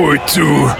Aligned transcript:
Du. 0.00 0.70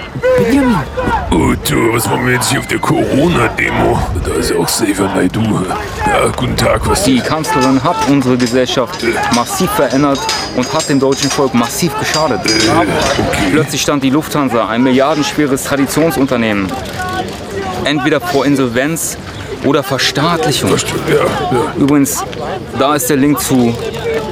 Oh 1.31 1.53
du, 1.69 1.93
was 1.93 2.07
machen 2.07 2.27
wir 2.27 2.35
jetzt 2.37 2.49
hier 2.49 2.59
auf 2.59 2.67
der 2.69 2.79
Corona-Demo? 2.79 3.99
Da 4.25 4.33
ist 4.33 4.51
auch 4.57 4.65
Xavier 4.65 5.11
Naidu. 5.15 5.43
Ja, 6.07 6.29
guten 6.35 6.57
Tag, 6.57 6.89
was 6.89 7.05
Die 7.05 7.21
Kanzlerin 7.21 7.85
hat 7.85 7.97
unsere 8.09 8.39
Gesellschaft 8.39 9.05
massiv 9.35 9.71
verändert 9.73 10.21
und 10.57 10.73
hat 10.73 10.89
dem 10.89 10.99
deutschen 10.99 11.29
Volk 11.29 11.53
massiv 11.53 11.93
geschadet. 11.99 12.41
Plötzlich 13.53 13.83
stand 13.83 14.03
die 14.05 14.11
Lufthansa, 14.11 14.67
ein 14.69 14.83
milliardenschweres 14.83 15.65
Traditionsunternehmen, 15.65 16.73
entweder 17.85 18.23
vor 18.23 18.47
Insolvenz 18.47 19.19
oder 19.67 19.83
Verstaatlichung. 19.83 20.71
Ja, 20.71 21.17
ja. 21.17 21.75
Übrigens, 21.77 22.25
da 22.79 22.95
ist 22.95 23.11
der 23.11 23.19
Link 23.19 23.39
zu 23.39 23.77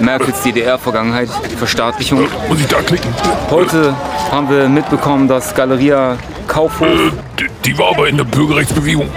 Merkels 0.00 0.42
DDR-Vergangenheit, 0.42 1.28
Verstaatlichung. 1.58 2.26
Muss 2.48 2.60
ich 2.60 2.66
da 2.66 2.80
klicken? 2.82 3.12
Heute 3.50 3.94
haben 4.30 4.48
wir 4.50 4.68
mitbekommen, 4.68 5.28
dass 5.28 5.54
Galeria 5.54 6.16
Kaufhof, 6.46 6.86
Äh, 6.88 7.10
die, 7.38 7.46
die 7.64 7.78
war 7.78 7.90
aber 7.90 8.08
in 8.08 8.16
der 8.16 8.24
Bürgerrechtsbewegung 8.24 9.08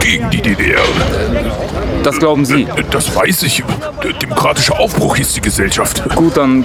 gegen 0.00 0.30
die 0.30 0.40
DDR. 0.42 0.80
das 2.02 2.18
glauben 2.18 2.44
Sie. 2.44 2.62
Äh, 2.62 2.84
Das 2.90 3.14
weiß 3.14 3.42
ich. 3.44 3.62
Der 4.02 4.12
Demokratische 4.12 4.78
Aufbruch 4.78 5.16
hieß 5.16 5.32
die 5.34 5.40
Gesellschaft. 5.40 6.02
Gut, 6.14 6.36
dann 6.36 6.64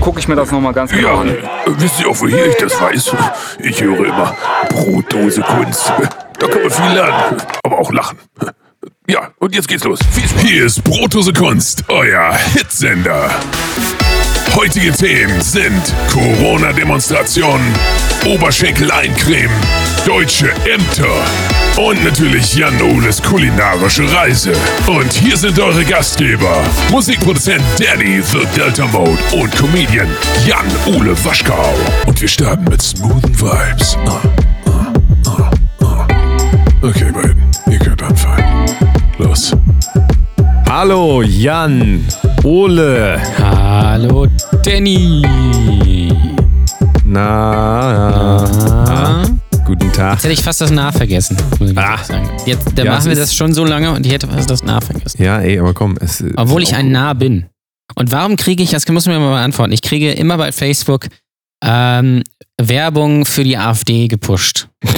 gucke 0.00 0.18
ich 0.20 0.28
mir 0.28 0.36
das 0.36 0.50
nochmal 0.50 0.72
ganz 0.72 0.90
genau 0.92 1.08
Ja, 1.16 1.20
an. 1.20 1.28
äh, 1.28 1.34
wisst 1.66 2.00
ihr 2.00 2.08
auch, 2.08 2.16
woher 2.20 2.46
ich 2.46 2.56
das 2.56 2.80
weiß? 2.80 3.12
Ich 3.60 3.82
höre 3.82 4.06
immer 4.06 4.34
Brotdose 4.70 5.42
Kunst. 5.42 5.92
Da 6.38 6.46
kann 6.48 6.62
man 6.62 6.70
viel 6.70 6.92
lernen, 6.94 7.36
aber 7.64 7.78
auch 7.78 7.92
lachen. 7.92 8.18
Ja, 9.08 9.30
und 9.38 9.54
jetzt 9.54 9.68
geht's 9.68 9.84
los. 9.84 9.98
Viel 10.12 10.28
Spaß. 10.28 10.42
Hier 10.42 10.64
ist 10.66 10.84
Brotdose 10.84 11.32
Kunst, 11.32 11.84
euer 11.88 12.36
Hitsender. 12.54 13.30
Heutige 14.54 14.92
Themen 14.92 15.40
sind 15.40 15.82
Corona-Demonstrationen, 16.12 17.66
Oberschenkel 18.26 18.90
eincremen, 18.90 19.56
deutsche 20.06 20.50
Ämter 20.50 21.24
und 21.76 22.04
natürlich 22.04 22.54
Jan-Oles 22.54 23.22
kulinarische 23.22 24.12
Reise. 24.12 24.52
Und 24.86 25.10
hier 25.10 25.36
sind 25.38 25.58
eure 25.58 25.84
Gastgeber, 25.84 26.62
Musikproduzent 26.90 27.62
Danny 27.78 28.20
The 28.20 28.46
Delta 28.54 28.86
Mode 28.88 29.18
und 29.32 29.50
Comedian 29.56 30.08
Jan-Ole 30.46 31.16
Waschkau. 31.24 31.74
Und 32.06 32.20
wir 32.20 32.28
starten 32.28 32.64
mit 32.64 32.82
smoothen 32.82 33.40
Vibes. 33.40 33.96
Ah, 34.06 34.20
ah, 34.66 35.50
ah. 35.80 36.08
Okay, 36.82 37.10
beiden, 37.10 37.41
Hallo 40.74 41.20
Jan, 41.20 42.02
Ole. 42.44 43.20
Hallo 43.38 44.26
Danny. 44.64 45.20
Na, 47.04 48.38
Ah. 48.88 49.24
guten 49.66 49.92
Tag. 49.92 50.14
Jetzt 50.14 50.24
hätte 50.24 50.32
ich 50.32 50.40
fast 50.42 50.62
das 50.62 50.70
Nah 50.70 50.90
vergessen. 50.90 51.36
Muss 51.58 51.72
ich 51.72 51.76
Ah. 51.78 51.98
sagen. 52.02 52.30
Jetzt, 52.46 52.66
da 52.74 52.84
Ja, 52.84 52.92
machen 52.92 53.06
wir 53.10 53.16
das 53.16 53.34
schon 53.34 53.52
so 53.52 53.66
lange 53.66 53.92
und 53.92 54.06
ich 54.06 54.12
hätte 54.14 54.26
fast 54.26 54.48
das 54.48 54.62
Nah 54.64 54.80
vergessen. 54.80 55.22
Ja, 55.22 55.40
ey, 55.40 55.58
aber 55.58 55.74
komm. 55.74 55.98
Es, 56.00 56.24
Obwohl 56.36 56.62
es 56.62 56.70
ich 56.70 56.74
ein 56.74 56.90
Nah 56.90 57.12
bin. 57.12 57.44
Und 57.94 58.10
warum 58.10 58.36
kriege 58.36 58.62
ich, 58.62 58.70
das 58.70 58.88
muss 58.88 59.04
man 59.04 59.16
mir 59.16 59.26
mal 59.26 59.34
beantworten, 59.34 59.72
ich 59.74 59.82
kriege 59.82 60.12
immer 60.12 60.38
bei 60.38 60.52
Facebook 60.52 61.08
ähm, 61.62 62.22
Werbung 62.58 63.26
für 63.26 63.44
die 63.44 63.58
AfD 63.58 64.08
gepusht. 64.08 64.68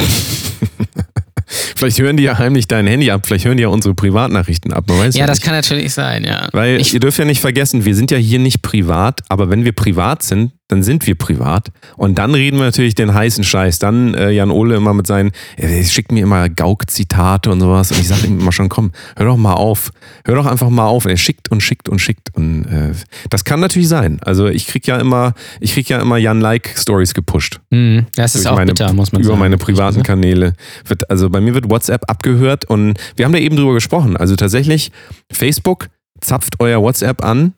Vielleicht 1.84 1.98
hören 1.98 2.16
die 2.16 2.22
ja 2.22 2.38
heimlich 2.38 2.66
dein 2.66 2.86
Handy 2.86 3.10
ab, 3.10 3.26
vielleicht 3.26 3.44
hören 3.44 3.58
die 3.58 3.62
ja 3.62 3.68
unsere 3.68 3.94
Privatnachrichten 3.94 4.72
ab. 4.72 4.84
Man 4.88 4.98
weiß 5.00 5.16
Ja, 5.16 5.26
das 5.26 5.38
nicht. 5.38 5.44
kann 5.44 5.54
natürlich 5.54 5.92
sein, 5.92 6.24
ja. 6.24 6.48
Weil 6.52 6.80
ich, 6.80 6.94
ihr 6.94 7.00
dürft 7.00 7.18
ja 7.18 7.26
nicht 7.26 7.42
vergessen, 7.42 7.84
wir 7.84 7.94
sind 7.94 8.10
ja 8.10 8.16
hier 8.16 8.38
nicht 8.38 8.62
privat, 8.62 9.20
aber 9.28 9.50
wenn 9.50 9.64
wir 9.66 9.72
privat 9.72 10.22
sind, 10.22 10.52
dann 10.68 10.82
sind 10.82 11.06
wir 11.06 11.14
privat. 11.14 11.70
Und 11.98 12.16
dann 12.16 12.34
reden 12.34 12.56
wir 12.56 12.64
natürlich 12.64 12.94
den 12.94 13.12
heißen 13.12 13.44
Scheiß. 13.44 13.80
Dann 13.80 14.14
äh, 14.14 14.30
Jan 14.30 14.50
Ole 14.50 14.76
immer 14.76 14.94
mit 14.94 15.06
seinen, 15.06 15.30
er 15.58 15.84
schickt 15.84 16.10
mir 16.10 16.22
immer 16.22 16.48
Gauk-Zitate 16.48 17.50
und 17.50 17.60
sowas. 17.60 17.90
Und 17.92 18.00
ich 18.00 18.08
sage 18.08 18.26
ihm 18.26 18.40
immer 18.40 18.50
schon, 18.50 18.70
komm, 18.70 18.92
hör 19.16 19.26
doch 19.26 19.36
mal 19.36 19.52
auf. 19.52 19.90
Hör 20.24 20.36
doch 20.36 20.46
einfach 20.46 20.70
mal 20.70 20.86
auf. 20.86 21.04
Und 21.04 21.10
er 21.10 21.18
schickt 21.18 21.50
und 21.50 21.60
schickt 21.60 21.90
und 21.90 21.98
schickt. 21.98 22.34
Und 22.34 22.64
äh, 22.64 22.92
das 23.28 23.44
kann 23.44 23.60
natürlich 23.60 23.88
sein. 23.88 24.18
Also 24.22 24.46
ich 24.46 24.66
krieg 24.66 24.86
ja 24.86 24.96
immer, 24.96 25.34
ich 25.60 25.74
krieg 25.74 25.86
ja 25.90 26.00
immer 26.00 26.16
Jan-Like-Stories 26.16 27.12
gepusht. 27.12 27.60
Hm, 27.70 28.06
das 28.16 28.34
ist 28.34 28.46
auch 28.46 28.56
meine, 28.56 28.72
bitter, 28.72 28.90
muss 28.94 29.12
man 29.12 29.20
über 29.20 29.32
sagen. 29.32 29.40
meine 29.40 29.58
privaten 29.58 30.02
Kanäle. 30.02 30.54
Wird, 30.86 31.10
also 31.10 31.28
bei 31.28 31.42
mir 31.42 31.52
wird 31.52 31.68
WhatsApp 31.74 32.08
abgehört 32.08 32.64
und 32.64 32.98
wir 33.16 33.24
haben 33.24 33.32
da 33.32 33.38
eben 33.38 33.56
drüber 33.56 33.74
gesprochen. 33.74 34.16
Also 34.16 34.36
tatsächlich, 34.36 34.92
Facebook 35.32 35.88
zapft 36.20 36.60
euer 36.60 36.80
WhatsApp 36.80 37.24
an 37.24 37.54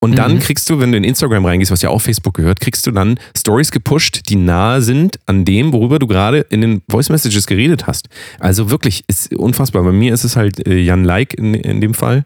und 0.00 0.16
dann 0.18 0.34
Mhm. 0.34 0.38
kriegst 0.40 0.68
du, 0.68 0.78
wenn 0.78 0.92
du 0.92 0.98
in 0.98 1.04
Instagram 1.04 1.46
reingehst, 1.46 1.70
was 1.72 1.80
ja 1.82 1.88
auch 1.88 2.00
Facebook 2.00 2.34
gehört, 2.34 2.60
kriegst 2.60 2.86
du 2.86 2.90
dann 2.90 3.18
Stories 3.36 3.70
gepusht, 3.72 4.28
die 4.28 4.36
nahe 4.36 4.82
sind 4.82 5.18
an 5.26 5.44
dem, 5.46 5.72
worüber 5.72 5.98
du 5.98 6.06
gerade 6.06 6.40
in 6.50 6.60
den 6.60 6.82
Voice 6.90 7.08
Messages 7.08 7.46
geredet 7.46 7.86
hast. 7.86 8.08
Also 8.38 8.70
wirklich, 8.70 9.04
ist 9.08 9.34
unfassbar. 9.34 9.82
Bei 9.82 9.92
mir 9.92 10.12
ist 10.12 10.24
es 10.24 10.36
halt 10.36 10.64
äh, 10.68 10.78
Jan 10.78 11.04
Like 11.04 11.32
in, 11.34 11.54
in 11.54 11.80
dem 11.80 11.94
Fall, 11.94 12.24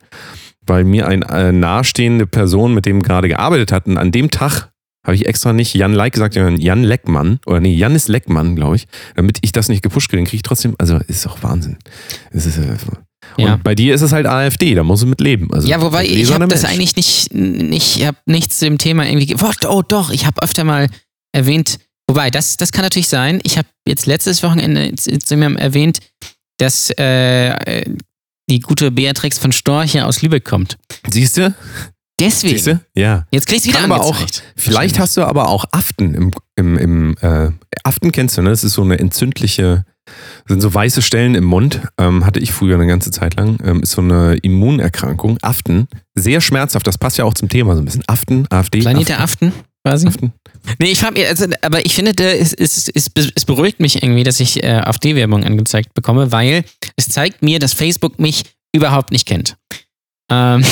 weil 0.67 0.83
mir 0.85 1.07
eine 1.07 1.25
äh, 1.29 1.53
nahestehende 1.53 2.27
Person 2.27 2.75
mit 2.75 2.87
dem 2.87 3.03
gerade 3.03 3.29
gearbeitet 3.29 3.71
hat 3.73 3.87
und 3.87 3.97
an 3.99 4.11
dem 4.11 4.31
Tag 4.31 4.70
habe 5.05 5.15
ich 5.15 5.27
extra 5.27 5.53
nicht 5.53 5.75
Jan 5.75 5.93
Like 5.95 6.13
gesagt, 6.13 6.35
sondern 6.35 6.61
Jan 6.61 6.85
Leckmann. 6.85 7.41
Oder 7.47 7.61
nee, 7.61 7.75
Janis 7.75 8.09
Leckmann, 8.09 8.57
glaube 8.57 8.77
ich. 8.77 8.87
Damit 9.17 9.39
ich 9.43 9.53
das 9.53 9.69
nicht 9.69 9.83
gepusht 9.83 10.11
kriege, 10.11 10.23
kriege 10.25 10.37
ich 10.37 10.43
trotzdem, 10.43 10.75
also 10.79 10.99
ist 11.09 11.25
doch 11.25 11.43
Wahnsinn. 11.43 11.79
Es 12.31 12.47
ist, 12.47 12.59
äh, 12.59 12.77
und 13.37 13.45
Ja. 13.45 13.61
bei 13.63 13.75
dir 13.75 13.95
ist 13.95 14.03
es 14.03 14.13
halt 14.13 14.27
AfD, 14.27 14.75
da 14.75 14.83
musst 14.83 15.03
du 15.03 15.07
mit 15.07 15.21
leben. 15.21 15.53
Also, 15.53 15.69
Ja, 15.69 15.81
wobei 15.81 16.07
ich 16.07 16.33
habe 16.33 16.49
das 16.49 16.65
eigentlich 16.65 16.97
nicht, 16.97 17.33
nicht 17.35 17.97
ich 17.99 18.07
habe 18.07 18.19
nichts 18.27 18.59
zu 18.59 18.65
dem 18.67 18.79
Thema 18.79 19.07
irgendwie. 19.07 19.35
oh 19.69 19.83
doch, 19.83 20.11
ich 20.11 20.27
habe 20.27 20.43
öfter 20.43 20.65
mal 20.65 20.89
erwähnt, 21.33 21.79
wobei, 22.09 22.31
das, 22.31 22.57
das 22.57 22.73
kann 22.73 22.83
natürlich 22.83 23.09
sein. 23.09 23.41
Ich 23.45 23.57
habe 23.57 23.69
jetzt 23.87 24.07
letztes 24.07 24.43
Wochenende 24.43 24.95
zu 24.97 25.17
zu 25.19 25.37
mir 25.37 25.57
erwähnt, 25.59 26.01
dass 26.59 26.91
äh, 26.91 27.85
die 28.51 28.61
gute 28.61 28.91
Beatrix 28.91 29.39
von 29.39 29.53
Storch 29.53 29.95
ja 29.95 30.07
aus 30.07 30.23
Lübeck 30.23 30.45
kommt. 30.45 30.77
Siehst 31.09 31.37
du? 31.37 31.55
Deswegen. 32.21 32.55
Siehst 32.55 32.67
du? 32.67 32.81
Ja. 32.95 33.27
Jetzt 33.33 33.47
kriegst 33.47 33.65
du 33.65 33.71
wieder 33.71 33.81
Kann 33.81 33.91
aber 33.91 34.05
auch, 34.05 34.17
vielleicht 34.57 34.99
hast 34.99 35.17
du 35.17 35.23
aber 35.23 35.49
auch 35.49 35.65
Aften 35.73 36.15
im, 36.15 36.31
im, 36.55 36.77
im 36.77 37.17
äh, 37.21 37.51
Aften 37.83 38.13
kennst 38.13 38.37
du, 38.37 38.43
ne? 38.43 38.51
Das 38.51 38.63
ist 38.63 38.75
so 38.75 38.83
eine 38.83 38.99
entzündliche, 38.99 39.85
sind 40.47 40.61
so 40.61 40.73
weiße 40.73 41.01
Stellen 41.03 41.35
im 41.35 41.45
Mund. 41.45 41.81
Ähm, 41.99 42.27
hatte 42.27 42.39
ich 42.39 42.53
früher 42.53 42.75
eine 42.75 42.87
ganze 42.87 43.11
Zeit 43.11 43.37
lang. 43.37 43.59
Ähm, 43.65 43.83
ist 43.83 43.93
so 43.93 44.03
eine 44.03 44.37
Immunerkrankung. 44.43 45.39
Aften. 45.41 45.89
Sehr 46.15 46.41
schmerzhaft. 46.41 46.87
Das 46.87 46.99
passt 46.99 47.17
ja 47.19 47.25
auch 47.25 47.35
zum 47.35 47.49
Thema 47.49 47.75
so 47.75 47.83
ein 47.83 47.87
bisschen. 47.87 48.05
Aften, 48.07 48.47
AfD. 48.51 48.81
Planet 48.81 49.09
der 49.09 49.21
Aften, 49.21 49.53
quasi. 49.85 50.07
Aften. 50.07 50.33
Nee, 50.79 50.91
ich 50.91 51.01
frag 51.01 51.15
mich, 51.15 51.27
also, 51.27 51.47
aber 51.63 51.87
ich 51.87 51.95
finde, 51.95 52.13
es, 52.23 52.53
es, 52.53 52.89
es, 52.89 53.11
es 53.35 53.45
beruhigt 53.47 53.81
mich 53.81 54.03
irgendwie, 54.03 54.25
dass 54.25 54.41
ich 54.41 54.63
äh, 54.63 54.67
AfD-Werbung 54.67 55.43
angezeigt 55.45 55.95
bekomme, 55.95 56.33
weil 56.33 56.65
es 56.97 57.09
zeigt 57.09 57.43
mir, 57.43 57.59
dass 57.59 57.73
Facebook 57.73 58.19
mich 58.19 58.45
überhaupt 58.75 59.11
nicht 59.11 59.27
kennt. 59.27 59.57
Ähm, 60.31 60.63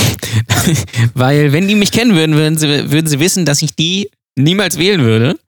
weil, 1.14 1.52
wenn 1.52 1.66
die 1.68 1.74
mich 1.74 1.90
kennen 1.92 2.14
würden, 2.14 2.34
würden 2.36 2.56
sie, 2.58 2.90
würden 2.90 3.06
sie 3.06 3.18
wissen, 3.20 3.44
dass 3.44 3.60
ich 3.62 3.74
die 3.74 4.10
niemals 4.38 4.78
wählen 4.78 5.00
würde. 5.02 5.38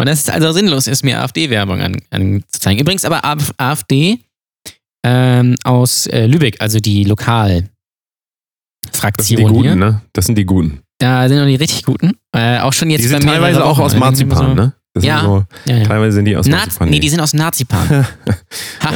Und 0.00 0.06
dass 0.08 0.20
es 0.20 0.28
also 0.30 0.52
sinnlos 0.52 0.86
ist, 0.86 1.02
mir 1.04 1.20
AfD-Werbung 1.20 1.80
an, 1.80 1.96
anzuzeigen. 2.10 2.80
Übrigens 2.80 3.04
aber 3.04 3.24
AF- 3.24 3.52
AfD 3.56 4.18
ähm, 5.04 5.56
aus 5.64 6.06
äh, 6.06 6.26
Lübeck, 6.26 6.56
also 6.60 6.78
die 6.78 7.02
Das 7.04 7.16
sind 7.18 7.18
die 9.32 9.42
Lokalfraktion 9.42 9.42
Guten, 9.52 9.62
hier. 9.62 9.74
ne? 9.76 10.00
Das 10.12 10.26
sind 10.26 10.36
die 10.38 10.44
Guten. 10.44 10.80
Da 10.98 11.28
sind 11.28 11.38
noch 11.38 11.46
die 11.46 11.56
richtig 11.56 11.84
Guten. 11.84 12.12
Äh, 12.32 12.58
auch 12.60 12.72
schon 12.72 12.90
jetzt 12.90 13.02
Die 13.02 13.08
sind 13.08 13.22
teilweise 13.24 13.64
auch 13.64 13.78
aus 13.78 13.92
Irgendwie 13.94 14.24
Marzipan, 14.24 14.46
so- 14.48 14.54
ne? 14.54 14.72
Ja. 15.00 15.20
Sind 15.20 15.28
so, 15.28 15.44
Ja, 15.66 15.76
ja. 15.78 15.84
teilweise 15.84 16.12
sind 16.16 16.24
die 16.24 16.36
aus 16.36 16.46
Naz 16.46 16.60
Marzipan. 16.66 16.90
nee, 16.90 16.98
die 16.98 17.08
sind 17.08 17.20
aus 17.20 17.32
Nazipan. 17.34 17.88
ha. 18.84 18.92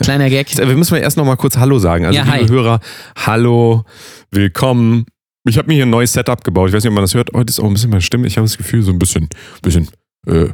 Kleiner 0.00 0.30
Gag. 0.30 0.56
Wir 0.56 0.66
müssen 0.76 0.94
mal 0.94 1.00
erst 1.00 1.16
noch 1.16 1.24
mal 1.24 1.36
kurz 1.36 1.56
Hallo 1.56 1.78
sagen. 1.78 2.04
Also, 2.06 2.16
Ja, 2.18 2.24
liebe 2.24 2.38
hi. 2.44 2.48
Hörer, 2.48 2.80
hallo, 3.16 3.84
willkommen. 4.30 5.06
Ich 5.46 5.58
habe 5.58 5.68
mir 5.68 5.74
hier 5.74 5.86
ein 5.86 5.90
neues 5.90 6.12
Setup 6.12 6.42
gebaut. 6.42 6.68
Ich 6.68 6.74
weiß 6.74 6.82
nicht, 6.84 6.90
ob 6.90 6.94
man 6.94 7.04
das 7.04 7.14
hört. 7.14 7.30
Heute 7.34 7.50
ist 7.50 7.60
auch 7.60 7.64
ein 7.66 7.74
bisschen 7.74 7.90
meine 7.90 8.02
Stimme. 8.02 8.26
Ich 8.26 8.36
habe 8.36 8.46
das 8.46 8.56
Gefühl, 8.56 8.82
so 8.82 8.92
ein 8.92 8.98
bisschen, 8.98 9.28
bisschen, 9.62 9.88
äh, 10.26 10.48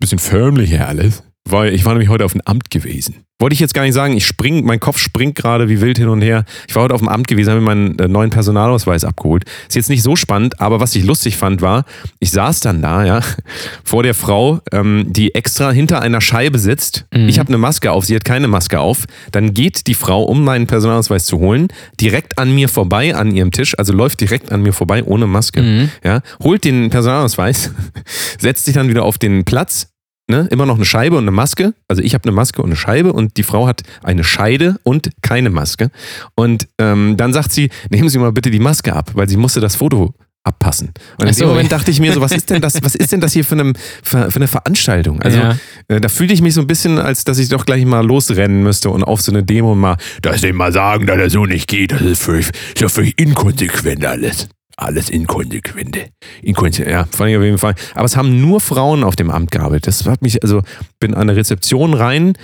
bisschen 0.00 0.18
förmlicher 0.18 0.88
alles. 0.88 1.22
Weil 1.48 1.74
ich 1.74 1.84
war 1.84 1.92
nämlich 1.92 2.08
heute 2.08 2.24
auf 2.24 2.32
dem 2.32 2.40
Amt 2.44 2.70
gewesen. 2.70 3.24
Wollte 3.42 3.54
ich 3.54 3.60
jetzt 3.60 3.74
gar 3.74 3.82
nicht 3.82 3.94
sagen, 3.94 4.16
ich 4.16 4.24
spring, 4.24 4.64
mein 4.64 4.78
Kopf 4.78 4.98
springt 4.98 5.34
gerade 5.34 5.68
wie 5.68 5.80
wild 5.80 5.98
hin 5.98 6.06
und 6.06 6.22
her. 6.22 6.44
Ich 6.68 6.76
war 6.76 6.84
heute 6.84 6.94
auf 6.94 7.00
dem 7.00 7.08
Amt 7.08 7.26
gewesen, 7.26 7.50
habe 7.50 7.60
mir 7.60 7.66
meinen 7.66 7.98
äh, 7.98 8.06
neuen 8.06 8.30
Personalausweis 8.30 9.04
abgeholt. 9.04 9.42
Ist 9.66 9.74
jetzt 9.74 9.90
nicht 9.90 10.04
so 10.04 10.14
spannend, 10.14 10.60
aber 10.60 10.78
was 10.78 10.94
ich 10.94 11.02
lustig 11.02 11.36
fand, 11.36 11.60
war, 11.60 11.84
ich 12.20 12.30
saß 12.30 12.60
dann 12.60 12.82
da, 12.82 13.04
ja, 13.04 13.20
vor 13.84 14.04
der 14.04 14.14
Frau, 14.14 14.60
ähm, 14.70 15.06
die 15.08 15.34
extra 15.34 15.72
hinter 15.72 16.00
einer 16.00 16.20
Scheibe 16.20 16.60
sitzt. 16.60 17.04
Mhm. 17.12 17.28
Ich 17.28 17.40
habe 17.40 17.48
eine 17.48 17.58
Maske 17.58 17.90
auf, 17.90 18.04
sie 18.04 18.14
hat 18.14 18.24
keine 18.24 18.46
Maske 18.46 18.78
auf. 18.78 19.06
Dann 19.32 19.52
geht 19.52 19.88
die 19.88 19.94
Frau, 19.94 20.22
um 20.22 20.44
meinen 20.44 20.68
Personalausweis 20.68 21.26
zu 21.26 21.40
holen, 21.40 21.66
direkt 22.00 22.38
an 22.38 22.54
mir 22.54 22.68
vorbei 22.68 23.16
an 23.16 23.34
ihrem 23.34 23.50
Tisch, 23.50 23.76
also 23.76 23.92
läuft 23.92 24.20
direkt 24.20 24.52
an 24.52 24.62
mir 24.62 24.72
vorbei 24.72 25.02
ohne 25.02 25.26
Maske. 25.26 25.62
Mhm. 25.62 25.90
Ja, 26.04 26.20
holt 26.44 26.62
den 26.62 26.90
Personalausweis, 26.90 27.72
setzt 28.38 28.66
sich 28.66 28.74
dann 28.74 28.88
wieder 28.88 29.02
auf 29.02 29.18
den 29.18 29.44
Platz. 29.44 29.91
Ne, 30.30 30.46
immer 30.50 30.66
noch 30.66 30.76
eine 30.76 30.84
Scheibe 30.84 31.16
und 31.16 31.24
eine 31.24 31.32
Maske. 31.32 31.74
Also 31.88 32.00
ich 32.00 32.14
habe 32.14 32.24
eine 32.24 32.32
Maske 32.32 32.62
und 32.62 32.68
eine 32.68 32.76
Scheibe 32.76 33.12
und 33.12 33.36
die 33.36 33.42
Frau 33.42 33.66
hat 33.66 33.82
eine 34.04 34.22
Scheide 34.22 34.76
und 34.84 35.10
keine 35.20 35.50
Maske. 35.50 35.90
Und 36.36 36.68
ähm, 36.78 37.16
dann 37.16 37.32
sagt 37.32 37.52
sie, 37.52 37.70
nehmen 37.90 38.08
Sie 38.08 38.18
mal 38.18 38.32
bitte 38.32 38.50
die 38.50 38.60
Maske 38.60 38.94
ab, 38.94 39.10
weil 39.14 39.28
sie 39.28 39.36
musste 39.36 39.60
das 39.60 39.74
Foto 39.74 40.14
abpassen. 40.44 40.92
Und 41.18 41.26
in 41.26 41.34
so, 41.34 41.44
dem 41.44 41.48
Moment 41.50 41.70
dachte 41.72 41.90
ich 41.90 42.00
mir 42.00 42.12
so, 42.12 42.20
was 42.20 42.32
ist 42.32 42.50
denn 42.50 42.60
das, 42.60 42.82
was 42.82 42.94
ist 42.94 43.12
denn 43.12 43.20
das 43.20 43.32
hier 43.32 43.44
für 43.44 43.54
eine, 43.58 43.72
für, 44.02 44.30
für 44.30 44.36
eine 44.36 44.48
Veranstaltung? 44.48 45.20
Also 45.22 45.38
Ja. 45.38 45.56
äh, 45.88 46.00
da 46.00 46.08
fühlte 46.08 46.34
ich 46.34 46.40
mich 46.42 46.54
so 46.54 46.60
ein 46.60 46.66
bisschen, 46.66 46.98
als 46.98 47.24
dass 47.24 47.38
ich 47.38 47.48
doch 47.48 47.64
gleich 47.66 47.84
mal 47.84 48.04
losrennen 48.04 48.62
müsste 48.62 48.90
und 48.90 49.04
auf 49.04 49.20
so 49.20 49.32
eine 49.32 49.42
Demo 49.42 49.74
mal, 49.74 49.96
dass 50.22 50.40
dem 50.40 50.56
mal 50.56 50.72
sagen, 50.72 51.06
dass 51.06 51.18
das 51.18 51.32
so 51.32 51.46
nicht 51.46 51.68
geht, 51.68 51.92
das 51.92 52.00
ist 52.02 52.22
völlig, 52.22 52.48
ist 52.48 52.80
ja 52.80 52.88
völlig 52.88 53.18
inkonsequent 53.20 54.04
alles. 54.04 54.48
Alles 54.82 55.10
inkonsequente. 55.10 56.06
Inkontinent, 56.42 56.90
ja, 56.90 57.04
fand 57.10 57.30
ich 57.30 57.36
auf 57.36 57.42
jeden 57.42 57.58
Fall. 57.58 57.74
Aber 57.94 58.04
es 58.04 58.16
haben 58.16 58.40
nur 58.40 58.60
Frauen 58.60 59.04
auf 59.04 59.16
dem 59.16 59.30
Amt 59.30 59.50
gearbeitet. 59.52 59.86
Das 59.86 60.06
hat 60.06 60.22
mich, 60.22 60.42
also 60.42 60.62
bin 60.98 61.14
an 61.14 61.28
der 61.28 61.36
Rezeption 61.36 61.94
rein. 61.94 62.34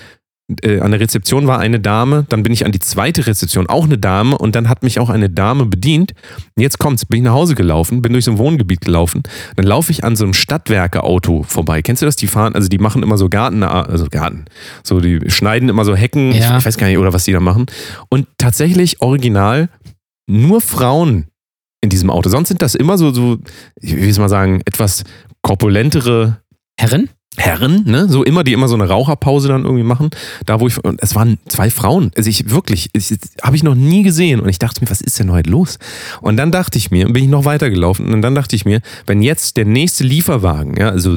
Äh, 0.63 0.81
an 0.81 0.93
der 0.93 1.01
Rezeption 1.01 1.47
war 1.47 1.59
eine 1.59 1.79
Dame, 1.79 2.25
dann 2.31 2.43
bin 2.43 2.55
ich 2.55 2.65
an 2.65 2.73
die 2.73 2.79
zweite 2.79 3.27
Rezeption, 3.27 3.69
auch 3.69 3.85
eine 3.85 3.99
Dame, 3.99 4.39
und 4.39 4.55
dann 4.57 4.71
hat 4.71 4.83
mich 4.83 4.99
auch 4.99 5.11
eine 5.11 5.29
Dame 5.29 5.67
bedient. 5.67 6.15
Und 6.57 6.63
jetzt 6.63 6.79
kommt's, 6.79 7.05
bin 7.05 7.19
ich 7.19 7.25
nach 7.25 7.35
Hause 7.35 7.55
gelaufen, 7.55 8.01
bin 8.01 8.15
durch 8.15 8.25
so 8.25 8.31
ein 8.31 8.39
Wohngebiet 8.39 8.81
gelaufen, 8.81 9.25
dann 9.57 9.67
laufe 9.67 9.93
ich 9.93 10.05
an 10.05 10.17
so 10.17 10.25
einem 10.25 10.33
Stadtwerke-Auto 10.33 11.43
vorbei. 11.43 11.83
Kennst 11.83 12.01
du 12.01 12.07
das? 12.07 12.17
Die 12.17 12.29
fahren, 12.29 12.55
also 12.55 12.69
die 12.69 12.79
machen 12.79 13.03
immer 13.03 13.19
so 13.19 13.29
Garten, 13.29 13.63
also 13.63 14.07
Garten, 14.11 14.47
so 14.85 15.01
die 15.01 15.21
schneiden 15.29 15.69
immer 15.69 15.85
so 15.85 15.95
Hecken, 15.95 16.33
Ja. 16.33 16.57
ich 16.57 16.65
weiß 16.65 16.79
gar 16.79 16.87
nicht, 16.87 16.97
oder 16.97 17.13
was 17.13 17.25
die 17.25 17.33
da 17.33 17.41
machen. 17.41 17.67
Und 18.09 18.27
tatsächlich 18.39 19.03
original 19.03 19.69
nur 20.27 20.63
Frauen 20.63 21.27
in 21.81 21.91
diesem 21.91 22.11
Auto. 22.11 22.29
Sonst 22.29 22.49
sind 22.49 22.63
das 22.63 22.75
immer 22.75 22.99
so, 22.99 23.13
so 23.13 23.39
ich 23.81 23.97
will 23.97 24.09
es 24.09 24.19
mal 24.19 24.29
sagen, 24.29 24.61
etwas 24.65 25.05
korpulentere 25.43 26.39
Herren? 26.79 27.11
Herren, 27.37 27.85
ne? 27.87 28.09
So 28.09 28.25
immer, 28.25 28.43
die 28.43 28.53
immer 28.53 28.67
so 28.67 28.75
eine 28.75 28.89
Raucherpause 28.89 29.47
dann 29.49 29.65
irgendwie 29.65 29.85
machen. 29.85 30.11
Da, 30.45 30.59
wo 30.61 30.67
ich, 30.67 30.83
und 30.83 31.01
es 31.01 31.15
waren 31.15 31.39
zwei 31.47 31.71
Frauen. 31.71 32.11
Also 32.17 32.29
ich 32.29 32.51
wirklich, 32.51 32.91
ich, 32.95 33.17
habe 33.43 33.55
ich 33.55 33.63
noch 33.63 33.77
nie 33.77 34.03
gesehen. 34.03 34.41
Und 34.41 34.49
ich 34.49 34.59
dachte 34.59 34.83
mir, 34.83 34.91
was 34.91 35.01
ist 35.01 35.19
denn 35.21 35.31
heute 35.31 35.49
los? 35.49 35.79
Und 36.21 36.37
dann 36.37 36.51
dachte 36.51 36.79
ich 36.79 36.91
mir, 36.91 37.07
bin 37.07 37.23
ich 37.23 37.31
noch 37.31 37.45
weitergelaufen. 37.45 38.13
Und 38.13 38.23
dann 38.23 38.35
dachte 38.35 38.57
ich 38.57 38.65
mir, 38.65 38.81
wenn 39.07 39.23
jetzt 39.23 39.57
der 39.57 39.67
nächste 39.67 40.03
Lieferwagen, 40.03 40.77
ja, 40.77 40.89
also 40.89 41.17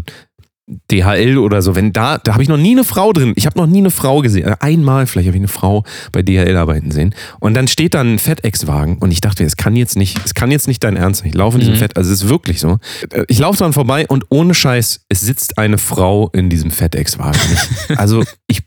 DHL 0.91 1.37
oder 1.37 1.61
so, 1.61 1.75
wenn 1.75 1.91
da, 1.93 2.17
da 2.17 2.33
habe 2.33 2.43
ich 2.43 2.49
noch 2.49 2.57
nie 2.57 2.71
eine 2.71 2.83
Frau 2.83 3.11
drin. 3.13 3.33
Ich 3.35 3.45
habe 3.45 3.57
noch 3.59 3.67
nie 3.67 3.79
eine 3.79 3.91
Frau 3.91 4.21
gesehen. 4.21 4.47
Äh, 4.47 4.55
Einmal 4.59 5.05
vielleicht 5.07 5.27
habe 5.27 5.37
ich 5.37 5.41
eine 5.41 5.47
Frau 5.47 5.83
bei 6.11 6.21
DHL 6.21 6.55
arbeiten 6.57 6.91
sehen. 6.91 7.13
Und 7.39 7.53
dann 7.55 7.67
steht 7.67 7.93
da 7.93 8.01
ein 8.01 8.19
FedEx-Wagen 8.19 8.97
und 8.99 9.11
ich 9.11 9.21
dachte, 9.21 9.43
es 9.43 9.57
kann 9.57 9.75
jetzt 9.75 9.95
nicht, 9.97 10.19
es 10.23 10.33
kann 10.33 10.51
jetzt 10.51 10.67
nicht 10.67 10.83
dein 10.83 10.95
Ernst 10.95 11.21
sein. 11.21 11.29
Ich 11.29 11.35
laufe 11.35 11.55
in 11.55 11.59
diesem 11.61 11.73
Mhm. 11.75 11.79
Fett, 11.79 11.97
also 11.97 12.11
es 12.11 12.23
ist 12.23 12.29
wirklich 12.29 12.59
so. 12.59 12.77
Äh, 13.11 13.25
Ich 13.27 13.39
laufe 13.39 13.57
dran 13.59 13.73
vorbei 13.73 14.05
und 14.07 14.25
ohne 14.29 14.53
Scheiß, 14.53 15.05
es 15.09 15.21
sitzt 15.21 15.57
eine 15.57 15.77
Frau 15.77 16.29
in 16.33 16.49
diesem 16.49 16.71
FedEx-Wagen. 16.71 17.39
Also 17.97 18.23
ich 18.47 18.61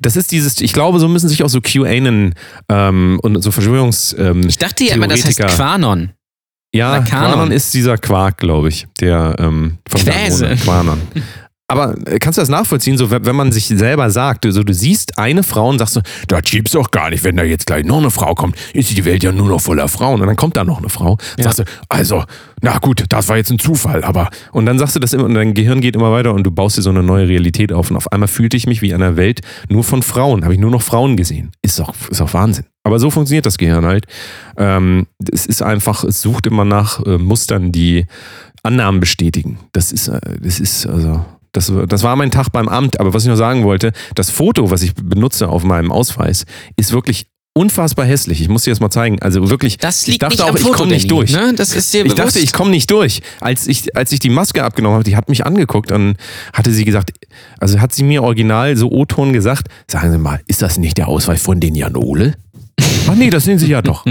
das 0.00 0.16
ist 0.16 0.32
dieses, 0.32 0.60
ich 0.60 0.74
glaube, 0.74 0.98
so 0.98 1.08
müssen 1.08 1.30
sich 1.30 1.42
auch 1.42 1.48
so 1.48 1.60
QAnon 1.62 2.34
ähm, 2.68 3.18
und 3.22 3.40
so 3.42 3.50
Verschwörungs. 3.50 4.14
Ähm, 4.18 4.42
Ich 4.46 4.58
dachte 4.58 4.84
ja 4.84 4.94
immer, 4.94 5.08
das 5.08 5.24
heißt 5.24 5.38
Quanon. 5.38 6.10
ja. 6.74 7.00
Quanon 7.00 7.50
ist 7.50 7.72
dieser 7.72 7.96
Quark, 7.96 8.36
glaube 8.36 8.68
ich, 8.68 8.86
der 9.00 9.34
ähm, 9.38 9.78
von 9.88 10.00
Quäse. 10.02 10.56
Quanon. 10.62 11.00
Aber 11.72 11.94
äh, 12.06 12.18
kannst 12.18 12.36
du 12.36 12.42
das 12.42 12.50
nachvollziehen, 12.50 12.98
so 12.98 13.10
wenn 13.10 13.34
man 13.34 13.50
sich 13.50 13.66
selber 13.66 14.10
sagt, 14.10 14.44
so 14.46 14.62
du 14.62 14.74
siehst 14.74 15.18
eine 15.18 15.42
Frau 15.42 15.70
und 15.70 15.78
sagst 15.78 15.94
so, 15.94 16.02
Das 16.28 16.42
gibt's 16.42 16.72
doch 16.72 16.90
gar 16.90 17.08
nicht, 17.08 17.24
wenn 17.24 17.36
da 17.36 17.44
jetzt 17.44 17.66
gleich 17.66 17.86
noch 17.86 17.96
eine 17.98 18.10
Frau 18.10 18.34
kommt, 18.34 18.56
ist 18.74 18.94
die 18.94 19.04
Welt 19.06 19.22
ja 19.24 19.32
nur 19.32 19.48
noch 19.48 19.60
voller 19.62 19.88
Frauen. 19.88 20.20
und 20.20 20.26
dann 20.26 20.36
kommt 20.36 20.56
da 20.58 20.64
noch 20.64 20.78
eine 20.80 20.90
Frau, 20.90 21.16
Ja. 21.38 21.44
sagst 21.44 21.60
du, 21.60 21.64
also, 21.88 22.24
na 22.60 22.76
gut, 22.78 23.04
das 23.08 23.28
war 23.28 23.38
jetzt 23.38 23.50
ein 23.50 23.58
Zufall, 23.58 24.04
aber 24.04 24.28
und 24.52 24.66
dann 24.66 24.78
sagst 24.78 24.96
du 24.96 25.00
das 25.00 25.14
immer 25.14 25.24
und 25.24 25.32
dein 25.34 25.54
Gehirn 25.54 25.80
geht 25.80 25.96
immer 25.96 26.12
weiter 26.12 26.34
und 26.34 26.44
du 26.44 26.50
baust 26.50 26.76
dir 26.76 26.82
so 26.82 26.90
eine 26.90 27.02
neue 27.02 27.26
Realität 27.26 27.72
auf 27.72 27.90
und 27.90 27.96
auf 27.96 28.12
einmal 28.12 28.28
fühlte 28.28 28.56
ich 28.58 28.66
mich 28.66 28.82
wie 28.82 28.90
in 28.90 28.96
einer 28.96 29.16
Welt 29.16 29.40
nur 29.70 29.82
von 29.82 30.02
Frauen, 30.02 30.44
habe 30.44 30.52
ich 30.52 30.60
nur 30.60 30.70
noch 30.70 30.82
Frauen 30.82 31.16
gesehen. 31.16 31.52
Ist 31.62 31.78
doch, 31.78 31.94
ist 32.10 32.20
doch 32.20 32.34
Wahnsinn. 32.34 32.66
Aber 32.84 32.98
so 32.98 33.10
funktioniert 33.10 33.46
das 33.46 33.56
Gehirn 33.56 33.86
halt. 33.86 34.04
Ähm, 34.58 35.06
es 35.32 35.46
ist 35.46 35.62
einfach, 35.62 36.04
es 36.04 36.20
sucht 36.20 36.46
immer 36.46 36.64
nach 36.66 37.00
äh, 37.06 37.16
Mustern, 37.16 37.72
die 37.72 38.06
Annahmen 38.64 39.00
bestätigen. 39.00 39.58
Das 39.72 39.90
ist, 39.92 40.08
äh, 40.08 40.20
das 40.42 40.60
ist 40.60 40.86
also. 40.86 41.24
Das, 41.52 41.70
das 41.88 42.02
war 42.02 42.16
mein 42.16 42.30
Tag 42.30 42.48
beim 42.50 42.68
Amt, 42.68 42.98
aber 42.98 43.12
was 43.14 43.24
ich 43.24 43.28
noch 43.28 43.36
sagen 43.36 43.62
wollte, 43.64 43.92
das 44.14 44.30
Foto, 44.30 44.70
was 44.70 44.82
ich 44.82 44.94
benutze 44.94 45.48
auf 45.48 45.64
meinem 45.64 45.92
Ausweis, 45.92 46.44
ist 46.76 46.92
wirklich 46.92 47.26
unfassbar 47.54 48.06
hässlich. 48.06 48.40
Ich 48.40 48.48
muss 48.48 48.62
dir 48.64 48.70
das 48.70 48.80
mal 48.80 48.88
zeigen. 48.90 49.20
Also 49.20 49.50
wirklich, 49.50 49.76
Das 49.76 50.02
ich 50.04 50.08
liegt 50.08 50.22
dachte 50.22 50.36
nicht 50.36 50.42
auch, 50.50 50.56
ich 50.56 50.72
komme 50.72 50.92
nicht 50.92 51.10
durch. 51.10 51.30
Ne? 51.32 51.52
Das 51.54 51.74
ist 51.74 51.92
dir 51.92 51.98
Ich 52.06 52.14
bewusst. 52.14 52.18
dachte, 52.36 52.38
ich 52.38 52.54
komme 52.54 52.70
nicht 52.70 52.90
durch. 52.90 53.20
Als 53.40 53.66
ich, 53.66 53.94
als 53.94 54.10
ich 54.12 54.20
die 54.20 54.30
Maske 54.30 54.64
abgenommen 54.64 54.94
habe, 54.94 55.04
die 55.04 55.14
hat 55.16 55.28
mich 55.28 55.44
angeguckt, 55.44 55.90
dann 55.90 56.16
hatte 56.54 56.72
sie 56.72 56.86
gesagt, 56.86 57.12
also 57.60 57.78
hat 57.80 57.92
sie 57.92 58.04
mir 58.04 58.22
original 58.22 58.74
so 58.78 58.90
O-Ton 58.90 59.34
gesagt, 59.34 59.68
sagen 59.86 60.10
Sie 60.10 60.16
mal, 60.18 60.40
ist 60.46 60.62
das 60.62 60.78
nicht 60.78 60.96
der 60.96 61.08
Ausweis 61.08 61.42
von 61.42 61.60
den 61.60 61.74
Janole? 61.74 62.36
Ach 63.06 63.14
nee, 63.14 63.28
das 63.28 63.44
sind 63.44 63.58
sie 63.58 63.68
ja 63.68 63.82
doch. 63.82 64.06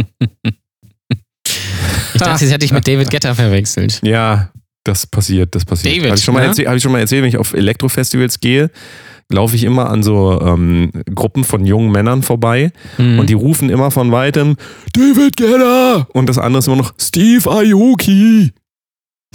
ich 2.13 2.21
dachte, 2.21 2.45
sie 2.45 2.51
hätte 2.51 2.59
dich 2.59 2.71
mit 2.73 2.87
David 2.87 3.09
Guetta 3.09 3.33
verwechselt. 3.33 4.01
Ja, 4.03 4.51
das 4.83 5.05
passiert, 5.07 5.53
das 5.55 5.65
passiert. 5.65 5.95
David, 5.95 6.09
Habe 6.09 6.17
ich, 6.17 6.23
schon 6.23 6.33
mal 6.33 6.41
ne? 6.41 6.47
erzählt- 6.47 6.67
hab 6.67 6.75
ich 6.75 6.83
schon 6.83 6.91
mal 6.91 6.99
erzählt, 6.99 7.21
wenn 7.23 7.29
ich 7.29 7.37
auf 7.37 7.53
Elektrofestivals 7.53 8.39
gehe, 8.39 8.71
laufe 9.29 9.55
ich 9.55 9.63
immer 9.63 9.89
an 9.89 10.03
so 10.03 10.41
ähm, 10.41 10.91
Gruppen 11.15 11.43
von 11.43 11.65
jungen 11.65 11.91
Männern 11.91 12.21
vorbei 12.23 12.71
Mhm. 12.97 13.19
und 13.19 13.29
die 13.29 13.33
rufen 13.33 13.69
immer 13.69 13.91
von 13.91 14.11
weitem 14.11 14.57
David 14.93 15.37
Guetta 15.37 16.07
und 16.13 16.27
das 16.27 16.37
andere 16.37 16.59
ist 16.59 16.67
immer 16.67 16.75
noch 16.77 16.93
Steve 16.99 17.49
Aoki. 17.49 18.51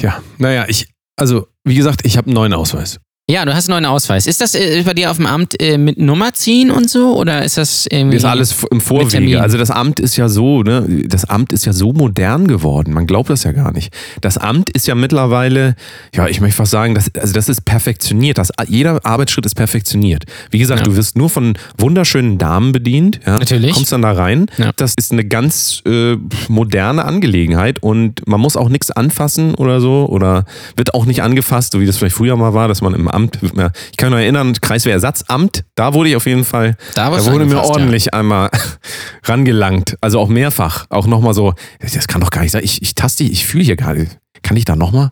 Ja, 0.00 0.20
naja, 0.38 0.66
ich, 0.68 0.88
also 1.16 1.46
wie 1.64 1.74
gesagt, 1.74 2.04
ich 2.04 2.16
habe 2.18 2.26
einen 2.26 2.34
neuen 2.34 2.52
Ausweis. 2.52 3.00
Ja, 3.28 3.44
du 3.44 3.52
hast 3.52 3.68
einen 3.68 3.82
neuen 3.82 3.92
Ausweis. 3.92 4.28
Ist 4.28 4.40
das 4.40 4.54
äh, 4.54 4.84
bei 4.86 4.94
dir 4.94 5.10
auf 5.10 5.16
dem 5.16 5.26
Amt 5.26 5.60
äh, 5.60 5.78
mit 5.78 5.98
Nummer 5.98 6.32
ziehen 6.32 6.70
und 6.70 6.88
so? 6.88 7.16
Oder 7.18 7.44
ist 7.44 7.58
das 7.58 7.88
irgendwie. 7.90 8.14
Das 8.18 8.22
ist 8.22 8.30
alles 8.30 8.56
im. 8.70 8.80
Vorwege. 8.80 9.42
Also 9.42 9.58
das 9.58 9.72
Amt 9.72 9.98
ist 9.98 10.16
ja 10.16 10.28
so, 10.28 10.62
ne, 10.62 10.86
das 11.08 11.24
Amt 11.24 11.52
ist 11.52 11.66
ja 11.66 11.72
so 11.72 11.92
modern 11.92 12.46
geworden. 12.46 12.94
Man 12.94 13.08
glaubt 13.08 13.28
das 13.28 13.42
ja 13.42 13.50
gar 13.50 13.72
nicht. 13.72 13.92
Das 14.20 14.38
Amt 14.38 14.70
ist 14.70 14.86
ja 14.86 14.94
mittlerweile, 14.94 15.74
ja, 16.14 16.28
ich 16.28 16.40
möchte 16.40 16.58
fast 16.58 16.70
sagen, 16.70 16.94
das, 16.94 17.10
also 17.18 17.32
das 17.32 17.48
ist 17.48 17.64
perfektioniert. 17.64 18.38
Das, 18.38 18.52
jeder 18.68 19.04
Arbeitsschritt 19.04 19.44
ist 19.44 19.56
perfektioniert. 19.56 20.22
Wie 20.52 20.60
gesagt, 20.60 20.82
Ja. 20.82 20.84
du 20.84 20.94
wirst 20.94 21.16
nur 21.18 21.28
von 21.28 21.58
wunderschönen 21.78 22.38
Damen 22.38 22.70
bedient. 22.70 23.18
Ja, 23.26 23.40
Natürlich. 23.40 23.72
Kommst 23.72 23.90
dann 23.90 24.02
da 24.02 24.12
rein. 24.12 24.46
Ja. 24.56 24.70
Das 24.76 24.94
ist 24.96 25.10
eine 25.10 25.24
ganz 25.24 25.82
äh, 25.84 26.16
moderne 26.46 27.04
Angelegenheit 27.04 27.82
und 27.82 28.24
man 28.28 28.40
muss 28.40 28.56
auch 28.56 28.68
nichts 28.68 28.92
anfassen 28.92 29.56
oder 29.56 29.80
so 29.80 30.06
oder 30.08 30.44
wird 30.76 30.94
auch 30.94 31.06
nicht 31.06 31.22
angefasst, 31.24 31.72
so 31.72 31.80
wie 31.80 31.86
das 31.86 31.96
vielleicht 31.96 32.14
früher 32.14 32.36
mal 32.36 32.54
war, 32.54 32.68
dass 32.68 32.82
man 32.82 32.94
im 32.94 33.08
Amt, 33.16 33.38
ich 33.42 33.52
kann 33.96 34.10
mich 34.10 34.10
noch 34.10 34.18
erinnern, 34.18 34.52
Kreiswehrersatzamt, 34.60 35.64
da 35.74 35.94
wurde 35.94 36.10
ich 36.10 36.16
auf 36.16 36.26
jeden 36.26 36.44
Fall 36.44 36.76
Da 36.94 37.10
da 37.10 37.24
wurde 37.24 37.46
mir 37.46 37.56
angefasst, 37.56 37.68
ja. 37.68 37.74
ordentlich 37.74 38.14
einmal 38.14 38.50
rangelangt. 39.24 39.96
Also 40.00 40.20
auch 40.20 40.28
mehrfach. 40.28 40.86
Auch 40.90 41.06
nochmal 41.06 41.34
so, 41.34 41.54
das 41.80 42.06
kann 42.06 42.20
doch 42.20 42.30
gar 42.30 42.42
nicht 42.42 42.52
sein. 42.52 42.62
Ich, 42.62 42.82
ich 42.82 42.94
taste, 42.94 43.24
ich 43.24 43.46
fühle 43.46 43.64
hier 43.64 43.76
gerade. 43.76 44.06
Kann 44.42 44.56
ich 44.56 44.64
da 44.66 44.76
nochmal? 44.76 45.10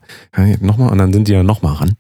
Nochmal? 0.61 0.91
Und 0.91 0.99
dann 0.99 1.12
sind 1.12 1.29
die 1.29 1.33
ja 1.33 1.43
nochmal 1.43 1.75
ran. 1.75 1.95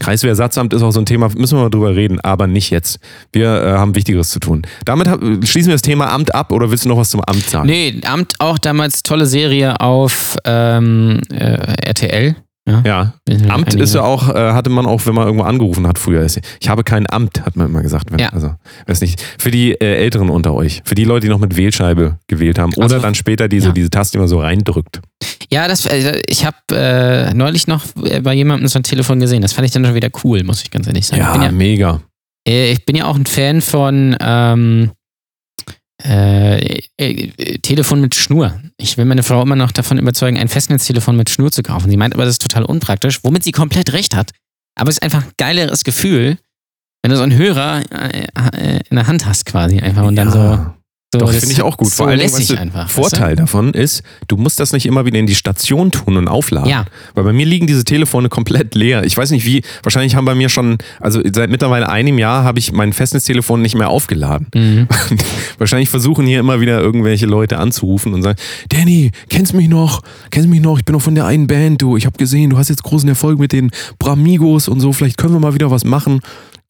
Kreiswehrersatzamt 0.00 0.72
ist 0.72 0.82
auch 0.82 0.90
so 0.90 1.00
ein 1.00 1.06
Thema, 1.06 1.28
müssen 1.36 1.58
wir 1.58 1.64
mal 1.64 1.70
drüber 1.70 1.94
reden, 1.94 2.20
aber 2.20 2.46
nicht 2.46 2.70
jetzt. 2.70 2.98
Wir 3.32 3.62
äh, 3.62 3.72
haben 3.72 3.94
Wichtigeres 3.94 4.30
zu 4.30 4.40
tun. 4.40 4.62
Damit 4.86 5.08
hab, 5.08 5.20
schließen 5.20 5.66
wir 5.68 5.74
das 5.74 5.82
Thema 5.82 6.10
Amt 6.10 6.34
ab 6.34 6.52
oder 6.52 6.70
willst 6.70 6.86
du 6.86 6.88
noch 6.88 6.96
was 6.96 7.10
zum 7.10 7.20
Amt 7.20 7.44
sagen? 7.48 7.66
Nee, 7.66 8.00
Amt 8.04 8.34
auch 8.38 8.58
damals 8.58 9.02
tolle 9.02 9.26
Serie 9.26 9.78
auf 9.80 10.36
ähm, 10.44 11.20
äh, 11.30 11.74
RTL. 11.86 12.34
Ja, 12.68 13.14
Amt 13.48 13.74
ist 13.74 13.94
ja 13.94 14.02
auch, 14.02 14.28
äh, 14.28 14.52
hatte 14.52 14.70
man 14.70 14.86
auch, 14.86 15.04
wenn 15.06 15.14
man 15.14 15.26
irgendwo 15.26 15.44
angerufen 15.44 15.86
hat 15.86 15.98
früher. 15.98 16.24
Ich 16.24 16.68
habe 16.68 16.84
kein 16.84 17.10
Amt, 17.10 17.44
hat 17.44 17.56
man 17.56 17.66
immer 17.66 17.82
gesagt. 17.82 18.12
Wenn, 18.12 18.18
Ja. 18.18 18.28
Also, 18.28 18.54
weiß 18.86 19.00
nicht. 19.00 19.20
Für 19.38 19.50
die 19.50 19.72
äh, 19.72 19.96
Älteren 19.96 20.28
unter 20.30 20.54
euch, 20.54 20.82
für 20.84 20.94
die 20.94 21.04
Leute, 21.04 21.26
die 21.26 21.30
noch 21.30 21.38
mit 21.38 21.56
Wählscheibe 21.56 22.18
gewählt 22.28 22.58
haben 22.58 22.72
oder 22.74 22.84
Also, 22.84 22.98
dann 22.98 23.14
später 23.14 23.48
diese, 23.48 23.68
ja. 23.68 23.72
diese 23.72 23.90
Taste, 23.90 24.18
man 24.18 24.28
so 24.28 24.40
reindrückt. 24.40 25.00
Ja, 25.50 25.66
das, 25.66 25.86
also 25.86 26.10
ich 26.26 26.44
habe 26.44 26.56
äh, 26.72 27.34
neulich 27.34 27.66
noch 27.66 27.84
äh, 28.04 28.20
bei 28.20 28.34
jemandem 28.34 28.68
so 28.68 28.78
ein 28.78 28.84
Telefon 28.84 29.18
gesehen. 29.20 29.42
Das 29.42 29.52
fand 29.52 29.66
ich 29.66 29.72
dann 29.72 29.84
schon 29.84 29.94
wieder 29.94 30.10
cool, 30.22 30.44
muss 30.44 30.62
ich 30.62 30.70
ganz 30.70 30.86
ehrlich 30.86 31.06
sagen. 31.06 31.22
Ja, 31.22 31.42
ja, 31.42 31.50
mega. 31.50 32.00
ich 32.44 32.84
bin 32.84 32.94
ja 32.94 33.06
auch 33.06 33.16
ein 33.16 33.26
Fan 33.26 33.62
von 33.62 34.16
ähm, 34.20 34.90
äh, 36.04 36.80
äh, 36.96 37.58
Telefon 37.58 38.00
mit 38.00 38.14
Schnur. 38.14 38.60
Ich 38.82 38.96
will 38.96 39.04
meine 39.04 39.22
Frau 39.22 39.42
immer 39.42 39.56
noch 39.56 39.72
davon 39.72 39.98
überzeugen, 39.98 40.38
ein 40.38 40.48
Festnetztelefon 40.48 41.16
mit 41.16 41.28
Schnur 41.30 41.52
zu 41.52 41.62
kaufen. 41.62 41.90
Sie 41.90 41.96
meint 41.96 42.14
aber, 42.14 42.24
das 42.24 42.34
ist 42.34 42.42
total 42.42 42.64
unpraktisch, 42.64 43.20
womit 43.22 43.44
sie 43.44 43.52
komplett 43.52 43.92
recht 43.92 44.16
hat. 44.16 44.30
Aber 44.74 44.88
es 44.88 44.96
ist 44.96 45.02
einfach 45.02 45.24
ein 45.24 45.32
geileres 45.36 45.84
Gefühl, 45.84 46.38
wenn 47.02 47.10
du 47.10 47.16
so 47.16 47.22
einen 47.22 47.36
Hörer 47.36 47.82
äh, 47.92 48.26
äh, 48.56 48.80
in 48.88 48.96
der 48.96 49.06
Hand 49.06 49.26
hast 49.26 49.44
quasi 49.46 49.78
einfach 49.80 50.04
und 50.04 50.16
dann 50.16 50.28
Ja. 50.28 50.56
so. 50.74 50.79
So 51.12 51.18
Doch, 51.18 51.26
das 51.32 51.40
finde 51.40 51.54
ich 51.54 51.62
auch 51.62 51.76
gut. 51.76 51.88
So 51.88 52.04
Vor 52.04 52.14
lässig 52.14 52.38
weißt 52.38 52.50
du, 52.50 52.58
einfach. 52.58 52.88
Vorteil 52.88 53.34
davon 53.34 53.74
ist, 53.74 54.04
du 54.28 54.36
musst 54.36 54.60
das 54.60 54.72
nicht 54.72 54.86
immer 54.86 55.04
wieder 55.06 55.18
in 55.18 55.26
die 55.26 55.34
Station 55.34 55.90
tun 55.90 56.16
und 56.16 56.28
aufladen. 56.28 56.70
Ja. 56.70 56.84
Weil 57.14 57.24
bei 57.24 57.32
mir 57.32 57.46
liegen 57.46 57.66
diese 57.66 57.82
Telefone 57.82 58.28
komplett 58.28 58.76
leer. 58.76 59.02
Ich 59.02 59.16
weiß 59.16 59.32
nicht 59.32 59.44
wie, 59.44 59.62
wahrscheinlich 59.82 60.14
haben 60.14 60.24
bei 60.24 60.36
mir 60.36 60.48
schon, 60.48 60.78
also 61.00 61.20
seit 61.32 61.50
mittlerweile 61.50 61.88
einem 61.88 62.16
Jahr 62.16 62.44
habe 62.44 62.60
ich 62.60 62.70
mein 62.70 62.92
Festnetztelefon 62.92 63.60
nicht 63.60 63.74
mehr 63.74 63.88
aufgeladen. 63.88 64.46
Mhm. 64.54 64.86
wahrscheinlich 65.58 65.88
versuchen 65.88 66.26
hier 66.26 66.38
immer 66.38 66.60
wieder 66.60 66.80
irgendwelche 66.80 67.26
Leute 67.26 67.58
anzurufen 67.58 68.14
und 68.14 68.22
sagen, 68.22 68.38
Danny, 68.68 69.10
kennst 69.28 69.52
mich 69.52 69.68
noch? 69.68 70.02
Kennst 70.30 70.48
mich 70.48 70.60
noch? 70.60 70.78
Ich 70.78 70.84
bin 70.84 70.92
noch 70.92 71.02
von 71.02 71.16
der 71.16 71.26
einen 71.26 71.48
Band, 71.48 71.82
du. 71.82 71.96
Ich 71.96 72.06
habe 72.06 72.18
gesehen, 72.18 72.50
du 72.50 72.58
hast 72.58 72.68
jetzt 72.68 72.84
großen 72.84 73.08
Erfolg 73.08 73.40
mit 73.40 73.50
den 73.50 73.72
Bramigos 73.98 74.68
und 74.68 74.78
so. 74.78 74.92
Vielleicht 74.92 75.18
können 75.18 75.34
wir 75.34 75.40
mal 75.40 75.54
wieder 75.54 75.72
was 75.72 75.82
machen. 75.82 76.20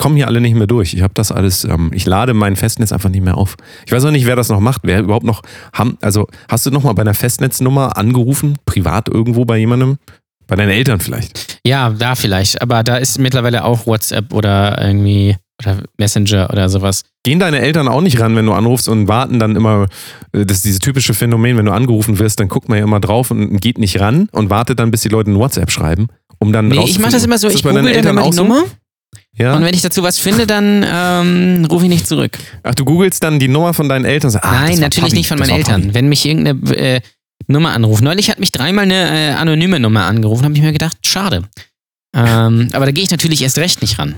Kommen 0.01 0.17
hier 0.17 0.27
alle 0.27 0.41
nicht 0.41 0.57
mehr 0.57 0.67
durch. 0.67 0.95
Ich 0.95 1.03
habe 1.03 1.15
das 1.15 1.31
alles, 1.31 1.65
ähm, 1.65 1.91
ich 1.95 2.07
lade 2.07 2.35
mein 2.35 2.57
Festnetz 2.57 2.91
einfach 2.91 3.11
nicht 3.11 3.23
mehr 3.23 3.37
auf. 3.37 3.57
Ich 3.87 3.93
weiß 3.93 4.05
auch 4.07 4.11
nicht, 4.11 4.27
wer 4.27 4.35
das 4.35 4.49
noch 4.49 4.59
macht, 4.59 4.81
wer 4.85 5.01
überhaupt 5.01 5.27
noch, 5.27 5.43
haben, 5.73 5.99
also 6.01 6.27
hast 6.49 6.67
du 6.67 6.71
noch 6.71 6.83
mal 6.83 6.95
bei 6.95 7.03
einer 7.03 7.15
Festnetznummer 7.15 7.97
angerufen, 7.97 8.57
privat 8.65 9.09
irgendwo 9.09 9.45
bei 9.45 9.59
jemandem? 9.59 9.99
Bei 10.47 10.57
deinen 10.57 10.71
Eltern 10.71 10.99
vielleicht? 10.99 11.61
Ja, 11.65 11.91
da 11.91 12.17
vielleicht. 12.17 12.61
Aber 12.61 12.83
da 12.83 12.97
ist 12.97 13.19
mittlerweile 13.19 13.63
auch 13.63 13.87
WhatsApp 13.87 14.33
oder 14.33 14.83
irgendwie 14.83 15.37
oder 15.63 15.83
Messenger 15.99 16.49
oder 16.51 16.69
sowas. 16.71 17.03
Gehen 17.23 17.39
deine 17.39 17.61
Eltern 17.61 17.87
auch 17.87 18.01
nicht 18.01 18.19
ran, 18.19 18.35
wenn 18.35 18.47
du 18.47 18.53
anrufst 18.53 18.89
und 18.89 19.07
warten 19.07 19.39
dann 19.39 19.55
immer, 19.55 19.87
äh, 20.33 20.47
das 20.47 20.59
ist 20.59 20.65
dieses 20.65 20.79
typische 20.79 21.13
Phänomen, 21.13 21.59
wenn 21.59 21.67
du 21.67 21.73
angerufen 21.73 22.19
wirst, 22.19 22.41
dann 22.41 22.49
guckt 22.49 22.71
man 22.71 22.79
ja 22.79 22.85
immer 22.85 23.01
drauf 23.01 23.31
und 23.31 23.61
geht 23.61 23.79
nicht 23.79 24.01
ran 24.01 24.29
und 24.33 24.49
wartet 24.49 24.79
dann, 24.79 24.91
bis 24.91 25.03
die 25.03 25.11
Leute 25.11 25.31
ein 25.31 25.37
WhatsApp 25.37 25.71
schreiben, 25.71 26.09
um 26.39 26.53
dann 26.53 26.69
Nee, 26.69 26.85
ich 26.85 26.99
mache 26.99 27.13
das 27.13 27.25
immer 27.25 27.37
so, 27.37 27.49
ich 27.49 27.63
google 27.63 27.75
dann 27.75 27.87
Eltern 27.87 28.17
immer 28.17 28.23
auch 28.23 28.31
die 28.31 28.37
so? 28.37 28.45
Ja? 29.37 29.55
und 29.57 29.65
wenn 29.65 29.75
ich 29.75 29.81
dazu 29.83 30.03
was 30.03 30.19
finde, 30.19 30.47
dann 30.47 30.85
ähm, 30.87 31.65
rufe 31.71 31.85
ich 31.85 31.91
nicht 31.91 32.07
zurück. 32.07 32.37
Ach, 32.63 32.75
du 32.75 32.85
googelst 32.85 33.23
dann 33.23 33.39
die 33.39 33.49
Nummer 33.49 33.73
von 33.75 33.89
deinen 33.89 34.05
Eltern. 34.05 34.31
sagst, 34.31 34.45
ah, 34.47 34.53
Nein, 34.53 34.79
natürlich 34.81 35.11
Papi, 35.11 35.17
nicht 35.17 35.29
von 35.29 35.39
meinen 35.39 35.51
Eltern. 35.51 35.83
Papi. 35.83 35.95
Wenn 35.95 36.09
mich 36.09 36.27
irgendeine 36.27 36.77
äh, 36.77 37.01
Nummer 37.47 37.73
anruft. 37.73 38.03
Neulich 38.03 38.31
hat 38.31 38.39
mich 38.39 38.53
dreimal 38.53 38.85
eine 38.85 39.31
äh, 39.31 39.33
anonyme 39.33 39.81
Nummer 39.81 40.05
angerufen, 40.05 40.45
habe 40.45 40.55
ich 40.55 40.61
mir 40.63 40.73
gedacht, 40.73 40.99
schade. 41.07 41.45
Ähm, 42.15 42.69
aber 42.73 42.87
da 42.87 42.93
gehe 42.93 43.05
ich 43.05 43.11
natürlich 43.11 43.43
erst 43.43 43.59
recht 43.59 43.83
nicht 43.83 43.99
ran. 43.99 44.17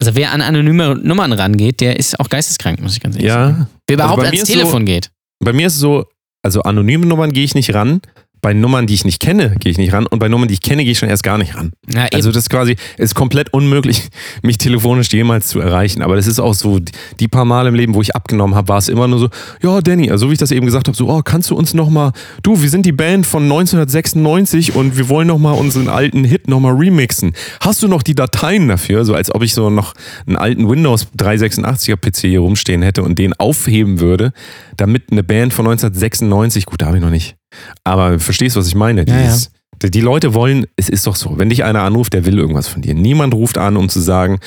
Also 0.00 0.14
wer 0.14 0.32
an 0.32 0.40
anonyme 0.40 0.96
Nummern 0.96 1.32
rangeht, 1.32 1.80
der 1.80 1.98
ist 1.98 2.18
auch 2.20 2.28
geisteskrank, 2.28 2.80
muss 2.80 2.94
ich 2.94 3.00
ganz 3.00 3.16
ehrlich 3.16 3.30
sagen. 3.30 3.56
Ja, 3.60 3.66
Wer 3.86 3.94
überhaupt 3.94 4.16
bei 4.22 4.30
mir 4.30 4.36
ans 4.36 4.48
Telefon 4.48 4.84
geht. 4.84 5.10
bei 5.42 5.52
mir 5.52 5.66
ist 5.66 5.74
es 5.74 5.80
so, 5.80 6.06
also 6.42 6.62
anonyme 6.62 7.06
Nummern 7.06 7.32
gehe 7.32 7.44
ich 7.44 7.54
nicht 7.54 7.72
ran. 7.74 8.00
Bei 8.42 8.54
Nummern, 8.54 8.88
die 8.88 8.94
ich 8.94 9.04
nicht 9.04 9.20
kenne, 9.20 9.54
gehe 9.60 9.70
ich 9.70 9.78
nicht 9.78 9.92
ran. 9.92 10.04
Und 10.04 10.18
bei 10.18 10.28
Nummern, 10.28 10.48
die 10.48 10.54
ich 10.54 10.60
kenne, 10.60 10.82
gehe 10.82 10.90
ich 10.90 10.98
schon 10.98 11.08
erst 11.08 11.22
gar 11.22 11.38
nicht 11.38 11.56
ran. 11.56 11.70
Eben. 11.88 12.08
Also 12.12 12.32
das 12.32 12.44
ist 12.44 12.50
quasi, 12.50 12.74
ist 12.98 13.14
komplett 13.14 13.52
unmöglich, 13.52 14.08
mich 14.42 14.58
telefonisch 14.58 15.12
jemals 15.12 15.46
zu 15.46 15.60
erreichen. 15.60 16.02
Aber 16.02 16.16
das 16.16 16.26
ist 16.26 16.40
auch 16.40 16.52
so, 16.52 16.80
die 17.20 17.28
paar 17.28 17.44
Mal 17.44 17.68
im 17.68 17.76
Leben, 17.76 17.94
wo 17.94 18.02
ich 18.02 18.16
abgenommen 18.16 18.56
habe, 18.56 18.66
war 18.66 18.78
es 18.78 18.88
immer 18.88 19.06
nur 19.06 19.20
so, 19.20 19.28
ja, 19.62 19.80
Danny, 19.80 20.10
also 20.10 20.28
wie 20.28 20.32
ich 20.32 20.40
das 20.40 20.50
eben 20.50 20.66
gesagt 20.66 20.88
habe, 20.88 20.96
so, 20.96 21.08
oh, 21.08 21.22
kannst 21.22 21.50
du 21.50 21.54
uns 21.54 21.72
nochmal, 21.72 22.10
du, 22.42 22.60
wir 22.60 22.68
sind 22.68 22.84
die 22.84 22.90
Band 22.90 23.26
von 23.26 23.44
1996 23.44 24.74
und 24.74 24.96
wir 24.96 25.08
wollen 25.08 25.28
nochmal 25.28 25.54
unseren 25.54 25.88
alten 25.88 26.24
Hit 26.24 26.48
nochmal 26.48 26.74
remixen. 26.74 27.34
Hast 27.60 27.80
du 27.84 27.86
noch 27.86 28.02
die 28.02 28.16
Dateien 28.16 28.66
dafür? 28.66 29.04
So 29.04 29.14
als 29.14 29.32
ob 29.32 29.44
ich 29.44 29.54
so 29.54 29.70
noch 29.70 29.94
einen 30.26 30.36
alten 30.36 30.68
Windows 30.68 31.06
386er 31.16 31.96
PC 31.96 32.22
hier 32.22 32.40
rumstehen 32.40 32.82
hätte 32.82 33.04
und 33.04 33.20
den 33.20 33.34
aufheben 33.34 34.00
würde, 34.00 34.32
damit 34.76 35.12
eine 35.12 35.22
Band 35.22 35.54
von 35.54 35.64
1996, 35.66 36.66
gut, 36.66 36.82
da 36.82 36.86
habe 36.86 36.96
ich 36.96 37.02
noch 37.04 37.10
nicht. 37.10 37.36
Aber 37.84 38.18
verstehst, 38.18 38.56
was 38.56 38.66
ich 38.68 38.74
meine? 38.74 39.04
Ja, 39.06 39.22
Dieses, 39.22 39.50
die- 39.82 39.90
Die 39.90 40.00
Leute 40.00 40.32
wollen, 40.34 40.66
es 40.76 40.88
ist 40.88 41.06
doch 41.08 41.16
so, 41.16 41.38
wenn 41.38 41.48
dich 41.48 41.64
einer 41.64 41.82
anruft, 41.82 42.12
der 42.12 42.24
will 42.24 42.38
irgendwas 42.38 42.68
von 42.68 42.82
dir. 42.82 42.94
Niemand 42.94 43.34
ruft 43.34 43.58
an, 43.58 43.76
um 43.76 43.88
zu 43.88 44.00
sagen, 44.00 44.38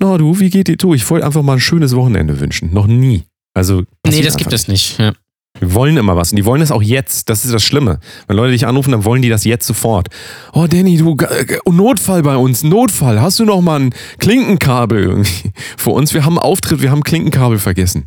na 0.00 0.18
du, 0.18 0.40
wie 0.40 0.50
geht 0.50 0.66
dir? 0.68 0.76
Du, 0.76 0.94
ich 0.94 1.08
wollte 1.10 1.24
einfach 1.26 1.42
mal 1.42 1.54
ein 1.54 1.60
schönes 1.60 1.94
Wochenende 1.94 2.40
wünschen. 2.40 2.72
Noch 2.74 2.86
nie. 2.88 3.22
Also 3.54 3.84
nee, 4.06 4.22
das 4.22 4.36
gibt 4.36 4.52
es 4.52 4.66
nicht. 4.68 4.98
Ja. 4.98 5.12
wir 5.60 5.74
wollen 5.74 5.96
immer 5.96 6.16
was 6.16 6.32
und 6.32 6.36
die 6.36 6.44
wollen 6.44 6.62
es 6.62 6.70
auch 6.72 6.82
jetzt. 6.82 7.28
Das 7.28 7.44
ist 7.44 7.52
das 7.54 7.62
Schlimme. 7.62 8.00
Wenn 8.26 8.36
Leute 8.36 8.52
dich 8.52 8.66
anrufen, 8.66 8.90
dann 8.92 9.04
wollen 9.04 9.22
die 9.22 9.28
das 9.28 9.44
jetzt 9.44 9.66
sofort. 9.66 10.08
Oh, 10.52 10.66
Danny, 10.68 10.96
du, 10.96 11.16
äh, 11.16 11.58
Notfall 11.70 12.22
bei 12.22 12.36
uns, 12.36 12.62
Notfall. 12.64 13.20
Hast 13.20 13.38
du 13.38 13.44
noch 13.44 13.60
mal 13.60 13.80
ein 13.80 13.94
Klinkenkabel 14.18 15.22
für 15.76 15.90
uns? 15.90 16.14
Wir 16.14 16.24
haben 16.24 16.38
einen 16.38 16.44
Auftritt, 16.46 16.82
wir 16.82 16.90
haben 16.90 17.02
Klinkenkabel 17.02 17.58
vergessen. 17.58 18.06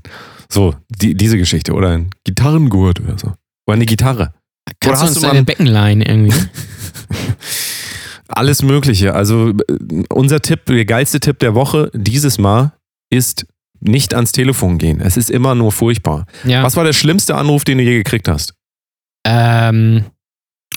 So, 0.49 0.75
die, 0.89 1.15
diese 1.15 1.37
Geschichte. 1.37 1.73
Oder 1.73 1.89
ein 1.91 2.09
Gitarrengurt 2.25 2.99
oder 3.01 3.17
so. 3.17 3.27
Oder 3.67 3.75
eine 3.75 3.85
Gitarre. 3.85 4.33
Kannst 4.79 5.01
du 5.01 5.07
uns 5.07 5.15
du 5.15 5.21
mal- 5.21 5.27
deine 5.29 5.43
Beckenlein 5.43 6.01
irgendwie? 6.01 6.37
Alles 8.27 8.63
Mögliche. 8.63 9.13
Also 9.13 9.49
äh, 9.49 9.53
unser 10.09 10.41
Tipp, 10.41 10.65
der 10.65 10.85
geilste 10.85 11.19
Tipp 11.19 11.39
der 11.39 11.55
Woche 11.55 11.91
dieses 11.93 12.37
Mal 12.37 12.73
ist 13.09 13.45
nicht 13.79 14.13
ans 14.13 14.31
Telefon 14.31 14.77
gehen. 14.77 15.01
Es 15.01 15.17
ist 15.17 15.29
immer 15.29 15.55
nur 15.55 15.71
furchtbar. 15.71 16.25
Ja. 16.45 16.63
Was 16.63 16.75
war 16.75 16.83
der 16.83 16.93
schlimmste 16.93 17.35
Anruf, 17.35 17.63
den 17.63 17.77
du 17.77 17.83
je 17.83 17.95
gekriegt 17.97 18.27
hast? 18.27 18.53
Ähm, 19.25 20.05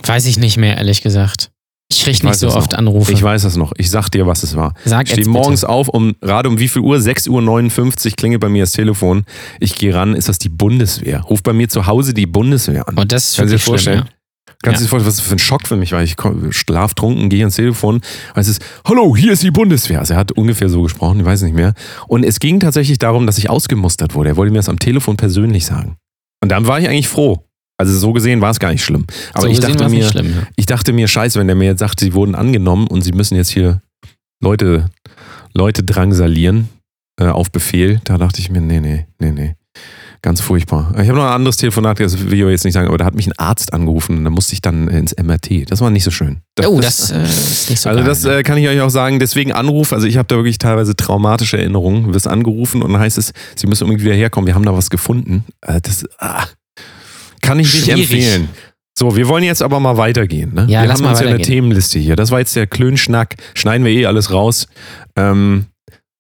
weiß 0.03 0.27
ich 0.27 0.39
nicht 0.39 0.57
mehr, 0.57 0.77
ehrlich 0.77 1.03
gesagt. 1.03 1.51
Ich 1.99 2.05
kriege 2.05 2.17
nicht 2.17 2.25
weiß 2.25 2.41
so 2.41 2.49
es 2.49 2.55
oft 2.55 2.73
noch. 2.73 2.79
Anrufe. 2.79 3.13
Ich 3.13 3.23
weiß 3.23 3.43
das 3.43 3.57
noch. 3.57 3.73
Ich 3.77 3.91
sag 3.91 4.09
dir, 4.11 4.27
was 4.27 4.43
es 4.43 4.57
war. 4.57 4.75
Sag 4.85 5.07
Ich 5.07 5.13
stehe 5.13 5.29
morgens 5.29 5.61
bitte. 5.63 5.73
auf, 5.73 5.89
um 5.89 6.15
gerade 6.21 6.49
um 6.49 6.59
wie 6.59 6.69
viel 6.69 6.83
Uhr? 6.83 6.97
6.59 6.97 8.07
Uhr 8.11 8.13
klingelt 8.17 8.41
bei 8.41 8.49
mir 8.49 8.63
das 8.63 8.73
Telefon. 8.73 9.25
Ich 9.61 9.75
gehe 9.77 9.95
ran, 9.95 10.15
ist 10.15 10.29
das 10.29 10.39
die 10.39 10.49
Bundeswehr? 10.49 11.21
Ruft 11.23 11.45
bei 11.45 11.53
mir 11.53 11.69
zu 11.69 11.87
Hause 11.87 12.15
die 12.15 12.27
Bundeswehr 12.27 12.89
an. 12.89 12.97
Und 12.97 13.13
das 13.13 13.31
ist 13.31 13.37
Kannst 13.37 13.53
du 13.53 13.57
dir 13.57 13.63
vorstellen? 13.63 13.99
schlimm, 14.01 14.11
Kannst 14.63 14.81
du 14.81 14.85
dir 14.85 14.89
vorstellen, 14.89 15.13
was 15.13 15.21
für 15.21 15.35
ein 15.35 15.39
Schock 15.39 15.67
für 15.69 15.77
mich 15.77 15.93
war? 15.93 16.03
Ich 16.03 16.17
schlaftrunken, 16.51 17.29
gehe 17.29 17.41
ans 17.41 17.57
Telefon. 17.57 17.97
Und 17.97 18.03
es 18.35 18.49
ist, 18.49 18.63
hallo, 18.87 19.17
hier 19.17 19.33
ist 19.33 19.43
die 19.43 19.51
Bundeswehr. 19.51 20.01
Also 20.01 20.15
er 20.15 20.21
hat 20.21 20.33
ungefähr 20.33 20.69
so 20.69 20.83
gesprochen, 20.83 21.21
ich 21.21 21.27
weiß 21.27 21.43
nicht 21.43 21.55
mehr. 21.55 21.75
Und 22.09 22.25
es 22.25 22.41
ging 22.41 22.59
tatsächlich 22.61 22.99
darum, 22.99 23.27
dass 23.27 23.39
ich 23.39 23.51
ausgemustert 23.51 24.15
wurde. 24.15 24.31
Er 24.31 24.37
wollte 24.37 24.53
mir 24.53 24.59
das 24.59 24.69
am 24.69 24.79
Telefon 24.79 25.17
persönlich 25.17 25.67
sagen. 25.67 25.97
Und 26.43 26.51
dann 26.51 26.67
war 26.67 26.81
ich 26.81 26.89
eigentlich 26.89 27.09
froh. 27.09 27.46
Also 27.79 27.97
so 27.97 28.13
gesehen 28.13 28.41
war 28.41 28.51
es 28.51 28.59
gar 28.59 28.73
nicht 28.73 28.85
schlimm. 28.85 29.07
Aber 29.35 29.43
so 29.43 29.49
ich 29.49 29.61
dachte 29.61 29.89
mir, 29.89 30.09
schlimm, 30.09 30.31
ja. 30.31 30.47
ich 30.57 30.67
dachte 30.67 30.93
mir, 30.93 31.09
scheiße, 31.09 31.39
wenn 31.39 31.47
der 31.47 31.57
mir 31.57 31.67
jetzt 31.67 31.81
sagt, 31.81 32.01
sie 32.01 32.15
wurden 32.15 32.35
angenommen 32.35 32.87
und 32.87 33.03
sie 33.03 33.13
müssen 33.13 33.37
jetzt 33.37 33.51
hier 33.51 33.83
Leute, 34.41 34.87
Leute 35.53 35.83
drangsalieren 35.83 36.69
äh, 37.21 37.27
auf 37.27 37.51
Befehl, 37.51 38.01
da 38.05 38.19
dachte 38.19 38.41
ich 38.41 38.51
mir, 38.51 38.61
nee, 38.61 38.81
nee, 38.81 39.07
nee, 39.19 39.33
nee. 39.33 39.55
Ganz 40.23 40.41
furchtbar. 40.41 40.93
Ich 41.01 41.09
habe 41.09 41.19
noch 41.19 41.27
ein 41.27 41.35
anderes 41.35 41.57
Telefonat, 41.59 42.01
das 42.01 42.19
will 42.19 42.33
ich 42.33 42.41
jetzt 42.41 42.65
nicht 42.65 42.75
sagen, 42.75 42.89
aber 42.89 42.99
da 42.99 43.05
hat 43.05 43.15
mich 43.15 43.29
ein 43.29 43.39
Arzt 43.39 43.73
angerufen 43.73 44.19
und 44.19 44.25
da 44.25 44.31
musste 44.31 44.55
ich 44.55 44.61
dann 44.61 44.89
ins 44.89 45.15
MRT. 45.17 45.71
Das 45.71 45.81
war 45.81 45.91
nicht 45.91 46.03
so 46.03 46.11
schön. 46.11 46.41
Oh, 46.67 46.81
das 46.81 47.13
äh, 47.13 47.23
ist 47.23 47.71
nicht 47.71 47.81
so 47.81 47.91
also 47.91 48.01
geil, 48.01 48.09
das 48.09 48.25
ne? 48.25 48.39
äh, 48.39 48.43
kann 48.43 48.59
ich 48.59 48.67
euch 48.67 48.81
auch 48.81 48.91
sagen, 48.91 49.21
deswegen 49.21 49.53
Anruf, 49.53 49.93
also 49.93 50.07
ich 50.07 50.17
habe 50.17 50.27
da 50.27 50.37
wirklich 50.37 50.59
teilweise 50.59 50.97
traumatische 50.97 51.59
Erinnerungen. 51.59 52.07
Du 52.07 52.15
wirst 52.15 52.27
angerufen 52.27 52.83
und 52.83 52.93
dann 52.93 53.01
heißt 53.01 53.19
es, 53.19 53.33
sie 53.55 53.67
müssen 53.67 53.87
irgendwie 53.87 54.07
wieder 54.07 54.15
herkommen, 54.15 54.49
wir 54.49 54.55
haben 54.55 54.65
da 54.65 54.75
was 54.75 54.91
gefunden. 54.91 55.45
Äh, 55.61 55.81
das 55.81 56.05
ah, 56.19 56.47
kann 57.47 57.59
ich 57.61 57.73
nicht 57.73 57.85
Schwierig. 57.85 58.01
empfehlen. 58.13 58.49
So, 58.99 59.15
wir 59.17 59.29
wollen 59.29 59.45
jetzt 59.45 59.63
aber 59.63 59.79
mal 59.79 59.97
weitergehen. 59.99 60.55
Ne? 60.55 60.67
Ja, 60.69 60.83
wir 60.83 60.93
haben 60.93 61.05
uns 61.05 61.21
ja 61.21 61.27
eine. 61.27 61.41
Themenliste 61.43 61.99
hier. 61.99 62.17
Das 62.17 62.31
war 62.31 62.39
jetzt 62.39 62.57
der 62.57 62.67
Klönschnack. 62.67 63.35
Schneiden 63.55 63.85
wir 63.85 63.93
eh 63.93 64.07
alles 64.07 64.33
raus. 64.33 64.67
Ähm, 65.17 65.67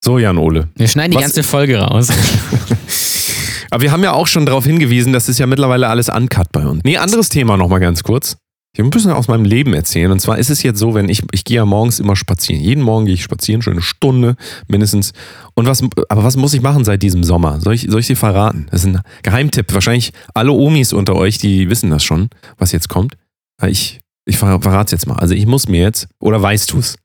so, 0.04 0.18
Jan 0.18 0.36
Ole. 0.36 0.68
Wir 0.76 0.86
schneiden 0.88 1.12
die 1.12 1.16
was- 1.16 1.22
ganze 1.24 1.42
Folge 1.42 1.78
raus. 1.78 2.08
Aber 3.70 3.82
wir 3.82 3.90
haben 3.92 4.02
ja 4.04 4.12
auch 4.12 4.26
schon 4.26 4.46
darauf 4.46 4.64
hingewiesen, 4.64 5.12
das 5.12 5.28
ist 5.28 5.38
ja 5.38 5.46
mittlerweile 5.46 5.88
alles 5.88 6.08
uncut 6.08 6.52
bei 6.52 6.64
uns. 6.66 6.82
Nee, 6.84 6.98
anderes 6.98 7.28
Thema 7.28 7.56
nochmal 7.56 7.80
ganz 7.80 8.02
kurz. 8.02 8.36
Ich 8.76 8.82
muss 8.82 8.88
ein 8.88 8.90
bisschen 8.90 9.12
aus 9.12 9.26
meinem 9.28 9.44
Leben 9.44 9.72
erzählen. 9.74 10.10
Und 10.10 10.20
zwar 10.20 10.38
ist 10.38 10.50
es 10.50 10.62
jetzt 10.62 10.78
so, 10.78 10.94
wenn 10.94 11.08
ich, 11.08 11.22
ich 11.32 11.44
gehe 11.44 11.56
ja 11.56 11.64
morgens 11.64 11.98
immer 11.98 12.14
spazieren. 12.14 12.62
Jeden 12.62 12.82
Morgen 12.82 13.06
gehe 13.06 13.14
ich 13.14 13.22
spazieren, 13.22 13.62
schon 13.62 13.72
eine 13.74 13.82
Stunde 13.82 14.36
mindestens. 14.68 15.12
Und 15.54 15.66
was, 15.66 15.82
aber 16.08 16.24
was 16.24 16.36
muss 16.36 16.52
ich 16.54 16.60
machen 16.60 16.84
seit 16.84 17.02
diesem 17.02 17.24
Sommer? 17.24 17.60
Soll 17.60 17.74
ich, 17.74 17.86
soll 17.88 18.00
ich 18.00 18.06
dir 18.06 18.16
verraten? 18.16 18.66
Das 18.70 18.80
ist 18.82 18.86
ein 18.88 19.00
Geheimtipp. 19.22 19.72
Wahrscheinlich 19.72 20.12
alle 20.34 20.52
Omis 20.52 20.92
unter 20.92 21.14
euch, 21.16 21.38
die 21.38 21.70
wissen 21.70 21.90
das 21.90 22.04
schon, 22.04 22.28
was 22.58 22.72
jetzt 22.72 22.88
kommt. 22.88 23.16
Aber 23.58 23.70
Ich, 23.70 24.00
ich 24.26 24.36
ver- 24.36 24.60
verrate 24.60 24.86
es 24.86 24.92
jetzt 24.92 25.06
mal. 25.06 25.16
Also 25.16 25.34
ich 25.34 25.46
muss 25.46 25.68
mir 25.68 25.80
jetzt, 25.80 26.08
oder 26.20 26.42
weißt 26.42 26.72
du 26.72 26.78
es? 26.78 26.96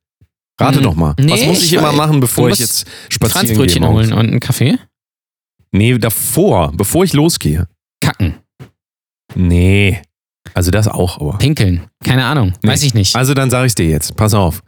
Rate 0.59 0.77
Hm, 0.77 0.83
doch 0.83 0.95
mal. 0.95 1.15
nee, 1.19 1.31
was 1.31 1.45
muss 1.45 1.57
ich, 1.63 1.71
ich 1.71 1.79
immer 1.79 1.93
machen, 1.93 2.19
bevor 2.19 2.49
ich 2.49 2.59
jetzt 2.59 2.85
spazieren 3.09 3.47
gehe? 3.47 3.55
Franzbrötchen 3.55 3.87
holen 3.87 4.11
und 4.13 4.27
einen 4.27 4.39
Kaffee? 4.41 4.77
Nee, 5.71 5.97
davor, 5.97 6.73
bevor 6.75 7.05
ich 7.05 7.13
losgehe. 7.13 7.67
Kacken. 8.01 8.35
Nee. 9.35 10.01
Also 10.53 10.71
das 10.71 10.87
auch, 10.87 11.19
aber. 11.21 11.37
Pinkeln. 11.37 11.81
Keine 12.03 12.25
Ahnung. 12.25 12.53
Nee. 12.63 12.69
Weiß 12.69 12.83
ich 12.83 12.93
nicht. 12.93 13.15
Also 13.15 13.33
dann 13.33 13.49
sage 13.49 13.67
ich 13.67 13.75
dir 13.75 13.85
jetzt, 13.87 14.15
pass 14.15 14.33
auf. 14.33 14.61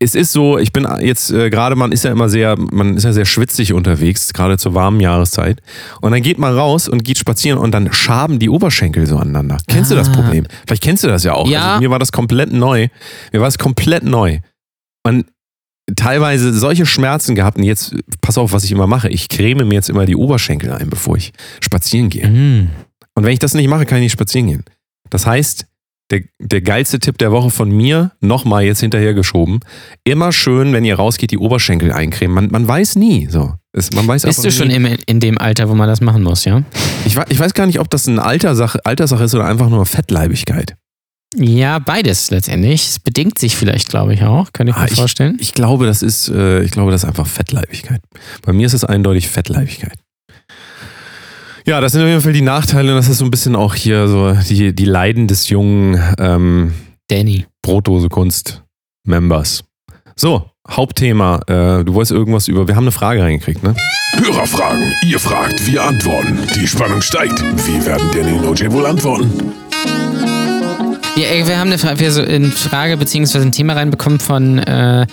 Es 0.00 0.16
ist 0.16 0.32
so, 0.32 0.58
ich 0.58 0.72
bin 0.72 0.86
jetzt 1.00 1.30
äh, 1.30 1.50
gerade, 1.50 1.76
man 1.76 1.92
ist 1.92 2.02
ja 2.04 2.10
immer 2.10 2.28
sehr, 2.28 2.56
man 2.58 2.96
ist 2.96 3.04
ja 3.04 3.12
sehr 3.12 3.24
schwitzig 3.24 3.72
unterwegs, 3.72 4.32
gerade 4.32 4.58
zur 4.58 4.74
warmen 4.74 4.98
Jahreszeit. 4.98 5.62
Und 6.00 6.10
dann 6.10 6.20
geht 6.20 6.36
man 6.38 6.52
raus 6.58 6.88
und 6.88 7.04
geht 7.04 7.16
spazieren 7.16 7.58
und 7.60 7.70
dann 7.72 7.92
schaben 7.92 8.40
die 8.40 8.48
Oberschenkel 8.50 9.06
so 9.06 9.16
aneinander. 9.18 9.58
Kennst 9.68 9.92
du 9.92 9.94
das 9.94 10.08
Ah. 10.08 10.12
Problem? 10.12 10.46
Vielleicht 10.66 10.82
kennst 10.82 11.04
du 11.04 11.08
das 11.08 11.22
ja 11.22 11.34
auch. 11.34 11.48
Ja. 11.48 11.74
Also 11.74 11.80
mir 11.80 11.90
war 11.90 12.00
das 12.00 12.10
komplett 12.10 12.52
neu. 12.52 12.88
Mir 13.32 13.40
war 13.40 13.46
es 13.48 13.56
komplett 13.56 14.02
neu. 14.02 14.40
Und 15.06 15.26
teilweise 15.94 16.52
solche 16.52 16.86
Schmerzen 16.86 17.36
gehabt. 17.36 17.58
Und 17.58 17.64
jetzt, 17.64 17.94
pass 18.20 18.36
auf, 18.36 18.52
was 18.52 18.64
ich 18.64 18.72
immer 18.72 18.88
mache. 18.88 19.08
Ich 19.10 19.28
creme 19.28 19.64
mir 19.68 19.74
jetzt 19.74 19.90
immer 19.90 20.06
die 20.06 20.16
Oberschenkel 20.16 20.72
ein, 20.72 20.90
bevor 20.90 21.16
ich 21.16 21.32
spazieren 21.60 22.08
gehe. 22.08 22.26
Mhm. 22.28 22.70
Und 23.14 23.24
wenn 23.24 23.32
ich 23.32 23.38
das 23.38 23.54
nicht 23.54 23.68
mache, 23.68 23.86
kann 23.86 23.98
ich 23.98 24.04
nicht 24.04 24.12
spazieren 24.12 24.48
gehen. 24.48 24.64
Das 25.10 25.26
heißt, 25.26 25.66
der, 26.10 26.20
der 26.38 26.60
geilste 26.60 26.98
Tipp 26.98 27.16
der 27.18 27.32
Woche 27.32 27.50
von 27.50 27.70
mir, 27.70 28.12
nochmal 28.20 28.64
jetzt 28.64 28.80
hinterhergeschoben, 28.80 29.60
immer 30.04 30.32
schön, 30.32 30.72
wenn 30.72 30.84
ihr 30.84 30.96
rausgeht, 30.96 31.30
die 31.30 31.38
Oberschenkel 31.38 31.92
eincremen. 31.92 32.34
Man, 32.34 32.48
man 32.50 32.68
weiß 32.68 32.96
nie. 32.96 33.26
So. 33.30 33.54
Es, 33.72 33.90
man 33.92 34.06
weiß 34.06 34.22
Bist 34.22 34.44
du 34.44 34.50
schon 34.52 34.68
nie. 34.68 34.74
im, 34.74 34.86
in 35.06 35.20
dem 35.20 35.38
Alter, 35.38 35.68
wo 35.68 35.74
man 35.74 35.88
das 35.88 36.00
machen 36.00 36.22
muss, 36.22 36.44
ja? 36.44 36.62
Ich, 37.06 37.16
ich 37.28 37.38
weiß 37.38 37.54
gar 37.54 37.66
nicht, 37.66 37.80
ob 37.80 37.88
das 37.90 38.06
eine 38.06 38.22
Alterssache, 38.22 38.84
Alterssache 38.84 39.24
ist 39.24 39.34
oder 39.34 39.46
einfach 39.46 39.68
nur 39.70 39.86
Fettleibigkeit. 39.86 40.76
Ja, 41.36 41.80
beides 41.80 42.30
letztendlich. 42.30 42.86
Es 42.86 43.00
bedingt 43.00 43.38
sich 43.38 43.56
vielleicht, 43.56 43.88
glaube 43.88 44.14
ich, 44.14 44.22
auch. 44.22 44.52
Könnte 44.52 44.70
ich 44.70 44.76
Ah, 44.76 44.82
mir 44.84 44.94
vorstellen. 44.94 45.36
Ich 45.40 45.52
glaube, 45.52 45.86
das 45.86 46.02
ist, 46.02 46.28
äh, 46.28 46.62
ich 46.62 46.70
glaube, 46.70 46.92
das 46.92 47.02
ist 47.02 47.08
einfach 47.08 47.26
Fettleibigkeit. 47.26 48.00
Bei 48.42 48.52
mir 48.52 48.66
ist 48.66 48.72
es 48.74 48.84
eindeutig 48.84 49.28
Fettleibigkeit. 49.28 49.98
Ja, 51.66 51.80
das 51.80 51.92
sind 51.92 52.02
auf 52.02 52.08
jeden 52.08 52.20
Fall 52.20 52.32
die 52.32 52.42
Nachteile. 52.42 52.90
und 52.90 52.96
Das 52.96 53.08
ist 53.08 53.18
so 53.18 53.24
ein 53.24 53.30
bisschen 53.30 53.56
auch 53.56 53.74
hier 53.74 54.06
so 54.06 54.32
die, 54.48 54.74
die 54.74 54.84
Leiden 54.84 55.26
des 55.28 55.48
jungen 55.48 55.98
ähm, 56.18 56.74
Danny. 57.08 57.46
Brotdose 57.62 58.08
Kunst 58.08 58.62
Members. 59.06 59.64
So, 60.16 60.50
Hauptthema. 60.68 61.40
Äh, 61.46 61.84
du 61.84 61.94
wolltest 61.94 62.12
irgendwas 62.12 62.48
über. 62.48 62.68
Wir 62.68 62.76
haben 62.76 62.84
eine 62.84 62.92
Frage 62.92 63.22
reingekriegt, 63.22 63.62
ne? 63.62 63.74
Hörerfragen. 64.16 64.92
Ihr 65.06 65.18
fragt, 65.18 65.66
wir 65.66 65.82
antworten. 65.82 66.38
Die 66.54 66.66
Spannung 66.66 67.00
steigt. 67.02 67.42
Wie 67.66 67.84
werden 67.86 68.08
Danny 68.14 68.32
und 68.38 68.46
OJ 68.46 68.70
wohl 68.70 68.86
antworten? 68.86 69.30
Ja, 71.16 71.46
wir 71.46 71.58
haben 71.58 71.68
eine, 71.68 71.78
Fra- 71.78 71.98
wir 71.98 72.10
so 72.12 72.22
eine 72.22 72.48
Frage 72.50 72.96
bzw. 72.96 73.38
ein 73.38 73.52
Thema 73.52 73.74
reinbekommen 73.74 74.20
von 74.20 74.58
äh, 74.58 75.06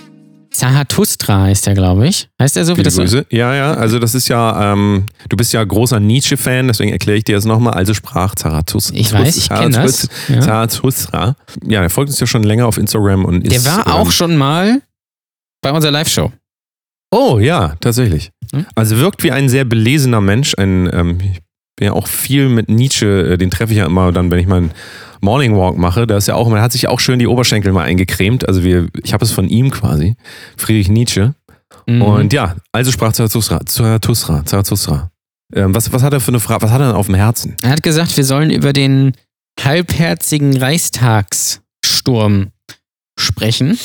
Zarathustra 0.51 1.43
heißt 1.43 1.65
der, 1.65 1.73
glaube 1.73 2.07
ich. 2.07 2.29
Heißt 2.39 2.57
der 2.57 2.65
so? 2.65 2.73
Wie 2.73 2.77
Viele 2.77 2.85
das? 2.85 2.95
Grüße. 2.95 3.25
Ja, 3.29 3.55
ja, 3.55 3.73
also 3.73 3.99
das 3.99 4.13
ist 4.13 4.27
ja, 4.27 4.73
ähm, 4.73 5.05
du 5.29 5.37
bist 5.37 5.53
ja 5.53 5.63
großer 5.63 5.99
Nietzsche-Fan, 5.99 6.67
deswegen 6.67 6.91
erkläre 6.91 7.17
ich 7.17 7.23
dir 7.23 7.35
das 7.35 7.45
nochmal. 7.45 7.73
Also 7.73 7.93
sprach 7.93 8.35
Zarathustra. 8.35 8.95
Ich 8.97 9.13
weiß, 9.13 9.37
ich 9.37 9.49
kenn 9.49 9.71
das. 9.71 10.09
Ja. 10.27 10.41
Zarathustra. 10.41 11.35
Ja, 11.65 11.79
der 11.79 11.89
folgt 11.89 12.09
uns 12.09 12.19
ja 12.19 12.27
schon 12.27 12.43
länger 12.43 12.67
auf 12.67 12.77
Instagram 12.77 13.23
und 13.23 13.47
ist. 13.47 13.65
Der 13.65 13.65
war 13.65 13.87
ähm, 13.87 13.93
auch 13.93 14.11
schon 14.11 14.35
mal 14.35 14.81
bei 15.61 15.71
unserer 15.71 15.91
Live-Show. 15.91 16.31
Oh 17.11 17.39
ja, 17.39 17.75
tatsächlich. 17.79 18.31
Hm? 18.53 18.65
Also 18.75 18.97
wirkt 18.97 19.23
wie 19.23 19.31
ein 19.31 19.47
sehr 19.47 19.63
belesener 19.63 20.21
Mensch. 20.21 20.53
Ein, 20.57 20.89
ähm, 20.91 21.17
ich 21.21 21.39
bin 21.77 21.87
ja 21.87 21.93
auch 21.93 22.07
viel 22.07 22.49
mit 22.49 22.69
Nietzsche, 22.69 23.33
äh, 23.33 23.37
den 23.37 23.51
treffe 23.51 23.71
ich 23.71 23.79
ja 23.79 23.85
immer 23.85 24.11
dann, 24.11 24.31
wenn 24.31 24.39
ich 24.39 24.47
meinen 24.47 24.71
Morning 25.21 25.55
Walk 25.55 25.77
mache. 25.77 26.07
Da 26.07 26.17
ist 26.17 26.27
ja 26.27 26.35
auch, 26.35 26.49
man 26.49 26.61
hat 26.61 26.71
sich 26.71 26.87
auch 26.87 26.99
schön 26.99 27.19
die 27.19 27.27
Oberschenkel 27.27 27.71
mal 27.71 27.83
eingecremt. 27.83 28.47
Also 28.47 28.63
wir, 28.63 28.87
ich 29.03 29.13
habe 29.13 29.23
es 29.23 29.31
von 29.31 29.47
ihm 29.47 29.71
quasi, 29.71 30.15
Friedrich 30.57 30.89
Nietzsche. 30.89 31.33
Mhm. 31.87 32.01
Und 32.01 32.33
ja, 32.33 32.55
also 32.71 32.91
sprach 32.91 33.13
Zarathustra. 33.13 33.65
Zarathustra. 33.65 34.45
Zarathustra. 34.45 35.11
Ähm, 35.53 35.75
was, 35.75 35.91
was 35.91 36.03
hat 36.03 36.13
er 36.13 36.19
für 36.19 36.29
eine 36.29 36.39
Frage? 36.39 36.63
Was 36.63 36.71
hat 36.71 36.81
er 36.81 36.87
denn 36.87 36.95
auf 36.95 37.07
dem 37.07 37.15
Herzen? 37.15 37.55
Er 37.61 37.71
hat 37.71 37.83
gesagt, 37.83 38.15
wir 38.17 38.23
sollen 38.23 38.49
über 38.49 38.73
den 38.73 39.13
halbherzigen 39.59 40.57
Reichstagssturm 40.57 42.51
sprechen, 43.19 43.77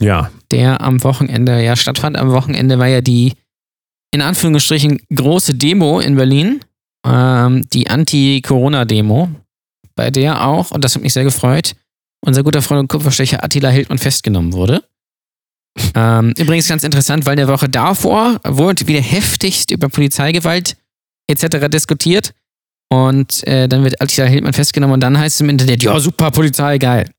Ja, 0.00 0.30
der 0.50 0.80
am 0.80 1.04
Wochenende 1.04 1.62
ja 1.62 1.76
stattfand. 1.76 2.16
Am 2.16 2.30
Wochenende 2.30 2.78
war 2.78 2.88
ja 2.88 3.00
die 3.00 3.34
in 4.10 4.20
Anführungsstrichen 4.20 5.00
große 5.14 5.54
Demo 5.54 6.00
in 6.00 6.16
Berlin, 6.16 6.60
ähm, 7.06 7.66
die 7.72 7.88
Anti-Corona-Demo, 7.88 9.28
bei 9.94 10.10
der 10.10 10.46
auch, 10.46 10.70
und 10.70 10.84
das 10.84 10.94
hat 10.94 11.02
mich 11.02 11.12
sehr 11.12 11.24
gefreut, 11.24 11.74
unser 12.24 12.42
guter 12.42 12.62
Freund 12.62 12.80
und 12.80 12.88
Kupferstecher 12.88 13.42
Attila 13.44 13.68
Hildmann 13.70 13.98
festgenommen 13.98 14.52
wurde. 14.52 14.82
Ähm, 15.94 16.34
übrigens 16.36 16.68
ganz 16.68 16.84
interessant, 16.84 17.24
weil 17.24 17.32
in 17.32 17.46
der 17.46 17.48
Woche 17.48 17.66
davor 17.66 18.38
wurde 18.44 18.86
wieder 18.86 19.00
heftigst 19.00 19.70
über 19.70 19.88
Polizeigewalt 19.88 20.76
etc. 21.28 21.68
diskutiert. 21.68 22.34
Und 22.90 23.46
äh, 23.46 23.68
dann 23.68 23.82
wird 23.82 24.00
Attila 24.02 24.26
Hildmann 24.26 24.52
festgenommen 24.52 24.92
und 24.92 25.00
dann 25.00 25.18
heißt 25.18 25.36
es 25.36 25.40
im 25.40 25.48
Internet, 25.48 25.82
ja, 25.82 25.98
super, 25.98 26.30
Polizei, 26.30 26.76
geil. 26.76 27.10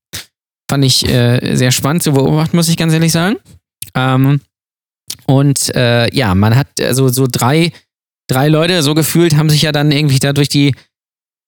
Fand 0.70 0.86
ich 0.86 1.08
äh, 1.10 1.56
sehr 1.56 1.72
spannend 1.72 2.04
zu 2.04 2.14
beobachten, 2.14 2.56
muss 2.56 2.70
ich 2.70 2.78
ganz 2.78 2.94
ehrlich 2.94 3.12
sagen. 3.12 3.38
Ähm, 3.96 4.40
und 5.26 5.76
äh, 5.76 6.14
ja, 6.14 6.36
man 6.36 6.56
hat 6.56 6.68
also 6.80 7.10
so 7.10 7.28
drei, 7.30 7.72
drei 8.28 8.50
Leute 8.50 8.84
so 8.84 8.94
gefühlt, 8.94 9.36
haben 9.36 9.50
sich 9.50 9.64
ja 9.64 9.72
dann 9.72 9.92
irgendwie 9.92 10.20
da 10.20 10.32
durch 10.34 10.50
die, 10.50 10.76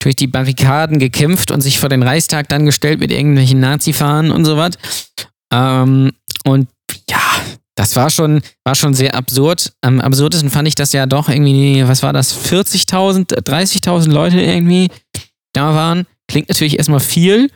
durch 0.06 0.16
die 0.16 0.28
Barrikaden 0.28 1.00
gekämpft 1.00 1.50
und 1.50 1.62
sich 1.62 1.80
vor 1.80 1.90
den 1.90 2.04
Reichstag 2.04 2.48
dann 2.48 2.66
gestellt 2.66 3.00
mit 3.00 3.12
irgendwelchen 3.12 3.60
Nazi-Fahnen 3.60 4.32
und 4.32 4.46
so 4.46 4.56
was. 4.56 4.76
Ähm, 5.52 6.12
und 6.46 6.68
ja, 7.10 7.18
das 7.74 7.96
war 7.96 8.12
schon, 8.12 8.42
war 8.64 8.76
schon 8.76 8.94
sehr 8.94 9.16
absurd. 9.16 9.74
Am 9.82 10.00
absurdesten 10.00 10.52
fand 10.52 10.68
ich 10.68 10.76
das 10.76 10.94
ja 10.94 11.08
doch 11.08 11.28
irgendwie, 11.28 11.86
was 11.88 12.04
war 12.04 12.14
das, 12.14 12.38
40.000, 12.38 13.40
30.000 13.40 14.12
Leute 14.12 14.40
irgendwie 14.40 14.90
da 15.54 15.74
waren. 15.74 16.06
Klingt 16.28 16.50
natürlich 16.50 16.78
erstmal 16.78 17.00
viel. 17.00 17.50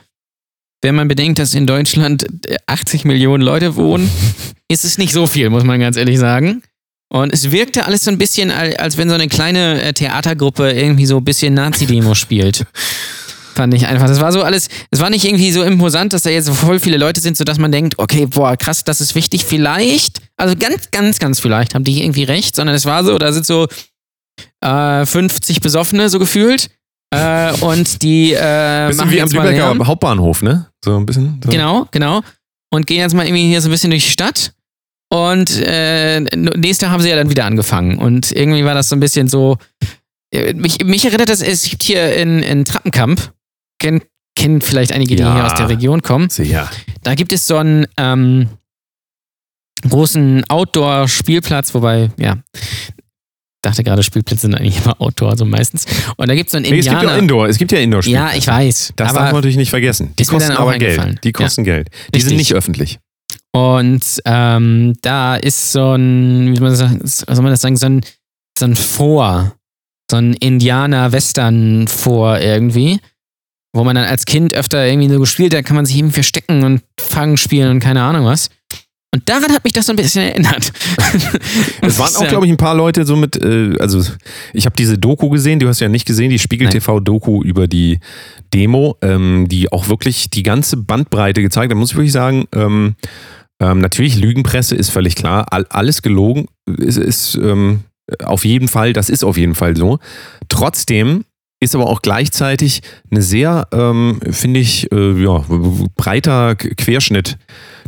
Wenn 0.81 0.95
man 0.95 1.07
bedenkt, 1.07 1.37
dass 1.37 1.53
in 1.53 1.67
Deutschland 1.67 2.25
80 2.65 3.05
Millionen 3.05 3.43
Leute 3.43 3.75
wohnen, 3.75 4.09
ist 4.67 4.85
es 4.85 4.97
nicht 4.97 5.13
so 5.13 5.27
viel, 5.27 5.51
muss 5.51 5.63
man 5.63 5.79
ganz 5.79 5.97
ehrlich 5.97 6.17
sagen. 6.17 6.63
Und 7.11 7.33
es 7.33 7.51
wirkte 7.51 7.85
alles 7.85 8.03
so 8.03 8.11
ein 8.11 8.17
bisschen, 8.19 8.51
al- 8.51 8.75
als 8.77 8.97
wenn 8.97 9.09
so 9.09 9.15
eine 9.15 9.27
kleine 9.27 9.81
äh, 9.81 9.93
Theatergruppe 9.93 10.71
irgendwie 10.71 11.05
so 11.07 11.17
ein 11.17 11.23
bisschen 11.23 11.53
Nazi-Demo 11.55 12.13
spielt. 12.15 12.65
Fand 13.55 13.73
ich 13.73 13.87
einfach. 13.87 14.07
Das 14.07 14.21
war 14.21 14.31
so 14.31 14.41
alles, 14.43 14.69
es 14.91 14.99
war 15.01 15.09
nicht 15.09 15.25
irgendwie 15.25 15.51
so 15.51 15.63
imposant, 15.63 16.13
dass 16.13 16.21
da 16.21 16.29
jetzt 16.29 16.45
so 16.45 16.53
voll 16.53 16.79
viele 16.79 16.97
Leute 16.97 17.19
sind, 17.19 17.35
sodass 17.35 17.57
man 17.57 17.71
denkt, 17.71 17.95
okay, 17.97 18.25
boah, 18.25 18.55
krass, 18.55 18.83
das 18.85 19.01
ist 19.01 19.15
wichtig. 19.15 19.43
Vielleicht, 19.43 20.21
also 20.37 20.55
ganz, 20.55 20.91
ganz, 20.91 21.19
ganz 21.19 21.39
vielleicht 21.39 21.75
haben 21.75 21.83
die 21.83 22.01
irgendwie 22.03 22.23
recht, 22.23 22.55
sondern 22.55 22.75
es 22.75 22.85
war 22.85 23.03
so, 23.03 23.17
da 23.17 23.33
sind 23.33 23.45
so 23.45 23.67
äh, 24.61 25.05
50 25.05 25.61
Besoffene, 25.61 26.09
so 26.09 26.19
gefühlt. 26.19 26.69
Äh, 27.11 27.51
und 27.61 28.03
die 28.03 28.33
äh, 28.33 28.87
bisschen 28.87 28.97
machen 28.97 29.11
wie 29.11 29.21
am 29.21 29.27
jetzt 29.27 29.33
mal 29.35 29.43
Lübecker 29.47 29.65
Lärm. 29.65 29.87
Hauptbahnhof, 29.87 30.41
ne? 30.43 30.67
So 30.85 30.95
ein 30.97 31.05
bisschen. 31.07 31.41
So. 31.43 31.49
Genau, 31.49 31.87
genau. 31.91 32.21
Und 32.71 32.85
gehen 32.85 32.99
jetzt 32.99 33.15
mal 33.15 33.25
irgendwie 33.25 33.47
hier 33.47 33.61
so 33.61 33.67
ein 33.67 33.71
bisschen 33.71 33.89
durch 33.89 34.05
die 34.05 34.11
Stadt. 34.11 34.53
Und 35.11 35.59
äh, 35.61 36.19
nächste 36.21 36.91
haben 36.91 37.01
sie 37.01 37.09
ja 37.09 37.15
dann 37.15 37.29
wieder 37.29 37.45
angefangen. 37.45 37.97
Und 37.97 38.31
irgendwie 38.31 38.63
war 38.63 38.75
das 38.75 38.89
so 38.89 38.95
ein 38.95 38.99
bisschen 38.99 39.27
so. 39.27 39.57
äh, 40.33 40.53
Mich, 40.53 40.83
mich 40.85 41.03
erinnert 41.05 41.29
das, 41.29 41.41
es 41.41 41.63
gibt 41.63 41.83
hier 41.83 42.15
in, 42.15 42.43
in 42.43 42.65
Trappenkamp, 42.65 43.33
kennen 43.79 44.01
kennen 44.37 44.61
vielleicht 44.61 44.91
einige, 44.93 45.15
die 45.17 45.23
Ja. 45.23 45.33
hier 45.33 45.45
aus 45.45 45.55
der 45.55 45.67
Region 45.67 46.01
kommen. 46.01 46.29
Sehr. 46.29 46.69
Da 47.03 47.15
gibt 47.15 47.33
es 47.33 47.45
so 47.45 47.57
einen 47.57 47.87
ähm, 47.97 48.47
großen 49.89 50.45
Outdoor-Spielplatz, 50.49 51.73
wobei, 51.73 52.09
ja, 52.17 52.37
dachte 53.61 53.83
gerade, 53.83 54.03
Spielplätze 54.03 54.41
sind 54.43 54.55
eigentlich 54.55 54.77
immer 54.83 54.99
Outdoor, 55.01 55.35
so 55.35 55.43
meistens. 55.45 55.85
Und 56.17 56.29
da 56.29 56.35
gibt 56.35 56.47
es 56.47 56.51
so 56.51 56.57
einen 56.57 56.69
Nee, 56.69 56.79
es 56.79 56.85
gibt 56.85 56.93
ja 56.93 56.99
Indianer. 57.01 57.19
Indoor, 57.19 57.47
es 57.47 57.57
gibt 57.57 57.71
ja 57.71 57.79
indoor 57.79 58.03
ja, 58.05 58.31
ich 58.33 58.47
weiß. 58.47 58.93
Das 58.95 59.13
darf 59.13 59.23
man 59.23 59.33
natürlich 59.33 59.57
nicht 59.57 59.69
vergessen. 59.71 60.13
Die 60.17 60.23
kosten 60.25 60.51
aber. 60.51 60.77
Geld. 60.77 61.23
Die 61.23 61.31
kosten 61.31 61.63
Geld. 61.63 61.89
Die 62.13 62.19
sind 62.21 62.29
Richtig. 62.31 62.37
nicht 62.37 62.53
öffentlich. 62.53 62.99
Und 63.51 64.03
ähm, 64.25 64.95
da 65.01 65.35
ist 65.35 65.71
so 65.71 65.93
ein, 65.93 66.51
wie 66.51 66.55
soll 66.55 66.89
man 66.89 66.99
das 66.99 67.19
soll 67.19 67.41
man 67.41 67.51
das 67.51 67.61
sagen, 67.61 67.77
so 67.77 67.87
ein, 67.87 68.01
so 68.57 68.65
ein 68.65 68.75
Vor, 68.75 69.55
so 70.09 70.17
ein 70.17 70.33
Indianer-Western-Vor 70.33 72.39
irgendwie, 72.39 72.99
wo 73.73 73.83
man 73.83 73.95
dann 73.95 74.05
als 74.05 74.25
Kind 74.25 74.53
öfter 74.53 74.85
irgendwie 74.85 75.09
so 75.09 75.19
gespielt 75.19 75.55
hat, 75.55 75.65
kann 75.65 75.75
man 75.75 75.85
sich 75.85 75.97
irgendwie 75.97 76.13
verstecken 76.13 76.63
und 76.63 76.83
fangen 76.99 77.37
spielen 77.37 77.71
und 77.71 77.79
keine 77.79 78.03
Ahnung 78.03 78.25
was. 78.25 78.49
Und 79.11 79.27
daran 79.27 79.51
hat 79.51 79.63
mich 79.63 79.73
das 79.73 79.87
so 79.87 79.93
ein 79.93 79.95
bisschen 79.95 80.21
erinnert. 80.21 80.71
Es 81.81 81.97
waren 81.97 82.15
auch, 82.15 82.27
glaube 82.27 82.45
ich, 82.45 82.51
ein 82.51 82.57
paar 82.57 82.75
Leute 82.75 83.05
so 83.05 83.15
mit, 83.15 83.41
äh, 83.41 83.75
also 83.79 84.03
ich 84.53 84.65
habe 84.65 84.75
diese 84.75 84.99
Doku 84.99 85.29
gesehen, 85.29 85.59
du 85.59 85.67
hast 85.67 85.79
ja 85.79 85.89
nicht 85.89 86.05
gesehen, 86.05 86.29
die 86.29 86.37
Spiegel. 86.37 86.69
TV-Doku 86.69 87.41
über 87.41 87.67
die 87.67 87.99
Demo, 88.53 88.97
ähm, 89.01 89.47
die 89.49 89.71
auch 89.71 89.87
wirklich 89.87 90.29
die 90.29 90.43
ganze 90.43 90.77
Bandbreite 90.77 91.41
gezeigt 91.41 91.65
hat. 91.65 91.71
Da 91.71 91.75
muss 91.75 91.91
ich 91.91 91.95
wirklich 91.95 92.11
sagen, 92.11 92.45
ähm, 92.53 92.95
ähm, 93.61 93.79
natürlich 93.79 94.17
Lügenpresse 94.17 94.75
ist 94.75 94.89
völlig 94.89 95.15
klar, 95.15 95.47
all, 95.51 95.65
alles 95.69 96.01
gelogen 96.01 96.47
ist, 96.65 96.97
ist 96.97 97.35
ähm, 97.35 97.81
auf 98.23 98.45
jeden 98.45 98.67
Fall, 98.67 98.93
das 98.93 99.09
ist 99.09 99.23
auf 99.23 99.37
jeden 99.37 99.55
Fall 99.55 99.75
so. 99.75 99.99
Trotzdem 100.47 101.25
ist 101.61 101.75
aber 101.75 101.87
auch 101.87 102.01
gleichzeitig 102.01 102.81
eine 103.11 103.21
sehr, 103.21 103.67
ähm, 103.73 104.21
finde 104.29 104.61
ich, 104.61 104.91
äh, 104.91 105.21
ja, 105.21 105.43
breiter 105.97 106.55
Querschnitt 106.55 107.37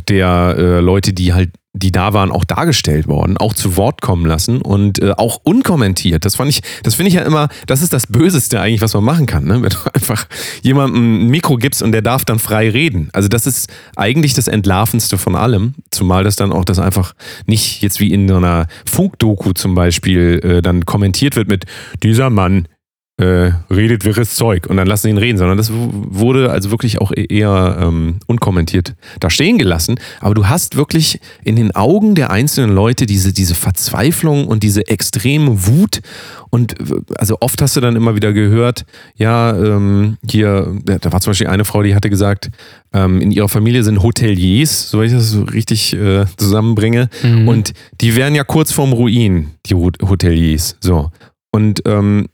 der 0.08 0.54
äh, 0.58 0.80
Leute, 0.80 1.12
die 1.12 1.32
halt, 1.32 1.50
die 1.74 1.90
da 1.90 2.12
waren, 2.12 2.30
auch 2.30 2.44
dargestellt 2.44 3.08
worden, 3.08 3.38
auch 3.38 3.54
zu 3.54 3.76
Wort 3.76 4.02
kommen 4.02 4.26
lassen 4.26 4.60
und 4.60 5.00
äh, 5.00 5.12
auch 5.16 5.40
unkommentiert. 5.42 6.24
Das 6.24 6.36
fand 6.36 6.50
ich, 6.50 6.60
das 6.82 6.94
finde 6.94 7.08
ich 7.08 7.14
ja 7.14 7.22
immer, 7.22 7.48
das 7.66 7.82
ist 7.82 7.92
das 7.92 8.06
Böseste 8.06 8.60
eigentlich, 8.60 8.82
was 8.82 8.94
man 8.94 9.04
machen 9.04 9.26
kann, 9.26 9.44
ne? 9.44 9.54
wenn 9.62 9.70
du 9.70 9.78
einfach 9.94 10.26
jemandem 10.62 11.26
ein 11.26 11.28
Mikro 11.28 11.56
gibst 11.56 11.82
und 11.82 11.92
der 11.92 12.02
darf 12.02 12.24
dann 12.24 12.38
frei 12.38 12.68
reden. 12.70 13.08
Also 13.12 13.28
das 13.28 13.46
ist 13.46 13.70
eigentlich 13.96 14.34
das 14.34 14.48
Entlarvendste 14.48 15.16
von 15.16 15.34
allem, 15.34 15.74
zumal 15.90 16.24
das 16.24 16.36
dann 16.36 16.52
auch 16.52 16.64
das 16.64 16.78
einfach 16.78 17.14
nicht 17.46 17.82
jetzt 17.82 18.00
wie 18.00 18.12
in 18.12 18.28
so 18.28 18.36
einer 18.36 18.66
Funkdoku 18.84 19.52
zum 19.52 19.74
Beispiel 19.74 20.40
äh, 20.42 20.62
dann 20.62 20.84
kommentiert 20.84 21.36
wird 21.36 21.48
mit 21.48 21.64
dieser 22.02 22.28
Mann 22.28 22.68
äh, 23.18 23.52
redet 23.70 24.04
wirres 24.06 24.34
Zeug 24.36 24.66
und 24.68 24.78
dann 24.78 24.86
lassen 24.86 25.02
sie 25.02 25.10
ihn 25.10 25.18
reden, 25.18 25.36
sondern 25.38 25.58
das 25.58 25.70
wurde 25.72 26.50
also 26.50 26.70
wirklich 26.70 26.98
auch 27.00 27.12
e- 27.12 27.26
eher 27.28 27.76
ähm, 27.80 28.16
unkommentiert 28.26 28.94
da 29.20 29.28
stehen 29.28 29.58
gelassen. 29.58 29.96
Aber 30.20 30.34
du 30.34 30.48
hast 30.48 30.76
wirklich 30.76 31.20
in 31.44 31.54
den 31.56 31.72
Augen 31.76 32.14
der 32.14 32.30
einzelnen 32.30 32.74
Leute 32.74 33.04
diese, 33.04 33.32
diese 33.34 33.54
Verzweiflung 33.54 34.46
und 34.48 34.62
diese 34.62 34.88
extreme 34.88 35.66
Wut 35.66 36.00
und 36.48 36.74
also 37.18 37.36
oft 37.40 37.60
hast 37.60 37.76
du 37.76 37.80
dann 37.80 37.96
immer 37.96 38.14
wieder 38.16 38.32
gehört, 38.32 38.86
ja, 39.16 39.56
ähm, 39.56 40.16
hier, 40.28 40.74
da 40.84 41.12
war 41.12 41.20
zum 41.20 41.30
Beispiel 41.32 41.46
eine 41.48 41.64
Frau, 41.66 41.82
die 41.82 41.94
hatte 41.94 42.08
gesagt, 42.10 42.50
ähm, 42.94 43.20
in 43.20 43.30
ihrer 43.30 43.48
Familie 43.50 43.84
sind 43.84 44.02
Hoteliers, 44.02 44.90
so 44.90 45.02
ich 45.02 45.12
das 45.12 45.30
so 45.30 45.42
richtig 45.42 45.92
äh, 45.94 46.24
zusammenbringe, 46.38 47.08
Mhm. 47.22 47.46
und 47.48 47.72
die 48.00 48.16
wären 48.16 48.34
ja 48.34 48.42
kurz 48.44 48.72
vorm 48.72 48.92
Ruin, 48.94 49.50
die 49.66 49.74
Hot- 49.74 49.98
Hoteliers. 50.02 50.76
So. 50.80 51.10
Und 51.50 51.82
ähm, 51.86 52.26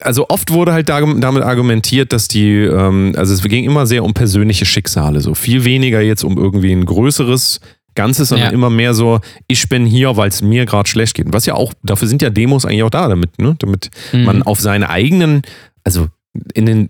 also 0.00 0.26
oft 0.28 0.52
wurde 0.52 0.72
halt 0.72 0.88
da, 0.88 1.00
damit 1.00 1.42
argumentiert, 1.42 2.12
dass 2.12 2.28
die, 2.28 2.52
ähm, 2.52 3.14
also 3.16 3.34
es 3.34 3.42
ging 3.42 3.64
immer 3.64 3.86
sehr 3.86 4.04
um 4.04 4.14
persönliche 4.14 4.64
Schicksale, 4.64 5.20
so 5.20 5.34
viel 5.34 5.64
weniger 5.64 6.00
jetzt 6.00 6.22
um 6.24 6.36
irgendwie 6.38 6.72
ein 6.72 6.84
größeres 6.84 7.60
Ganzes, 7.94 8.28
sondern 8.28 8.48
Ja. 8.50 8.54
immer 8.54 8.70
mehr 8.70 8.94
so, 8.94 9.18
ich 9.48 9.68
bin 9.68 9.84
hier, 9.86 10.16
weil 10.16 10.28
es 10.28 10.40
mir 10.40 10.66
gerade 10.66 10.88
schlecht 10.88 11.14
geht. 11.14 11.26
Was 11.32 11.46
ja 11.46 11.54
auch, 11.54 11.72
dafür 11.82 12.06
sind 12.06 12.22
ja 12.22 12.30
Demos 12.30 12.64
eigentlich 12.64 12.84
auch 12.84 12.90
da, 12.90 13.08
damit, 13.08 13.38
ne, 13.40 13.56
damit 13.58 13.90
Mhm. 14.12 14.24
man 14.24 14.42
auf 14.44 14.60
seine 14.60 14.88
eigenen, 14.88 15.42
also 15.82 16.06
in 16.54 16.66
den 16.66 16.88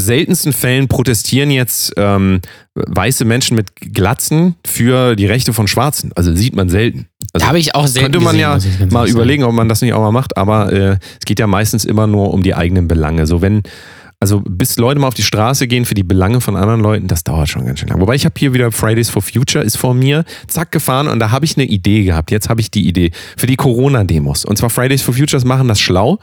seltensten 0.00 0.52
Fällen 0.52 0.88
protestieren 0.88 1.50
jetzt 1.50 1.92
ähm, 1.96 2.40
weiße 2.74 3.24
Menschen 3.24 3.56
mit 3.56 3.76
Glatzen 3.76 4.56
für 4.66 5.16
die 5.16 5.26
Rechte 5.26 5.52
von 5.52 5.68
Schwarzen. 5.68 6.12
Also 6.14 6.34
sieht 6.34 6.56
man 6.56 6.68
selten. 6.68 7.06
Also 7.32 7.44
Da 7.44 7.48
habe 7.48 7.58
ich 7.58 7.74
auch 7.74 7.86
selten 7.86 8.12
könnte 8.12 8.24
man 8.24 8.36
gesehen, 8.36 8.78
ja 8.80 8.86
mal 8.90 9.08
überlegen, 9.08 9.44
ob 9.44 9.52
man 9.52 9.68
das 9.68 9.82
nicht 9.82 9.92
auch 9.92 10.00
mal 10.00 10.12
macht, 10.12 10.36
aber 10.36 10.72
äh, 10.72 10.98
es 11.18 11.26
geht 11.26 11.38
ja 11.38 11.46
meistens 11.46 11.84
immer 11.84 12.06
nur 12.06 12.32
um 12.34 12.42
die 12.42 12.54
eigenen 12.54 12.88
Belange. 12.88 13.26
So 13.26 13.40
wenn, 13.40 13.62
also 14.18 14.40
bis 14.40 14.76
Leute 14.76 15.00
mal 15.00 15.08
auf 15.08 15.14
die 15.14 15.22
Straße 15.22 15.66
gehen 15.66 15.84
für 15.84 15.94
die 15.94 16.02
Belange 16.02 16.40
von 16.40 16.56
anderen 16.56 16.80
Leuten, 16.80 17.06
das 17.06 17.22
dauert 17.22 17.48
schon 17.48 17.66
ganz 17.66 17.80
schön 17.80 17.88
lang. 17.88 18.00
Wobei 18.00 18.14
ich 18.14 18.24
habe 18.24 18.34
hier 18.38 18.52
wieder 18.52 18.72
Fridays 18.72 19.10
for 19.10 19.22
Future 19.22 19.64
ist 19.64 19.76
vor 19.76 19.94
mir, 19.94 20.24
zack, 20.48 20.72
gefahren 20.72 21.08
und 21.08 21.20
da 21.20 21.30
habe 21.30 21.44
ich 21.44 21.56
eine 21.56 21.66
Idee 21.66 22.04
gehabt. 22.04 22.30
Jetzt 22.30 22.48
habe 22.48 22.60
ich 22.60 22.70
die 22.70 22.86
Idee 22.88 23.12
für 23.36 23.46
die 23.46 23.56
Corona-Demos. 23.56 24.44
Und 24.44 24.56
zwar 24.56 24.70
Fridays 24.70 25.02
for 25.02 25.14
Futures 25.14 25.44
machen 25.44 25.68
das 25.68 25.80
schlau. 25.80 26.18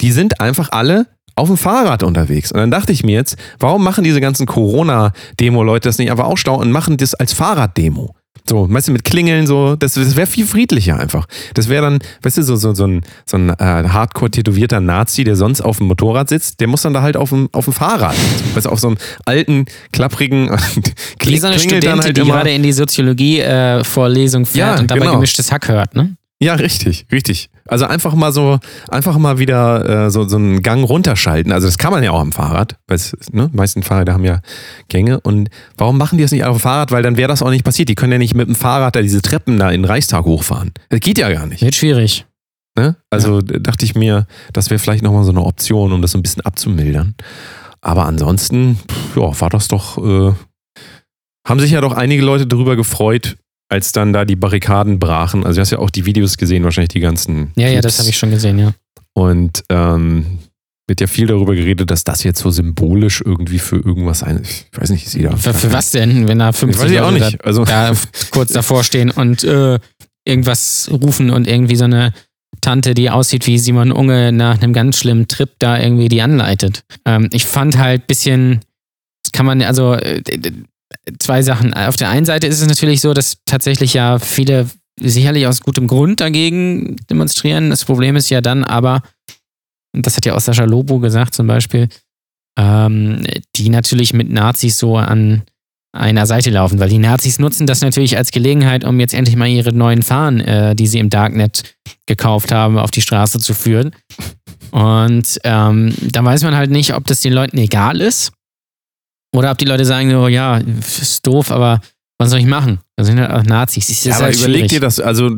Die 0.00 0.12
sind 0.12 0.40
einfach 0.40 0.70
alle 0.70 1.06
auf 1.42 1.48
dem 1.48 1.56
Fahrrad 1.56 2.04
unterwegs. 2.04 2.52
Und 2.52 2.58
dann 2.60 2.70
dachte 2.70 2.92
ich 2.92 3.02
mir 3.02 3.16
jetzt, 3.16 3.36
warum 3.58 3.82
machen 3.82 4.04
diese 4.04 4.20
ganzen 4.20 4.46
Corona-Demo-Leute 4.46 5.88
das 5.88 5.98
nicht 5.98 6.12
einfach 6.12 6.26
auch 6.26 6.38
stau 6.38 6.56
und 6.56 6.70
machen 6.70 6.96
das 6.96 7.14
als 7.14 7.32
Fahrraddemo? 7.32 8.14
So, 8.48 8.72
weißt 8.72 8.88
du, 8.88 8.92
mit 8.92 9.04
Klingeln 9.04 9.46
so, 9.46 9.76
das, 9.76 9.94
das 9.94 10.16
wäre 10.16 10.26
viel 10.26 10.46
friedlicher 10.46 10.98
einfach. 10.98 11.26
Das 11.54 11.68
wäre 11.68 11.82
dann, 11.82 11.98
weißt 12.22 12.38
du, 12.38 12.42
so, 12.42 12.56
so, 12.56 12.74
so 12.74 12.86
ein, 12.86 13.02
so 13.26 13.36
ein 13.36 13.50
äh, 13.50 13.54
hardcore 13.58 14.30
tätowierter 14.30 14.80
Nazi, 14.80 15.24
der 15.24 15.34
sonst 15.34 15.60
auf 15.60 15.78
dem 15.78 15.88
Motorrad 15.88 16.28
sitzt, 16.28 16.60
der 16.60 16.68
muss 16.68 16.82
dann 16.82 16.94
da 16.94 17.02
halt 17.02 17.16
auf 17.16 17.30
dem, 17.30 17.48
auf 17.52 17.64
dem 17.64 17.74
Fahrrad. 17.74 18.16
Weißt 18.54 18.66
du, 18.66 18.70
auf 18.70 18.78
so 18.78 18.88
einem 18.88 18.98
alten, 19.24 19.66
klapprigen 19.92 20.48
Wie 21.24 21.38
so 21.38 21.48
eine 21.48 21.58
Studentin, 21.58 22.00
halt 22.00 22.16
die 22.16 22.22
gerade 22.22 22.50
in 22.50 22.62
die 22.62 22.72
Soziologie-Vorlesung 22.72 24.46
fährt 24.46 24.76
Ja, 24.76 24.80
und 24.80 24.90
dabei 24.90 25.00
genau. 25.00 25.14
gemischtes 25.14 25.50
Hack 25.50 25.68
hört, 25.68 25.96
ne? 25.96 26.16
Ja, 26.42 26.54
richtig, 26.54 27.06
richtig. 27.12 27.50
Also 27.68 27.84
einfach 27.84 28.14
mal 28.14 28.32
so, 28.32 28.58
einfach 28.88 29.16
mal 29.16 29.38
wieder 29.38 30.06
äh, 30.06 30.10
so, 30.10 30.26
so 30.26 30.36
einen 30.36 30.60
Gang 30.60 30.84
runterschalten. 30.84 31.52
Also 31.52 31.68
das 31.68 31.78
kann 31.78 31.92
man 31.92 32.02
ja 32.02 32.10
auch 32.10 32.20
am 32.20 32.32
Fahrrad, 32.32 32.78
weil 32.88 32.96
es, 32.96 33.16
ne, 33.30 33.48
die 33.52 33.56
meisten 33.56 33.84
Fahrräder 33.84 34.12
haben 34.12 34.24
ja 34.24 34.40
Gänge. 34.88 35.20
Und 35.20 35.50
warum 35.76 35.96
machen 35.98 36.18
die 36.18 36.24
das 36.24 36.32
nicht 36.32 36.44
auf 36.44 36.56
dem 36.56 36.60
Fahrrad? 36.60 36.90
Weil 36.90 37.04
dann 37.04 37.16
wäre 37.16 37.28
das 37.28 37.42
auch 37.42 37.50
nicht 37.50 37.64
passiert. 37.64 37.88
Die 37.88 37.94
können 37.94 38.10
ja 38.10 38.18
nicht 38.18 38.34
mit 38.34 38.48
dem 38.48 38.56
Fahrrad 38.56 38.96
da 38.96 39.02
diese 39.02 39.22
Treppen 39.22 39.56
da 39.56 39.70
in 39.70 39.82
den 39.82 39.84
Reichstag 39.84 40.24
hochfahren. 40.24 40.72
Das 40.88 40.98
geht 40.98 41.18
ja 41.18 41.30
gar 41.30 41.46
nicht. 41.46 41.62
Wird 41.62 41.76
schwierig. 41.76 42.26
Ne? 42.76 42.96
Also 43.10 43.40
dachte 43.40 43.84
ich 43.84 43.94
mir, 43.94 44.26
das 44.52 44.70
wäre 44.70 44.80
vielleicht 44.80 45.04
nochmal 45.04 45.22
so 45.22 45.30
eine 45.30 45.42
Option, 45.42 45.92
um 45.92 46.02
das 46.02 46.10
so 46.10 46.18
ein 46.18 46.22
bisschen 46.22 46.42
abzumildern. 46.42 47.14
Aber 47.80 48.06
ansonsten, 48.06 48.80
pff, 48.88 49.16
ja, 49.16 49.40
war 49.40 49.50
das 49.50 49.68
doch, 49.68 49.98
äh, 49.98 50.32
haben 51.46 51.60
sich 51.60 51.70
ja 51.70 51.80
doch 51.80 51.92
einige 51.92 52.22
Leute 52.22 52.48
darüber 52.48 52.74
gefreut, 52.74 53.36
als 53.72 53.92
dann 53.92 54.12
da 54.12 54.26
die 54.26 54.36
Barrikaden 54.36 54.98
brachen. 54.98 55.44
Also 55.44 55.56
du 55.56 55.60
hast 55.62 55.70
ja 55.70 55.78
auch 55.78 55.90
die 55.90 56.04
Videos 56.04 56.36
gesehen, 56.36 56.62
wahrscheinlich 56.62 56.90
die 56.90 57.00
ganzen. 57.00 57.52
Ja, 57.56 57.68
ja, 57.68 57.80
Clips. 57.80 57.82
das 57.84 57.98
habe 58.00 58.10
ich 58.10 58.18
schon 58.18 58.30
gesehen, 58.30 58.58
ja. 58.58 58.74
Und 59.14 59.64
ähm, 59.70 60.38
wird 60.86 61.00
ja 61.00 61.06
viel 61.06 61.26
darüber 61.26 61.54
geredet, 61.54 61.90
dass 61.90 62.04
das 62.04 62.22
jetzt 62.22 62.40
so 62.40 62.50
symbolisch 62.50 63.22
irgendwie 63.24 63.58
für 63.58 63.76
irgendwas 63.76 64.22
ein. 64.22 64.42
Ich 64.42 64.78
weiß 64.78 64.90
nicht, 64.90 65.06
ist 65.06 65.14
jeder. 65.14 65.36
Für, 65.38 65.54
für 65.54 65.72
was 65.72 65.90
denn, 65.90 66.28
wenn 66.28 66.38
da 66.38 66.50
Ich 66.50 66.56
50 66.56 66.82
weiß 66.84 66.90
ich 66.90 67.00
auch 67.00 67.10
Leute 67.10 67.24
nicht. 67.24 67.44
Also, 67.44 67.64
Da, 67.72 67.94
kurz 68.30 68.52
davor 68.52 68.84
stehen 68.84 69.10
und 69.10 69.42
äh, 69.42 69.78
irgendwas 70.26 70.90
rufen 70.92 71.30
und 71.30 71.48
irgendwie 71.48 71.76
so 71.76 71.84
eine 71.84 72.12
Tante, 72.60 72.92
die 72.92 73.08
aussieht 73.08 73.46
wie 73.46 73.58
Simon 73.58 73.90
Unge 73.90 74.32
nach 74.32 74.60
einem 74.60 74.74
ganz 74.74 74.98
schlimmen 74.98 75.28
Trip 75.28 75.50
da 75.58 75.80
irgendwie 75.80 76.08
die 76.08 76.20
anleitet. 76.20 76.84
Ähm, 77.06 77.30
ich 77.32 77.46
fand 77.46 77.78
halt 77.78 78.06
bisschen, 78.06 78.60
das 79.24 79.32
kann 79.32 79.46
man, 79.46 79.62
also 79.62 79.94
äh, 79.94 80.22
zwei 81.18 81.42
Sachen. 81.42 81.74
Auf 81.74 81.96
der 81.96 82.10
einen 82.10 82.26
Seite 82.26 82.46
ist 82.46 82.60
es 82.60 82.68
natürlich 82.68 83.00
so, 83.00 83.14
dass 83.14 83.38
tatsächlich 83.44 83.94
ja 83.94 84.18
viele 84.18 84.68
sicherlich 85.00 85.46
aus 85.46 85.60
gutem 85.60 85.86
Grund 85.86 86.20
dagegen 86.20 86.96
demonstrieren. 87.10 87.70
Das 87.70 87.84
Problem 87.84 88.16
ist 88.16 88.30
ja 88.30 88.40
dann 88.40 88.64
aber, 88.64 89.02
und 89.94 90.06
das 90.06 90.16
hat 90.16 90.26
ja 90.26 90.34
auch 90.34 90.40
Sascha 90.40 90.64
Lobo 90.64 90.98
gesagt 90.98 91.34
zum 91.34 91.46
Beispiel, 91.46 91.88
ähm, 92.58 93.24
die 93.56 93.70
natürlich 93.70 94.12
mit 94.12 94.30
Nazis 94.30 94.78
so 94.78 94.96
an 94.96 95.42
einer 95.94 96.26
Seite 96.26 96.50
laufen, 96.50 96.78
weil 96.78 96.88
die 96.88 96.98
Nazis 96.98 97.38
nutzen 97.38 97.66
das 97.66 97.82
natürlich 97.82 98.16
als 98.16 98.30
Gelegenheit, 98.30 98.84
um 98.84 98.98
jetzt 98.98 99.12
endlich 99.14 99.36
mal 99.36 99.48
ihre 99.48 99.72
neuen 99.72 100.02
Fahnen, 100.02 100.40
äh, 100.40 100.74
die 100.74 100.86
sie 100.86 100.98
im 100.98 101.10
Darknet 101.10 101.76
gekauft 102.06 102.50
haben, 102.50 102.78
auf 102.78 102.90
die 102.90 103.02
Straße 103.02 103.38
zu 103.38 103.52
führen. 103.52 103.94
Und 104.70 105.38
ähm, 105.44 105.94
da 106.00 106.24
weiß 106.24 106.44
man 106.44 106.56
halt 106.56 106.70
nicht, 106.70 106.94
ob 106.94 107.06
das 107.06 107.20
den 107.20 107.34
Leuten 107.34 107.58
egal 107.58 108.00
ist 108.00 108.32
oder 109.34 109.50
ob 109.50 109.58
die 109.58 109.64
Leute 109.64 109.84
sagen 109.84 110.10
so, 110.10 110.28
ja, 110.28 110.58
ist 110.58 111.26
doof, 111.26 111.50
aber 111.50 111.80
was 112.18 112.30
soll 112.30 112.38
ich 112.40 112.46
machen? 112.46 112.78
Das 112.96 113.06
sind 113.08 113.18
halt 113.20 113.30
auch 113.30 113.42
Nazis. 113.42 113.88
Das 113.88 113.96
ist 113.98 114.04
Ja, 114.04 114.14
aber 114.16 114.24
halt 114.26 114.36
überleg 114.36 114.54
schwierig. 114.56 114.70
dir 114.70 114.80
das, 114.80 115.00
also 115.00 115.30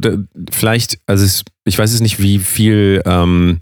vielleicht, 0.50 0.98
also 1.07 1.24
es, 1.24 1.42
ich 1.64 1.78
weiß 1.78 1.92
jetzt 1.92 2.02
nicht, 2.02 2.20
wie 2.20 2.38
viel 2.38 3.02
ähm, 3.07 3.59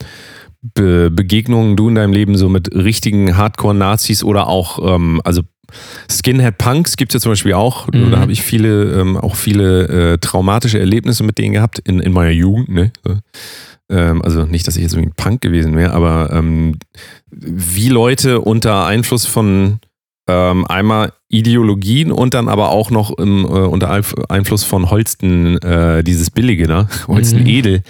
Be 0.74 1.10
Begegnungen 1.10 1.76
du 1.76 1.88
in 1.88 1.94
deinem 1.96 2.12
Leben 2.12 2.36
so 2.36 2.48
mit 2.48 2.74
richtigen 2.74 3.36
Hardcore-Nazis 3.36 4.24
oder 4.24 4.48
auch, 4.48 4.94
ähm, 4.94 5.20
also 5.24 5.42
Skinhead-Punks 6.10 6.96
gibt 6.96 7.12
es 7.12 7.14
ja 7.14 7.20
zum 7.20 7.32
Beispiel 7.32 7.54
auch. 7.54 7.88
Mhm. 7.92 8.10
Da 8.10 8.18
habe 8.18 8.32
ich 8.32 8.42
viele, 8.42 9.00
ähm, 9.00 9.16
auch 9.16 9.36
viele 9.36 10.12
äh, 10.14 10.18
traumatische 10.18 10.78
Erlebnisse 10.78 11.22
mit 11.24 11.38
denen 11.38 11.52
gehabt 11.52 11.78
in, 11.78 12.00
in 12.00 12.12
meiner 12.12 12.30
Jugend. 12.30 12.68
Ne? 12.68 12.92
Ähm, 13.88 14.22
also 14.22 14.44
nicht, 14.44 14.66
dass 14.66 14.76
ich 14.76 14.82
jetzt 14.82 14.92
irgendwie 14.94 15.10
ein 15.10 15.16
Punk 15.16 15.40
gewesen 15.40 15.76
wäre, 15.76 15.92
aber 15.92 16.30
ähm, 16.32 16.76
wie 17.30 17.88
Leute 17.88 18.40
unter 18.40 18.86
Einfluss 18.86 19.26
von 19.26 19.78
ähm, 20.28 20.66
einmal 20.66 21.12
Ideologien 21.28 22.12
und 22.12 22.34
dann 22.34 22.48
aber 22.48 22.70
auch 22.70 22.90
noch 22.90 23.16
im, 23.18 23.44
äh, 23.44 23.48
unter 23.48 23.90
Einf- 23.90 24.14
Einfluss 24.28 24.64
von 24.64 24.90
Holsten, 24.90 25.58
äh, 25.62 26.04
dieses 26.04 26.30
Billige, 26.30 26.68
ne? 26.68 26.86
Holsten 27.08 27.40
Mhm. 27.40 27.46
Edel, 27.46 27.82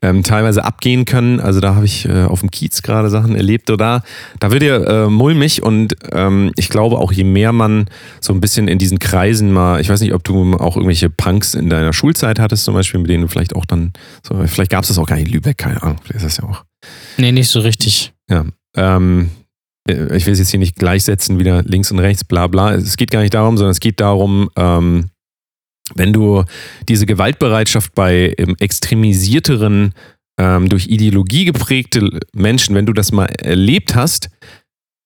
ähm, 0.00 0.22
teilweise 0.22 0.64
abgehen 0.64 1.04
können. 1.04 1.40
Also 1.40 1.60
da 1.60 1.74
habe 1.74 1.84
ich 1.86 2.08
äh, 2.08 2.24
auf 2.24 2.40
dem 2.40 2.50
Kiez 2.50 2.82
gerade 2.82 3.10
Sachen 3.10 3.34
erlebt. 3.36 3.68
Oder 3.70 4.02
da 4.40 4.50
wird 4.50 4.62
dir 4.62 4.86
äh, 4.86 5.06
mulmig 5.08 5.62
und 5.62 5.94
ähm, 6.12 6.52
ich 6.56 6.68
glaube 6.68 6.98
auch, 6.98 7.12
je 7.12 7.24
mehr 7.24 7.52
man 7.52 7.86
so 8.20 8.32
ein 8.32 8.40
bisschen 8.40 8.68
in 8.68 8.78
diesen 8.78 8.98
Kreisen 8.98 9.52
mal, 9.52 9.80
ich 9.80 9.88
weiß 9.90 10.00
nicht, 10.00 10.14
ob 10.14 10.24
du 10.24 10.54
auch 10.54 10.76
irgendwelche 10.76 11.10
Punks 11.10 11.54
in 11.54 11.68
deiner 11.68 11.92
Schulzeit 11.92 12.38
hattest, 12.38 12.64
zum 12.64 12.74
Beispiel, 12.74 13.00
mit 13.00 13.10
denen 13.10 13.22
du 13.22 13.28
vielleicht 13.28 13.56
auch 13.56 13.64
dann, 13.66 13.92
so, 14.26 14.34
vielleicht 14.46 14.70
gab 14.70 14.82
es 14.84 14.88
das 14.88 14.98
auch 14.98 15.06
gar 15.06 15.16
nicht 15.16 15.26
in 15.26 15.32
Lübeck, 15.32 15.58
keine 15.58 15.82
Ahnung, 15.82 15.96
vielleicht 16.02 16.24
ist 16.24 16.38
das 16.38 16.44
ja 16.44 16.48
auch. 16.50 16.64
Nee, 17.18 17.32
nicht 17.32 17.48
so 17.48 17.60
richtig. 17.60 18.12
Ähm, 18.30 18.52
äh, 18.76 19.28
ich 19.86 20.26
will 20.26 20.32
es 20.32 20.38
jetzt 20.38 20.50
hier 20.50 20.60
nicht 20.60 20.76
gleichsetzen, 20.76 21.38
wieder 21.38 21.62
links 21.62 21.90
und 21.90 21.98
rechts, 21.98 22.24
bla 22.24 22.46
bla. 22.46 22.74
Es 22.74 22.96
geht 22.96 23.10
gar 23.10 23.20
nicht 23.20 23.34
darum, 23.34 23.56
sondern 23.56 23.72
es 23.72 23.80
geht 23.80 24.00
darum, 24.00 24.50
ähm, 24.56 25.10
wenn 25.94 26.12
du 26.12 26.44
diese 26.88 27.06
Gewaltbereitschaft 27.06 27.94
bei 27.94 28.34
ähm, 28.38 28.56
extremisierteren, 28.58 29.92
ähm, 30.40 30.68
durch 30.68 30.86
Ideologie 30.86 31.44
geprägte 31.44 32.20
Menschen, 32.34 32.74
wenn 32.74 32.86
du 32.86 32.92
das 32.92 33.12
mal 33.12 33.26
erlebt 33.26 33.94
hast, 33.94 34.30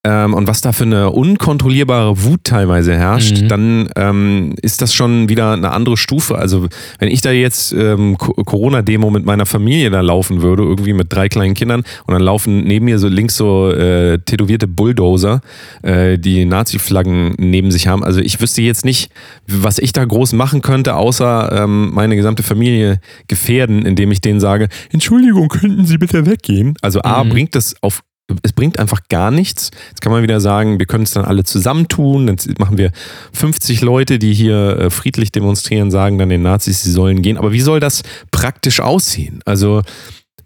ähm, 0.05 0.33
und 0.33 0.47
was 0.47 0.61
da 0.61 0.71
für 0.71 0.85
eine 0.85 1.09
unkontrollierbare 1.09 2.23
Wut 2.23 2.45
teilweise 2.45 2.95
herrscht, 2.95 3.41
Mhm. 3.41 3.47
dann 3.49 3.89
ähm, 3.97 4.55
ist 4.61 4.81
das 4.81 4.93
schon 4.93 5.27
wieder 5.27 5.51
eine 5.53 5.71
andere 5.71 5.97
Stufe. 5.97 6.37
Also 6.37 6.67
wenn 6.99 7.09
ich 7.09 7.19
da 7.21 7.31
jetzt 7.31 7.73
ähm, 7.73 8.17
Co- 8.17 8.33
Corona-Demo 8.33 9.09
mit 9.09 9.25
meiner 9.25 9.45
Familie 9.45 9.89
da 9.89 9.99
laufen 9.99 10.41
würde, 10.41 10.63
irgendwie 10.63 10.93
mit 10.93 11.11
drei 11.11 11.27
kleinen 11.27 11.53
Kindern, 11.53 11.81
und 12.07 12.13
dann 12.13 12.21
laufen 12.21 12.63
neben 12.63 12.85
mir 12.85 12.97
so 12.97 13.09
links 13.09 13.35
so 13.35 13.71
äh, 13.71 14.19
tätowierte 14.19 14.67
Bulldozer, 14.67 15.41
äh, 15.83 16.17
die 16.17 16.45
Nazi-Flaggen 16.45 17.35
neben 17.37 17.69
sich 17.71 17.87
haben. 17.87 18.03
Also 18.03 18.21
ich 18.21 18.39
wüsste 18.39 18.61
jetzt 18.61 18.85
nicht, 18.85 19.11
was 19.47 19.79
ich 19.79 19.91
da 19.91 20.05
groß 20.05 20.31
machen 20.31 20.61
könnte, 20.61 20.95
außer 20.95 21.63
ähm, 21.63 21.91
meine 21.93 22.15
gesamte 22.15 22.41
Familie 22.43 23.01
gefährden, 23.27 23.85
indem 23.85 24.11
ich 24.11 24.21
denen 24.21 24.39
sage, 24.39 24.69
Entschuldigung, 24.91 25.49
könnten 25.49 25.85
Sie 25.85 25.97
bitte 25.97 26.25
weggehen? 26.25 26.75
Also 26.81 27.01
A, 27.01 27.23
Mhm. 27.25 27.29
bringt 27.29 27.55
das 27.55 27.75
auf 27.81 28.01
es 28.43 28.53
bringt 28.53 28.79
einfach 28.79 29.01
gar 29.09 29.31
nichts. 29.31 29.71
Jetzt 29.89 30.01
kann 30.01 30.11
man 30.11 30.23
wieder 30.23 30.41
sagen, 30.41 30.79
wir 30.79 30.85
können 30.85 31.03
es 31.03 31.11
dann 31.11 31.25
alle 31.25 31.43
zusammentun. 31.43 32.27
Dann 32.27 32.37
machen 32.57 32.77
wir 32.77 32.91
50 33.33 33.81
Leute, 33.81 34.19
die 34.19 34.33
hier 34.33 34.77
äh, 34.77 34.89
friedlich 34.89 35.31
demonstrieren, 35.31 35.91
sagen 35.91 36.17
dann 36.17 36.29
den 36.29 36.41
Nazis, 36.41 36.83
sie 36.83 36.91
sollen 36.91 37.21
gehen. 37.21 37.37
Aber 37.37 37.51
wie 37.51 37.61
soll 37.61 37.79
das 37.79 38.03
praktisch 38.31 38.79
aussehen? 38.79 39.41
Also, 39.45 39.81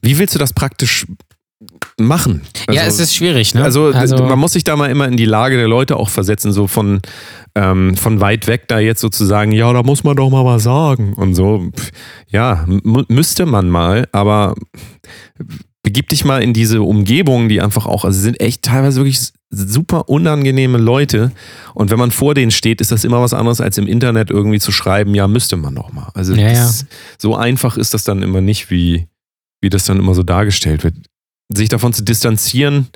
wie 0.01 0.17
willst 0.17 0.35
du 0.35 0.39
das 0.39 0.53
praktisch 0.53 1.05
machen? 1.97 2.41
Also, 2.67 2.79
ja, 2.79 2.85
es 2.85 2.99
ist 2.99 3.15
schwierig, 3.15 3.53
ne? 3.53 3.63
also, 3.63 3.91
man 4.23 4.39
muss 4.39 4.53
sich 4.53 4.63
da 4.63 4.75
mal 4.75 4.89
immer 4.89 5.07
in 5.07 5.17
die 5.17 5.25
Lage 5.25 5.57
der 5.57 5.67
Leute 5.67 5.97
auch 5.97 6.09
versetzen, 6.09 6.51
so 6.51 6.67
von, 6.67 7.01
ähm, 7.55 7.95
von 7.95 8.19
weit 8.19 8.47
weg 8.47 8.67
da 8.67 8.79
jetzt 8.79 9.01
sozusagen, 9.01 9.51
ja, 9.51 9.71
da 9.71 9.83
muss 9.83 10.03
man 10.03 10.15
doch 10.15 10.29
mal 10.29 10.45
was 10.45 10.63
sagen 10.63 11.13
und 11.13 11.35
so. 11.35 11.69
Ja, 12.27 12.65
müsste 12.67 13.45
man 13.45 13.69
mal, 13.69 14.07
aber 14.11 14.55
begib 15.83 16.07
dich 16.09 16.23
mal 16.23 16.41
in 16.41 16.53
diese 16.53 16.81
Umgebung, 16.81 17.49
die 17.49 17.61
einfach 17.61 17.85
auch, 17.85 18.05
also 18.05 18.19
sind 18.19 18.39
echt 18.39 18.61
teilweise 18.63 19.01
wirklich 19.01 19.31
super 19.49 20.07
unangenehme 20.09 20.77
Leute. 20.77 21.31
Und 21.73 21.91
wenn 21.91 21.99
man 21.99 22.11
vor 22.11 22.33
denen 22.33 22.51
steht, 22.51 22.81
ist 22.81 22.91
das 22.91 23.03
immer 23.03 23.21
was 23.21 23.33
anderes, 23.33 23.61
als 23.61 23.77
im 23.77 23.85
Internet 23.87 24.29
irgendwie 24.31 24.59
zu 24.59 24.71
schreiben, 24.71 25.13
ja, 25.13 25.27
müsste 25.27 25.57
man 25.57 25.75
doch 25.75 25.91
mal. 25.91 26.09
Also 26.13 26.33
Ja, 26.33 26.49
das, 26.49 26.85
so 27.17 27.35
einfach 27.35 27.77
ist 27.77 27.93
das 27.93 28.03
dann 28.05 28.23
immer 28.23 28.41
nicht, 28.41 28.71
wie, 28.71 29.07
wie 29.61 29.69
das 29.69 29.85
dann 29.85 29.99
immer 29.99 30.15
so 30.15 30.23
dargestellt 30.23 30.83
wird. 30.83 30.95
Sich 31.53 31.69
davon 31.69 31.91
zu 31.93 32.03
distanzieren, 32.03 32.87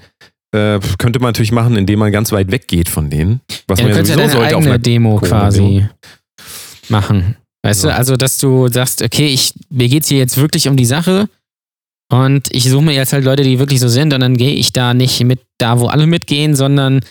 äh, 0.56 0.80
könnte 0.97 1.19
man 1.19 1.30
natürlich 1.30 1.52
machen, 1.52 1.76
indem 1.76 2.00
man 2.00 2.12
ganz 2.13 2.32
weit 2.32 2.50
weggeht 2.52 2.88
von 2.88 3.10
denen. 3.10 3.41
Was 3.67 3.80
ja, 3.80 3.86
man 3.86 3.93
ja 3.93 4.00
ja 4.00 4.06
sowieso 4.06 4.19
deine 4.19 4.32
sollte 4.32 4.58
auf 4.58 4.65
einer 4.65 4.80
Demo 4.80 5.17
quasi 5.17 5.86
machen. 6.89 7.36
Weißt 7.63 7.84
Ja. 7.84 7.89
du, 7.89 7.95
also 7.97 8.15
dass 8.15 8.38
du 8.38 8.69
sagst, 8.69 9.02
okay, 9.04 9.28
ich, 9.28 9.54
mir 9.69 9.89
geht's 9.89 10.08
hier 10.08 10.19
jetzt 10.19 10.38
wirklich 10.38 10.69
um 10.69 10.78
die 10.78 10.86
Sache 10.86 11.28
und 12.10 12.48
ich 12.52 12.70
suche 12.70 12.84
mir 12.84 12.93
jetzt 12.93 13.13
halt 13.13 13.24
Leute, 13.26 13.43
die 13.43 13.60
wirklich 13.60 13.80
so 13.80 13.88
sind 13.89 14.13
und 14.13 14.22
dann 14.22 14.38
gehe 14.38 14.54
ich 14.54 14.72
da 14.74 14.93
nicht 14.93 15.24
mit 15.24 15.41
da, 15.58 15.80
wo 15.80 15.88
alle 15.88 16.08
mitgehen, 16.08 16.56
sondern 16.56 17.02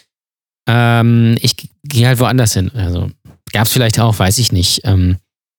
Ähm, 0.69 1.37
ich 1.43 1.55
gehe 1.85 2.09
halt 2.09 2.19
woanders 2.19 2.55
hin. 2.55 2.73
Also 2.75 3.09
gab 3.53 3.67
es 3.67 3.73
vielleicht 3.73 4.01
auch, 4.01 4.19
weiß 4.19 4.39
ich 4.39 4.51
nicht. 4.51 4.81
Ähm, 4.83 5.17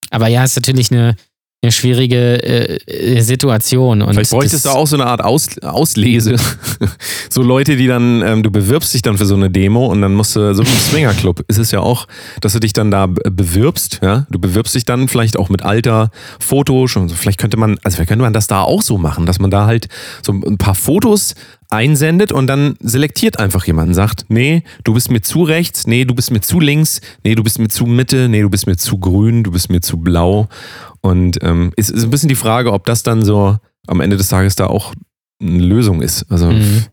aber 0.09 0.27
ja, 0.27 0.43
ist 0.43 0.57
natürlich 0.57 0.91
eine, 0.91 1.15
eine 1.63 1.71
schwierige 1.71 2.43
äh, 2.43 3.21
Situation. 3.21 4.03
Und 4.03 4.13
Vielleicht 4.13 4.29
bräuchtest 4.29 4.65
du 4.65 4.69
auch 4.69 4.85
so 4.85 4.95
eine 4.95 5.07
Art 5.07 5.23
Aus 5.23 5.57
Auslese. 5.63 6.35
so 7.31 7.41
Leute, 7.41 7.75
die 7.75 7.87
dann, 7.87 8.21
ähm, 8.21 8.43
du 8.43 8.51
bewirbst 8.51 8.93
dich 8.93 9.01
dann 9.01 9.17
für 9.17 9.25
so 9.25 9.33
eine 9.33 9.49
Demo 9.49 9.87
und 9.87 10.01
dann 10.01 10.13
musst 10.13 10.35
du, 10.35 10.53
so 10.53 10.63
wie 10.63 10.69
im 10.69 10.77
Swingerclub, 10.77 11.43
ist 11.47 11.57
es 11.57 11.71
ja 11.71 11.79
auch, 11.79 12.07
dass 12.41 12.53
du 12.53 12.59
dich 12.59 12.73
dann 12.73 12.91
da 12.91 13.07
be- 13.07 13.31
bewirbst, 13.31 13.99
ja. 14.03 14.27
Du 14.29 14.37
bewirbst 14.37 14.75
dich 14.75 14.85
dann 14.85 15.07
vielleicht 15.07 15.35
auch 15.37 15.49
mit 15.49 15.63
Alter, 15.63 16.11
Foto, 16.39 16.87
schon, 16.87 17.09
so. 17.09 17.15
vielleicht 17.15 17.39
könnte 17.39 17.57
man, 17.57 17.79
also 17.83 17.95
vielleicht 17.95 18.09
könnte 18.09 18.23
man 18.23 18.33
das 18.33 18.45
da 18.45 18.61
auch 18.61 18.83
so 18.83 18.99
machen, 18.99 19.25
dass 19.25 19.39
man 19.39 19.49
da 19.49 19.65
halt 19.65 19.87
so 20.21 20.33
ein 20.33 20.59
paar 20.59 20.75
Fotos 20.75 21.33
einsendet 21.69 22.31
und 22.31 22.47
dann 22.47 22.75
selektiert 22.79 23.39
einfach 23.39 23.65
jemanden, 23.65 23.93
sagt, 23.93 24.25
nee, 24.29 24.63
du 24.83 24.93
bist 24.93 25.11
mir 25.11 25.21
zu 25.21 25.43
rechts, 25.43 25.85
nee, 25.87 26.05
du 26.05 26.15
bist 26.15 26.31
mir 26.31 26.41
zu 26.41 26.59
links, 26.59 27.01
nee, 27.23 27.35
du 27.35 27.43
bist 27.43 27.59
mir 27.59 27.67
zu 27.67 27.85
Mitte, 27.85 28.29
nee, 28.29 28.41
du 28.41 28.49
bist 28.49 28.67
mir 28.67 28.77
zu 28.77 28.97
grün, 28.97 29.43
du 29.43 29.51
bist 29.51 29.69
mir 29.69 29.81
zu 29.81 29.97
blau. 29.97 30.47
Und 31.01 31.39
ähm, 31.43 31.71
es 31.75 31.89
ist 31.89 32.03
ein 32.03 32.09
bisschen 32.09 32.29
die 32.29 32.35
Frage, 32.35 32.71
ob 32.71 32.85
das 32.85 33.03
dann 33.03 33.23
so 33.23 33.57
am 33.87 33.99
Ende 34.01 34.17
des 34.17 34.29
Tages 34.29 34.55
da 34.55 34.67
auch 34.67 34.93
eine 35.41 35.59
Lösung 35.63 36.01
ist. 36.01 36.25
Also 36.31 36.49
Mhm. 36.51 36.85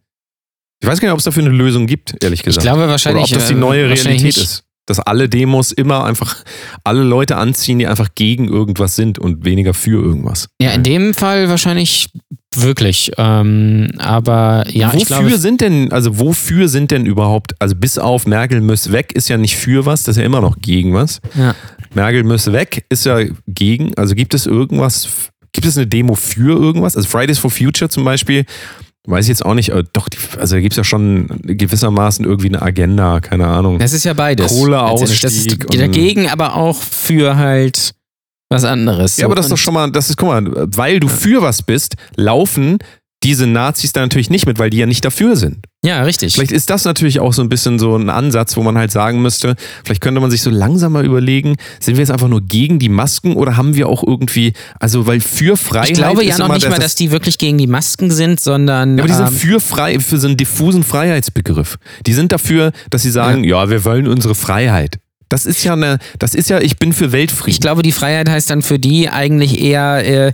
ich 0.81 0.89
weiß 0.89 1.01
gar 1.01 1.09
nicht, 1.09 1.13
ob 1.13 1.19
es 1.19 1.25
dafür 1.25 1.45
eine 1.45 1.55
Lösung 1.55 1.87
gibt, 1.87 2.23
ehrlich 2.23 2.41
Ich 2.41 2.45
gesagt. 2.45 2.65
glaube 2.65 2.81
Oder 2.83 2.91
wahrscheinlich. 2.91 3.25
ob 3.25 3.31
das 3.39 3.49
die 3.49 3.55
äh, 3.55 3.57
neue 3.57 3.85
Realität 3.89 4.23
nicht. 4.23 4.39
ist. 4.39 4.64
Dass 4.87 5.01
alle 5.01 5.29
Demos 5.29 5.73
immer 5.73 6.05
einfach 6.05 6.45
alle 6.85 7.03
Leute 7.03 7.37
anziehen, 7.37 7.79
die 7.79 7.87
einfach 7.87 8.11
gegen 8.15 8.49
irgendwas 8.49 8.97
sind 8.97 9.19
und 9.19 9.45
weniger 9.45 9.75
für 9.75 10.03
irgendwas. 10.03 10.49
Ja, 10.61 10.73
in 10.73 10.83
dem 10.83 11.15
Fall 11.15 11.49
wahrscheinlich 11.49 12.09
wirklich. 12.57 13.11
Ähm, 13.19 13.89
aber 13.99 14.65
ja, 14.69 14.89
wofür 14.89 15.01
ich 15.01 15.07
glaube. 15.07 15.39
sind 15.39 15.61
denn, 15.61 15.93
also 15.93 16.19
wofür 16.19 16.69
sind 16.69 16.91
denn 16.91 17.07
überhaupt, 17.07 17.55
also 17.61 17.75
bis 17.75 17.99
auf 17.99 18.27
Merkel 18.27 18.61
muss 18.61 18.93
weg, 18.93 19.13
ist 19.15 19.29
ja 19.29 19.37
nicht 19.37 19.57
für 19.57 19.87
was, 19.87 20.03
das 20.03 20.17
ist 20.17 20.21
ja 20.21 20.27
immer 20.27 20.41
noch 20.41 20.59
gegen 20.61 20.95
was. 20.95 21.21
Ja. 21.35 21.55
Merkel 21.95 22.25
muss 22.25 22.53
weg, 22.53 22.85
ist 22.89 23.07
ja 23.07 23.21
gegen, 23.47 23.95
also 23.97 24.15
gibt 24.15 24.35
es 24.35 24.47
irgendwas, 24.47 25.09
gibt 25.53 25.67
es 25.67 25.77
eine 25.77 25.87
Demo 25.87 26.15
für 26.15 26.59
irgendwas? 26.59 26.97
Also 26.97 27.09
Fridays 27.09 27.39
for 27.39 27.51
Future 27.51 27.89
zum 27.89 28.05
Beispiel, 28.05 28.45
weiß 29.07 29.25
ich 29.27 29.29
jetzt 29.29 29.45
auch 29.45 29.55
nicht, 29.55 29.73
doch, 29.93 30.09
also 30.39 30.57
da 30.57 30.61
gibt 30.61 30.73
es 30.73 30.77
ja 30.77 30.85
schon 30.85 31.29
gewissermaßen 31.43 32.25
irgendwie 32.25 32.49
eine 32.49 32.63
Agenda, 32.63 33.21
keine 33.21 33.47
Ahnung. 33.47 33.79
Das 33.79 33.93
ist 33.93 34.05
ja 34.05 34.15
beides. 34.15 34.49
Kohleausstieg 34.49 35.21
Das 35.21 35.35
ist 35.35 35.81
dagegen, 35.81 36.29
aber 36.29 36.57
auch 36.57 36.77
für 36.77 37.37
halt 37.37 37.95
was 38.51 38.65
anderes. 38.65 39.17
Ja, 39.17 39.27
aber 39.27 39.35
das 39.35 39.47
ist 39.47 39.53
doch 39.53 39.59
schon 39.59 39.75
mal, 39.75 39.91
das 39.91 40.11
ist, 40.11 40.17
guck 40.17 40.29
mal, 40.29 40.45
weil 40.77 41.01
du 41.01 41.09
für 41.09 41.43
was 41.43 41.63
bist, 41.63 41.97
laufen 42.17 42.79
diese 43.25 43.47
Nazis 43.47 43.93
da 43.93 44.03
natürlich 44.03 44.31
nicht 44.31 44.47
mit, 44.47 44.59
weil 44.59 44.71
die 44.71 44.77
ja 44.77 44.87
nicht 44.87 45.05
dafür 45.05 45.35
sind. 45.35 45.65
Ja, 45.83 46.03
richtig. 46.03 46.35
Vielleicht 46.35 46.53
ist 46.53 46.71
das 46.71 46.85
natürlich 46.85 47.21
auch 47.21 47.33
so 47.33 47.43
ein 47.43 47.49
bisschen 47.49 47.79
so 47.79 47.97
ein 47.97 48.11
Ansatz, 48.11 48.57
wo 48.57 48.63
man 48.63 48.79
halt 48.79 48.91
sagen 48.93 49.23
müsste, 49.23 49.57
vielleicht 49.85 50.01
könnte 50.01 50.21
man 50.21 50.31
sich 50.31 50.43
so 50.43 50.51
langsam 50.51 50.93
mal 50.93 51.05
überlegen, 51.05 51.57
sind 51.81 51.97
wir 51.97 52.03
jetzt 52.03 52.11
einfach 52.11 52.29
nur 52.29 52.43
gegen 52.43 52.79
die 52.79 52.89
Masken 52.89 53.35
oder 53.35 53.57
haben 53.57 53.75
wir 53.75 53.89
auch 53.89 54.03
irgendwie, 54.03 54.53
also 54.79 55.07
weil 55.07 55.21
für 55.21 55.57
Freiheit 55.57 55.91
ich 55.91 55.97
glaube 55.97 56.25
ja 56.25 56.39
noch 56.39 56.47
immer 56.47 56.55
nicht 56.55 56.67
das, 56.67 56.71
mal, 56.71 56.79
dass 56.79 56.95
die 56.95 57.11
wirklich 57.11 57.39
gegen 57.39 57.59
die 57.59 57.67
Masken 57.67 58.11
sind, 58.11 58.41
sondern. 58.41 58.99
ja, 58.99 59.05
aber 59.05 59.09
die 59.09 59.17
sind 59.17 59.29
ähm, 59.29 59.35
für 59.35 59.61
frei, 59.61 59.99
für 60.01 60.19
so 60.19 60.27
einen 60.27 60.37
diffusen 60.37 60.83
Freiheitsbegriff. 60.83 61.79
Die 62.07 62.13
sind 62.13 62.31
dafür, 62.31 62.73
dass 62.91 63.03
sie 63.03 63.11
sagen, 63.11 63.43
ja, 63.45 63.69
wir 63.71 63.85
wollen 63.85 64.07
unsere 64.07 64.35
Freiheit. 64.35 64.99
Das 65.29 65.47
ist 65.47 65.65
ja 65.65 65.73
eine, 65.73 65.99
das 66.19 66.35
ist 66.35 66.51
ja, 66.51 66.61
ich 66.61 66.77
bin 66.77 66.93
für 66.93 67.13
Weltfrieden. 67.13 67.51
Ich 67.51 67.61
glaube, 67.61 67.83
die 67.83 67.93
Freiheit 67.93 68.29
heißt 68.29 68.51
dann 68.51 68.63
für 68.63 68.79
die 68.79 69.09
eigentlich 69.09 69.61
eher 69.61 70.05
äh, 70.29 70.33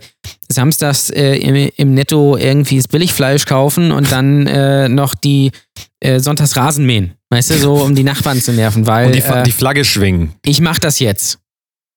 samstags 0.49 1.11
äh, 1.11 1.37
im, 1.37 1.71
im 1.77 1.95
Netto 1.95 2.37
irgendwie 2.37 2.77
das 2.77 2.89
Billigfleisch 2.89 3.47
kaufen 3.47 3.93
und 3.93 4.11
dann 4.13 4.47
äh, 4.47 4.89
noch 4.89 5.15
die 5.15 5.53
äh, 6.01 6.21
sonntags 6.21 6.57
Rasen 6.57 6.85
mähen. 6.87 7.15
Weißt 7.31 7.51
du, 7.51 7.59
so 7.59 7.75
um 7.75 7.95
die 7.95 8.03
Nachbarn 8.03 8.41
zu 8.41 8.53
nerven, 8.53 8.87
weil 8.87 9.07
und 9.07 9.15
die, 9.15 9.21
äh, 9.21 9.43
die 9.45 9.53
Flagge 9.53 9.85
schwingen. 9.85 10.33
ich 10.45 10.61
mach 10.61 10.79
das 10.79 10.99
jetzt. 10.99 11.39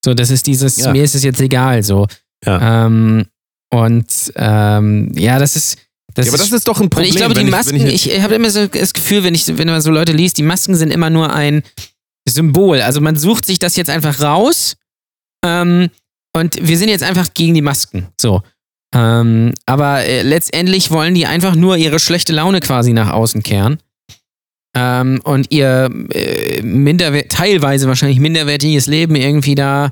So, 0.05 0.13
das 0.13 0.29
ist 0.29 0.45
dieses, 0.45 0.77
Ja. 0.77 0.91
mir 0.91 1.03
ist 1.03 1.15
es 1.15 1.23
jetzt 1.23 1.41
egal. 1.41 1.81
So. 1.81 2.07
Ja. 2.45 2.85
Ähm, 2.85 3.25
und 3.73 4.05
ähm, 4.35 5.11
ja, 5.17 5.39
das 5.39 5.55
ist. 5.55 5.77
Das 6.13 6.27
ja, 6.27 6.31
aber 6.31 6.37
das 6.37 6.51
ist 6.51 6.67
doch 6.67 6.77
ein 6.77 6.83
und 6.83 6.89
Problem. 6.91 7.09
ich 7.09 7.15
glaube, 7.15 7.33
die 7.33 7.43
Masken, 7.45 7.77
jetzt- 7.77 8.05
ich, 8.05 8.21
habe 8.21 8.35
immer 8.35 8.51
so 8.51 8.67
das 8.67 8.93
Gefühl, 8.93 9.23
wenn, 9.23 9.33
ich, 9.33 9.47
wenn 9.57 9.67
man 9.67 9.81
so 9.81 9.89
Leute 9.89 10.11
liest, 10.11 10.37
die 10.37 10.43
Masken 10.43 10.75
sind 10.75 10.91
immer 10.93 11.09
nur 11.09 11.33
ein 11.33 11.63
Symbol. 12.27 12.81
Also 12.81 13.01
man 13.01 13.15
sucht 13.15 13.45
sich 13.45 13.59
das 13.59 13.75
jetzt 13.75 13.89
einfach 13.89 14.21
raus 14.21 14.75
ähm, 15.45 15.89
und 16.33 16.57
wir 16.61 16.77
sind 16.77 16.89
jetzt 16.89 17.03
einfach 17.03 17.33
gegen 17.33 17.53
die 17.53 17.61
Masken. 17.61 18.07
So. 18.19 18.41
Ähm, 18.93 19.53
aber 19.65 20.03
äh, 20.03 20.21
letztendlich 20.21 20.91
wollen 20.91 21.15
die 21.15 21.25
einfach 21.25 21.55
nur 21.55 21.77
ihre 21.77 21.99
schlechte 21.99 22.33
Laune 22.33 22.59
quasi 22.59 22.93
nach 22.93 23.11
außen 23.11 23.41
kehren. 23.43 23.79
Ähm, 24.75 25.19
und 25.23 25.51
ihr 25.51 25.89
äh, 26.09 26.61
teilweise 27.27 27.87
wahrscheinlich 27.87 28.19
minderwertiges 28.19 28.87
Leben 28.87 29.15
irgendwie 29.15 29.55
da 29.55 29.91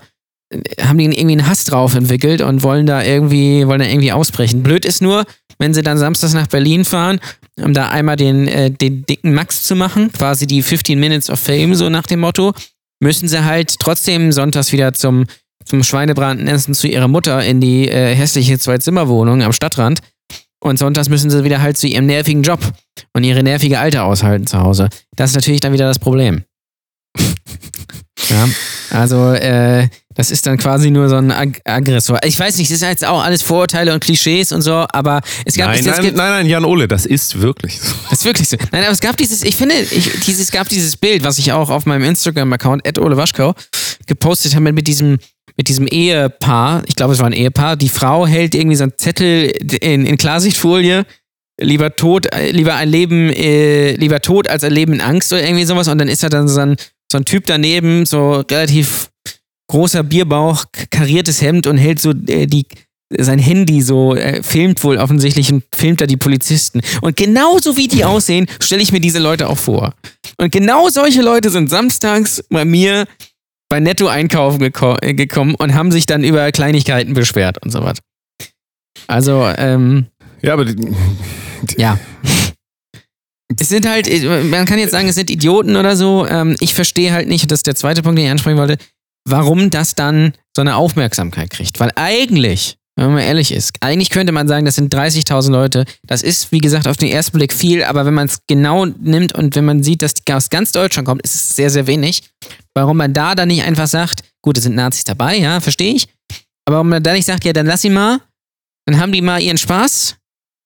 haben 0.81 0.97
die 0.97 1.05
irgendwie 1.05 1.37
einen 1.39 1.47
Hass 1.47 1.63
drauf 1.63 1.95
entwickelt 1.95 2.41
und 2.41 2.63
wollen 2.63 2.85
da 2.85 3.03
irgendwie, 3.03 3.65
wollen 3.67 3.79
da 3.79 3.85
irgendwie 3.85 4.11
ausbrechen. 4.11 4.63
Blöd 4.63 4.85
ist 4.85 5.01
nur, 5.01 5.25
wenn 5.59 5.73
sie 5.73 5.81
dann 5.81 5.97
samstags 5.97 6.33
nach 6.33 6.47
Berlin 6.47 6.83
fahren, 6.85 7.19
um 7.57 7.73
da 7.73 7.89
einmal 7.89 8.15
den, 8.15 8.47
äh, 8.47 8.71
den 8.71 9.05
dicken 9.05 9.33
Max 9.33 9.63
zu 9.63 9.75
machen, 9.75 10.11
quasi 10.11 10.47
die 10.47 10.61
15 10.61 10.99
Minutes 10.99 11.29
of 11.29 11.39
Fame, 11.39 11.75
so 11.75 11.89
nach 11.89 12.07
dem 12.07 12.19
Motto, 12.19 12.53
müssen 12.99 13.27
sie 13.27 13.43
halt 13.43 13.79
trotzdem 13.79 14.31
sonntags 14.31 14.71
wieder 14.71 14.93
zum, 14.93 15.25
zum 15.65 15.83
Schweinebraten 15.83 16.47
essen 16.47 16.73
zu 16.73 16.87
ihrer 16.87 17.07
Mutter 17.07 17.43
in 17.43 17.61
die 17.61 17.87
äh, 17.87 18.15
hässliche 18.15 18.59
Zwei-Zimmer-Wohnung 18.59 19.41
am 19.43 19.53
Stadtrand. 19.53 19.99
Und 20.63 20.77
sonntags 20.77 21.09
müssen 21.09 21.31
sie 21.31 21.43
wieder 21.43 21.61
halt 21.61 21.77
zu 21.77 21.87
ihrem 21.87 22.05
nervigen 22.05 22.43
Job 22.43 22.59
und 23.13 23.23
ihre 23.23 23.41
nervige 23.41 23.79
Alte 23.79 24.03
aushalten 24.03 24.45
zu 24.45 24.59
Hause. 24.59 24.89
Das 25.15 25.31
ist 25.31 25.35
natürlich 25.35 25.59
dann 25.59 25.73
wieder 25.73 25.87
das 25.87 25.97
Problem. 25.97 26.43
ja, 28.29 28.47
also 28.91 29.33
äh, 29.33 29.87
das 30.15 30.31
ist 30.31 30.45
dann 30.45 30.57
quasi 30.57 30.91
nur 30.91 31.09
so 31.09 31.15
ein 31.15 31.31
Ag 31.31 31.61
Aggressor. 31.65 32.19
Ich 32.23 32.39
weiß 32.39 32.57
nicht, 32.57 32.69
das 32.69 32.77
ist 32.77 32.87
jetzt 32.87 33.05
auch 33.05 33.23
alles 33.23 33.41
Vorurteile 33.41 33.93
und 33.93 34.01
Klischees 34.01 34.51
und 34.51 34.61
so, 34.61 34.85
aber 34.91 35.21
es 35.45 35.55
gab 35.55 35.69
Nein, 35.69 35.79
es, 35.79 35.85
nein, 35.85 36.03
nein, 36.03 36.13
nein, 36.15 36.45
Jan 36.47 36.65
Ole, 36.65 36.87
das 36.87 37.05
ist 37.05 37.41
wirklich 37.41 37.79
so. 37.79 37.93
das 38.09 38.19
ist 38.19 38.25
wirklich 38.25 38.49
so. 38.49 38.57
Nein, 38.71 38.83
aber 38.83 38.91
es 38.91 38.99
gab 38.99 39.17
dieses, 39.17 39.43
ich 39.43 39.55
finde, 39.55 39.75
ich, 39.79 40.19
dieses, 40.21 40.41
es 40.41 40.51
gab 40.51 40.67
dieses 40.69 40.97
Bild, 40.97 41.23
was 41.23 41.37
ich 41.37 41.51
auch 41.51 41.69
auf 41.69 41.85
meinem 41.85 42.03
Instagram-Account, 42.03 42.99
Ole 42.99 43.17
Waschkau, 43.17 43.53
gepostet 44.07 44.55
habe 44.55 44.71
mit 44.73 44.87
diesem, 44.87 45.17
mit 45.55 45.67
diesem 45.67 45.87
Ehepaar. 45.87 46.83
Ich 46.87 46.95
glaube, 46.95 47.13
es 47.13 47.19
war 47.19 47.27
ein 47.27 47.33
Ehepaar. 47.33 47.75
Die 47.75 47.89
Frau 47.89 48.27
hält 48.27 48.55
irgendwie 48.55 48.75
so 48.75 48.83
einen 48.83 48.97
Zettel 48.97 49.45
in, 49.81 50.05
in 50.05 50.17
Klarsichtfolie. 50.17 51.05
Lieber 51.59 51.95
tot, 51.95 52.33
äh, 52.33 52.51
lieber 52.51 52.75
ein 52.75 52.89
Leben, 52.89 53.29
äh, 53.29 53.91
lieber 53.93 54.19
tot 54.19 54.49
als 54.49 54.63
ein 54.63 54.71
Leben 54.71 54.93
in 54.93 55.01
Angst 55.01 55.31
oder 55.31 55.43
irgendwie 55.43 55.65
sowas. 55.65 55.87
Und 55.87 55.99
dann 55.99 56.07
ist 56.07 56.23
da 56.23 56.29
dann 56.29 56.47
so 56.47 56.59
ein, 56.59 56.75
so 57.11 57.17
ein 57.17 57.25
Typ 57.25 57.45
daneben, 57.45 58.05
so 58.05 58.43
relativ 58.49 59.09
großer 59.71 60.03
Bierbauch, 60.03 60.65
kariertes 60.89 61.41
Hemd 61.41 61.65
und 61.65 61.77
hält 61.77 61.99
so 61.99 62.11
äh, 62.11 62.45
die, 62.45 62.65
sein 63.17 63.39
Handy 63.39 63.81
so, 63.81 64.15
äh, 64.15 64.43
filmt 64.43 64.83
wohl 64.83 64.97
offensichtlich 64.97 65.51
und 65.51 65.63
filmt 65.73 66.01
da 66.01 66.05
die 66.05 66.17
Polizisten. 66.17 66.81
Und 67.01 67.15
genauso 67.15 67.77
wie 67.77 67.87
die 67.87 68.03
aussehen, 68.03 68.47
stelle 68.61 68.81
ich 68.81 68.91
mir 68.91 68.99
diese 68.99 69.19
Leute 69.19 69.49
auch 69.49 69.57
vor. 69.57 69.93
Und 70.37 70.51
genau 70.51 70.89
solche 70.89 71.21
Leute 71.21 71.49
sind 71.49 71.69
samstags 71.69 72.43
bei 72.49 72.65
mir 72.65 73.07
bei 73.69 73.79
Netto 73.79 74.07
einkaufen 74.07 74.59
geko 74.59 74.97
äh, 75.01 75.13
gekommen 75.13 75.55
und 75.55 75.73
haben 75.73 75.91
sich 75.91 76.05
dann 76.05 76.25
über 76.25 76.51
Kleinigkeiten 76.51 77.13
beschwert 77.13 77.63
und 77.63 77.71
so 77.71 77.81
was. 77.81 77.99
Also, 79.07 79.45
ähm, 79.57 80.07
Ja, 80.41 80.53
aber 80.53 80.65
die, 80.65 80.93
ja. 81.77 81.97
Es 83.57 83.69
sind 83.69 83.87
halt, 83.87 84.09
man 84.49 84.65
kann 84.65 84.79
jetzt 84.79 84.91
sagen, 84.91 85.07
es 85.07 85.15
sind 85.15 85.29
Idioten 85.29 85.77
oder 85.77 85.95
so. 85.95 86.25
Ähm, 86.27 86.55
ich 86.59 86.73
verstehe 86.73 87.13
halt 87.13 87.29
nicht, 87.29 87.49
das 87.51 87.59
ist 87.59 87.67
der 87.67 87.75
zweite 87.75 88.01
Punkt, 88.01 88.17
den 88.17 88.25
ich 88.25 88.31
ansprechen 88.31 88.57
wollte, 88.57 88.77
warum 89.25 89.69
das 89.69 89.95
dann 89.95 90.33
so 90.55 90.61
eine 90.61 90.75
Aufmerksamkeit 90.75 91.49
kriegt. 91.49 91.79
Weil 91.79 91.91
eigentlich, 91.95 92.77
wenn 92.95 93.13
man 93.13 93.23
ehrlich 93.23 93.51
ist, 93.51 93.73
eigentlich 93.79 94.09
könnte 94.09 94.31
man 94.31 94.47
sagen, 94.47 94.65
das 94.65 94.75
sind 94.75 94.93
30.000 94.93 95.51
Leute. 95.51 95.85
Das 96.03 96.23
ist, 96.23 96.51
wie 96.51 96.59
gesagt, 96.59 96.87
auf 96.87 96.97
den 96.97 97.09
ersten 97.09 97.37
Blick 97.37 97.53
viel, 97.53 97.83
aber 97.83 98.05
wenn 98.05 98.13
man 98.13 98.27
es 98.27 98.41
genau 98.47 98.85
nimmt 98.85 99.33
und 99.33 99.55
wenn 99.55 99.65
man 99.65 99.83
sieht, 99.83 100.01
dass 100.01 100.13
die 100.13 100.33
aus 100.33 100.49
ganz 100.49 100.71
Deutschland 100.71 101.07
kommt, 101.07 101.21
ist 101.21 101.35
es 101.35 101.55
sehr, 101.55 101.69
sehr 101.69 101.87
wenig. 101.87 102.23
Warum 102.73 102.97
man 102.97 103.13
da 103.13 103.35
dann 103.35 103.47
nicht 103.47 103.63
einfach 103.63 103.87
sagt, 103.87 104.23
gut, 104.41 104.57
es 104.57 104.63
sind 104.63 104.75
Nazis 104.75 105.03
dabei, 105.03 105.37
ja, 105.37 105.59
verstehe 105.59 105.93
ich. 105.93 106.07
Aber 106.65 106.77
warum 106.77 106.89
man 106.89 107.03
da 107.03 107.13
nicht 107.13 107.25
sagt, 107.25 107.45
ja, 107.45 107.53
dann 107.53 107.65
lass 107.65 107.81
sie 107.81 107.89
mal, 107.89 108.19
dann 108.85 108.99
haben 108.99 109.11
die 109.11 109.21
mal 109.21 109.41
ihren 109.41 109.57
Spaß 109.57 110.17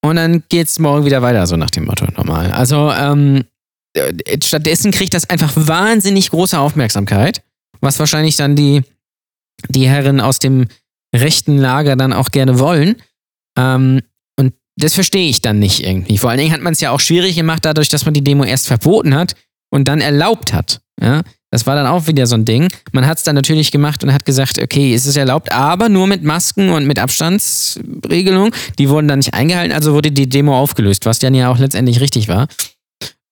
und 0.04 0.16
dann 0.18 0.44
geht's 0.50 0.80
morgen 0.80 1.06
wieder 1.06 1.22
weiter, 1.22 1.46
so 1.48 1.58
nach 1.58 1.72
dem 1.72 1.86
Motto 1.86 2.06
normal. 2.16 2.52
Also, 2.52 2.92
ähm, 2.92 3.46
äh, 3.94 4.14
stattdessen 4.44 4.92
kriegt 4.92 5.14
das 5.14 5.30
einfach 5.30 5.52
wahnsinnig 5.56 6.30
große 6.30 6.60
Aufmerksamkeit, 6.60 7.42
was 7.86 8.00
wahrscheinlich 8.00 8.36
dann 8.36 8.56
die, 8.56 8.82
die 9.70 9.88
Herren 9.88 10.20
aus 10.20 10.40
dem 10.40 10.68
rechten 11.16 11.58
Lager 11.58 11.96
dann 11.96 12.12
auch 12.12 12.32
gerne 12.32 12.60
wollen. 12.60 12.96
Ähm, 13.58 14.02
und 14.38 14.54
das 14.76 14.96
verstehe 14.96 15.30
ich 15.30 15.42
dann 15.42 15.60
nicht 15.60 15.84
irgendwie. 15.84 16.18
Vor 16.18 16.30
allen 16.30 16.40
Dingen 16.40 16.52
hat 16.52 16.62
man 16.62 16.74
es 16.74 16.82
ja 16.82 16.92
auch 16.92 17.00
schwierig 17.00 17.36
gemacht, 17.36 17.64
dadurch, 17.64 17.88
dass 17.88 18.04
man 18.06 18.14
die 18.14 18.24
Demo 18.24 18.44
erst 18.44 18.68
verboten 18.68 19.16
hat 19.16 19.36
und 19.70 19.88
dann 19.88 20.02
erlaubt 20.02 20.52
hat. 20.52 20.82
Ja? 21.02 21.22
Das 21.52 21.66
war 21.66 21.76
dann 21.76 21.88
auch 21.88 22.08
wieder 22.08 22.28
so 22.28 22.36
ein 22.36 22.44
Ding. 22.44 22.68
Man 22.92 23.08
hat 23.08 23.20
es 23.20 23.24
dann 23.24 23.36
natürlich 23.36 23.72
gemacht 23.72 24.04
und 24.04 24.12
hat 24.12 24.26
gesagt, 24.26 24.62
okay, 24.62 24.94
es 24.94 25.06
ist 25.06 25.16
erlaubt, 25.16 25.54
aber 25.54 25.88
nur 25.88 26.08
mit 26.08 26.24
Masken 26.24 26.72
und 26.72 26.86
mit 26.86 27.00
Abstandsregelung. 27.00 28.54
Die 28.78 28.90
wurden 28.90 29.08
dann 29.08 29.20
nicht 29.20 29.34
eingehalten, 29.34 29.74
also 29.74 29.94
wurde 29.94 30.12
die 30.12 30.28
Demo 30.28 30.60
aufgelöst, 30.60 31.06
was 31.06 31.20
dann 31.20 31.34
ja 31.34 31.50
auch 31.50 31.58
letztendlich 31.58 32.02
richtig 32.02 32.28
war. 32.28 32.48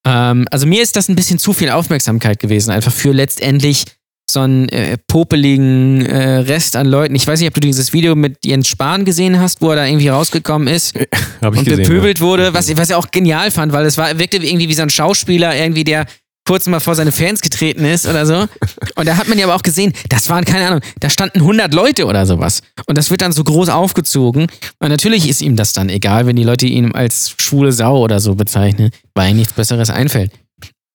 Ähm, 0.06 0.48
also 0.52 0.68
mir 0.68 0.82
ist 0.82 0.96
das 0.96 1.10
ein 1.10 1.16
bisschen 1.16 1.40
zu 1.40 1.54
viel 1.54 1.70
Aufmerksamkeit 1.70 2.40
gewesen, 2.40 2.72
einfach 2.72 2.94
für 2.94 3.12
letztendlich 3.12 3.86
so 4.30 4.40
einen 4.40 4.70
äh, 4.70 4.98
popeligen 5.08 6.06
äh, 6.06 6.38
Rest 6.40 6.76
an 6.76 6.88
Leuten. 6.88 7.16
Ich 7.16 7.28
weiß 7.28 7.40
nicht, 7.40 7.48
ob 7.48 7.54
du 7.54 7.60
dieses 7.60 7.94
Video 7.94 8.16
mit 8.16 8.38
Jens 8.46 8.68
Spahn 8.68 9.06
gesehen 9.06 9.40
hast, 9.40 9.62
wo 9.62 9.70
er 9.70 9.76
da 9.76 9.86
irgendwie 9.86 10.08
rausgekommen 10.08 10.68
ist 10.68 10.96
Habe 11.42 11.56
ich 11.56 11.60
und 11.60 11.66
gesehen. 11.66 11.84
bepöbelt 11.84 12.20
wurde, 12.22 12.54
was, 12.54 12.76
was 12.76 12.90
ich 12.90 12.96
auch 12.96 13.12
genial 13.12 13.52
fand, 13.52 13.74
weil 13.74 13.86
es 13.86 13.98
war, 13.98 14.18
wirkte 14.18 14.38
irgendwie 14.38 14.70
wie 14.70 14.74
so 14.74 14.82
ein 14.82 14.90
Schauspieler, 14.90 15.56
irgendwie, 15.56 15.84
der 15.84 16.06
kurz 16.46 16.68
mal 16.68 16.80
vor 16.80 16.96
seine 16.96 17.12
Fans 17.12 17.42
getreten 17.42 17.86
ist 17.86 18.06
oder 18.06 18.26
so. 18.26 18.34
Und 18.96 19.08
da 19.08 19.18
hat 19.18 19.28
man 19.28 19.38
ja 19.38 19.46
aber 19.46 19.56
auch 19.56 19.62
gesehen, 19.62 19.94
das 20.10 20.30
waren, 20.30 20.46
keine 20.46 20.68
Ahnung, 20.68 20.82
da 21.00 21.10
standen 21.10 21.40
100 21.40 21.74
Leute 21.74 22.06
oder 22.06 22.26
sowas. 22.26 22.62
Und 22.86 22.98
das 22.98 23.12
wird 23.12 23.22
dann 23.22 23.32
so 23.32 23.44
groß 23.44 23.70
aufgezogen. 23.70 24.48
Und 24.80 24.90
natürlich 24.90 25.30
ist 25.30 25.42
ihm 25.42 25.56
das 25.56 25.74
dann 25.74 25.90
egal, 25.90 26.26
wenn 26.26 26.36
die 26.36 26.44
Leute 26.44 26.66
ihn 26.66 26.94
als 26.94 27.34
schwule 27.38 27.72
Sau 27.72 28.00
oder 28.00 28.20
so 28.20 28.36
bezeichnen, 28.36 28.92
weil 29.16 29.32
ihm 29.32 29.38
nichts 29.38 29.54
Besseres 29.54 29.90
einfällt. 29.90 30.32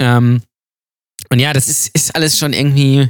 Ähm, 0.00 0.42
und 1.30 1.38
ja, 1.40 1.52
das 1.52 1.68
ist, 1.68 1.88
ist 1.94 2.14
alles 2.14 2.38
schon 2.38 2.52
irgendwie 2.52 3.08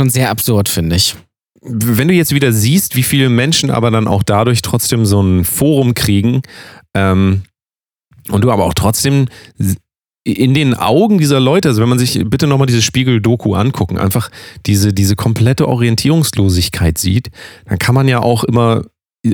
schon 0.00 0.10
sehr 0.10 0.30
absurd, 0.30 0.70
finde 0.70 0.96
ich. 0.96 1.14
wenn 1.62 2.08
du 2.08 2.14
jetzt 2.14 2.34
wieder 2.34 2.54
siehst, 2.54 2.96
wie 2.96 3.02
viele 3.02 3.28
Menschen 3.28 3.70
aber 3.70 3.90
dann 3.90 4.08
auch 4.08 4.22
dadurch 4.22 4.62
trotzdem 4.62 5.04
so 5.04 5.20
ein 5.20 5.44
Forum 5.44 5.92
kriegen 5.92 6.40
ähm, 6.94 7.42
und 8.30 8.40
du 8.40 8.50
aber 8.50 8.64
auch 8.64 8.72
trotzdem 8.72 9.26
in 10.24 10.54
den 10.54 10.72
Augen 10.72 11.18
dieser 11.18 11.38
Leute, 11.38 11.68
also 11.68 11.82
wenn 11.82 11.90
man 11.90 11.98
sich 11.98 12.18
bitte 12.24 12.46
nochmal 12.46 12.66
diese 12.66 12.80
Spiegel-Doku 12.80 13.54
angucken, 13.54 13.98
einfach 13.98 14.30
diese, 14.64 14.94
diese 14.94 15.16
komplette 15.16 15.68
Orientierungslosigkeit 15.68 16.96
sieht, 16.96 17.30
dann 17.66 17.78
kann 17.78 17.94
man 17.94 18.08
ja 18.08 18.20
auch 18.20 18.44
immer, 18.44 18.86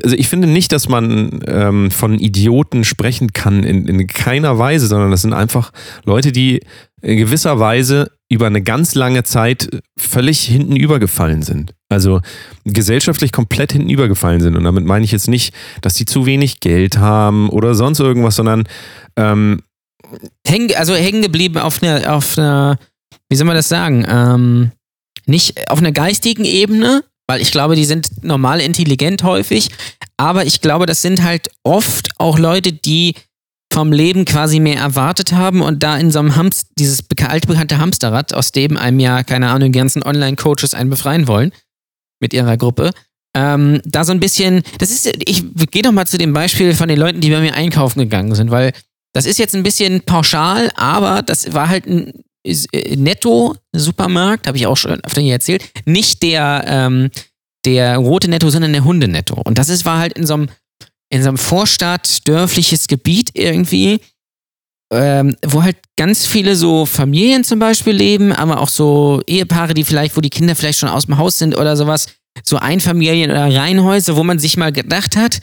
also 0.03 0.17
ich 0.17 0.29
finde 0.29 0.49
nicht, 0.49 0.73
dass 0.73 0.89
man 0.89 1.45
ähm, 1.47 1.93
von 1.93 2.19
Idioten 2.19 2.83
sprechen 2.83 3.33
kann, 3.33 3.63
in, 3.63 3.87
in 3.87 4.05
keiner 4.09 4.59
Weise, 4.59 4.89
sondern 4.89 5.13
das 5.13 5.23
sind 5.23 5.33
einfach 5.33 5.71
Leute, 6.05 6.33
die 6.33 6.61
in 7.03 7.19
gewisser 7.19 7.61
Weise 7.61 8.11
über 8.29 8.47
eine 8.47 8.63
ganz 8.63 8.95
lange 8.95 9.23
Zeit 9.23 9.69
völlig 9.97 10.41
hinten 10.41 10.75
übergefallen 10.75 11.43
sind. 11.43 11.75
Also 11.89 12.21
gesellschaftlich 12.65 13.31
komplett 13.31 13.73
hinten 13.73 13.89
übergefallen 13.89 14.41
sind. 14.41 14.57
Und 14.57 14.65
damit 14.65 14.85
meine 14.85 15.05
ich 15.05 15.13
jetzt 15.13 15.29
nicht, 15.29 15.55
dass 15.81 15.95
die 15.95 16.07
zu 16.07 16.27
wenig 16.27 16.61
Geld 16.61 16.99
haben 16.99 17.49
oder 17.51 17.75
sonst 17.75 18.01
irgendwas, 18.01 18.37
sondern 18.37 18.65
ähm, 19.17 19.63
Häng, 20.47 20.75
also 20.77 20.95
hängen 20.95 21.23
geblieben 21.23 21.59
auf 21.59 21.83
einer, 21.83 22.15
auf 22.15 22.39
einer, 22.39 22.79
wie 23.29 23.37
soll 23.37 23.47
man 23.47 23.57
das 23.57 23.69
sagen, 23.69 24.05
ähm, 24.09 24.71
nicht 25.27 25.69
auf 25.69 25.79
einer 25.79 25.93
geistigen 25.93 26.45
Ebene, 26.45 27.03
weil 27.27 27.41
ich 27.41 27.51
glaube, 27.51 27.75
die 27.75 27.85
sind 27.85 28.23
normal 28.23 28.61
intelligent 28.61 29.25
häufig, 29.25 29.71
aber 30.17 30.47
ich 30.47 30.61
glaube, 30.61 30.87
das 30.87 31.03
sind 31.03 31.23
halt 31.23 31.51
oft 31.65 32.11
auch 32.19 32.39
Leute, 32.39 32.73
die 32.73 33.15
vom 33.77 33.93
Leben 33.93 34.25
quasi 34.25 34.59
mehr 34.59 34.79
erwartet 34.79 35.33
haben 35.33 35.61
und 35.61 35.83
da 35.83 35.99
in 35.99 36.11
so 36.11 36.19
einem 36.19 36.35
Hamst, 36.35 36.69
dieses 36.79 37.05
beka- 37.11 37.27
altbekannte 37.27 37.77
Hamsterrad, 37.77 38.33
aus 38.33 38.51
dem 38.51 38.79
einem 38.79 38.99
ja, 39.01 39.23
keine 39.23 39.51
Ahnung, 39.51 39.71
die 39.71 39.79
ganzen 39.79 40.03
Online-Coaches 40.03 40.73
einen 40.73 40.89
befreien 40.89 41.29
wollen 41.29 41.53
mit 42.19 42.33
ihrer 42.33 42.57
Gruppe, 42.57 42.93
ähm, 43.37 43.83
da 43.85 44.05
so 44.05 44.13
ein 44.13 44.21
bisschen, 44.21 44.63
das 44.79 44.91
ist, 44.91 45.07
ich 45.29 45.45
gehe 45.71 45.83
doch 45.83 45.93
mal 45.93 46.07
zu 46.07 46.17
dem 46.17 46.33
Beispiel 46.33 46.73
von 46.73 46.89
den 46.89 46.99
Leuten, 46.99 47.21
die 47.21 47.29
bei 47.29 47.41
mir 47.41 47.53
einkaufen 47.53 47.99
gegangen 48.01 48.35
sind, 48.35 48.51
weil 48.51 48.73
das 49.13 49.27
ist 49.27 49.39
jetzt 49.39 49.55
ein 49.55 49.63
bisschen 49.63 50.01
pauschal, 50.01 50.73
aber 50.77 51.21
das 51.21 51.53
war 51.53 51.69
halt 51.69 51.85
ein 51.87 52.15
äh, 52.47 52.97
Netto-Supermarkt, 52.97 54.47
habe 54.47 54.57
ich 54.57 54.67
auch 54.67 54.79
schon 54.79 55.05
öfter 55.05 55.21
hier 55.21 55.35
erzählt. 55.35 55.63
Nicht 55.85 56.23
der, 56.23 56.65
ähm, 56.67 57.11
der 57.67 57.99
rote 57.99 58.31
Netto, 58.31 58.49
sondern 58.49 58.73
der 58.73 58.85
Hundenetto. 58.85 59.39
Und 59.45 59.59
das 59.59 59.69
ist, 59.69 59.85
war 59.85 59.99
halt 59.99 60.15
in 60.15 60.25
so 60.25 60.33
einem, 60.33 60.49
in 61.11 61.23
so 61.23 61.29
einem 61.29 61.39
Vorstadt, 61.39 62.27
dörfliches 62.27 62.89
Gebiet 62.89 63.31
irgendwie, 63.35 64.01
ähm, 64.93 65.37
wo 65.45 65.63
halt 65.63 65.77
ganz 65.97 66.27
viele 66.27 66.57
so 66.57 66.87
Familien 66.87 67.45
zum 67.45 67.59
Beispiel 67.59 67.95
leben, 67.95 68.33
aber 68.33 68.61
auch 68.61 68.69
so 68.69 69.21
Ehepaare, 69.27 69.75
die 69.75 69.85
vielleicht, 69.85 70.17
wo 70.17 70.21
die 70.21 70.31
Kinder 70.31 70.55
vielleicht 70.55 70.79
schon 70.79 70.89
aus 70.89 71.07
dem 71.07 71.19
Haus 71.19 71.39
sind 71.39 71.57
oder 71.57 71.77
sowas, 71.77 72.07
so 72.45 72.59
Einfamilien- 72.59 73.31
oder 73.31 73.53
Reihenhäuser, 73.55 74.17
wo 74.17 74.25
man 74.25 74.39
sich 74.39 74.57
mal 74.57 74.73
gedacht 74.73 75.17
hat, 75.17 75.41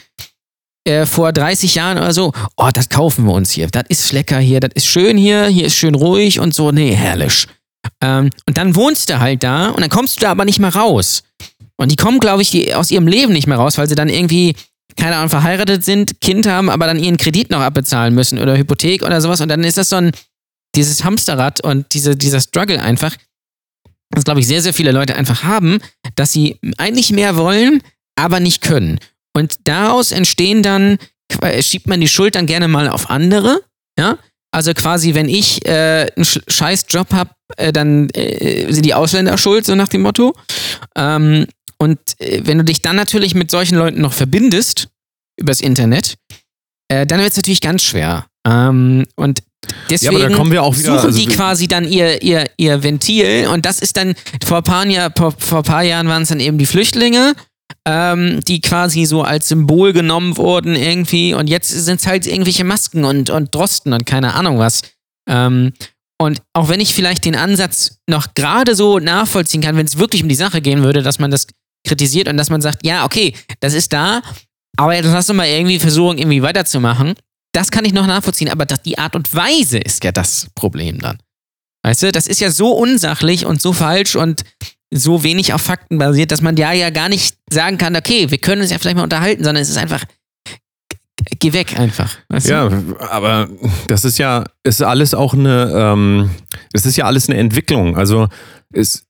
äh, 0.85 1.05
vor 1.05 1.31
30 1.31 1.75
Jahren 1.75 1.97
oder 1.97 2.13
so, 2.13 2.33
oh, 2.57 2.69
das 2.73 2.89
kaufen 2.89 3.25
wir 3.25 3.33
uns 3.33 3.51
hier, 3.51 3.67
das 3.67 3.83
ist 3.89 4.11
lecker 4.11 4.39
hier, 4.39 4.59
das 4.59 4.71
ist 4.75 4.85
schön 4.85 5.17
hier, 5.17 5.47
hier 5.47 5.65
ist 5.65 5.75
schön 5.75 5.95
ruhig 5.95 6.39
und 6.39 6.53
so, 6.53 6.71
nee, 6.71 6.93
herrlich. 6.93 7.47
Ähm, 8.01 8.29
und 8.45 8.57
dann 8.57 8.75
wohnst 8.75 9.09
du 9.09 9.19
halt 9.19 9.43
da 9.43 9.69
und 9.69 9.81
dann 9.81 9.89
kommst 9.89 10.17
du 10.17 10.21
da 10.21 10.31
aber 10.31 10.45
nicht 10.45 10.59
mehr 10.59 10.75
raus. 10.75 11.23
Und 11.77 11.91
die 11.91 11.95
kommen, 11.95 12.19
glaube 12.19 12.41
ich, 12.41 12.51
die, 12.51 12.73
aus 12.73 12.91
ihrem 12.91 13.07
Leben 13.07 13.33
nicht 13.33 13.47
mehr 13.47 13.57
raus, 13.57 13.77
weil 13.77 13.89
sie 13.89 13.95
dann 13.95 14.09
irgendwie, 14.09 14.55
keine 14.97 15.15
Ahnung, 15.17 15.29
verheiratet 15.29 15.83
sind, 15.83 16.21
Kind 16.21 16.47
haben, 16.47 16.69
aber 16.69 16.85
dann 16.85 16.99
ihren 16.99 17.17
Kredit 17.17 17.49
noch 17.49 17.61
abbezahlen 17.61 18.13
müssen 18.13 18.39
oder 18.39 18.57
Hypothek 18.57 19.03
oder 19.03 19.21
sowas. 19.21 19.41
Und 19.41 19.49
dann 19.49 19.63
ist 19.63 19.77
das 19.77 19.89
so 19.89 19.95
ein, 19.97 20.11
dieses 20.75 21.03
Hamsterrad 21.03 21.61
und 21.61 21.93
diese, 21.93 22.15
dieser 22.15 22.41
Struggle 22.41 22.81
einfach, 22.81 23.15
das 24.09 24.23
glaube 24.23 24.39
ich 24.39 24.47
sehr, 24.47 24.61
sehr 24.61 24.73
viele 24.73 24.91
Leute 24.91 25.15
einfach 25.15 25.43
haben, 25.43 25.79
dass 26.15 26.31
sie 26.31 26.59
eigentlich 26.77 27.11
mehr 27.11 27.35
wollen, 27.35 27.81
aber 28.15 28.39
nicht 28.39 28.61
können. 28.61 28.99
Und 29.35 29.55
daraus 29.67 30.11
entstehen 30.11 30.61
dann, 30.63 30.97
schiebt 31.61 31.87
man 31.87 32.01
die 32.01 32.07
Schuld 32.07 32.35
dann 32.35 32.45
gerne 32.45 32.67
mal 32.67 32.87
auf 32.89 33.09
andere, 33.09 33.61
ja. 33.97 34.17
Also 34.51 34.75
quasi, 34.75 35.15
wenn 35.15 35.29
ich 35.29 35.65
äh, 35.65 36.11
einen 36.15 36.25
sch 36.25 36.39
scheiß 36.47 36.85
Job 36.87 37.11
habe, 37.11 37.31
äh, 37.57 37.73
dann 37.73 38.07
äh, 38.11 38.71
sind 38.71 38.85
die 38.85 38.93
Ausländer 38.93 39.35
schuld, 39.39 39.65
so 39.65 39.73
nach 39.73 39.87
dem 39.87 40.03
Motto. 40.03 40.35
Ähm, 40.95 41.47
und 41.83 41.99
äh, 42.19 42.41
wenn 42.45 42.57
du 42.57 42.63
dich 42.63 42.81
dann 42.81 42.95
natürlich 42.95 43.35
mit 43.35 43.51
solchen 43.51 43.77
Leuten 43.77 44.01
noch 44.01 44.13
verbindest, 44.13 44.87
übers 45.39 45.61
Internet, 45.61 46.15
äh, 46.89 47.05
dann 47.05 47.19
wird 47.19 47.31
es 47.31 47.37
natürlich 47.37 47.61
ganz 47.61 47.83
schwer. 47.83 48.25
Ähm, 48.47 49.05
und 49.15 49.41
deswegen 49.89 50.51
wir 50.51 50.63
auch 50.63 50.77
wieder- 50.77 50.97
suchen 50.97 51.05
also 51.07 51.17
die 51.19 51.27
quasi 51.27 51.67
dann 51.67 51.87
ihr, 51.87 52.21
ihr, 52.21 52.49
ihr 52.57 52.83
Ventil 52.83 53.47
und 53.47 53.65
das 53.65 53.79
ist 53.79 53.97
dann, 53.97 54.15
vor 54.45 54.57
ein 54.57 54.63
paar, 54.63 54.85
Jahr, 54.87 55.11
vor, 55.15 55.33
vor 55.37 55.59
ein 55.59 55.63
paar 55.63 55.83
Jahren 55.83 56.07
waren 56.07 56.23
es 56.23 56.29
dann 56.29 56.39
eben 56.39 56.57
die 56.57 56.65
Flüchtlinge, 56.65 57.33
ähm, 57.87 58.39
die 58.47 58.61
quasi 58.61 59.05
so 59.05 59.23
als 59.23 59.47
Symbol 59.47 59.93
genommen 59.93 60.37
wurden 60.37 60.75
irgendwie 60.75 61.33
und 61.33 61.47
jetzt 61.49 61.69
sind 61.69 61.99
es 61.99 62.07
halt 62.07 62.27
irgendwelche 62.27 62.63
Masken 62.63 63.05
und, 63.05 63.29
und 63.29 63.53
Drosten 63.55 63.93
und 63.93 64.05
keine 64.05 64.33
Ahnung 64.35 64.59
was. 64.59 64.81
Ähm, 65.29 65.73
und 66.21 66.41
auch 66.53 66.69
wenn 66.69 66.79
ich 66.79 66.93
vielleicht 66.93 67.25
den 67.25 67.35
Ansatz 67.35 67.97
noch 68.07 68.33
gerade 68.33 68.75
so 68.75 68.99
nachvollziehen 68.99 69.61
kann, 69.61 69.75
wenn 69.75 69.85
es 69.85 69.97
wirklich 69.97 70.23
um 70.23 70.29
die 70.29 70.35
Sache 70.35 70.61
gehen 70.61 70.83
würde, 70.83 71.01
dass 71.01 71.19
man 71.19 71.31
das 71.31 71.47
kritisiert 71.85 72.27
und 72.27 72.37
dass 72.37 72.49
man 72.49 72.61
sagt, 72.61 72.85
ja, 72.85 73.05
okay, 73.05 73.33
das 73.59 73.73
ist 73.73 73.93
da, 73.93 74.21
aber 74.77 74.95
jetzt 74.95 75.05
lass 75.05 75.29
uns 75.29 75.37
mal 75.37 75.47
irgendwie 75.47 75.79
versuchen, 75.79 76.17
irgendwie 76.17 76.41
weiterzumachen. 76.41 77.13
Das 77.53 77.69
kann 77.69 77.85
ich 77.85 77.93
noch 77.93 78.07
nachvollziehen, 78.07 78.49
aber 78.49 78.65
die 78.65 78.97
Art 78.97 79.15
und 79.15 79.33
Weise 79.35 79.77
ist 79.77 80.03
ja 80.03 80.11
das 80.11 80.47
Problem 80.55 80.99
dann. 80.99 81.19
Weißt 81.85 82.01
du, 82.01 82.11
das 82.11 82.27
ist 82.27 82.39
ja 82.39 82.49
so 82.49 82.71
unsachlich 82.71 83.45
und 83.45 83.61
so 83.61 83.73
falsch 83.73 84.15
und 84.15 84.43
so 84.93 85.23
wenig 85.23 85.53
auf 85.53 85.61
Fakten 85.61 85.97
basiert, 85.97 86.31
dass 86.31 86.41
man 86.41 86.55
ja 86.55 86.71
ja 86.71 86.89
gar 86.89 87.09
nicht 87.09 87.35
sagen 87.51 87.77
kann, 87.77 87.95
okay, 87.95 88.31
wir 88.31 88.37
können 88.37 88.61
uns 88.61 88.71
ja 88.71 88.79
vielleicht 88.79 88.95
mal 88.95 89.03
unterhalten, 89.03 89.43
sondern 89.43 89.61
es 89.61 89.69
ist 89.69 89.77
einfach, 89.77 90.03
geh 91.39 91.53
weg 91.53 91.77
einfach. 91.79 92.15
Weißt 92.29 92.47
Ja, 92.47 92.69
du? 92.69 92.95
aber 92.99 93.49
das 93.87 94.05
ist 94.05 94.17
ja, 94.17 94.45
ist 94.63 94.81
alles 94.81 95.13
auch 95.13 95.33
eine, 95.33 95.71
ähm, 95.75 96.29
das 96.71 96.85
ist 96.85 96.95
ja 96.95 97.05
alles 97.05 97.29
eine 97.29 97.37
Entwicklung. 97.39 97.97
Also 97.97 98.29
es, 98.73 99.03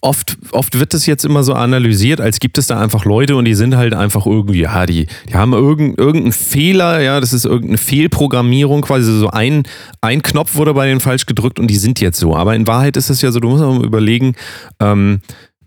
oft, 0.00 0.38
oft 0.52 0.78
wird 0.78 0.94
das 0.94 1.06
jetzt 1.06 1.24
immer 1.24 1.42
so 1.42 1.52
analysiert, 1.54 2.20
als 2.20 2.40
gibt 2.40 2.58
es 2.58 2.66
da 2.66 2.80
einfach 2.80 3.04
Leute 3.04 3.36
und 3.36 3.44
die 3.44 3.54
sind 3.54 3.76
halt 3.76 3.92
einfach 3.94 4.26
irgendwie, 4.26 4.60
ja, 4.60 4.86
die, 4.86 5.06
die 5.28 5.34
haben 5.34 5.52
irgendeinen 5.52 6.32
Fehler, 6.32 7.00
ja, 7.00 7.20
das 7.20 7.32
ist 7.32 7.44
irgendeine 7.44 7.78
Fehlprogrammierung, 7.78 8.82
quasi 8.82 9.12
so 9.18 9.30
ein, 9.30 9.64
ein 10.00 10.22
Knopf 10.22 10.54
wurde 10.54 10.74
bei 10.74 10.86
denen 10.86 11.00
falsch 11.00 11.26
gedrückt 11.26 11.58
und 11.58 11.68
die 11.68 11.76
sind 11.76 12.00
jetzt 12.00 12.18
so. 12.18 12.34
Aber 12.34 12.54
in 12.54 12.66
Wahrheit 12.66 12.96
ist 12.96 13.10
es 13.10 13.20
ja 13.20 13.30
so, 13.30 13.40
du 13.40 13.48
musst 13.48 13.62
auch 13.62 13.74
mal 13.74 13.84
überlegen, 13.84 14.34
ähm, 14.80 15.20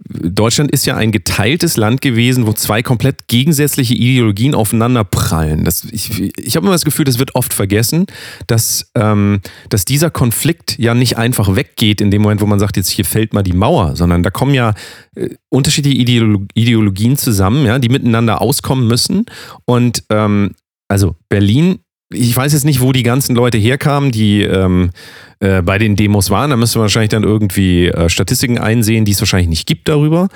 Deutschland 0.10 0.72
ist 0.72 0.86
ja 0.86 0.96
ein 0.96 1.12
geteiltes 1.12 1.78
Land 1.78 2.02
gewesen, 2.02 2.46
wo 2.46 2.54
zwei 2.54 2.82
komplett 2.82 3.28
gegensätzliche 3.28 3.94
Ideologien 3.94 4.54
aufeinander 4.56 5.04
prallen. 5.04 5.64
Das, 5.64 5.86
ich 5.86 6.34
ich 6.38 6.56
habe 6.56 6.66
immer 6.66 6.74
das 6.74 6.86
Gefühl, 6.86 7.06
das 7.06 7.20
wird 7.20 7.36
oft 7.36 7.54
vergessen, 7.54 8.06
dass, 8.48 8.92
ähm, 8.96 9.42
dass 9.70 9.86
dieser 9.86 10.10
Konflikt 10.10 10.78
ja 10.78 10.94
nicht 10.94 11.18
einfach 11.18 11.56
weggeht 11.56 12.02
in 12.02 12.12
dem 12.12 12.22
Moment, 12.22 12.42
wo 12.42 12.46
man 12.46 12.60
sagt, 12.60 12.78
jetzt 12.78 12.90
hier 12.90 13.06
fällt 13.06 13.34
mal 13.34 13.44
die 13.44 13.54
Mauer, 13.54 13.96
sondern 13.96 14.24
da 14.24 14.30
kommen 14.30 14.54
ja 14.54 14.74
äh, 15.16 15.30
unterschiedliche 15.50 15.98
Ideolo 15.98 16.46
Ideologien 16.54 17.18
zusammen, 17.18 17.66
ja, 17.66 17.80
die 17.80 17.90
miteinander 17.90 18.42
auskommen 18.42 18.88
müssen. 18.88 19.26
Und 19.66 20.04
ähm, 20.10 20.52
also 20.88 21.16
Berlin 21.30 21.80
ich 22.14 22.36
weiß 22.36 22.54
jetzt 22.54 22.66
nicht, 22.66 22.82
wo 22.82 22.92
die 22.92 23.04
ganzen 23.04 23.36
Leute 23.36 23.58
herkamen, 23.58 24.12
die 24.12 24.42
ähm, 24.42 24.92
äh, 25.40 25.62
bei 25.62 25.78
den 25.78 25.96
Demos 25.96 26.30
waren. 26.30 26.50
Da 26.50 26.56
müsste 26.56 26.78
man 26.78 26.84
wahrscheinlich 26.84 27.10
dann 27.10 27.24
irgendwie 27.24 27.88
äh, 27.88 28.10
Statistiken 28.10 28.58
einsehen, 28.58 29.06
die 29.06 29.12
es 29.12 29.20
wahrscheinlich 29.20 29.50
nicht 29.50 29.68
gibt 29.68 29.88
darüber. 29.90 30.30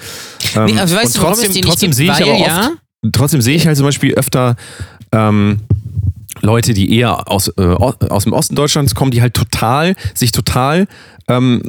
Ähm, 0.55 0.65
Nee, 0.65 0.79
also 0.79 0.95
weißt 0.95 1.17
und 1.17 1.23
du, 1.55 1.61
trotzdem, 1.61 1.93
sehe 1.93 2.11
ich 2.11 2.23
aber 2.23 2.33
oft, 2.33 2.47
ja, 2.47 2.71
trotzdem 3.11 3.41
sehe 3.41 3.55
ich 3.55 3.65
halt 3.67 3.77
zum 3.77 3.85
Beispiel 3.85 4.13
öfter 4.15 4.55
ähm, 5.11 5.61
Leute, 6.41 6.73
die 6.73 6.95
eher 6.95 7.29
aus, 7.31 7.47
äh, 7.57 7.61
aus 7.61 8.23
dem 8.23 8.33
Osten 8.33 8.55
Deutschlands 8.55 8.95
kommen, 8.95 9.11
die 9.11 9.21
halt 9.21 9.33
total, 9.33 9.95
sich 10.13 10.31
total 10.31 10.87
ähm, 11.27 11.61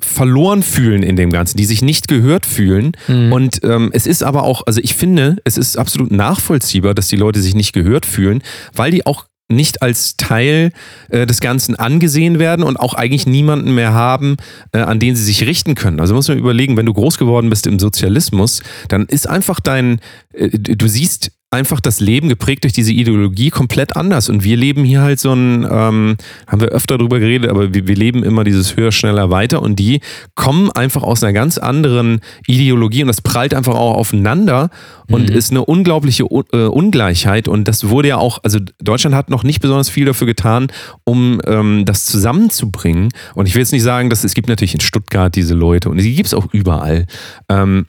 verloren 0.00 0.62
fühlen 0.62 1.02
in 1.02 1.16
dem 1.16 1.30
Ganzen, 1.30 1.56
die 1.56 1.64
sich 1.64 1.82
nicht 1.82 2.08
gehört 2.08 2.46
fühlen. 2.46 2.92
Mhm. 3.06 3.32
Und 3.32 3.64
ähm, 3.64 3.90
es 3.92 4.06
ist 4.06 4.22
aber 4.22 4.42
auch, 4.42 4.62
also 4.66 4.80
ich 4.82 4.94
finde, 4.94 5.36
es 5.44 5.56
ist 5.56 5.76
absolut 5.76 6.10
nachvollziehbar, 6.10 6.94
dass 6.94 7.08
die 7.08 7.16
Leute 7.16 7.40
sich 7.40 7.54
nicht 7.54 7.72
gehört 7.72 8.06
fühlen, 8.06 8.42
weil 8.74 8.90
die 8.90 9.06
auch 9.06 9.26
nicht 9.48 9.82
als 9.82 10.16
Teil 10.16 10.72
äh, 11.08 11.26
des 11.26 11.40
Ganzen 11.40 11.74
angesehen 11.74 12.38
werden 12.38 12.62
und 12.62 12.76
auch 12.76 12.94
eigentlich 12.94 13.26
niemanden 13.26 13.74
mehr 13.74 13.94
haben, 13.94 14.36
äh, 14.72 14.78
an 14.78 15.00
den 15.00 15.16
sie 15.16 15.24
sich 15.24 15.46
richten 15.46 15.74
können. 15.74 16.00
Also 16.00 16.14
muss 16.14 16.28
man 16.28 16.38
überlegen, 16.38 16.76
wenn 16.76 16.86
du 16.86 16.92
groß 16.92 17.18
geworden 17.18 17.48
bist 17.48 17.66
im 17.66 17.78
Sozialismus, 17.78 18.62
dann 18.88 19.06
ist 19.06 19.26
einfach 19.26 19.60
dein, 19.60 20.00
äh, 20.32 20.50
du 20.50 20.86
siehst 20.86 21.32
einfach 21.50 21.80
das 21.80 22.00
Leben 22.00 22.28
geprägt 22.28 22.64
durch 22.64 22.74
diese 22.74 22.92
Ideologie 22.92 23.48
komplett 23.48 23.96
anders. 23.96 24.28
Und 24.28 24.44
wir 24.44 24.56
leben 24.56 24.84
hier 24.84 25.00
halt 25.00 25.18
so 25.18 25.32
ein, 25.32 25.64
ähm, 25.64 26.16
haben 26.46 26.60
wir 26.60 26.68
öfter 26.68 26.98
drüber 26.98 27.18
geredet, 27.20 27.50
aber 27.50 27.72
wir, 27.72 27.86
wir 27.86 27.96
leben 27.96 28.22
immer 28.22 28.44
dieses 28.44 28.76
höher, 28.76 28.92
schneller, 28.92 29.30
weiter 29.30 29.62
und 29.62 29.78
die 29.78 30.00
kommen 30.34 30.70
einfach 30.72 31.02
aus 31.02 31.22
einer 31.22 31.32
ganz 31.32 31.56
anderen 31.56 32.20
Ideologie 32.46 33.02
und 33.02 33.08
das 33.08 33.22
prallt 33.22 33.54
einfach 33.54 33.74
auch 33.74 33.94
aufeinander 33.94 34.68
und 35.10 35.30
Mhm. 35.30 35.36
ist 35.36 35.50
eine 35.50 35.64
unglaubliche 35.64 36.24
äh, 36.24 36.66
Ungleichheit 36.66 37.48
und 37.48 37.66
das 37.66 37.88
wurde 37.88 38.08
ja 38.08 38.18
auch, 38.18 38.40
also 38.42 38.58
Deutschland 38.82 39.16
hat 39.16 39.30
noch 39.30 39.42
nicht 39.42 39.60
besonders 39.60 39.88
viel 39.88 40.04
dafür 40.04 40.26
getan, 40.26 40.68
um 41.04 41.40
ähm, 41.46 41.84
das 41.86 42.04
zusammenzubringen 42.04 43.08
und 43.34 43.46
ich 43.48 43.54
will 43.54 43.62
jetzt 43.62 43.72
nicht 43.72 43.82
sagen, 43.82 44.10
dass 44.10 44.22
es 44.22 44.34
gibt 44.34 44.48
natürlich 44.48 44.74
in 44.74 44.80
Stuttgart 44.80 45.34
diese 45.34 45.54
Leute 45.54 45.88
und 45.88 45.96
die 45.96 46.14
gibt 46.14 46.26
es 46.26 46.34
auch 46.34 46.46
überall. 46.52 47.06
Ähm, 47.48 47.86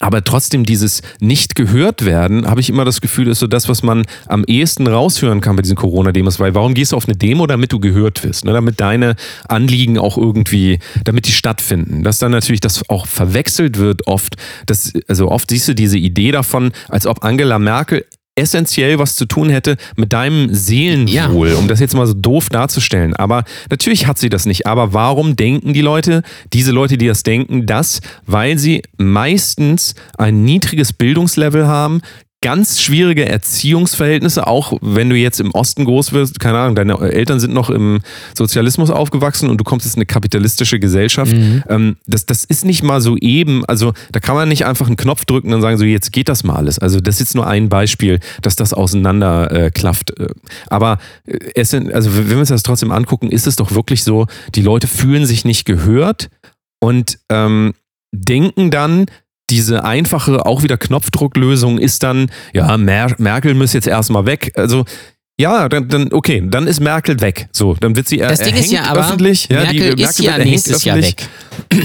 aber 0.00 0.24
trotzdem 0.24 0.64
dieses 0.64 1.02
nicht 1.20 1.54
gehört 1.54 2.04
werden, 2.04 2.46
habe 2.46 2.60
ich 2.60 2.70
immer 2.70 2.84
das 2.84 3.00
Gefühl, 3.00 3.28
ist 3.28 3.40
so 3.40 3.46
das, 3.46 3.68
was 3.68 3.82
man 3.82 4.04
am 4.26 4.44
ehesten 4.46 4.86
raushören 4.86 5.40
kann 5.40 5.56
bei 5.56 5.62
diesen 5.62 5.76
Corona-Demos. 5.76 6.40
Weil 6.40 6.54
warum 6.54 6.74
gehst 6.74 6.92
du 6.92 6.96
auf 6.96 7.06
eine 7.06 7.16
Demo, 7.16 7.46
damit 7.46 7.72
du 7.72 7.80
gehört 7.80 8.24
wirst? 8.24 8.44
Ne? 8.44 8.52
Damit 8.52 8.80
deine 8.80 9.16
Anliegen 9.48 9.98
auch 9.98 10.16
irgendwie, 10.16 10.78
damit 11.04 11.26
die 11.26 11.32
stattfinden. 11.32 12.02
Dass 12.02 12.18
dann 12.18 12.32
natürlich 12.32 12.60
das 12.60 12.88
auch 12.88 13.06
verwechselt 13.06 13.78
wird 13.78 14.06
oft. 14.06 14.36
Das, 14.66 14.92
also 15.08 15.30
oft 15.30 15.50
siehst 15.50 15.68
du 15.68 15.74
diese 15.74 15.98
Idee 15.98 16.32
davon, 16.32 16.72
als 16.88 17.06
ob 17.06 17.24
Angela 17.24 17.58
Merkel 17.58 18.04
essentiell 18.36 18.98
was 18.98 19.16
zu 19.16 19.24
tun 19.26 19.48
hätte 19.48 19.76
mit 19.96 20.12
deinem 20.12 20.54
Seelenwohl, 20.54 21.54
um 21.54 21.68
das 21.68 21.80
jetzt 21.80 21.94
mal 21.94 22.06
so 22.06 22.14
doof 22.14 22.48
darzustellen. 22.50 23.16
Aber 23.16 23.44
natürlich 23.70 24.06
hat 24.06 24.18
sie 24.18 24.28
das 24.28 24.46
nicht. 24.46 24.66
Aber 24.66 24.92
warum 24.92 25.36
denken 25.36 25.72
die 25.72 25.80
Leute, 25.80 26.22
diese 26.52 26.70
Leute, 26.70 26.98
die 26.98 27.06
das 27.06 27.22
denken, 27.22 27.66
das? 27.66 28.00
Weil 28.26 28.58
sie 28.58 28.82
meistens 28.98 29.94
ein 30.18 30.44
niedriges 30.44 30.92
Bildungslevel 30.92 31.66
haben, 31.66 32.02
ganz 32.42 32.80
schwierige 32.80 33.26
Erziehungsverhältnisse, 33.26 34.46
auch 34.46 34.74
wenn 34.82 35.08
du 35.08 35.16
jetzt 35.16 35.40
im 35.40 35.52
Osten 35.52 35.84
groß 35.84 36.12
wirst, 36.12 36.38
keine 36.38 36.58
Ahnung, 36.58 36.76
deine 36.76 36.98
Eltern 37.00 37.40
sind 37.40 37.54
noch 37.54 37.70
im 37.70 38.00
Sozialismus 38.36 38.90
aufgewachsen 38.90 39.48
und 39.48 39.58
du 39.58 39.64
kommst 39.64 39.86
jetzt 39.86 39.96
in 39.96 40.00
eine 40.00 40.06
kapitalistische 40.06 40.78
Gesellschaft. 40.78 41.32
Ähm, 41.68 41.96
das, 42.06 42.26
das 42.26 42.44
ist 42.44 42.64
nicht 42.64 42.82
mal 42.82 43.00
so 43.00 43.16
eben, 43.16 43.64
also 43.64 43.94
da 44.12 44.20
kann 44.20 44.34
man 44.34 44.48
nicht 44.48 44.66
einfach 44.66 44.86
einen 44.86 44.96
Knopf 44.96 45.24
drücken 45.24 45.52
und 45.54 45.62
sagen, 45.62 45.78
so 45.78 45.84
jetzt 45.84 46.12
geht 46.12 46.28
das 46.28 46.44
mal 46.44 46.56
alles. 46.56 46.78
Also 46.78 47.00
das 47.00 47.16
ist 47.16 47.20
jetzt 47.20 47.34
nur 47.34 47.46
ein 47.46 47.68
Beispiel, 47.68 48.20
dass 48.42 48.54
das 48.54 48.74
auseinander 48.74 49.50
äh, 49.50 49.70
klafft. 49.70 50.18
Äh, 50.20 50.28
Aber 50.68 50.98
äh, 51.26 51.38
es 51.54 51.70
sind, 51.70 51.92
also 51.92 52.14
wenn 52.16 52.28
wir 52.28 52.38
uns 52.38 52.50
das 52.50 52.62
trotzdem 52.62 52.92
angucken, 52.92 53.30
ist 53.30 53.46
es 53.46 53.56
doch 53.56 53.72
wirklich 53.72 54.04
so, 54.04 54.26
die 54.54 54.62
Leute 54.62 54.86
fühlen 54.86 55.24
sich 55.26 55.44
nicht 55.44 55.64
gehört 55.64 56.28
und 56.80 57.18
ähm, 57.30 57.72
denken 58.12 58.70
dann, 58.70 59.06
diese 59.50 59.84
einfache, 59.84 60.44
auch 60.46 60.62
wieder 60.62 60.76
Knopfdrucklösung 60.76 61.78
ist 61.78 62.02
dann, 62.02 62.30
ja, 62.52 62.76
Mer 62.76 63.14
Merkel 63.18 63.54
muss 63.54 63.72
jetzt 63.72 63.86
erstmal 63.86 64.26
weg. 64.26 64.52
Also, 64.56 64.84
ja, 65.38 65.68
dann, 65.68 65.88
dann, 65.88 66.12
okay, 66.12 66.42
dann 66.46 66.66
ist 66.66 66.80
Merkel 66.80 67.20
weg. 67.20 67.48
So, 67.52 67.74
dann 67.74 67.94
wird 67.94 68.08
sie 68.08 68.20
er, 68.20 68.30
Das 68.30 68.40
Ding 68.40 68.54
ist 68.54 68.72
ja 68.72 68.84
aber, 68.84 69.00
öffentlich. 69.00 69.48
Ja, 69.50 69.62
Merkel 69.62 69.94
die, 69.94 70.02
ist 70.02 70.18
ja 70.18 70.38
nächstes 70.38 70.84
Jahr 70.84 70.96
weg. 70.96 71.28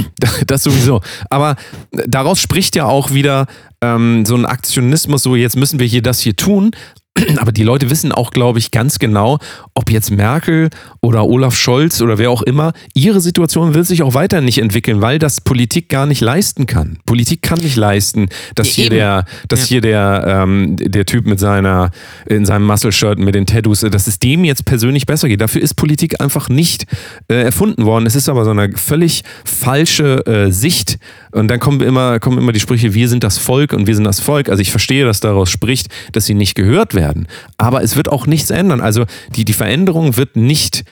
Das 0.47 0.63
sowieso. 0.63 1.01
Aber 1.29 1.55
daraus 1.91 2.39
spricht 2.39 2.75
ja 2.75 2.85
auch 2.85 3.11
wieder 3.13 3.47
ähm, 3.81 4.25
so 4.25 4.35
ein 4.35 4.45
Aktionismus, 4.45 5.23
so 5.23 5.35
jetzt 5.35 5.57
müssen 5.57 5.79
wir 5.79 5.87
hier 5.87 6.01
das 6.01 6.19
hier 6.19 6.35
tun. 6.35 6.71
Aber 7.37 7.51
die 7.51 7.63
Leute 7.63 7.89
wissen 7.89 8.11
auch, 8.11 8.31
glaube 8.31 8.59
ich, 8.59 8.71
ganz 8.71 8.97
genau, 8.97 9.39
ob 9.73 9.91
jetzt 9.91 10.11
Merkel 10.11 10.69
oder 11.01 11.25
Olaf 11.25 11.55
Scholz 11.55 12.01
oder 12.01 12.17
wer 12.17 12.31
auch 12.31 12.41
immer, 12.41 12.71
ihre 12.93 13.19
Situation 13.19 13.73
wird 13.73 13.85
sich 13.85 14.01
auch 14.03 14.13
weiter 14.13 14.39
nicht 14.39 14.59
entwickeln, 14.59 15.01
weil 15.01 15.19
das 15.19 15.41
Politik 15.41 15.89
gar 15.89 16.05
nicht 16.05 16.21
leisten 16.21 16.67
kann. 16.67 16.99
Politik 17.05 17.41
kann 17.41 17.59
nicht 17.59 17.75
leisten, 17.75 18.29
dass 18.55 18.67
Ja, 18.69 18.73
hier 18.75 18.85
eben. 18.85 18.95
der, 18.95 19.25
dass 19.49 19.59
Ja. 19.61 19.65
hier 19.67 19.81
der, 19.81 20.23
ähm, 20.43 20.75
der 20.79 21.05
Typ 21.05 21.25
mit 21.25 21.39
seiner, 21.39 21.91
in 22.27 22.45
seinem 22.45 22.65
Muscle-Shirt 22.65 23.19
mit 23.19 23.35
den 23.35 23.45
Tattoos, 23.45 23.81
dass 23.81 24.07
es 24.07 24.17
dem 24.19 24.45
jetzt 24.45 24.63
persönlich 24.65 25.05
besser 25.05 25.27
geht. 25.27 25.41
Dafür 25.41 25.61
ist 25.61 25.73
Politik 25.73 26.21
einfach 26.21 26.47
nicht 26.47 26.85
äh, 27.27 27.35
erfunden 27.43 27.85
worden. 27.85 28.05
Es 28.05 28.15
ist 28.15 28.29
aber 28.29 28.45
so 28.45 28.51
eine 28.51 28.71
völlig 28.77 29.23
falsche 29.43 30.25
äh, 30.25 30.51
Sicht. 30.51 30.97
Und 31.31 31.47
dann 31.47 31.59
kommen 31.59 31.81
immer, 31.81 32.19
kommen 32.19 32.37
immer 32.37 32.51
die 32.51 32.59
Sprüche, 32.59 32.93
wir 32.93 33.09
sind 33.09 33.23
das 33.23 33.37
Volk 33.37 33.73
und 33.73 33.87
wir 33.87 33.95
sind 33.95 34.03
das 34.03 34.19
Volk. 34.19 34.49
Also 34.49 34.61
ich 34.61 34.71
verstehe, 34.71 35.05
dass 35.05 35.19
daraus 35.19 35.49
spricht, 35.49 35.87
dass 36.11 36.25
sie 36.25 36.33
nicht 36.33 36.55
gehört 36.55 36.93
werden. 36.93 37.27
Aber 37.57 37.83
es 37.83 37.95
wird 37.95 38.09
auch 38.09 38.27
nichts 38.27 38.49
ändern. 38.49 38.81
Also 38.81 39.05
die, 39.35 39.45
die 39.45 39.53
Veränderung 39.53 40.17
wird 40.17 40.35
nicht 40.35 40.83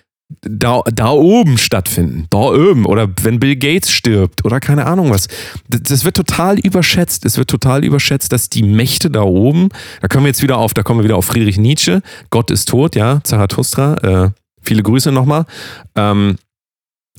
da, 0.41 0.83
da 0.93 1.09
oben 1.09 1.57
stattfinden. 1.57 2.27
Da 2.29 2.37
oben. 2.37 2.85
Oder 2.85 3.07
wenn 3.23 3.39
Bill 3.39 3.55
Gates 3.55 3.91
stirbt 3.91 4.45
oder 4.45 4.59
keine 4.59 4.85
Ahnung 4.85 5.09
was. 5.09 5.27
Das, 5.67 5.81
das 5.83 6.05
wird 6.05 6.15
total 6.15 6.59
überschätzt. 6.59 7.25
Es 7.25 7.37
wird 7.37 7.49
total 7.49 7.83
überschätzt, 7.83 8.31
dass 8.31 8.49
die 8.49 8.63
Mächte 8.63 9.09
da 9.09 9.23
oben, 9.23 9.69
da 10.01 10.07
kommen 10.07 10.25
wir 10.25 10.29
jetzt 10.29 10.43
wieder 10.43 10.57
auf, 10.57 10.73
da 10.73 10.83
kommen 10.83 10.99
wir 10.99 11.05
wieder 11.05 11.17
auf 11.17 11.25
Friedrich 11.25 11.57
Nietzsche. 11.57 12.01
Gott 12.29 12.51
ist 12.51 12.69
tot, 12.69 12.95
ja, 12.95 13.21
Zarathustra. 13.23 13.95
Äh, 14.25 14.31
viele 14.61 14.83
Grüße 14.83 15.11
nochmal. 15.11 15.45
Ähm, 15.95 16.37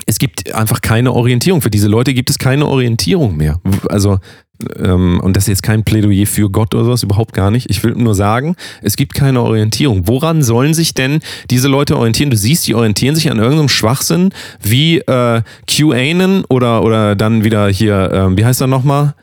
es 0.06 0.18
gibt 0.18 0.54
einfach 0.54 0.80
keine 0.80 1.12
Orientierung. 1.12 1.62
Für 1.62 1.70
diese 1.70 1.88
Leute 1.88 2.14
gibt 2.14 2.30
es 2.30 2.38
keine 2.38 2.66
Orientierung 2.66 3.36
mehr. 3.36 3.60
Also, 3.88 4.18
ähm, 4.78 5.20
und 5.22 5.36
das 5.36 5.44
ist 5.44 5.48
jetzt 5.48 5.62
kein 5.62 5.84
Plädoyer 5.84 6.26
für 6.26 6.50
Gott 6.50 6.74
oder 6.74 6.84
sowas, 6.84 7.02
überhaupt 7.02 7.32
gar 7.32 7.50
nicht. 7.50 7.70
Ich 7.70 7.82
will 7.82 7.92
nur 7.92 8.14
sagen, 8.14 8.56
es 8.82 8.96
gibt 8.96 9.14
keine 9.14 9.40
Orientierung. 9.42 10.06
Woran 10.06 10.42
sollen 10.42 10.74
sich 10.74 10.94
denn 10.94 11.20
diese 11.50 11.68
Leute 11.68 11.96
orientieren? 11.96 12.30
Du 12.30 12.36
siehst, 12.36 12.66
die 12.66 12.74
orientieren 12.74 13.14
sich 13.14 13.30
an 13.30 13.38
irgendeinem 13.38 13.68
Schwachsinn 13.68 14.30
wie 14.62 14.98
äh, 14.98 15.42
QAnon 15.66 16.44
oder, 16.48 16.82
oder 16.82 17.16
dann 17.16 17.44
wieder 17.44 17.68
hier, 17.68 18.10
ähm, 18.12 18.36
wie 18.36 18.44
heißt 18.44 18.60
er 18.60 18.66
nochmal? 18.66 19.14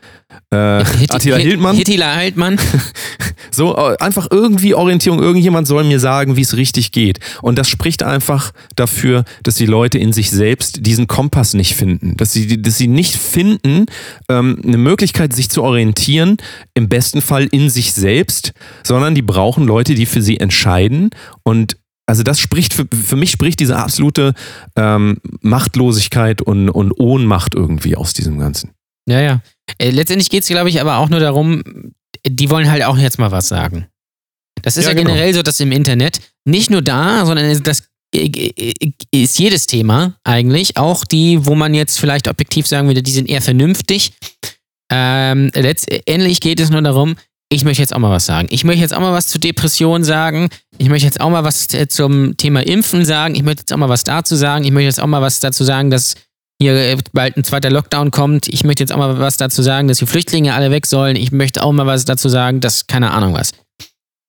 Äh, 0.50 0.56
Attila 1.10 1.36
Hildmann. 1.36 1.76
Hittila 1.76 2.14
Hildmann. 2.16 2.58
So, 3.50 3.76
äh, 3.76 3.96
einfach 3.98 4.28
irgendwie 4.30 4.74
Orientierung. 4.74 5.20
Irgendjemand 5.20 5.66
soll 5.66 5.82
mir 5.82 5.98
sagen, 5.98 6.36
wie 6.36 6.42
es 6.42 6.56
richtig 6.56 6.92
geht. 6.92 7.18
Und 7.42 7.58
das 7.58 7.68
spricht 7.68 8.02
einfach 8.02 8.52
dafür, 8.76 9.24
dass 9.42 9.56
die 9.56 9.66
Leute 9.66 9.98
in 9.98 10.12
sich 10.12 10.30
selbst 10.30 10.86
diesen 10.86 11.08
Kompass 11.08 11.54
nicht 11.54 11.74
finden. 11.74 12.16
Dass 12.16 12.32
sie, 12.32 12.60
dass 12.60 12.78
sie 12.78 12.86
nicht 12.86 13.16
finden, 13.16 13.86
ähm, 14.28 14.60
eine 14.64 14.76
Möglichkeit, 14.76 15.32
sich 15.32 15.50
zu 15.50 15.62
orientieren, 15.62 16.36
im 16.74 16.88
besten 16.88 17.20
Fall 17.20 17.48
in 17.50 17.68
sich 17.70 17.92
selbst, 17.94 18.52
sondern 18.84 19.14
die 19.14 19.22
brauchen 19.22 19.66
Leute, 19.66 19.94
die 19.94 20.06
für 20.06 20.22
sie 20.22 20.38
entscheiden. 20.38 21.10
Und 21.42 21.76
also 22.06 22.22
das 22.22 22.40
spricht, 22.40 22.72
für, 22.72 22.86
für 22.90 23.16
mich 23.16 23.30
spricht 23.30 23.60
diese 23.60 23.76
absolute 23.76 24.34
ähm, 24.76 25.18
Machtlosigkeit 25.40 26.42
und, 26.42 26.70
und 26.70 26.92
Ohnmacht 26.98 27.54
irgendwie 27.54 27.96
aus 27.96 28.12
diesem 28.12 28.38
Ganzen. 28.38 28.70
Ja, 29.08 29.20
ja. 29.20 29.40
Äh, 29.78 29.90
letztendlich 29.90 30.30
geht 30.30 30.42
es, 30.42 30.48
glaube 30.48 30.68
ich, 30.68 30.80
aber 30.80 30.98
auch 30.98 31.08
nur 31.08 31.20
darum, 31.20 31.62
die 32.26 32.50
wollen 32.50 32.70
halt 32.70 32.84
auch 32.84 32.98
jetzt 32.98 33.18
mal 33.18 33.30
was 33.30 33.48
sagen. 33.48 33.86
Das 34.62 34.76
ist 34.76 34.84
ja, 34.84 34.90
Ja, 34.90 34.96
genau. 34.96 35.10
generell 35.10 35.34
so, 35.34 35.42
dass 35.42 35.60
im 35.60 35.72
Internet 35.72 36.20
nicht 36.44 36.70
nur 36.70 36.82
da, 36.82 37.24
sondern 37.24 37.62
das 37.62 37.84
äh, 38.14 38.52
ist 39.10 39.38
jedes 39.38 39.66
Thema 39.66 40.16
eigentlich, 40.24 40.76
auch 40.76 41.04
die, 41.04 41.46
wo 41.46 41.54
man 41.54 41.74
jetzt 41.74 41.98
vielleicht 41.98 42.28
objektiv 42.28 42.66
sagen 42.66 42.88
würde, 42.88 43.02
die 43.02 43.12
sind 43.12 43.28
eher 43.28 43.42
vernünftig. 43.42 44.12
Ähm, 44.90 45.50
letztendlich 45.54 46.40
geht 46.40 46.60
es 46.60 46.70
nur 46.70 46.82
darum, 46.82 47.16
ich 47.50 47.64
möchte 47.64 47.82
jetzt 47.82 47.94
auch 47.94 47.98
mal 47.98 48.10
was 48.10 48.26
sagen. 48.26 48.48
Ich 48.50 48.64
möchte 48.64 48.82
jetzt 48.82 48.92
auch 48.92 49.00
mal 49.00 49.12
was 49.12 49.28
zu 49.28 49.38
Depressionen 49.38 50.04
sagen. 50.04 50.50
Ich 50.76 50.88
möchte 50.88 51.06
jetzt 51.06 51.20
auch 51.20 51.30
mal 51.30 51.44
was 51.44 51.72
äh, 51.72 51.88
zum 51.88 52.36
Thema 52.36 52.60
Impfen 52.66 53.04
sagen. 53.04 53.34
Ich 53.34 53.42
möchte 53.42 53.62
jetzt 53.62 53.72
auch 53.72 53.78
mal 53.78 53.88
was 53.88 54.04
dazu 54.04 54.36
sagen. 54.36 54.64
Ich 54.64 54.70
möchte 54.70 54.86
jetzt 54.86 55.00
auch 55.00 55.06
mal 55.06 55.22
was 55.22 55.40
dazu 55.40 55.64
sagen, 55.64 55.90
dass 55.90 56.14
hier 56.60 56.74
äh, 56.74 56.96
bald 57.12 57.36
ein 57.36 57.44
zweiter 57.44 57.70
Lockdown 57.70 58.10
kommt. 58.10 58.48
Ich 58.48 58.64
möchte 58.64 58.82
jetzt 58.82 58.92
auch 58.92 58.98
mal 58.98 59.18
was 59.18 59.36
dazu 59.36 59.62
sagen, 59.62 59.88
dass 59.88 59.98
die 59.98 60.06
Flüchtlinge 60.06 60.54
alle 60.54 60.70
weg 60.70 60.86
sollen. 60.86 61.16
Ich 61.16 61.32
möchte 61.32 61.62
auch 61.62 61.72
mal 61.72 61.86
was 61.86 62.04
dazu 62.04 62.28
sagen, 62.28 62.60
dass 62.60 62.86
keine 62.86 63.10
Ahnung 63.12 63.34
was. 63.34 63.52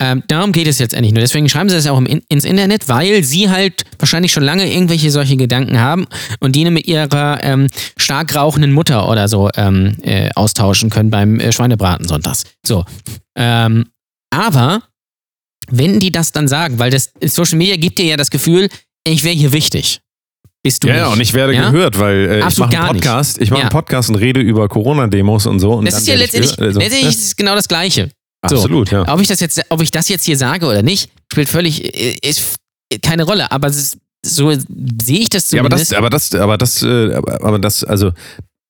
Ähm, 0.02 0.24
darum 0.28 0.54
geht 0.54 0.68
es 0.68 0.80
jetzt 0.80 0.94
endlich 0.94 1.14
nur. 1.14 1.20
Deswegen 1.20 1.50
schreiben 1.50 1.68
sie 1.68 1.76
das 1.76 1.86
auch 1.88 1.98
im, 1.98 2.06
In- 2.06 2.22
ins 2.30 2.46
Internet, 2.46 2.88
weil 2.88 3.22
sie 3.26 3.50
halt 3.50 3.84
wahrscheinlich 3.98 4.32
schon 4.32 4.44
lange 4.44 4.72
irgendwelche 4.72 5.12
solche 5.12 5.36
Gedanken 5.36 5.78
haben 5.80 6.06
und 6.40 6.56
die 6.56 6.64
mit 6.70 6.88
ihrer 6.88 7.44
ähm, 7.44 7.68
stark 7.98 8.34
rauchenden 8.34 8.72
Mutter 8.72 9.10
oder 9.10 9.28
so 9.28 9.50
ähm, 9.56 9.98
äh, 10.02 10.30
austauschen 10.36 10.90
können 10.90 11.10
beim 11.10 11.42
äh, 11.42 11.52
Schweinebraten 11.52 12.08
sonntags. 12.08 12.44
So. 12.66 12.86
Ähm, 13.38 13.90
aber 14.34 14.84
wenn 15.70 16.00
die 16.00 16.14
das 16.14 16.32
dann 16.32 16.48
sagen, 16.48 16.80
weil 16.80 16.92
das 16.92 17.12
Social 17.26 17.58
Media 17.58 17.76
gibt 17.76 17.98
dir 18.00 18.06
ja 18.06 18.16
das 18.16 18.30
Gefühl, 18.32 18.70
ich 19.06 19.26
wäre 19.26 19.36
hier 19.36 19.52
wichtig. 19.52 20.00
Bist 20.62 20.84
du 20.84 20.88
Ja, 20.88 20.94
nicht. 20.94 21.02
ja, 21.04 21.08
und 21.14 21.22
ich 21.22 21.34
werde 21.34 21.54
Ja? 21.54 21.70
gehört, 21.72 21.98
weil 22.00 22.16
äh, 22.44 22.48
ich 22.48 22.58
mache 22.58 22.78
einen 22.78 22.94
nicht. 22.94 23.04
Podcast, 23.06 23.40
ich 23.42 23.50
mache 23.50 23.60
Ja. 23.60 23.66
einen 23.68 23.72
Podcast 23.72 24.10
und 24.10 24.16
rede 24.16 24.42
über 24.42 24.68
Corona-Demos 24.68 25.46
und 25.46 25.60
so. 25.60 25.74
Und 25.74 25.86
Das 25.86 25.94
dann 25.94 26.02
ist 26.02 26.08
ja 26.10 26.16
letztendlich. 26.16 26.60
Also, 26.60 26.80
letztendlich 26.80 27.10
ist 27.16 27.24
es 27.24 27.36
genau 27.36 27.56
das 27.56 27.68
Gleiche. 27.68 28.10
So. 28.48 28.56
Absolut, 28.58 28.92
ja. 28.92 29.08
Ob 29.14 29.22
ich 29.22 29.28
das 29.28 29.40
jetzt, 29.40 29.62
ob 29.70 29.82
ich 29.82 29.92
das 29.92 30.10
jetzt 30.10 30.26
hier 30.26 30.38
sage 30.38 30.66
oder 30.66 30.82
nicht, 30.82 31.10
spielt 31.32 31.48
völlig, 31.50 31.84
äh, 31.96 32.18
ist 32.28 32.56
keine 33.02 33.24
Rolle. 33.24 33.52
Aber 33.52 33.68
es 33.68 33.78
ist, 33.78 33.98
so 34.26 34.52
sehe 34.52 35.20
ich 35.20 35.30
das 35.30 35.50
Ja, 35.52 35.62
aber 35.62 35.70
zumindest. 35.70 35.92
das, 35.94 35.98
aber 35.98 36.10
das, 36.10 36.36
aber 36.36 36.58
das, 36.58 36.84
äh, 36.84 37.14
aber 37.14 37.42
aber 37.46 37.60
das, 37.60 37.84
also 37.86 38.12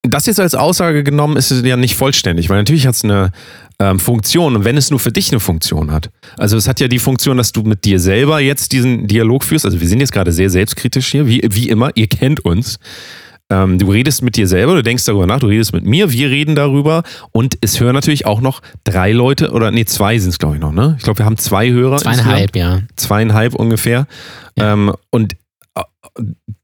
das 0.02 0.26
jetzt 0.26 0.40
als 0.40 0.54
Aussage 0.54 1.04
genommen 1.04 1.36
ist 1.36 1.50
ja 1.50 1.76
nicht 1.76 1.96
vollständig, 1.96 2.48
weil 2.48 2.58
natürlich 2.58 2.86
hat 2.86 2.94
es 2.94 3.04
eine 3.04 3.32
ähm, 3.78 3.98
Funktion 3.98 4.56
und 4.56 4.64
wenn 4.64 4.76
es 4.76 4.90
nur 4.90 5.00
für 5.00 5.12
dich 5.12 5.30
eine 5.30 5.40
Funktion 5.40 5.90
hat. 5.90 6.10
Also 6.38 6.56
es 6.56 6.68
hat 6.68 6.80
ja 6.80 6.88
die 6.88 6.98
Funktion, 6.98 7.36
dass 7.36 7.52
du 7.52 7.62
mit 7.62 7.84
dir 7.84 8.00
selber 8.00 8.40
jetzt 8.40 8.72
diesen 8.72 9.06
Dialog 9.06 9.44
führst. 9.44 9.64
Also 9.64 9.80
wir 9.80 9.88
sind 9.88 10.00
jetzt 10.00 10.12
gerade 10.12 10.32
sehr 10.32 10.50
selbstkritisch 10.50 11.08
hier, 11.08 11.26
wie, 11.26 11.42
wie 11.50 11.68
immer, 11.68 11.90
ihr 11.96 12.06
kennt 12.06 12.44
uns. 12.44 12.78
Ähm, 13.50 13.78
du 13.78 13.90
redest 13.90 14.22
mit 14.22 14.36
dir 14.36 14.46
selber, 14.46 14.74
du 14.74 14.82
denkst 14.82 15.04
darüber 15.04 15.26
nach, 15.26 15.40
du 15.40 15.48
redest 15.48 15.72
mit 15.72 15.84
mir, 15.84 16.12
wir 16.12 16.30
reden 16.30 16.54
darüber 16.54 17.02
und 17.32 17.58
es 17.60 17.80
hören 17.80 17.94
natürlich 17.94 18.24
auch 18.24 18.40
noch 18.40 18.62
drei 18.84 19.12
Leute 19.12 19.50
oder 19.50 19.70
nee, 19.72 19.84
zwei 19.84 20.18
sind 20.18 20.30
es 20.30 20.38
glaube 20.38 20.54
ich 20.54 20.60
noch, 20.60 20.72
ne? 20.72 20.94
Ich 20.98 21.04
glaube, 21.04 21.18
wir 21.18 21.26
haben 21.26 21.36
zwei 21.36 21.68
Hörer. 21.70 21.98
Zweieinhalb, 21.98 22.54
ja. 22.54 22.80
Zweieinhalb 22.94 23.54
ungefähr. 23.54 24.06
Ja. 24.56 24.72
Ähm, 24.72 24.92
und 25.10 25.34
äh, 25.74 25.82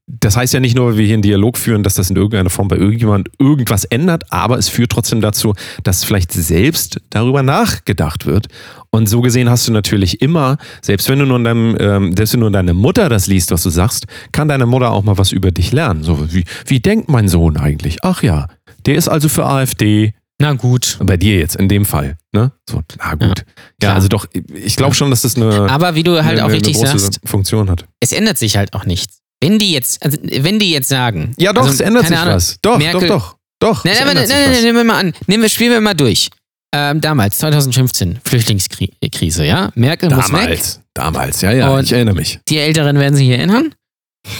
das 0.07 0.37
heißt 0.37 0.53
ja 0.53 0.61
nicht 0.61 0.75
nur, 0.75 0.87
weil 0.87 0.97
wir 0.97 1.05
hier 1.05 1.15
einen 1.15 1.21
Dialog 1.21 1.57
führen, 1.57 1.83
dass 1.83 1.95
das 1.95 2.09
in 2.09 2.15
irgendeiner 2.15 2.49
Form 2.49 2.69
bei 2.69 2.77
irgendjemand 2.77 3.29
irgendwas 3.39 3.83
ändert, 3.83 4.23
aber 4.31 4.57
es 4.57 4.69
führt 4.69 4.89
trotzdem 4.89 5.19
dazu, 5.19 5.53
dass 5.83 6.05
vielleicht 6.05 6.31
selbst 6.31 7.01
darüber 7.09 7.43
nachgedacht 7.43 8.25
wird. 8.25 8.47
Und 8.89 9.09
so 9.09 9.19
gesehen 9.19 9.49
hast 9.49 9.67
du 9.67 9.73
natürlich 9.73 10.21
immer, 10.21 10.57
selbst 10.81 11.09
wenn 11.09 11.19
du 11.19 11.25
nur, 11.25 11.37
in 11.37 11.43
deinem, 11.43 11.77
ähm, 11.79 12.15
selbst 12.15 12.33
wenn 12.33 12.39
nur 12.39 12.51
deine 12.51 12.73
Mutter 12.73 13.09
das 13.09 13.27
liest, 13.27 13.51
was 13.51 13.63
du 13.63 13.69
sagst, 13.69 14.05
kann 14.31 14.47
deine 14.47 14.65
Mutter 14.65 14.91
auch 14.91 15.03
mal 15.03 15.17
was 15.17 15.33
über 15.33 15.51
dich 15.51 15.73
lernen. 15.73 16.03
So 16.03 16.33
wie, 16.33 16.45
wie 16.65 16.79
denkt 16.79 17.09
mein 17.09 17.27
Sohn 17.27 17.57
eigentlich? 17.57 17.97
Ach 18.03 18.23
ja, 18.23 18.47
der 18.85 18.95
ist 18.95 19.09
also 19.09 19.27
für 19.27 19.45
AfD. 19.45 20.13
Na 20.39 20.53
gut. 20.53 20.99
Bei 21.01 21.17
dir 21.17 21.37
jetzt, 21.37 21.55
in 21.57 21.67
dem 21.67 21.83
Fall. 21.83 22.15
Ne? 22.31 22.53
So, 22.69 22.81
na 22.99 23.15
gut. 23.15 23.39
Ja, 23.39 23.43
klar. 23.79 23.95
also 23.95 24.07
doch, 24.07 24.27
ich 24.53 24.77
glaube 24.77 24.93
schon, 24.93 25.09
dass 25.09 25.23
das 25.23 25.35
eine, 25.35 25.69
Aber 25.69 25.95
wie 25.95 26.03
du 26.03 26.23
halt 26.23 26.39
eine, 26.39 26.45
auch 26.45 26.51
richtig 26.51 26.77
sagst, 26.77 27.19
Funktion 27.25 27.69
hat. 27.69 27.85
es 27.99 28.13
ändert 28.13 28.37
sich 28.37 28.55
halt 28.55 28.73
auch 28.73 28.85
nichts. 28.85 29.19
Wenn 29.41 29.59
die 29.59 29.71
jetzt, 29.71 30.03
also 30.03 30.17
wenn 30.21 30.59
die 30.59 30.71
jetzt 30.71 30.89
sagen. 30.89 31.33
Ja, 31.37 31.53
doch, 31.53 31.61
also, 31.63 31.73
es 31.73 31.79
ändert 31.81 32.07
sich 32.07 32.17
Ahnung, 32.17 32.33
was. 32.35 32.57
Doch, 32.61 32.77
Merkel- 32.77 33.07
doch, 33.07 33.31
doch. 33.31 33.37
Doch. 33.59 33.83
Nein, 33.85 33.95
nein, 34.05 34.15
nein, 34.15 34.27
nein, 34.29 34.61
nehmen 34.63 34.77
wir 34.77 34.83
mal 34.83 34.99
an. 34.99 35.13
Nehmen 35.25 35.41
wir, 35.41 35.49
spielen 35.49 35.71
wir 35.71 35.81
mal 35.81 35.95
durch. 35.95 36.29
Ähm, 36.75 37.01
damals, 37.01 37.37
2015, 37.39 38.19
Flüchtlingskrise, 38.23 39.45
ja? 39.45 39.71
Merkel 39.73 40.09
muss 40.09 40.25
weg. 40.31 40.41
Damals, 40.41 40.81
damals, 40.93 41.41
ja, 41.41 41.51
ja, 41.53 41.69
Und- 41.69 41.85
ich 41.85 41.91
erinnere 41.91 42.13
mich. 42.15 42.39
Die 42.49 42.57
Älteren 42.59 42.99
werden 42.99 43.15
sich 43.15 43.29
erinnern. 43.29 43.73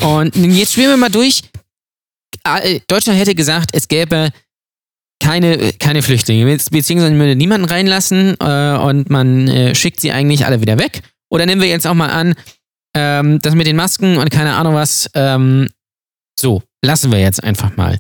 Und 0.01 0.35
jetzt 0.35 0.73
spielen 0.73 0.89
wir 0.89 0.97
mal 0.97 1.09
durch. 1.09 1.41
Äh, 2.43 2.81
Deutschland 2.87 3.17
hätte 3.19 3.33
gesagt, 3.33 3.71
es 3.73 3.87
gäbe 3.87 4.29
keine, 5.23 5.73
keine 5.73 6.03
Flüchtlinge, 6.03 6.45
beziehungsweise 6.45 7.11
man 7.11 7.19
würde 7.19 7.35
niemanden 7.35 7.65
reinlassen 7.67 8.35
äh, 8.39 8.77
und 8.77 9.09
man 9.09 9.47
äh, 9.47 9.73
schickt 9.73 9.99
sie 9.99 10.11
eigentlich 10.11 10.45
alle 10.45 10.61
wieder 10.61 10.77
weg. 10.77 11.01
Oder 11.29 11.45
nehmen 11.45 11.61
wir 11.61 11.69
jetzt 11.69 11.87
auch 11.87 11.93
mal 11.95 12.09
an, 12.09 12.35
ähm, 12.95 13.39
das 13.41 13.55
mit 13.55 13.67
den 13.67 13.75
Masken 13.75 14.17
und 14.17 14.29
keine 14.29 14.53
Ahnung 14.55 14.75
was, 14.75 15.09
ähm, 15.13 15.69
so, 16.39 16.61
lassen 16.83 17.11
wir 17.11 17.19
jetzt 17.19 17.43
einfach 17.43 17.75
mal. 17.77 17.97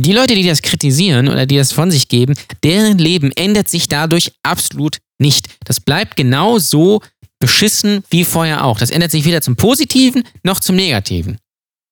Die 0.00 0.12
Leute, 0.12 0.34
die 0.34 0.46
das 0.46 0.62
kritisieren 0.62 1.28
oder 1.28 1.46
die 1.46 1.56
das 1.56 1.72
von 1.72 1.90
sich 1.90 2.08
geben, 2.08 2.34
deren 2.62 2.98
Leben 2.98 3.32
ändert 3.32 3.68
sich 3.68 3.88
dadurch 3.88 4.32
absolut 4.42 4.98
nicht. 5.20 5.48
Das 5.64 5.80
bleibt 5.80 6.16
genau 6.16 6.58
so 6.58 7.00
beschissen 7.40 8.04
wie 8.10 8.24
vorher 8.24 8.64
auch. 8.64 8.78
Das 8.78 8.90
ändert 8.90 9.10
sich 9.10 9.24
weder 9.24 9.40
zum 9.40 9.56
Positiven 9.56 10.22
noch 10.44 10.60
zum 10.60 10.76
Negativen. 10.76 11.38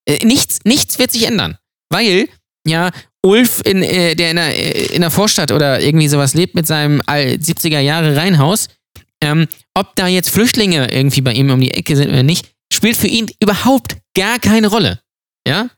Äh, 0.09 0.25
nichts, 0.25 0.61
nichts 0.65 0.99
wird 0.99 1.11
sich 1.13 1.25
ändern. 1.27 1.57
Weil, 1.91 2.29
ja, 2.67 2.91
Ulf, 3.25 3.61
in, 3.65 3.83
äh, 3.83 4.15
der 4.15 4.31
in 4.31 4.37
der, 4.37 4.57
äh, 4.57 4.95
in 4.95 5.01
der 5.01 5.11
Vorstadt 5.11 5.51
oder 5.51 5.81
irgendwie 5.81 6.09
sowas 6.09 6.35
lebt 6.35 6.55
mit 6.55 6.67
seinem 6.67 7.03
all- 7.07 7.39
70er 7.41 7.81
Jahre 7.81 8.17
Reihenhaus, 8.17 8.69
ähm, 9.23 9.47
ob 9.75 9.95
da 9.97 10.07
jetzt 10.09 10.31
Flüchtlinge 10.31 10.91
irgendwie 10.93 11.21
bei 11.21 11.33
ihm 11.33 11.51
um 11.51 11.61
die 11.61 11.73
Ecke 11.73 11.97
sind 11.97 12.09
oder 12.09 12.23
nicht, 12.23 12.51
spielt 12.73 12.97
für 12.97 13.07
ihn 13.09 13.31
überhaupt 13.41 13.97
gar 14.17 14.39
keine 14.39 14.69
Rolle. 14.69 15.01
Ja? 15.47 15.69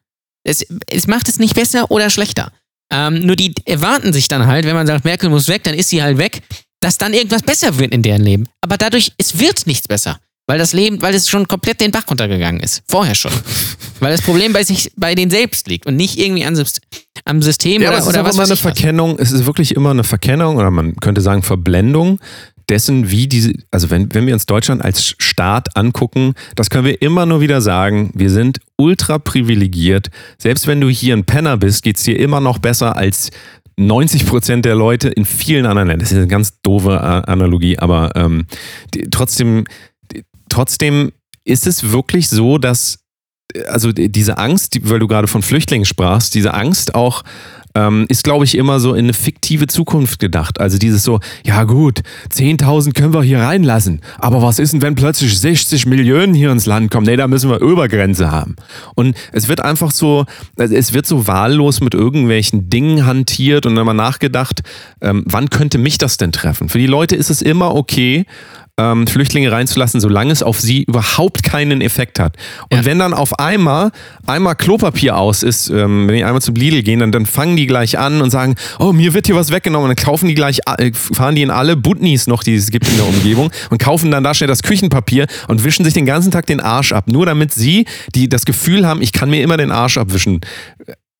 Es, 0.44 0.64
es 0.88 1.06
macht 1.06 1.28
es 1.28 1.38
nicht 1.38 1.54
besser 1.54 1.90
oder 1.90 2.10
schlechter. 2.10 2.52
Ähm, 2.90 3.20
nur 3.26 3.36
die 3.36 3.54
erwarten 3.66 4.12
sich 4.12 4.28
dann 4.28 4.46
halt, 4.46 4.64
wenn 4.64 4.74
man 4.74 4.86
sagt, 4.86 5.04
Merkel 5.04 5.28
muss 5.28 5.48
weg, 5.48 5.62
dann 5.64 5.74
ist 5.74 5.90
sie 5.90 6.02
halt 6.02 6.16
weg, 6.18 6.40
dass 6.80 6.96
dann 6.96 7.12
irgendwas 7.12 7.42
besser 7.42 7.78
wird 7.78 7.92
in 7.92 8.02
deren 8.02 8.22
Leben. 8.22 8.48
Aber 8.62 8.76
dadurch, 8.78 9.12
es 9.18 9.38
wird 9.38 9.66
nichts 9.66 9.86
besser. 9.88 10.18
Weil 10.46 10.58
das 10.58 10.72
Leben, 10.72 11.02
weil 11.02 11.14
es 11.14 11.28
schon 11.28 11.46
komplett 11.46 11.82
den 11.82 11.90
Bach 11.90 12.04
runtergegangen 12.08 12.62
ist. 12.62 12.82
Vorher 12.88 13.14
schon. 13.14 13.32
weil 14.00 14.12
das 14.12 14.22
Problem 14.22 14.54
bei 14.54 14.64
sich, 14.64 14.90
bei 14.96 15.14
denen 15.14 15.30
selbst 15.30 15.68
liegt 15.68 15.84
und 15.84 15.96
nicht 15.96 16.18
irgendwie 16.18 16.46
am, 16.46 16.54
Syst- 16.54 16.80
am 17.26 17.42
System 17.42 17.82
Ja, 17.82 17.90
aber 17.90 17.98
oder, 17.98 18.02
es 18.02 18.06
ist 18.06 18.14
oder 18.14 18.24
was 18.24 18.34
immer 18.36 18.42
weiß 18.44 18.50
eine. 18.52 18.56
Verkennung, 18.56 19.18
es 19.18 19.30
ist 19.32 19.44
wirklich 19.44 19.74
immer 19.76 19.90
eine 19.90 20.04
Verkennung 20.04 20.56
oder 20.56 20.70
man 20.70 20.96
könnte 20.96 21.20
sagen 21.20 21.42
Verblendung 21.42 22.18
dessen, 22.68 23.10
wie 23.10 23.26
diese, 23.26 23.52
also 23.70 23.90
wenn, 23.90 24.12
wenn 24.14 24.26
wir 24.26 24.34
uns 24.34 24.46
Deutschland 24.46 24.84
als 24.84 25.14
Staat 25.18 25.76
angucken, 25.76 26.34
das 26.54 26.70
können 26.70 26.84
wir 26.84 27.00
immer 27.02 27.26
nur 27.26 27.40
wieder 27.40 27.60
sagen, 27.60 28.10
wir 28.14 28.30
sind 28.30 28.60
ultra 28.76 29.18
privilegiert. 29.18 30.10
Selbst 30.38 30.66
wenn 30.66 30.80
du 30.80 30.88
hier 30.88 31.16
ein 31.16 31.24
Penner 31.24 31.56
bist, 31.56 31.82
geht's 31.82 32.02
dir 32.02 32.18
immer 32.18 32.40
noch 32.40 32.58
besser 32.58 32.96
als 32.96 33.30
90 33.76 34.26
Prozent 34.26 34.64
der 34.64 34.74
Leute 34.74 35.08
in 35.08 35.24
vielen 35.24 35.64
anderen 35.64 35.88
Ländern. 35.88 36.00
Das 36.00 36.12
ist 36.12 36.18
eine 36.18 36.26
ganz 36.26 36.60
doofe 36.62 36.90
äh, 36.94 37.30
Analogie, 37.30 37.78
aber 37.78 38.10
ähm, 38.16 38.46
die, 38.94 39.02
trotzdem, 39.10 39.64
die, 40.12 40.24
trotzdem 40.48 41.12
ist 41.44 41.66
es 41.66 41.90
wirklich 41.92 42.28
so, 42.28 42.58
dass 42.58 42.98
also 43.68 43.92
die- 43.92 44.10
diese 44.12 44.36
Angst, 44.36 44.78
weil 44.90 44.98
du 44.98 45.06
gerade 45.06 45.26
von 45.28 45.42
Flüchtlingen 45.42 45.86
sprachst, 45.86 46.34
diese 46.34 46.52
Angst 46.54 46.94
auch 46.94 47.22
ähm, 47.74 48.06
ist, 48.08 48.24
glaube 48.24 48.44
ich, 48.44 48.56
immer 48.56 48.80
so 48.80 48.94
in 48.94 49.06
eine 49.06 49.12
fiktive 49.12 49.66
Zukunft 49.66 50.18
gedacht. 50.18 50.60
Also 50.60 50.78
dieses 50.78 51.04
so, 51.04 51.20
ja 51.44 51.64
gut, 51.64 52.00
10.000 52.32 52.94
können 52.94 53.12
wir 53.12 53.22
hier 53.22 53.40
reinlassen, 53.40 54.00
aber 54.18 54.42
was 54.42 54.58
ist 54.58 54.72
denn, 54.72 54.82
wenn 54.82 54.94
plötzlich 54.94 55.38
60 55.38 55.86
Millionen 55.86 56.34
hier 56.34 56.50
ins 56.50 56.66
Land 56.66 56.90
kommen? 56.90 57.06
Nee, 57.06 57.16
da 57.16 57.28
müssen 57.28 57.50
wir 57.50 57.60
Übergrenze 57.60 58.30
haben. 58.30 58.56
Und 58.94 59.16
es 59.32 59.48
wird 59.48 59.60
einfach 59.60 59.90
so, 59.90 60.26
also 60.58 60.74
es 60.74 60.92
wird 60.92 61.06
so 61.06 61.26
wahllos 61.26 61.80
mit 61.80 61.94
irgendwelchen 61.94 62.70
Dingen 62.70 63.06
hantiert 63.06 63.66
und 63.66 63.76
dann 63.76 63.86
mal 63.86 63.94
nachgedacht, 63.94 64.62
ähm, 65.00 65.24
wann 65.26 65.50
könnte 65.50 65.78
mich 65.78 65.98
das 65.98 66.16
denn 66.16 66.32
treffen? 66.32 66.68
Für 66.68 66.78
die 66.78 66.86
Leute 66.86 67.16
ist 67.16 67.30
es 67.30 67.42
immer 67.42 67.74
okay, 67.74 68.26
ähm, 68.78 69.06
Flüchtlinge 69.06 69.50
reinzulassen, 69.52 70.00
solange 70.00 70.32
es 70.32 70.42
auf 70.42 70.60
sie 70.60 70.84
überhaupt 70.84 71.42
keinen 71.42 71.80
Effekt 71.80 72.18
hat. 72.18 72.36
Und 72.70 72.78
Ja. 72.78 72.84
wenn 72.84 72.98
dann 72.98 73.12
auf 73.12 73.38
einmal 73.38 73.90
einmal 74.26 74.54
Klopapier 74.54 75.16
aus 75.16 75.42
ist, 75.42 75.68
ähm, 75.68 76.06
wenn 76.08 76.14
die 76.14 76.24
einmal 76.24 76.40
zum 76.40 76.54
Lidl 76.54 76.82
gehen, 76.82 77.00
dann, 77.00 77.12
dann 77.12 77.26
fangen 77.26 77.56
die 77.56 77.66
gleich 77.66 77.98
an 77.98 78.22
und 78.22 78.30
sagen, 78.30 78.54
oh, 78.78 78.92
mir 78.92 79.14
wird 79.14 79.26
hier 79.26 79.34
was 79.34 79.50
weggenommen. 79.50 79.90
Und 79.90 79.98
dann 79.98 80.04
kaufen 80.04 80.28
die 80.28 80.34
gleich, 80.34 80.60
äh, 80.78 80.92
fahren 80.94 81.34
die 81.34 81.42
in 81.42 81.50
alle 81.50 81.76
Butnis 81.76 82.26
noch, 82.26 82.42
die 82.42 82.54
es 82.54 82.70
gibt 82.70 82.88
in 82.88 82.96
der 82.96 83.06
Umgebung 83.06 83.50
und 83.70 83.78
kaufen 83.78 84.10
dann 84.10 84.24
da 84.24 84.32
schnell 84.34 84.48
das 84.48 84.62
Küchenpapier 84.62 85.26
und 85.48 85.64
wischen 85.64 85.84
sich 85.84 85.94
den 85.94 86.06
ganzen 86.06 86.30
Tag 86.30 86.46
den 86.46 86.60
Arsch 86.60 86.92
ab. 86.92 87.04
Nur 87.08 87.26
damit 87.26 87.52
sie, 87.52 87.84
die 88.14 88.28
das 88.28 88.44
Gefühl 88.44 88.86
haben, 88.86 89.02
ich 89.02 89.12
kann 89.12 89.28
mir 89.28 89.42
immer 89.42 89.56
den 89.56 89.70
Arsch 89.72 89.98
abwischen. 89.98 90.40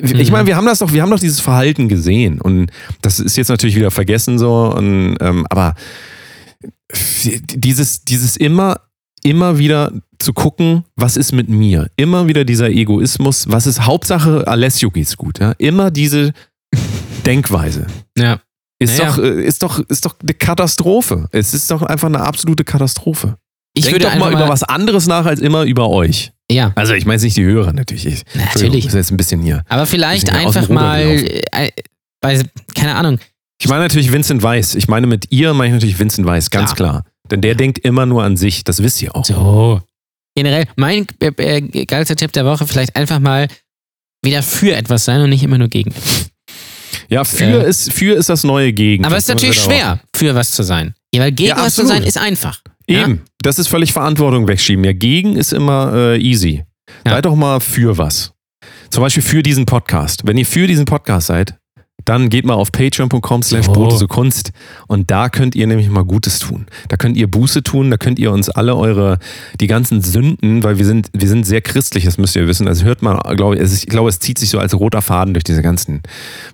Ich 0.00 0.30
meine, 0.30 0.46
wir 0.46 0.54
haben 0.54 0.66
das 0.66 0.78
doch, 0.78 0.92
wir 0.92 1.02
haben 1.02 1.10
doch 1.10 1.18
dieses 1.18 1.40
Verhalten 1.40 1.88
gesehen 1.88 2.40
und 2.40 2.70
das 3.02 3.18
ist 3.18 3.36
jetzt 3.36 3.48
natürlich 3.48 3.74
wieder 3.74 3.90
vergessen 3.90 4.38
so, 4.38 4.72
und, 4.72 5.16
ähm, 5.20 5.44
aber 5.50 5.74
dieses, 7.54 8.04
dieses 8.04 8.36
immer, 8.36 8.80
immer 9.22 9.58
wieder 9.58 9.92
zu 10.18 10.32
gucken, 10.32 10.84
was 10.96 11.16
ist 11.16 11.32
mit 11.32 11.48
mir? 11.48 11.88
Immer 11.96 12.26
wieder 12.28 12.44
dieser 12.44 12.70
Egoismus, 12.70 13.46
was 13.48 13.66
ist 13.66 13.84
Hauptsache, 13.86 14.46
Alessio 14.46 14.90
geht's 14.90 15.16
gut, 15.16 15.38
ja? 15.38 15.52
Immer 15.58 15.90
diese 15.90 16.32
Denkweise. 17.26 17.86
Ja. 18.16 18.40
Ist, 18.80 18.98
Naja. 18.98 19.10
doch, 19.10 19.18
äh, 19.22 19.44
ist, 19.44 19.62
doch, 19.62 19.80
ist 19.88 20.04
doch 20.04 20.16
eine 20.20 20.34
Katastrophe. 20.34 21.28
Es 21.32 21.52
ist 21.52 21.70
doch 21.70 21.82
einfach 21.82 22.06
eine 22.08 22.20
absolute 22.20 22.64
Katastrophe. 22.64 23.36
Ich 23.74 23.84
Denkt 23.84 24.00
würde 24.02 24.12
doch 24.12 24.18
mal 24.18 24.32
über 24.32 24.48
was 24.48 24.62
anderes 24.62 25.06
nach 25.06 25.26
als 25.26 25.40
immer 25.40 25.64
über 25.64 25.88
euch. 25.88 26.32
Ja, 26.50 26.72
Also 26.76 26.94
ich 26.94 27.04
meine 27.04 27.16
jetzt 27.16 27.24
nicht 27.24 27.36
die 27.36 27.44
Hörer 27.44 27.72
natürlich. 27.72 28.06
Ich, 28.06 28.24
natürlich. 28.34 28.86
Ist 28.86 28.94
jetzt 28.94 29.10
ein 29.10 29.16
bisschen 29.16 29.42
hier. 29.42 29.62
aber 29.68 29.84
vielleicht 29.86 30.30
einfach 30.32 30.68
mal, 30.68 31.04
gelaufen. 31.16 31.42
äh, 31.52 31.70
bei, 32.20 32.42
keine 32.74 32.94
Ahnung, 32.94 33.18
Ich 33.60 33.68
meine 33.68 33.82
natürlich 33.82 34.12
Vincent 34.12 34.42
Weiss. 34.42 34.74
Ich 34.74 34.88
meine 34.88 35.06
mit 35.06 35.26
ihr 35.30 35.52
meine 35.54 35.68
ich 35.68 35.74
natürlich 35.74 35.98
Vincent 35.98 36.26
Weiss, 36.26 36.50
ganz 36.50 36.74
klar. 36.74 37.04
Denn 37.30 37.40
der 37.40 37.54
denkt 37.54 37.78
immer 37.80 38.06
nur 38.06 38.22
an 38.22 38.36
sich. 38.36 38.64
Das 38.64 38.82
wisst 38.82 39.02
ihr 39.02 39.14
auch. 39.14 39.24
So. 39.24 39.80
Generell, 40.36 40.66
mein 40.76 41.06
äh, 41.20 41.26
äh, 41.36 41.84
geilster 41.84 42.14
Tipp 42.16 42.32
der 42.32 42.44
Woche, 42.44 42.66
vielleicht 42.66 42.94
einfach 42.94 43.18
mal 43.18 43.48
wieder 44.22 44.42
für 44.42 44.74
etwas 44.76 45.04
sein 45.04 45.20
und 45.20 45.30
nicht 45.30 45.42
immer 45.42 45.58
nur 45.58 45.68
gegen. 45.68 45.92
Ja, 47.08 47.24
für, 47.24 47.64
Äh. 47.64 47.68
ist, 47.68 47.92
für 47.92 48.14
ist 48.14 48.28
das 48.28 48.44
neue 48.44 48.72
Gegen. 48.72 49.04
Aber 49.04 49.16
es 49.16 49.24
ist 49.24 49.28
natürlich 49.28 49.60
schwer, 49.60 50.00
für 50.14 50.34
was 50.34 50.52
zu 50.52 50.62
sein. 50.62 50.94
Ja, 51.12 51.22
weil 51.22 51.32
gegen 51.32 51.50
Ja, 51.50 51.56
was 51.58 51.74
zu 51.74 51.86
sein 51.86 52.02
ist 52.04 52.18
einfach. 52.18 52.58
auch- 52.60 52.72
Ja? 52.88 53.02
Eben. 53.04 53.22
Das 53.42 53.58
ist 53.58 53.68
völlig 53.68 53.92
Verantwortung 53.92 54.46
wegschieben. 54.46 54.84
Ja, 54.84 54.92
gegen 54.92 55.36
ist 55.36 55.52
immer 55.52 55.92
äh, 55.94 56.18
easy. 56.20 56.64
Ja. 57.04 57.12
Seid 57.12 57.24
doch 57.24 57.34
mal 57.34 57.60
für 57.60 57.98
was. 57.98 58.32
Zum 58.90 59.02
Beispiel 59.02 59.22
für 59.22 59.42
diesen 59.42 59.66
Podcast. 59.66 60.22
Wenn 60.24 60.36
ihr 60.38 60.46
für 60.46 60.66
diesen 60.66 60.84
Podcast 60.84 61.26
seid, 61.28 61.54
dann 62.08 62.30
geht 62.30 62.46
mal 62.46 62.54
auf 62.54 62.72
patreon.com 62.72 63.42
slash 63.42 63.66
so 63.66 64.06
Kunst 64.06 64.52
und 64.86 65.10
da 65.10 65.28
könnt 65.28 65.54
ihr 65.54 65.66
nämlich 65.66 65.90
mal 65.90 66.04
Gutes 66.04 66.38
tun. 66.38 66.66
Da 66.88 66.96
könnt 66.96 67.18
ihr 67.18 67.30
Buße 67.30 67.62
tun, 67.62 67.90
da 67.90 67.98
könnt 67.98 68.18
ihr 68.18 68.32
uns 68.32 68.48
alle 68.48 68.76
eure, 68.76 69.18
die 69.60 69.66
ganzen 69.66 70.00
Sünden, 70.00 70.62
weil 70.62 70.78
wir 70.78 70.86
sind, 70.86 71.10
wir 71.12 71.28
sind 71.28 71.44
sehr 71.44 71.60
christlich, 71.60 72.04
das 72.04 72.16
müsst 72.16 72.34
ihr 72.34 72.46
wissen. 72.48 72.66
Also 72.66 72.84
hört 72.84 73.02
mal, 73.02 73.18
glaube 73.36 73.56
ich, 73.56 73.72
ich 73.72 73.86
glaube, 73.86 74.08
es 74.08 74.20
zieht 74.20 74.38
sich 74.38 74.48
so 74.48 74.58
als 74.58 74.72
roter 74.74 75.02
Faden 75.02 75.34
durch 75.34 75.44
diese 75.44 75.60
ganzen 75.60 76.02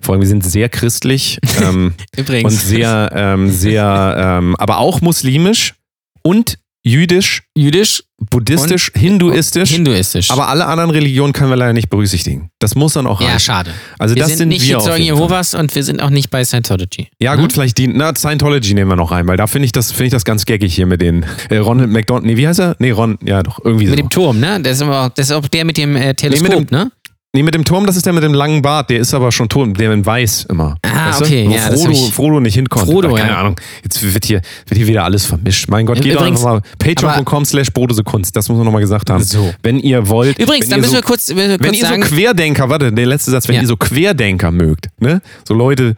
Folgen. 0.01 0.21
Wir 0.21 0.27
sind 0.27 0.43
sehr 0.43 0.67
christlich 0.67 1.39
ähm, 1.63 1.93
Übrigens. 2.17 2.53
und 2.53 2.59
sehr, 2.59 3.11
ähm, 3.13 3.49
sehr, 3.49 4.15
ähm, 4.17 4.55
aber 4.57 4.79
auch 4.79 4.99
muslimisch 4.99 5.75
und 6.21 6.57
jüdisch, 6.85 7.41
Jüdisch, 7.57 8.03
buddhistisch, 8.29 8.91
hinduistisch. 8.95 9.71
hinduistisch. 9.71 10.29
aber 10.29 10.47
alle 10.49 10.65
anderen 10.67 10.89
Religionen 10.91 11.33
können 11.33 11.49
wir 11.49 11.55
leider 11.55 11.73
nicht 11.73 11.89
berücksichtigen. 11.89 12.51
Das 12.59 12.75
muss 12.75 12.93
dann 12.93 13.07
auch 13.07 13.21
ja, 13.21 13.29
rein. 13.29 13.39
schade. 13.39 13.71
Also 13.97 14.13
wir 14.15 14.19
das 14.21 14.29
sind, 14.29 14.37
sind 14.37 14.49
nicht 14.49 14.67
wir 14.67 14.77
die 14.77 14.83
Zeugen. 14.83 15.03
Jehovas 15.03 15.53
und 15.55 15.73
wir 15.73 15.83
sind 15.83 16.01
auch 16.01 16.09
nicht 16.11 16.29
bei 16.29 16.43
Scientology. 16.45 17.07
Ja, 17.19 17.35
gut, 17.35 17.53
vielleicht 17.53 17.77
die, 17.77 17.87
na, 17.87 18.13
Scientology 18.15 18.73
nehmen 18.73 18.91
wir 18.91 18.95
noch 18.97 19.11
rein, 19.11 19.27
weil 19.27 19.35
da 19.37 19.47
finde 19.47 19.65
ich 19.65 19.71
das, 19.71 19.91
finde 19.91 20.05
ich 20.05 20.11
das 20.11 20.25
ganz 20.25 20.45
geckig 20.45 20.75
hier 20.75 20.85
mit 20.85 21.01
den, 21.01 21.25
äh, 21.49 21.57
Ronald 21.57 21.89
McDonald, 21.89 22.25
nee, 22.25 22.37
wie 22.37 22.47
heißt 22.47 22.59
er? 22.59 22.75
Nee, 22.79 22.91
Ron, 22.91 23.17
ja, 23.25 23.41
doch, 23.41 23.59
irgendwie 23.63 23.85
Mit 23.85 23.91
so. 23.97 24.03
dem 24.03 24.09
Turm, 24.09 24.39
ne? 24.39 24.59
Das 24.61 24.73
ist, 24.77 24.81
aber 24.83 25.05
auch, 25.05 25.09
das 25.09 25.27
ist 25.29 25.31
auch 25.35 25.47
der 25.47 25.65
mit 25.65 25.77
dem 25.77 25.95
äh, 25.95 26.13
Teleskop, 26.13 26.67
dem- 26.67 26.77
ne? 26.77 26.91
Nee, 27.35 27.43
mit 27.43 27.53
dem 27.53 27.65
Turm, 27.65 27.85
das 27.85 27.97
ist 27.97 28.05
der 28.05 28.13
mit 28.13 28.23
dem 28.23 28.33
langen 28.33 28.61
Bart, 28.61 28.89
der 28.89 28.99
ist 28.99 29.13
aber 29.13 29.29
schon 29.29 29.49
tot, 29.49 29.77
der 29.77 29.91
in 29.91 30.05
weiß 30.05 30.45
immer. 30.49 30.77
Ah, 30.83 31.09
weißt 31.09 31.19
du? 31.19 31.25
okay, 31.25 31.45
Wo 31.49 31.51
ja, 31.53 31.59
Frodo, 31.59 31.91
ich- 31.91 32.13
Frodo 32.13 32.39
nicht 32.39 32.53
hinkommt. 32.53 32.85
Frodo, 32.85 33.13
Keine 33.13 33.29
ja. 33.29 33.37
Ahnung. 33.41 33.59
Jetzt 33.83 34.01
wird 34.13 34.23
hier, 34.23 34.41
wird 34.67 34.77
hier 34.77 34.87
wieder 34.87 35.03
alles 35.03 35.25
vermischt. 35.25 35.67
Mein 35.67 35.85
Gott, 35.85 35.99
geht 36.01 36.15
doch 36.15 36.21
Übrigens- 36.21 36.45
einfach 36.45 36.61
mal 36.61 36.61
patreon.com 36.79 37.43
slash 37.43 37.73
Brodose 37.73 38.03
Kunst. 38.05 38.33
Das 38.37 38.47
muss 38.47 38.55
man 38.57 38.63
nochmal 38.65 38.79
gesagt 38.81 39.09
haben. 39.09 39.21
So. 39.21 39.53
Wenn 39.63 39.79
ihr 39.79 40.07
wollt. 40.07 40.39
Übrigens, 40.39 40.67
wenn 40.67 40.69
da 40.69 40.75
ihr 40.77 40.79
müssen 40.79 40.91
so, 40.91 40.97
wir 40.97 41.03
kurz, 41.03 41.27
wir 41.27 41.35
Wenn 41.35 41.59
kurz 41.59 41.77
ihr 41.77 41.85
sagen, 41.85 42.03
so 42.03 42.15
Querdenker, 42.15 42.69
warte, 42.69 42.93
der 42.93 43.05
letzte 43.05 43.31
Satz, 43.31 43.49
wenn 43.49 43.55
Ja. 43.55 43.61
ihr 43.63 43.67
so 43.67 43.75
Querdenker 43.75 44.51
mögt, 44.51 44.87
ne? 45.01 45.21
So 45.45 45.53
Leute, 45.53 45.95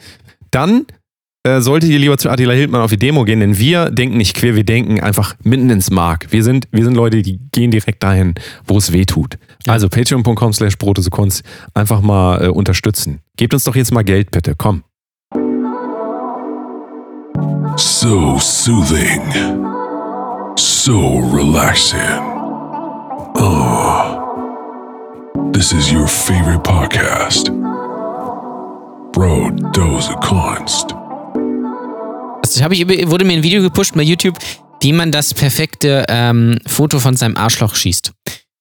dann 0.49 0.85
äh, 1.47 1.61
solltet 1.61 1.89
ihr 1.89 1.99
lieber 1.99 2.17
zu 2.17 2.29
Attila 2.29 2.53
Hildmann 2.53 2.81
auf 2.81 2.91
die 2.91 2.97
Demo 2.97 3.23
gehen, 3.23 3.39
denn 3.39 3.57
wir 3.57 3.89
denken 3.89 4.17
nicht 4.17 4.35
quer, 4.35 4.55
wir 4.55 4.63
denken 4.63 4.99
einfach 4.99 5.35
mitten 5.43 5.69
ins 5.69 5.89
Mark. 5.89 6.27
Wir 6.31 6.43
sind, 6.43 6.67
wir 6.71 6.83
sind 6.83 6.95
Leute, 6.95 7.21
die 7.21 7.39
gehen 7.51 7.71
direkt 7.71 8.03
dahin, 8.03 8.35
wo 8.65 8.77
es 8.77 8.91
weh 8.91 9.05
tut. 9.05 9.37
Also 9.65 9.89
patreon.com 9.89 10.53
slash 10.53 10.77
Kunst 11.09 11.43
einfach 11.73 12.01
mal 12.01 12.43
äh, 12.43 12.47
unterstützen. 12.49 13.19
Gebt 13.37 13.53
uns 13.53 13.63
doch 13.63 13.75
jetzt 13.75 13.93
mal 13.93 14.03
Geld, 14.03 14.31
bitte. 14.31 14.55
Komm. 14.57 14.83
So 17.77 18.37
soothing. 18.39 19.21
So 20.57 21.19
relaxing. 21.31 21.99
Oh. 23.35 24.17
This 25.53 25.71
is 25.71 25.91
your 25.91 26.07
favorite 26.07 26.63
podcast. 26.63 27.51
Bro 29.13 29.51
Dose 29.73 30.13
Kunst. 30.21 31.06
Das 32.41 32.61
hab 32.61 32.71
ich, 32.71 32.87
wurde 33.09 33.25
mir 33.25 33.33
ein 33.33 33.43
Video 33.43 33.61
gepusht 33.61 33.93
bei 33.95 34.03
YouTube, 34.03 34.37
wie 34.81 34.93
man 34.93 35.11
das 35.11 35.33
perfekte 35.33 36.05
ähm, 36.09 36.57
Foto 36.65 36.99
von 36.99 37.15
seinem 37.15 37.37
Arschloch 37.37 37.75
schießt. 37.75 38.11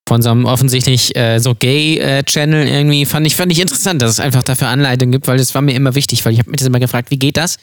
Von 0.09 0.23
so 0.23 0.31
einem 0.31 0.45
offensichtlich 0.45 1.17
äh, 1.17 1.41
so 1.41 1.55
Gay-Channel 1.55 2.67
irgendwie. 2.69 3.05
Fand 3.07 3.27
ich, 3.27 3.35
fand 3.35 3.51
ich 3.51 3.61
interessant, 3.61 4.01
dass 4.03 4.11
es 4.13 4.21
einfach 4.21 4.45
dafür 4.45 4.69
Anleitungen 4.69 5.11
gibt, 5.13 5.27
weil 5.27 5.37
das 5.39 5.55
war 5.55 5.63
mir 5.63 5.75
immer 5.75 5.95
wichtig, 5.97 6.25
weil 6.25 6.33
ich 6.33 6.39
habe 6.39 6.51
mich 6.51 6.59
das 6.59 6.69
immer 6.69 6.79
gefragt, 6.79 7.11
wie 7.11 7.19
geht 7.19 7.37
das? 7.37 7.57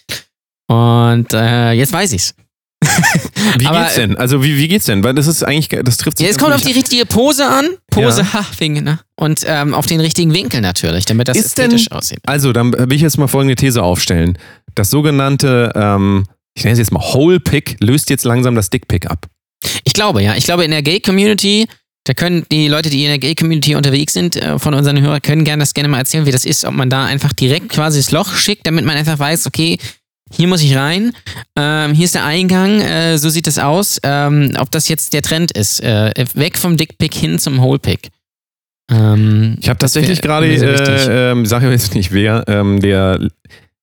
Und 0.68 1.34
äh, 1.34 1.72
jetzt 1.72 1.93
weiß 1.93 2.11
ich's. 2.14 2.36
Wie 3.59 3.66
Aber, 3.66 3.84
geht's 3.84 3.95
denn? 3.95 4.18
Also 4.18 4.43
wie, 4.43 4.57
wie 4.57 4.68
geht's 4.68 4.86
denn? 4.88 5.05
Weil 5.05 5.14
das 5.14 5.26
ist 5.28 5.41
eigentlich, 5.41 5.70
das 5.86 5.95
trifft 5.95 6.18
sich 6.18 6.26
Ja, 6.28 6.32
es 6.32 6.38
kommt 6.38 6.53
auf 6.53 6.64
die 6.64 6.74
richtige 6.74 7.05
Pose 7.05 7.47
an. 7.47 7.66
Pose, 7.89 8.22
Ja. 8.24 8.34
ha, 8.34 8.45
wegen, 8.57 8.84
ne? 8.84 8.99
Und 9.16 9.43
ähm, 9.47 9.74
auf 9.74 9.86
den 9.86 10.01
richtigen 10.01 10.34
Winkel 10.34 10.59
natürlich, 10.59 11.05
damit 11.05 11.30
das 11.30 11.38
Ist 11.38 11.57
denn- 11.57 11.68
ästhetisch 11.72 11.91
aussieht. 11.93 12.20
Also, 12.26 12.51
dann 12.51 12.74
will 12.74 12.91
ich 12.93 13.01
jetzt 13.01 13.18
mal 13.18 13.28
folgende 13.30 13.55
These 13.55 13.82
aufstellen. 13.82 14.38
Das 14.76 14.90
sogenannte, 14.90 15.72
ähm, 15.76 16.26
ich 16.56 16.64
nenne 16.64 16.74
es 16.74 16.80
jetzt 16.80 16.92
mal 16.92 17.02
Whole 17.02 17.40
Pick, 17.40 17.78
löst 17.80 18.10
jetzt 18.10 18.26
langsam 18.26 18.56
das 18.56 18.70
Dick 18.70 18.88
Pick 18.88 19.10
ab. 19.10 19.28
Ich 19.84 19.94
glaube, 19.94 20.22
ja. 20.24 20.36
Ich 20.36 20.46
glaube, 20.46 20.64
in 20.66 20.72
der 20.72 20.82
Gay-Community, 20.82 21.68
da 22.06 22.14
können 22.14 22.46
die 22.52 22.68
Leute, 22.68 22.90
die 22.90 23.04
in 23.04 23.10
der 23.10 23.20
Gay-Community 23.20 23.76
unterwegs 23.76 24.14
sind, 24.14 24.36
äh, 24.36 24.60
von 24.60 24.74
unseren 24.74 25.00
Hörern, 25.02 25.22
können 25.22 25.44
gerne 25.46 25.62
das 25.62 25.74
gerne 25.74 25.88
mal 25.90 26.00
erzählen, 26.00 26.26
wie 26.26 26.32
das 26.32 26.46
ist, 26.46 26.66
ob 26.66 26.74
man 26.74 26.90
da 26.90 27.06
einfach 27.06 27.34
direkt 27.34 27.70
quasi 27.70 28.00
das 28.00 28.12
Loch 28.12 28.34
schickt, 28.36 28.68
damit 28.68 28.86
man 28.86 28.98
einfach 28.98 29.18
weiß, 29.20 29.48
okay, 29.48 29.78
hier 30.32 30.48
muss 30.48 30.62
ich 30.64 30.76
rein, 30.76 31.14
ähm, 31.58 31.94
hier 31.94 32.06
ist 32.06 32.16
der 32.16 32.26
Eingang, 32.26 32.80
äh, 32.82 33.18
so 33.18 33.30
sieht 33.30 33.46
es 33.48 33.60
aus. 33.60 34.00
Ähm, 34.04 34.52
ob 34.58 34.72
das 34.72 34.88
jetzt 34.90 35.14
der 35.14 35.22
Trend 35.22 35.52
ist, 35.52 35.82
äh, 35.82 36.12
weg 36.34 36.58
vom 36.58 36.76
Dickpick 36.76 37.14
hin 37.14 37.38
zum 37.40 37.62
Whole-Pick. 37.62 38.10
Ähm, 38.92 39.58
Ich 39.62 39.70
habe 39.70 39.80
das 39.80 39.94
tatsächlich 39.94 40.22
gerade, 40.22 40.50
wichtig. 40.50 40.68
äh, 40.68 41.32
ähm, 41.32 41.46
sage 41.46 41.70
jetzt 41.70 41.96
nicht 41.96 42.12
wer, 42.12 42.44
ähm, 42.48 42.82
der, 42.82 43.30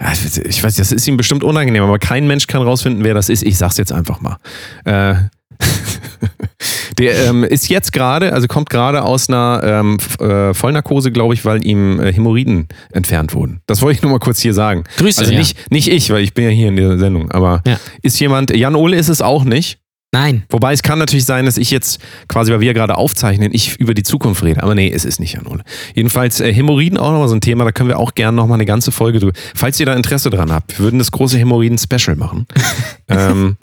ja, 0.01 0.13
ich 0.13 0.61
weiß- 0.65 0.79
das 0.79 0.93
ist 0.93 1.07
ihm 1.07 1.17
bestimmt 1.17 1.45
unangenehm, 1.45 1.83
aber 1.83 1.99
kein 1.99 2.27
Mensch 2.27 2.47
kann 2.47 2.63
rausfinden, 2.63 3.05
wer 3.05 3.15
das 3.15 3.29
ist. 3.29 3.43
Ich 3.43 3.59
sag's 3.59 3.77
jetzt 3.77 3.93
einfach 3.93 4.21
mal. 4.21 4.37
Äh, 4.85 5.15
der 6.99 7.27
ähm, 7.29 7.45
ist 7.45 7.69
jetzt 7.69 7.93
gerade, 7.93 8.33
also 8.33 8.47
kommt 8.47 8.71
gerade 8.71 9.03
aus 9.03 9.29
einer 9.29 9.61
ähm, 9.65 9.99
äh, 10.21 10.55
Vollnarkose, 10.55 11.13
glaube 11.13 11.35
ich, 11.35 11.45
weil 11.45 11.65
ihm 11.67 12.01
äh, 12.01 12.13
Hämorrhoiden 12.13 12.69
entfernt 12.93 13.35
wurden. 13.35 13.61
Das 13.67 13.83
wollte 13.83 13.97
ich 13.97 14.03
nur 14.03 14.11
mal 14.13 14.19
kurz 14.19 14.41
hier 14.41 14.55
sagen. 14.55 14.85
Grüße, 14.99 15.21
Also 15.21 15.33
ja. 15.33 15.39
nicht, 15.39 15.71
nicht 15.71 15.89
ich, 15.89 16.11
weil 16.11 16.23
ich 16.23 16.35
bin 16.35 16.45
ja 16.45 16.51
hier 16.51 16.69
in 16.69 16.77
der 16.77 16.99
Sendung, 16.99 17.31
aber 17.31 17.63
Ja. 17.67 17.79
ist 18.03 18.19
jemand, 18.21 18.55
Jan 18.57 18.75
Ole 18.75 18.97
ist 18.97 19.09
es 19.09 19.23
auch 19.23 19.45
nicht. 19.45 19.79
Nein. 20.13 20.43
Wobei 20.49 20.73
es 20.73 20.83
kann 20.83 20.99
natürlich 20.99 21.25
sein, 21.25 21.47
dass 21.47 21.57
ich 21.57 21.71
jetzt 21.71 22.01
quasi, 22.27 22.51
weil 22.51 22.61
wir 22.61 22.75
gerade 22.75 22.97
aufzeichnen, 22.97 23.51
ich 23.53 23.79
über 23.79 23.95
die 23.95 24.03
Zukunft 24.03 24.43
rede. 24.43 24.63
Aber 24.63 24.75
nee, 24.75 24.91
es 24.93 25.05
ist 25.05 25.21
nicht 25.21 25.35
Jan 25.35 25.47
Ole. 25.47 25.63
Jedenfalls 25.95 26.41
äh, 26.41 26.53
Hämorrhoiden 26.53 26.99
auch 26.99 27.13
nochmal 27.13 27.29
so 27.29 27.37
ein 27.37 27.41
Thema, 27.41 27.65
da 27.65 27.71
können 27.71 27.89
wir 27.89 27.99
auch 27.99 28.15
gerne 28.15 28.37
nochmal 28.37 28.57
eine 28.57 28.67
ganze 28.67 28.91
Folge 28.91 29.21
drüber. 29.21 29.39
Falls 29.55 29.79
ihr 29.79 29.87
da 29.87 29.95
Interesse 29.95 30.31
dran 30.31 30.51
habt, 30.51 30.77
wir 30.79 30.85
würden 30.85 30.99
das 30.99 31.13
große 31.13 31.39
Hämorrhoiden-Special 31.39 32.17
machen. 32.17 32.47
ähm, 33.09 33.57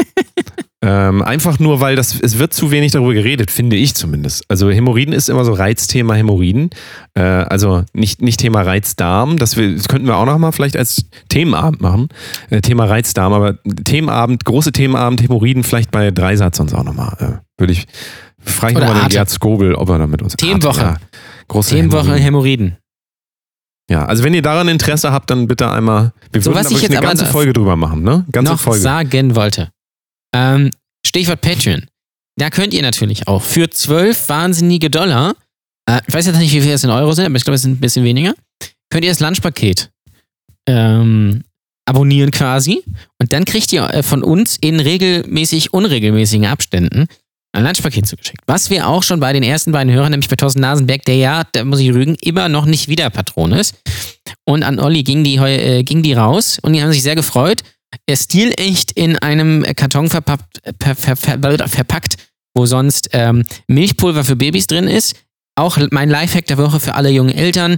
ähm, 0.84 1.24
einfach 1.24 1.58
nur, 1.58 1.82
weil 1.82 1.96
das, 1.96 2.20
es 2.20 2.38
wird 2.38 2.54
zu 2.54 2.70
wenig 2.70 2.92
darüber 2.92 3.14
geredet, 3.14 3.50
finde 3.50 3.76
ich 3.76 3.96
zumindest. 3.96 4.44
Also 4.48 4.70
Hämorrhoiden 4.70 5.12
ist 5.12 5.28
immer 5.28 5.44
so 5.44 5.54
Reizthema 5.54 6.14
Hämorrhoiden. 6.14 6.70
Äh, 7.16 7.22
also 7.22 7.84
nicht, 7.94 8.22
nicht 8.22 8.40
Thema 8.40 8.62
Reizdarm, 8.62 9.40
das, 9.40 9.58
wir, 9.58 9.76
das 9.76 9.88
könnten 9.88 10.06
wir 10.06 10.18
auch 10.18 10.28
nochmal 10.28 10.52
vielleicht 10.52 10.78
als 10.78 11.06
Themenabend 11.30 11.82
machen. 11.82 12.10
Äh, 12.52 12.62
Thema 12.62 12.86
Reizdarm, 12.86 13.34
aber 13.34 13.58
Themenabend, 13.86 14.46
große 14.46 14.72
Themenabend, 14.72 15.24
Hämorrhoiden 15.24 15.64
vielleicht 15.64 15.90
bei 15.90 16.12
Dreisatz 16.12 16.58
sonst 16.58 16.76
auch 16.76 16.84
nochmal. 16.84 17.16
Äh, 17.20 17.60
würde 17.60 17.74
ich, 17.74 17.88
frage 18.40 18.74
ich 18.74 18.80
nochmal 18.80 19.02
den. 19.02 19.10
Gerd 19.10 19.32
Skobel, 19.32 19.74
ob 19.74 19.90
er 19.90 19.98
da 19.98 20.06
mit 20.06 20.22
uns 20.22 20.36
Themenwoche. 20.36 20.86
Arte, 20.86 21.02
ja. 21.02 21.08
Große 21.48 21.72
Themenwoche 21.72 22.14
Hämorrhoiden. 22.14 22.24
Hämorrhoiden. 22.24 22.78
Ja, 23.90 24.06
also 24.06 24.24
wenn 24.24 24.36
ihr 24.36 24.44
daran 24.44 24.68
Interesse 24.68 25.12
habt, 25.12 25.32
dann 25.32 25.48
bitte 25.48 25.72
einmal, 25.72 26.14
wir 26.32 26.42
So, 26.42 26.52
würden 26.52 26.60
was 26.60 26.68
da 26.68 26.70
ich 26.70 26.76
wirklich 26.76 26.90
jetzt 26.90 26.98
eine 26.98 27.08
ganze 27.08 27.26
Folge 27.26 27.54
drüber 27.54 27.76
machen, 27.78 28.04
ne? 28.04 28.26
Ganze 28.32 28.52
noch 28.52 28.60
Folge. 28.60 28.82
sagen 28.82 29.36
wollte. 29.36 29.70
Ähm, 30.34 30.72
Stichwort 31.06 31.42
Patreon. 31.42 31.86
Da 32.38 32.50
könnt 32.50 32.74
ihr 32.74 32.82
natürlich 32.82 33.28
auch 33.28 33.42
für 33.42 33.70
12 33.70 34.30
wahnsinnige 34.30 34.90
Dollar, 34.90 35.36
äh, 35.90 36.02
ich 36.08 36.14
weiß 36.14 36.28
jetzt 36.28 36.38
nicht, 36.38 36.54
wie 36.54 36.62
viel 36.62 36.72
das 36.72 36.84
in 36.84 36.90
Euro 36.90 37.14
sind, 37.14 37.26
aber 37.26 37.36
ich 37.36 37.44
glaube, 37.44 37.56
es 37.56 37.64
sind 37.64 37.74
ein 37.74 37.80
bisschen 37.80 38.04
weniger, 38.04 38.34
könnt 38.90 39.04
ihr 39.04 39.12
das 39.12 39.20
Lunchpaket 39.20 39.90
ähm, 40.68 41.44
abonnieren 41.86 42.32
quasi. 42.32 42.84
Und 43.20 43.34
dann 43.34 43.46
kriegt 43.46 43.72
ihr 43.74 43.90
äh, 43.90 44.04
von 44.04 44.24
uns 44.24 44.58
in 44.60 44.80
regelmäßig 44.80 45.74
unregelmäßigen 45.74 46.46
Abständen 46.46 47.08
ein 47.54 47.64
Lunchpaket 47.64 48.06
zugeschickt. 48.06 48.42
Was 48.46 48.70
wir 48.70 48.88
auch 48.88 49.02
schon 49.02 49.20
bei 49.20 49.34
den 49.34 49.42
ersten 49.42 49.72
beiden 49.72 49.92
Hörern, 49.92 50.12
nämlich 50.12 50.30
bei 50.30 50.36
Thorsten 50.36 50.60
Nasenberg, 50.60 51.04
der 51.06 51.16
ja, 51.16 51.44
da 51.54 51.64
muss 51.64 51.80
ich 51.80 51.92
rügen, 51.92 52.16
immer 52.22 52.50
noch 52.50 52.66
nicht 52.66 52.88
wieder 52.88 53.10
Patron 53.10 53.54
ist. 53.54 53.76
Und 54.44 54.64
an 54.64 54.80
Olli 54.80 55.04
ging 55.04 55.24
die, 55.24 55.38
äh, 55.38 55.84
ging 55.84 56.04
die 56.04 56.14
raus 56.14 56.60
und 56.62 56.74
die 56.74 56.84
haben 56.84 56.92
sich 56.92 57.04
sehr 57.04 57.16
gefreut. 57.16 57.64
Stilecht 58.12 58.92
in 58.92 59.18
einem 59.18 59.64
Karton 59.76 60.10
verpackt, 60.10 60.62
per, 60.80 60.96
ver, 60.96 61.16
ver, 61.16 61.68
verpackt 61.68 62.18
wo 62.58 62.66
sonst 62.66 63.10
ähm, 63.14 63.44
Milchpulver 63.68 64.24
für 64.24 64.36
Babys 64.36 64.68
drin 64.68 64.88
ist. 64.88 65.16
Auch 65.56 65.78
mein 65.92 66.10
Lifehack 66.10 66.48
der 66.48 66.58
Woche 66.58 66.80
für 66.80 66.96
alle 66.96 67.10
jungen 67.10 67.34
Eltern. 67.34 67.78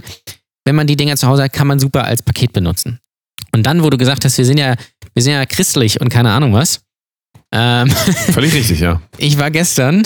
Wenn 0.64 0.74
man 0.74 0.86
die 0.86 0.96
Dinger 0.96 1.16
zu 1.16 1.28
Hause 1.28 1.44
hat, 1.44 1.52
kann 1.52 1.66
man 1.66 1.78
super 1.78 2.04
als 2.04 2.22
Paket 2.22 2.52
benutzen. 2.52 2.98
Und 3.52 3.64
dann, 3.64 3.82
wo 3.82 3.90
du 3.90 3.98
gesagt 3.98 4.24
hast, 4.24 4.38
wir 4.38 4.44
sind 4.44 4.58
ja, 4.58 4.74
wir 5.14 5.22
sind 5.22 5.32
ja 5.34 5.44
christlich 5.46 6.00
und 6.00 6.08
keine 6.08 6.30
Ahnung 6.32 6.52
was. 6.54 6.80
Ähm, 7.52 7.90
Völlig 8.32 8.54
richtig, 8.54 8.80
ja. 8.80 9.02
ich 9.18 9.38
war 9.38 9.50
gestern 9.50 10.02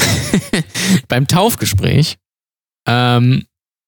beim 1.09 1.27
Taufgespräch 1.27 2.17
ähm, 2.89 3.45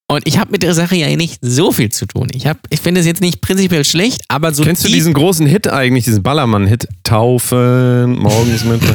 und 0.09 0.27
ich 0.27 0.39
habe 0.39 0.53
mit 0.53 0.63
der 0.63 0.75
Sache 0.75 0.97
ja 0.97 1.15
nicht 1.17 1.39
so 1.43 1.73
viel 1.73 1.91
zu 1.91 2.07
tun. 2.07 2.29
Ich, 2.33 2.47
hab- 2.47 2.67
ich 2.71 2.81
finde 2.81 3.01
es 3.01 3.07
jetzt 3.07 3.21
nicht 3.21 3.41
prinzipiell 3.41 3.85
schlecht, 3.85 4.23
aber 4.29 4.55
so 4.55 4.63
Kennst 4.63 4.85
du 4.85 4.89
die- 4.89 4.95
diesen 4.95 5.15
großen 5.15 5.47
Hit 5.47 5.69
eigentlich, 5.69 6.05
diesen 6.05 6.23
Ballermann-Hit? 6.23 6.87
Taufen, 7.03 8.19
morgens, 8.19 8.65
mittags. 8.65 8.93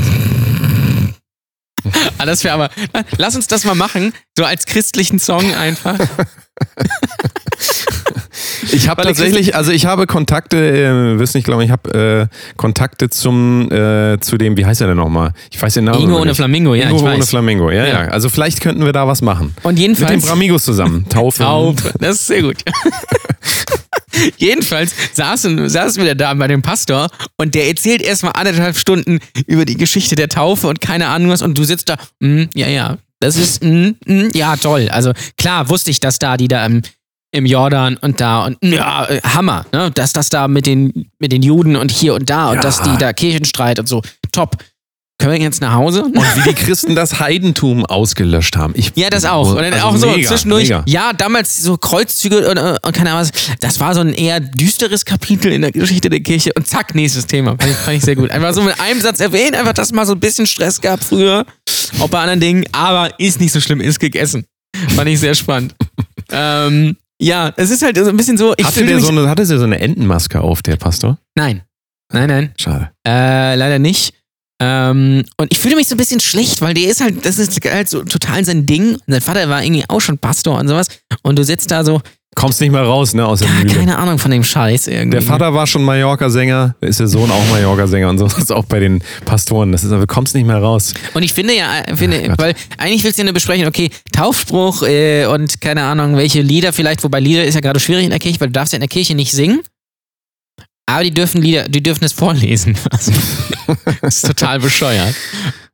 Ah, 2.17 2.25
das 2.25 2.43
wäre 2.43 2.53
aber. 2.53 2.69
Lass 3.17 3.35
uns 3.35 3.47
das 3.47 3.65
mal 3.65 3.73
machen, 3.75 4.13
so 4.37 4.45
als 4.45 4.65
christlichen 4.65 5.17
Song 5.19 5.53
einfach. 5.55 5.97
Ich 8.71 8.87
habe 8.87 9.03
tatsächlich, 9.03 9.55
also 9.55 9.71
ich 9.71 9.85
habe 9.85 10.07
Kontakte, 10.07 10.57
äh, 10.57 11.19
wissen 11.19 11.37
nicht, 11.37 11.45
glaube 11.45 11.63
ich, 11.63 11.69
ich 11.69 11.71
habe 11.71 12.29
äh, 12.29 12.55
Kontakte 12.57 13.09
zum, 13.09 13.71
äh, 13.71 14.19
zu 14.19 14.37
dem, 14.37 14.57
wie 14.57 14.65
heißt 14.65 14.81
er 14.81 14.87
denn 14.87 14.97
nochmal? 14.97 15.33
Ich 15.51 15.61
weiß 15.61 15.73
den 15.73 15.85
Namen 15.85 16.01
Ingo 16.01 16.19
ohne. 16.19 16.35
Flamingo, 16.35 16.75
ja, 16.75 16.85
Ingo 16.85 16.97
ich 16.97 17.03
ohne 17.03 17.19
weiß. 17.19 17.29
Flamingo, 17.29 17.69
ja, 17.71 17.85
ja, 17.85 18.03
Ja. 18.03 18.09
Also 18.09 18.29
vielleicht 18.29 18.61
könnten 18.61 18.85
wir 18.85 18.93
da 18.93 19.07
was 19.07 19.21
machen. 19.21 19.55
Und 19.63 19.73
Mit 19.73 19.77
den 19.77 19.81
jedenfalls. 19.95 20.25
Bramigos 20.25 20.63
zusammen. 20.63 21.05
Taufen. 21.09 21.43
Taub, 21.43 21.77
das 21.99 22.15
ist 22.15 22.27
sehr 22.27 22.41
gut. 22.41 22.57
Jedenfalls 24.37 24.93
saßen, 25.13 25.69
saßen 25.69 26.03
wir 26.03 26.15
da 26.15 26.33
bei 26.33 26.47
dem 26.47 26.61
Pastor 26.61 27.09
und 27.37 27.55
der 27.55 27.67
erzählt 27.67 28.01
erstmal 28.01 28.33
anderthalb 28.35 28.77
Stunden 28.77 29.19
über 29.47 29.65
die 29.65 29.77
Geschichte 29.77 30.15
der 30.15 30.27
Taufe 30.29 30.67
und 30.67 30.81
keine 30.81 31.07
Ahnung 31.07 31.29
was 31.29 31.41
und 31.41 31.57
du 31.57 31.63
sitzt 31.63 31.89
da, 31.89 31.95
mm, 32.19 32.43
ja, 32.53 32.67
ja, 32.67 32.97
das 33.19 33.37
ist, 33.37 33.63
mm, 33.63 33.91
mm, 34.05 34.29
ja, 34.33 34.55
toll. 34.57 34.89
Also 34.89 35.13
klar 35.37 35.69
wusste 35.69 35.91
ich, 35.91 35.99
dass 35.99 36.19
da 36.19 36.37
die 36.37 36.47
da 36.47 36.65
im, 36.65 36.81
im 37.31 37.45
Jordan 37.45 37.97
und 37.97 38.19
da 38.21 38.45
und 38.45 38.57
ja, 38.63 39.05
äh, 39.05 39.21
Hammer, 39.21 39.65
ne? 39.71 39.89
dass 39.91 40.13
das 40.13 40.29
da 40.29 40.47
mit 40.47 40.65
den, 40.65 41.09
mit 41.19 41.31
den 41.31 41.41
Juden 41.41 41.75
und 41.75 41.91
hier 41.91 42.13
und 42.13 42.29
da 42.29 42.49
und 42.49 42.55
Ja. 42.55 42.61
dass 42.61 42.81
die 42.81 42.97
da 42.97 43.13
Kirchenstreit 43.13 43.79
und 43.79 43.87
so, 43.87 44.01
top. 44.31 44.57
können 45.17 45.33
wir 45.33 45.39
jetzt 45.39 45.61
nach 45.61 45.73
Hause? 45.75 46.03
Und 46.03 46.15
wie 46.15 46.49
die 46.49 46.55
Christen 46.55 46.95
das 46.95 47.19
Heidentum 47.19 47.85
ausgelöscht 47.85 48.57
haben. 48.57 48.73
Ich, 48.75 48.91
Ja, 48.95 49.09
das 49.11 49.23
auch. 49.23 49.51
Und 49.51 49.57
dann 49.61 49.71
Also 49.73 49.85
auch 49.85 49.95
so 49.95 50.07
mega, 50.07 50.27
zwischendurch, 50.27 50.63
Mega. 50.69 50.83
ja, 50.87 51.13
damals 51.13 51.57
so 51.61 51.77
Kreuzzüge 51.77 52.49
und, 52.49 52.57
und 52.57 52.91
keine 52.95 53.11
Ahnung 53.11 53.21
was. 53.21 53.31
Das 53.59 53.79
war 53.79 53.93
so 53.93 54.01
ein 54.01 54.13
eher 54.13 54.39
düsteres 54.39 55.05
Kapitel 55.05 55.51
in 55.51 55.61
der 55.61 55.71
Geschichte 55.71 56.09
der 56.09 56.21
Kirche 56.21 56.51
und 56.57 56.67
zack, 56.67 56.95
nächstes 56.95 57.27
Thema. 57.27 57.51
Fand 57.51 57.69
ich, 57.71 57.77
fand 57.77 57.97
ich 57.97 58.03
sehr 58.03 58.15
gut. 58.15 58.31
Einfach 58.31 58.51
so 58.53 58.61
mit 58.63 58.79
einem 58.79 58.99
Satz 58.99 59.19
erwähnen, 59.19 59.53
einfach, 59.55 59.73
dass 59.73 59.87
es 59.89 59.93
mal 59.93 60.05
so 60.07 60.13
ein 60.13 60.19
bisschen 60.19 60.47
Stress 60.47 60.81
gab 60.81 61.03
früher, 61.03 61.45
auch 61.99 62.09
bei 62.09 62.19
anderen 62.19 62.39
Dingen, 62.39 62.65
aber 62.71 63.17
ist 63.19 63.39
nicht 63.39 63.53
so 63.53 63.61
schlimm, 63.61 63.79
ist 63.79 63.99
gegessen. 63.99 64.45
Fand 64.95 65.07
ich 65.07 65.19
sehr 65.19 65.35
spannend. 65.35 65.75
ähm, 66.31 66.97
ja, 67.21 67.53
es 67.55 67.69
ist 67.69 67.83
halt 67.83 67.97
so 67.97 68.09
ein 68.09 68.17
bisschen 68.17 68.37
so, 68.37 68.53
ich 68.57 68.65
Hatte 68.65 68.83
der 68.83 68.99
so 68.99 69.09
eine, 69.09 69.29
hatte 69.29 69.45
der 69.45 69.57
so 69.57 69.63
eine 69.63 69.79
Entenmaske 69.79 70.41
auf, 70.41 70.61
der 70.63 70.75
Pastor? 70.75 71.17
Nein, 71.35 71.61
nein, 72.11 72.27
nein. 72.27 72.53
Schade. 72.57 72.91
Äh, 73.07 73.55
leider 73.55 73.79
nicht. 73.79 74.13
Ähm, 74.59 75.23
und 75.37 75.51
ich 75.51 75.59
fühle 75.59 75.75
mich 75.75 75.87
so 75.87 75.95
ein 75.95 75.97
bisschen 75.97 76.19
schlecht, 76.19 76.61
weil 76.61 76.73
der 76.73 76.89
ist 76.89 77.01
halt, 77.01 77.25
das 77.25 77.39
ist 77.39 77.63
halt 77.65 77.89
so 77.89 78.03
total 78.03 78.43
sein 78.43 78.65
Ding. 78.65 78.97
Sein 79.07 79.21
Vater 79.21 79.49
war 79.49 79.63
irgendwie 79.63 79.85
auch 79.87 80.01
schon 80.01 80.17
Pastor 80.17 80.59
und 80.59 80.67
sowas. 80.67 80.87
Und 81.21 81.37
du 81.37 81.43
sitzt 81.43 81.71
da 81.71 81.83
so, 81.83 82.01
Kommst 82.33 82.61
nicht 82.61 82.71
mehr 82.71 82.83
raus, 82.83 83.13
ne, 83.13 83.25
aus 83.25 83.39
der 83.39 83.49
ja, 83.49 83.55
Mühle. 83.55 83.73
keine 83.73 83.97
Ahnung 83.97 84.17
von 84.17 84.31
dem 84.31 84.43
Scheiß 84.43 84.87
irgendwie. 84.87 85.17
Der 85.17 85.21
Vater 85.21 85.53
war 85.53 85.67
schon 85.67 85.83
Mallorca-Sänger, 85.83 86.75
ist 86.79 87.01
der 87.01 87.07
Sohn 87.07 87.29
auch 87.29 87.49
Mallorca-Sänger 87.51 88.07
und 88.09 88.19
so 88.19 88.25
ist 88.25 88.37
es 88.37 88.51
auch 88.51 88.63
bei 88.63 88.79
den 88.79 89.03
Pastoren. 89.25 89.73
Das 89.73 89.83
ist, 89.83 89.91
du 89.91 90.07
kommst 90.07 90.33
nicht 90.33 90.47
mehr 90.47 90.57
raus. 90.57 90.93
Und 91.13 91.23
ich 91.23 91.33
finde 91.33 91.53
ja, 91.53 91.81
äh, 91.81 91.95
finde, 91.95 92.29
Ach 92.31 92.37
weil 92.37 92.55
eigentlich 92.77 93.03
willst 93.03 93.17
du 93.17 93.23
ja 93.23 93.25
nur 93.25 93.33
besprechen, 93.33 93.67
okay, 93.67 93.89
Taufspruch 94.13 94.83
äh, 94.83 95.25
und 95.25 95.59
keine 95.59 95.83
Ahnung, 95.83 96.15
welche 96.15 96.41
Lieder 96.41 96.71
vielleicht, 96.71 97.03
wobei 97.03 97.19
Lieder 97.19 97.43
ist 97.43 97.55
ja 97.55 97.61
gerade 97.61 97.81
schwierig 97.81 98.05
in 98.05 98.11
der 98.11 98.19
Kirche, 98.19 98.39
weil 98.39 98.47
du 98.47 98.53
darfst 98.53 98.71
ja 98.71 98.77
in 98.77 98.81
der 98.81 98.89
Kirche 98.89 99.13
nicht 99.13 99.33
singen. 99.33 99.59
Aber 100.91 101.03
die 101.03 101.11
dürfen 101.13 101.41
Lieder, 101.41 101.67
die 101.67 101.81
dürfen 101.81 102.03
es 102.03 102.13
vorlesen. 102.13 102.77
Also, 102.91 103.11
das 104.01 104.17
ist 104.17 104.27
total 104.27 104.59
bescheuert. 104.59 105.15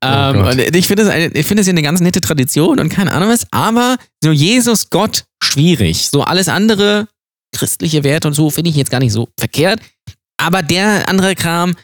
ähm, 0.04 0.36
Oh 0.36 0.44
Gott. 0.44 0.54
und 0.54 0.76
ich 0.76 0.86
finde 0.88 1.04
es 1.04 1.66
ja 1.68 1.72
eine 1.72 1.82
ganz 1.82 2.00
nette 2.00 2.22
Tradition 2.22 2.80
und 2.80 2.90
keine 2.90 3.12
Ahnung 3.12 3.30
was, 3.30 3.48
aber 3.52 3.98
so 4.24 4.32
Jesus, 4.32 4.90
Gott, 4.92 5.24
schwierig. 5.44 6.10
So 6.10 6.22
alles 6.24 6.48
andere, 6.48 7.08
christliche 7.56 8.04
Werte 8.04 8.28
und 8.28 8.34
so, 8.36 8.50
finde 8.52 8.70
ich 8.70 8.76
jetzt 8.76 8.92
gar 8.92 9.00
nicht 9.00 9.14
so 9.14 9.30
verkehrt. 9.40 9.80
Aber 10.40 10.62
der 10.62 11.10
andere 11.10 11.34
Kram 11.34 11.76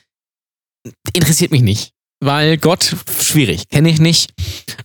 interessiert 1.14 1.52
mich 1.52 1.62
nicht. 1.64 1.92
Weil 2.20 2.58
Gott, 2.58 2.96
schwierig, 3.22 3.68
kenne 3.70 3.90
ich 3.90 4.00
nicht. 4.00 4.32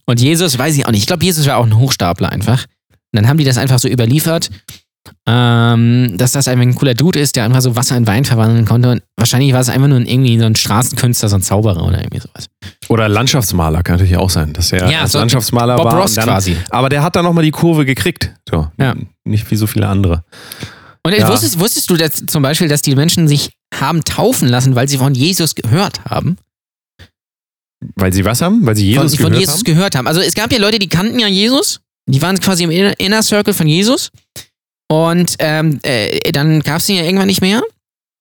Und 0.06 0.20
Jesus, 0.20 0.58
weiß 0.58 0.76
ich 0.76 0.86
auch 0.86 0.90
nicht. 0.90 1.02
Ich 1.02 1.06
glaube, 1.06 1.24
Jesus 1.24 1.46
war 1.46 1.58
auch 1.58 1.66
ein 1.66 1.76
Hochstapler 1.78 2.30
einfach. 2.30 2.64
Und 2.90 2.98
dann 3.12 3.28
haben 3.28 3.38
die 3.38 3.44
das 3.44 3.58
einfach 3.58 3.78
so 3.78 3.88
überliefert, 3.88 4.50
ähm, 5.26 6.14
dass 6.16 6.32
das 6.32 6.48
einfach 6.48 6.62
ein 6.62 6.74
cooler 6.74 6.94
Dude 6.94 7.18
ist, 7.20 7.36
der 7.36 7.44
einfach 7.44 7.60
so 7.60 7.76
Wasser 7.76 7.96
in 7.96 8.06
Wein 8.06 8.24
verwandeln 8.24 8.64
konnte. 8.64 8.90
Und 8.90 9.02
wahrscheinlich 9.16 9.52
war 9.52 9.60
es 9.60 9.68
einfach 9.68 9.88
nur 9.88 9.98
ein, 9.98 10.06
irgendwie 10.06 10.38
so 10.38 10.44
ein 10.46 10.54
Straßenkünstler, 10.56 11.28
so 11.28 11.36
ein 11.36 11.42
Zauberer 11.42 11.84
oder 11.84 11.98
irgendwie 11.98 12.20
sowas. 12.20 12.46
Oder 12.88 13.08
Landschaftsmaler 13.08 13.82
kann 13.82 13.96
natürlich 13.96 14.16
auch 14.16 14.30
sein, 14.30 14.52
dass 14.52 14.72
er 14.72 14.90
Ja, 14.90 15.02
als 15.02 15.12
so 15.12 15.18
Landschaftsmaler 15.18 15.76
Bob 15.76 15.86
war. 15.86 16.00
Ross 16.00 16.14
dann, 16.14 16.24
quasi. 16.24 16.56
Aber 16.70 16.88
der 16.88 17.02
hat 17.02 17.16
dann 17.16 17.24
nochmal 17.24 17.44
die 17.44 17.50
Kurve 17.50 17.84
gekriegt. 17.84 18.32
So. 18.48 18.68
Ja. 18.78 18.94
Nicht 19.24 19.50
wie 19.50 19.56
so 19.56 19.66
viele 19.66 19.86
andere. 19.88 20.24
Und 21.04 21.14
Ja. 21.16 21.28
wusstest, 21.28 21.58
wusstest 21.58 21.88
du 21.90 21.96
dass, 21.96 22.24
zum 22.26 22.42
Beispiel, 22.42 22.68
dass 22.68 22.82
die 22.82 22.94
Menschen 22.94 23.28
sich 23.28 23.50
haben 23.74 24.02
taufen 24.04 24.48
lassen, 24.48 24.74
weil 24.74 24.88
sie 24.88 24.98
von 24.98 25.14
Jesus 25.14 25.54
gehört 25.54 26.04
haben? 26.04 26.36
Weil 27.94 28.12
sie 28.12 28.24
was 28.24 28.42
haben? 28.42 28.66
Weil 28.66 28.76
sie 28.76 28.86
Jesus 28.88 29.14
von, 29.14 29.24
von 29.24 29.26
gehört 29.30 29.40
Jesus 29.40 29.54
haben? 29.56 29.64
gehört 29.64 29.94
haben. 29.96 30.06
Also 30.08 30.20
es 30.20 30.34
gab 30.34 30.52
ja 30.52 30.58
Leute, 30.58 30.78
die 30.78 30.88
kannten 30.88 31.18
ja 31.18 31.28
Jesus. 31.28 31.80
Die 32.06 32.20
waren 32.22 32.40
quasi 32.40 32.64
im 32.64 32.70
Inner 32.70 33.22
Circle 33.22 33.54
von 33.54 33.66
Jesus. 33.68 34.10
Und 34.88 35.36
ähm, 35.38 35.78
äh, 35.82 36.32
dann 36.32 36.60
gab 36.60 36.78
es 36.78 36.88
ihn 36.88 36.96
ja 36.96 37.04
irgendwann 37.04 37.26
nicht 37.26 37.42
mehr. 37.42 37.62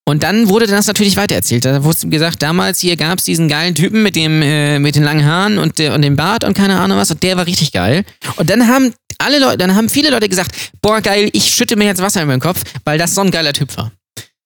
Und 0.05 0.23
dann 0.23 0.47
wurde 0.47 0.67
das 0.67 0.87
natürlich 0.87 1.17
weitererzählt. 1.17 1.65
Da 1.65 1.83
wurde 1.83 2.07
gesagt, 2.07 2.41
damals 2.41 2.79
hier 2.79 2.95
gab 2.95 3.19
es 3.19 3.25
diesen 3.25 3.49
geilen 3.49 3.75
Typen 3.75 4.03
mit 4.03 4.15
dem 4.15 4.41
äh, 4.41 4.79
mit 4.79 4.95
den 4.95 5.03
langen 5.03 5.25
Haaren 5.25 5.57
und, 5.57 5.79
und 5.79 6.01
dem 6.01 6.15
Bart 6.15 6.45
und 6.45 6.55
keine 6.55 6.79
Ahnung 6.79 6.97
was. 6.97 7.11
Und 7.11 7.23
der 7.23 7.35
war 7.35 7.45
richtig 7.45 7.73
geil. 7.73 8.05
Und 8.37 8.49
dann 8.49 8.67
haben 8.67 8.93
alle 9.17 9.39
Leute, 9.39 9.57
dann 9.57 9.75
haben 9.75 9.89
viele 9.89 10.09
Leute 10.09 10.29
gesagt, 10.29 10.51
boah 10.81 11.01
geil, 11.01 11.29
ich 11.33 11.53
schütte 11.53 11.75
mir 11.75 11.85
jetzt 11.85 12.01
Wasser 12.01 12.21
in 12.21 12.27
meinen 12.27 12.39
Kopf, 12.39 12.63
weil 12.85 12.97
das 12.97 13.15
so 13.15 13.21
ein 13.21 13.31
geiler 13.31 13.51
Typ 13.51 13.75
war. 13.75 13.91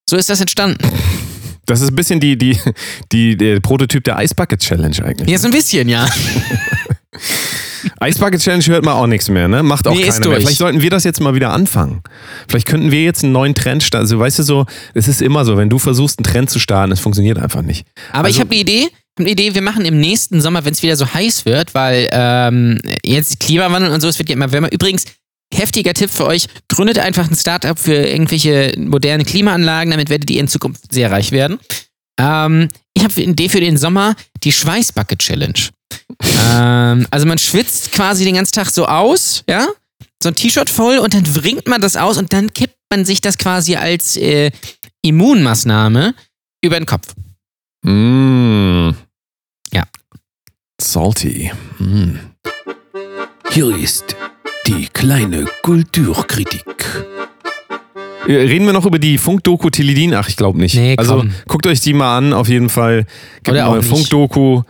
So 0.10 0.18
ist 0.18 0.30
das 0.30 0.40
entstanden. 0.40 0.78
Das 1.66 1.82
ist 1.82 1.90
ein 1.90 1.96
bisschen 1.96 2.20
die, 2.20 2.38
die, 2.38 2.58
die, 3.12 3.38
der 3.38 3.60
Prototyp 3.60 4.04
der 4.04 4.20
Ice 4.20 4.34
Bucket 4.34 4.60
Challenge 4.60 4.98
eigentlich. 5.06 5.30
Ja, 5.30 5.38
so 5.38 5.48
ein 5.48 5.54
bisschen, 5.54 5.88
ja. 5.88 6.08
Ice 8.04 8.20
Bucket 8.20 8.42
Challenge 8.42 8.64
hört 8.66 8.86
man 8.86 8.94
auch 8.96 9.08
nichts 9.08 9.30
mehr, 9.30 9.48
ne? 9.48 9.64
Macht 9.64 9.88
auch 9.88 9.96
Nee, 9.96 10.04
keiner 10.04 10.28
mehr. 10.30 10.40
Vielleicht 10.42 10.58
sollten 10.58 10.82
wir 10.82 10.90
das 10.90 11.04
jetzt 11.04 11.20
mal 11.22 11.34
wieder 11.36 11.52
anfangen. 11.52 12.02
Vielleicht 12.48 12.68
könnten 12.68 12.92
wir 12.92 13.04
jetzt 13.04 13.24
einen 13.24 13.34
neuen 13.34 13.56
Trend 13.56 13.84
starten. 13.84 14.04
Also 14.06 14.20
weißt 14.20 14.40
du 14.40 14.44
so, 14.44 14.66
es 14.94 15.08
ist 15.08 15.22
immer 15.22 15.46
so, 15.46 15.58
wenn 15.58 15.70
du 15.70 15.80
versuchst, 15.80 16.20
einen 16.20 16.24
Trend 16.26 16.50
zu 16.50 16.60
starten, 16.60 16.92
es 16.92 17.00
funktioniert 17.00 17.38
einfach 17.40 17.62
nicht. 17.62 17.86
Aber 18.12 18.30
ich 18.30 18.36
Also- 18.36 18.42
habe 18.42 18.52
eine 18.52 18.62
Idee. 18.62 18.88
Ich 19.18 19.24
eine 19.26 19.30
Idee, 19.32 19.54
wir 19.54 19.62
machen 19.62 19.84
im 19.86 20.00
nächsten 20.00 20.40
Sommer, 20.42 20.64
wenn 20.66 20.74
es 20.74 20.82
wieder 20.82 20.96
so 20.96 21.14
heiß 21.14 21.46
wird, 21.46 21.76
weil 21.76 22.08
ähm, 22.12 22.80
jetzt 23.04 23.40
Klimawandel 23.42 23.92
und 23.92 24.00
so, 24.02 24.08
es 24.08 24.18
wird 24.18 24.30
ja 24.30 24.36
immer 24.36 24.52
wärmer. 24.52 24.72
Übrigens, 24.72 25.04
heftiger 25.54 25.94
Tipp 25.94 26.10
für 26.10 26.26
euch, 26.26 26.48
gründet 26.70 26.98
einfach 26.98 27.30
ein 27.30 27.36
Startup 27.36 27.78
für 27.78 27.94
irgendwelche 27.94 28.74
moderne 28.78 29.26
Klimaanlagen, 29.26 29.92
damit 29.92 30.10
werdet 30.10 30.30
ihr 30.32 30.40
in 30.40 30.48
Zukunft 30.48 30.92
sehr 30.94 31.12
reich 31.12 31.34
werden. 31.34 31.60
Ähm, 32.22 32.70
ich 32.94 33.04
habe 33.04 33.14
eine 33.16 33.32
Idee 33.32 33.50
für 33.50 33.60
den 33.60 33.78
Sommer, 33.78 34.16
die 34.44 34.52
Schweißbucket 34.52 35.20
Challenge. 35.20 35.70
ähm, 36.40 37.08
also 37.10 37.26
man 37.26 37.38
schwitzt 37.38 37.92
quasi 37.92 38.24
den 38.26 38.36
ganzen 38.36 38.54
Tag 38.54 38.70
so 38.70 38.86
aus, 38.86 39.44
ja, 39.50 39.68
so 40.22 40.30
ein 40.30 40.36
T-Shirt 40.36 40.70
voll 40.70 41.00
und 41.00 41.14
dann 41.14 41.24
bringt 41.24 41.68
man 41.68 41.82
das 41.82 41.96
aus 41.96 42.18
und 42.18 42.32
dann 42.32 42.54
kippt 42.54 42.78
man 42.92 43.06
sich 43.06 43.22
das 43.22 43.38
quasi 43.38 43.76
als 43.76 44.18
äh, 44.18 44.52
Immunmaßnahme 45.02 46.14
über 46.64 46.80
den 46.80 46.86
Kopf. 46.86 47.14
Mmh. 47.84 48.94
Ja. 49.74 49.84
Salty. 50.80 51.52
Mm. 51.80 52.18
Hier 53.50 53.76
ist 53.76 54.16
die 54.68 54.88
kleine 54.94 55.46
Kulturkritik. 55.64 56.86
Äh, 58.28 58.34
Reden 58.34 58.66
wir 58.66 58.74
noch 58.74 58.86
über 58.86 59.00
die 59.00 59.18
Funkdoku 59.18 59.70
Tilidin? 59.70 60.14
Ach, 60.14 60.28
ich 60.30 60.36
glaube 60.38 60.60
nicht. 60.60 60.76
Nee, 60.76 60.96
also 60.98 61.24
guckt 61.48 61.66
euch 61.68 61.80
die 61.82 61.94
mal 61.94 62.18
an, 62.18 62.34
auf 62.34 62.48
jeden 62.50 62.70
Fall. 62.70 63.06
Gibt 63.38 63.50
Oder 63.50 63.62
eine 63.62 63.68
auch 63.70 63.74
neue. 63.74 63.84
Funkdoku. 63.84 64.62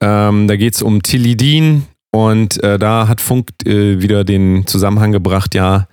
Ähm, 0.00 0.48
da 0.48 0.56
geht 0.56 0.74
es 0.74 0.82
um 0.82 1.02
Tilidin 1.02 1.84
und 2.10 2.62
äh, 2.62 2.78
da 2.78 3.06
hat 3.08 3.20
Funk 3.20 3.48
äh, 3.66 4.00
wieder 4.00 4.24
den 4.24 4.66
Zusammenhang 4.66 5.12
gebracht, 5.12 5.54
ja, 5.54 5.88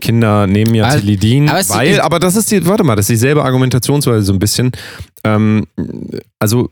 Kinder 0.00 0.46
nehmen 0.46 0.74
ja 0.74 0.84
Also- 0.84 1.00
Tilidin, 1.00 1.48
aber 1.50 1.68
weil, 1.68 2.00
aber 2.00 2.18
das 2.18 2.36
ist 2.36 2.50
die, 2.50 2.64
warte 2.66 2.84
mal, 2.84 2.96
das 2.96 3.04
ist 3.04 3.10
dieselbe 3.20 3.44
Argumentationsweise 3.44 4.22
so 4.22 4.32
ein 4.32 4.38
bisschen. 4.38 4.72
Ähm, 5.24 5.66
also 6.38 6.70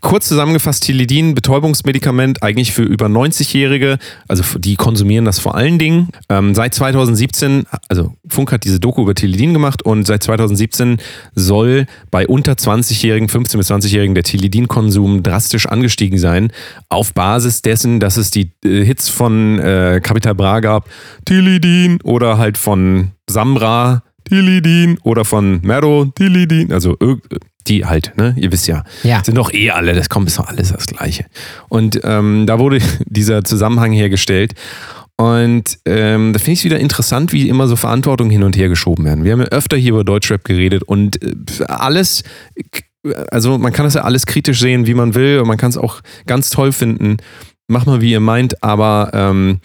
kurz 0.00 0.26
zusammengefasst, 0.26 0.82
Tilidin, 0.82 1.34
Betäubungsmedikament, 1.34 2.42
eigentlich 2.42 2.72
für 2.72 2.82
über 2.82 3.06
90-Jährige, 3.06 3.98
also 4.26 4.58
die 4.58 4.74
konsumieren 4.74 5.24
das 5.24 5.38
vor 5.38 5.54
allen 5.54 5.78
Dingen. 5.78 6.08
Ähm, 6.28 6.54
seit 6.54 6.74
2017, 6.74 7.64
also 7.88 8.14
Funk 8.28 8.50
hat 8.50 8.64
diese 8.64 8.80
Doku 8.80 9.02
über 9.02 9.14
Tilidin 9.14 9.52
gemacht 9.52 9.82
und 9.82 10.06
seit 10.06 10.22
2017 10.24 10.98
soll 11.34 11.86
bei 12.10 12.26
unter 12.26 12.54
20-Jährigen, 12.54 13.28
15- 13.28 13.56
bis 13.56 13.70
20-Jährigen 13.70 14.14
der 14.14 14.24
Tilidin-Konsum 14.24 15.22
drastisch 15.22 15.66
angestiegen 15.66 16.18
sein, 16.18 16.52
auf 16.88 17.14
Basis 17.14 17.62
dessen, 17.62 18.00
dass 18.00 18.16
es 18.16 18.32
die 18.32 18.50
äh, 18.64 18.84
Hits 18.84 19.08
von 19.08 19.60
äh, 19.60 20.00
Capital 20.02 20.34
Bra 20.34 20.58
gab, 20.58 20.88
Tilidin 21.24 22.00
oder 22.02 22.36
halt 22.38 22.58
von 22.58 23.12
Samra, 23.30 24.02
Tilidin 24.24 24.98
oder 25.04 25.24
von 25.24 25.60
Mero, 25.62 26.06
Tilidin, 26.06 26.72
also 26.72 26.96
die 27.68 27.84
halt, 27.84 28.12
ne? 28.16 28.34
Ihr 28.36 28.52
wisst 28.52 28.66
ja. 28.66 28.84
Ja. 29.02 29.22
Sind 29.24 29.36
doch 29.36 29.52
eh 29.52 29.70
alle, 29.70 29.94
das 29.94 30.08
kommt 30.08 30.28
ist 30.28 30.38
doch 30.38 30.48
alles 30.48 30.72
das 30.72 30.86
Gleiche. 30.86 31.26
Und 31.68 32.00
ähm, 32.04 32.46
da 32.46 32.58
wurde 32.58 32.78
dieser 33.06 33.44
Zusammenhang 33.44 33.92
hergestellt. 33.92 34.54
Und 35.16 35.78
ähm, 35.84 36.32
da 36.32 36.38
finde 36.38 36.52
ich 36.52 36.58
es 36.60 36.64
wieder 36.64 36.78
interessant, 36.78 37.32
wie 37.32 37.48
immer 37.48 37.66
so 37.66 37.74
Verantwortung 37.74 38.30
hin 38.30 38.44
und 38.44 38.56
her 38.56 38.68
geschoben 38.68 39.04
werden. 39.04 39.24
Wir 39.24 39.32
haben 39.32 39.40
ja 39.40 39.48
öfter 39.48 39.76
hier 39.76 39.90
über 39.90 40.04
Deutschrap 40.04 40.44
geredet 40.44 40.84
und 40.84 41.20
äh, 41.22 41.64
alles, 41.66 42.22
also 43.30 43.58
man 43.58 43.72
kann 43.72 43.84
das 43.84 43.94
ja 43.94 44.02
alles 44.02 44.26
kritisch 44.26 44.60
sehen, 44.60 44.86
wie 44.86 44.94
man 44.94 45.14
will, 45.14 45.40
und 45.40 45.48
man 45.48 45.56
kann 45.56 45.70
es 45.70 45.76
auch 45.76 46.02
ganz 46.26 46.50
toll 46.50 46.70
finden. 46.70 47.16
Mach 47.66 47.84
mal, 47.84 48.00
wie 48.00 48.12
ihr 48.12 48.20
meint, 48.20 48.62
aber 48.62 49.10
ähm, 49.12 49.58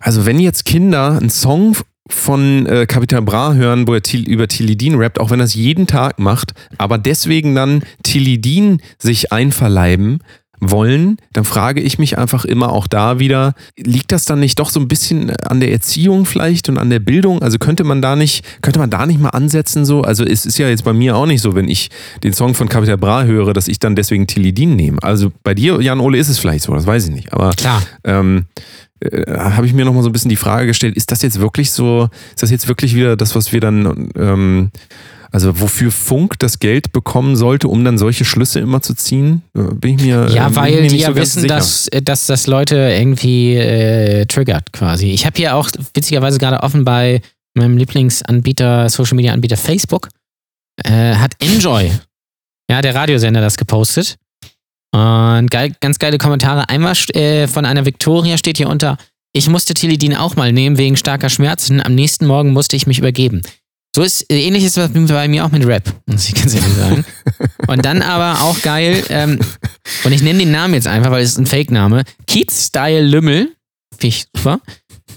also 0.00 0.24
wenn 0.24 0.40
jetzt 0.40 0.64
Kinder 0.64 1.18
einen 1.18 1.28
Song 1.28 1.76
von 2.12 2.66
äh, 2.66 2.86
Capital 2.86 3.22
Bra 3.22 3.54
hören, 3.54 3.86
wo 3.86 3.94
er 3.94 4.02
über 4.14 4.48
Tilidin 4.48 4.96
rappt, 4.96 5.20
auch 5.20 5.30
wenn 5.30 5.40
er 5.40 5.44
es 5.44 5.54
jeden 5.54 5.86
Tag 5.86 6.18
macht, 6.18 6.52
aber 6.78 6.98
deswegen 6.98 7.54
dann 7.54 7.82
Tilidin 8.02 8.80
sich 8.98 9.32
einverleiben 9.32 10.20
wollen, 10.60 11.16
dann 11.32 11.44
frage 11.44 11.80
ich 11.80 11.98
mich 11.98 12.18
einfach 12.18 12.44
immer 12.44 12.70
auch 12.70 12.86
da 12.86 13.18
wieder, 13.18 13.54
liegt 13.76 14.12
das 14.12 14.26
dann 14.26 14.40
nicht 14.40 14.58
doch 14.58 14.68
so 14.68 14.78
ein 14.78 14.88
bisschen 14.88 15.30
an 15.36 15.60
der 15.60 15.72
Erziehung 15.72 16.26
vielleicht 16.26 16.68
und 16.68 16.78
an 16.78 16.90
der 16.90 16.98
Bildung? 16.98 17.42
Also 17.42 17.58
könnte 17.58 17.82
man 17.82 18.02
da 18.02 18.14
nicht, 18.14 18.44
könnte 18.60 18.78
man 18.78 18.90
da 18.90 19.06
nicht 19.06 19.20
mal 19.20 19.30
ansetzen 19.30 19.84
so? 19.84 20.02
Also 20.02 20.24
es 20.24 20.44
ist 20.44 20.58
ja 20.58 20.68
jetzt 20.68 20.84
bei 20.84 20.92
mir 20.92 21.16
auch 21.16 21.26
nicht 21.26 21.40
so, 21.40 21.54
wenn 21.54 21.68
ich 21.68 21.88
den 22.22 22.34
Song 22.34 22.54
von 22.54 22.68
Capital 22.68 22.98
Bra 22.98 23.24
höre, 23.24 23.54
dass 23.54 23.68
ich 23.68 23.78
dann 23.78 23.96
deswegen 23.96 24.26
Tilidin 24.26 24.76
nehme. 24.76 25.02
Also 25.02 25.32
bei 25.42 25.54
dir, 25.54 25.80
Jan 25.80 26.00
Ole, 26.00 26.18
ist 26.18 26.28
es 26.28 26.38
vielleicht 26.38 26.64
so, 26.64 26.74
das 26.74 26.86
weiß 26.86 27.06
ich 27.06 27.14
nicht. 27.14 27.32
Aber 27.32 27.50
Klar. 27.50 27.82
ähm, 28.04 28.44
äh, 29.00 29.38
habe 29.38 29.66
ich 29.66 29.72
mir 29.72 29.84
nochmal 29.84 30.02
so 30.02 30.08
ein 30.08 30.12
bisschen 30.12 30.28
die 30.28 30.36
Frage 30.36 30.66
gestellt, 30.66 30.96
ist 30.96 31.10
das 31.10 31.22
jetzt 31.22 31.40
wirklich 31.40 31.70
so, 31.70 32.08
ist 32.30 32.42
das 32.42 32.50
jetzt 32.50 32.68
wirklich 32.68 32.94
wieder 32.94 33.16
das, 33.16 33.34
was 33.34 33.52
wir 33.52 33.60
dann 33.60 34.10
ähm, 34.16 34.70
Also 35.32 35.60
wofür 35.60 35.92
Funk 35.92 36.38
das 36.40 36.58
Geld 36.58 36.90
bekommen 36.92 37.36
sollte, 37.36 37.68
um 37.68 37.84
dann 37.84 37.98
solche 37.98 38.24
Schlüsse 38.24 38.58
immer 38.58 38.82
zu 38.82 38.94
ziehen, 38.94 39.42
äh, 39.56 39.62
bin 39.74 39.96
ich 39.96 40.02
mir 40.02 40.28
Ja, 40.34 40.46
äh, 40.46 40.50
ich 40.50 40.56
weil 40.56 40.82
mir 40.82 40.88
die 40.88 40.98
ja 40.98 41.08
so 41.08 41.16
wissen, 41.16 41.46
dass, 41.46 41.86
äh, 41.88 42.02
dass 42.02 42.26
das 42.26 42.46
Leute 42.48 42.76
irgendwie 42.76 43.54
äh, 43.54 44.26
triggert 44.26 44.72
quasi. 44.72 45.10
Ich 45.10 45.26
habe 45.26 45.36
hier 45.36 45.54
auch 45.54 45.70
witzigerweise 45.94 46.38
gerade 46.38 46.62
offen 46.62 46.84
bei 46.84 47.20
meinem 47.54 47.76
Lieblingsanbieter, 47.76 48.88
Social 48.88 49.14
Media 49.16 49.32
Anbieter 49.32 49.56
Facebook, 49.56 50.08
äh, 50.84 51.14
hat 51.14 51.34
Enjoy, 51.40 51.90
ja, 52.68 52.82
der 52.82 52.94
Radiosender, 52.94 53.40
das 53.40 53.56
gepostet. 53.56 54.16
Und 54.92 55.50
geil, 55.50 55.72
ganz 55.80 55.98
geile 55.98 56.18
Kommentare. 56.18 56.68
Einmal 56.68 56.94
äh, 57.14 57.46
von 57.46 57.64
einer 57.64 57.86
Victoria 57.86 58.36
steht 58.36 58.56
hier 58.56 58.68
unter, 58.68 58.96
ich 59.32 59.48
musste 59.48 59.74
Tilidin 59.74 60.16
auch 60.16 60.36
mal 60.36 60.52
nehmen 60.52 60.78
wegen 60.78 60.96
starker 60.96 61.30
Schmerzen. 61.30 61.80
Am 61.80 61.94
nächsten 61.94 62.26
Morgen 62.26 62.52
musste 62.52 62.76
ich 62.76 62.86
mich 62.86 62.98
übergeben. 62.98 63.42
So 63.94 64.02
ist 64.02 64.26
ähnlich 64.30 64.64
ist 64.64 64.76
es 64.76 64.90
bei 64.92 65.28
mir 65.28 65.44
auch 65.44 65.50
mit 65.50 65.66
Rap, 65.66 65.82
muss 66.06 66.28
ich 66.28 66.34
ganz 66.34 66.54
ehrlich 66.54 66.74
sagen. 66.74 67.04
Und 67.66 67.84
dann 67.84 68.02
aber 68.02 68.42
auch 68.42 68.60
geil, 68.62 69.04
ähm, 69.10 69.38
und 70.04 70.12
ich 70.12 70.22
nenne 70.22 70.40
den 70.40 70.50
Namen 70.50 70.74
jetzt 70.74 70.86
einfach, 70.86 71.10
weil 71.10 71.22
es 71.22 71.30
ist 71.30 71.38
ein 71.38 71.46
Fake-Name. 71.46 72.02
Keats 72.26 72.66
Style 72.66 73.02
Lümmel, 73.02 73.54
finde 73.92 74.06
ich 74.08 74.26
super, 74.34 74.60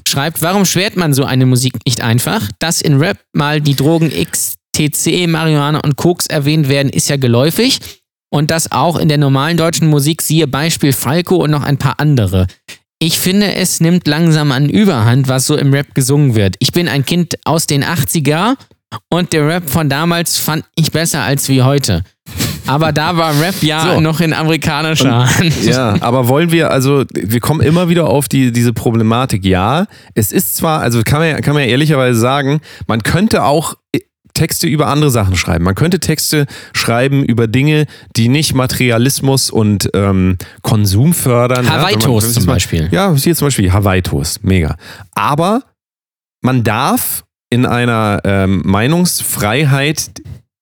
schreibt, 0.08 0.42
warum 0.42 0.66
schwert 0.66 0.96
man 0.96 1.14
so 1.14 1.24
eine 1.24 1.46
Musik 1.46 1.74
nicht 1.86 2.02
einfach? 2.02 2.50
Dass 2.60 2.82
in 2.82 2.98
Rap 2.98 3.18
mal 3.32 3.62
die 3.62 3.76
Drogen 3.76 4.12
XTC, 4.12 5.28
Marihuana 5.28 5.80
und 5.80 5.96
Koks 5.96 6.28
erwähnt 6.28 6.70
werden, 6.70 6.90
ist 6.90 7.10
ja 7.10 7.18
geläufig. 7.18 7.80
Und 8.34 8.50
das 8.50 8.72
auch 8.72 8.98
in 8.98 9.10
der 9.10 9.20
normalen 9.20 9.58
deutschen 9.58 9.88
Musik, 9.90 10.24
siehe 10.24 10.48
Beispiel 10.48 10.92
Falco 10.92 11.36
und 11.36 11.52
noch 11.52 11.62
ein 11.62 11.78
paar 11.78 12.00
andere. 12.00 12.48
Ich 12.98 13.20
finde, 13.20 13.54
es 13.54 13.80
nimmt 13.80 14.08
langsam 14.08 14.52
an 14.52 14.70
Überhand, 14.70 15.28
was 15.28 15.46
so 15.46 15.56
im 15.56 15.72
Rap 15.72 15.94
gesungen 15.94 16.34
wird. 16.34 16.56
Ich 16.58 16.72
bin 16.72 16.88
ein 16.88 17.06
Kind 17.06 17.36
aus 17.46 17.68
den 17.68 17.84
80er 17.84 18.56
und 19.12 19.34
der 19.34 19.48
Rap 19.48 19.70
von 19.70 19.88
damals 19.88 20.38
fand 20.40 20.66
ich 20.76 20.92
besser 20.92 21.22
als 21.22 21.48
wie 21.48 21.62
heute. 21.62 22.02
Aber 22.66 22.92
da 22.92 23.18
war 23.18 23.40
Rap 23.40 23.62
ja 23.62 23.94
So. 23.94 24.00
noch 24.02 24.20
in 24.20 24.34
amerikanischer 24.34 25.28
Hand. 25.38 25.64
Ja, 25.66 25.98
aber 26.02 26.28
wollen 26.28 26.52
wir, 26.52 26.72
also 26.72 27.04
wir 27.14 27.40
kommen 27.40 27.62
immer 27.62 27.88
wieder 27.88 28.08
auf 28.08 28.28
die, 28.30 28.52
diese 28.52 28.74
Problematik. 28.74 29.46
Ja, 29.46 29.86
es 30.16 30.32
ist 30.32 30.56
zwar, 30.56 30.80
also 30.82 31.04
kann 31.04 31.20
man, 31.20 31.30
ja- 31.30 31.42
kann 31.42 31.54
man 31.54 31.64
ja 31.64 31.70
ehrlicherweise 31.70 32.18
sagen, 32.20 32.62
man 32.88 33.04
könnte 33.04 33.44
auch 33.44 33.76
Texte 34.34 34.68
über 34.68 34.88
andere 34.88 35.12
Sachen 35.12 35.36
schreiben. 35.36 35.64
Man 35.64 35.76
könnte 35.76 36.00
Texte 36.00 36.46
schreiben 36.74 37.24
über 37.24 37.48
Dinge, 37.48 37.86
die 38.16 38.30
nicht 38.30 38.54
Materialismus 38.54 39.50
und 39.50 39.90
ähm, 39.94 40.38
Konsum 40.62 41.14
fördern. 41.14 41.70
Hawaii 41.70 41.94
ja, 41.94 42.00
Toast 42.00 42.28
wenn 42.28 42.34
man- 42.34 42.42
zum 42.42 42.46
Beispiel. 42.46 42.90
Ja, 42.92 43.14
hier 43.16 43.36
zum 43.36 43.48
Beispiel 43.48 43.72
Hawaii 43.72 44.02
Toast, 44.02 44.44
mega. 44.44 44.76
Aber 45.14 45.64
man 46.42 46.64
darf 46.64 47.24
in 47.50 47.66
einer 47.66 48.22
ähm, 48.24 48.62
Meinungsfreiheit, 48.66 50.12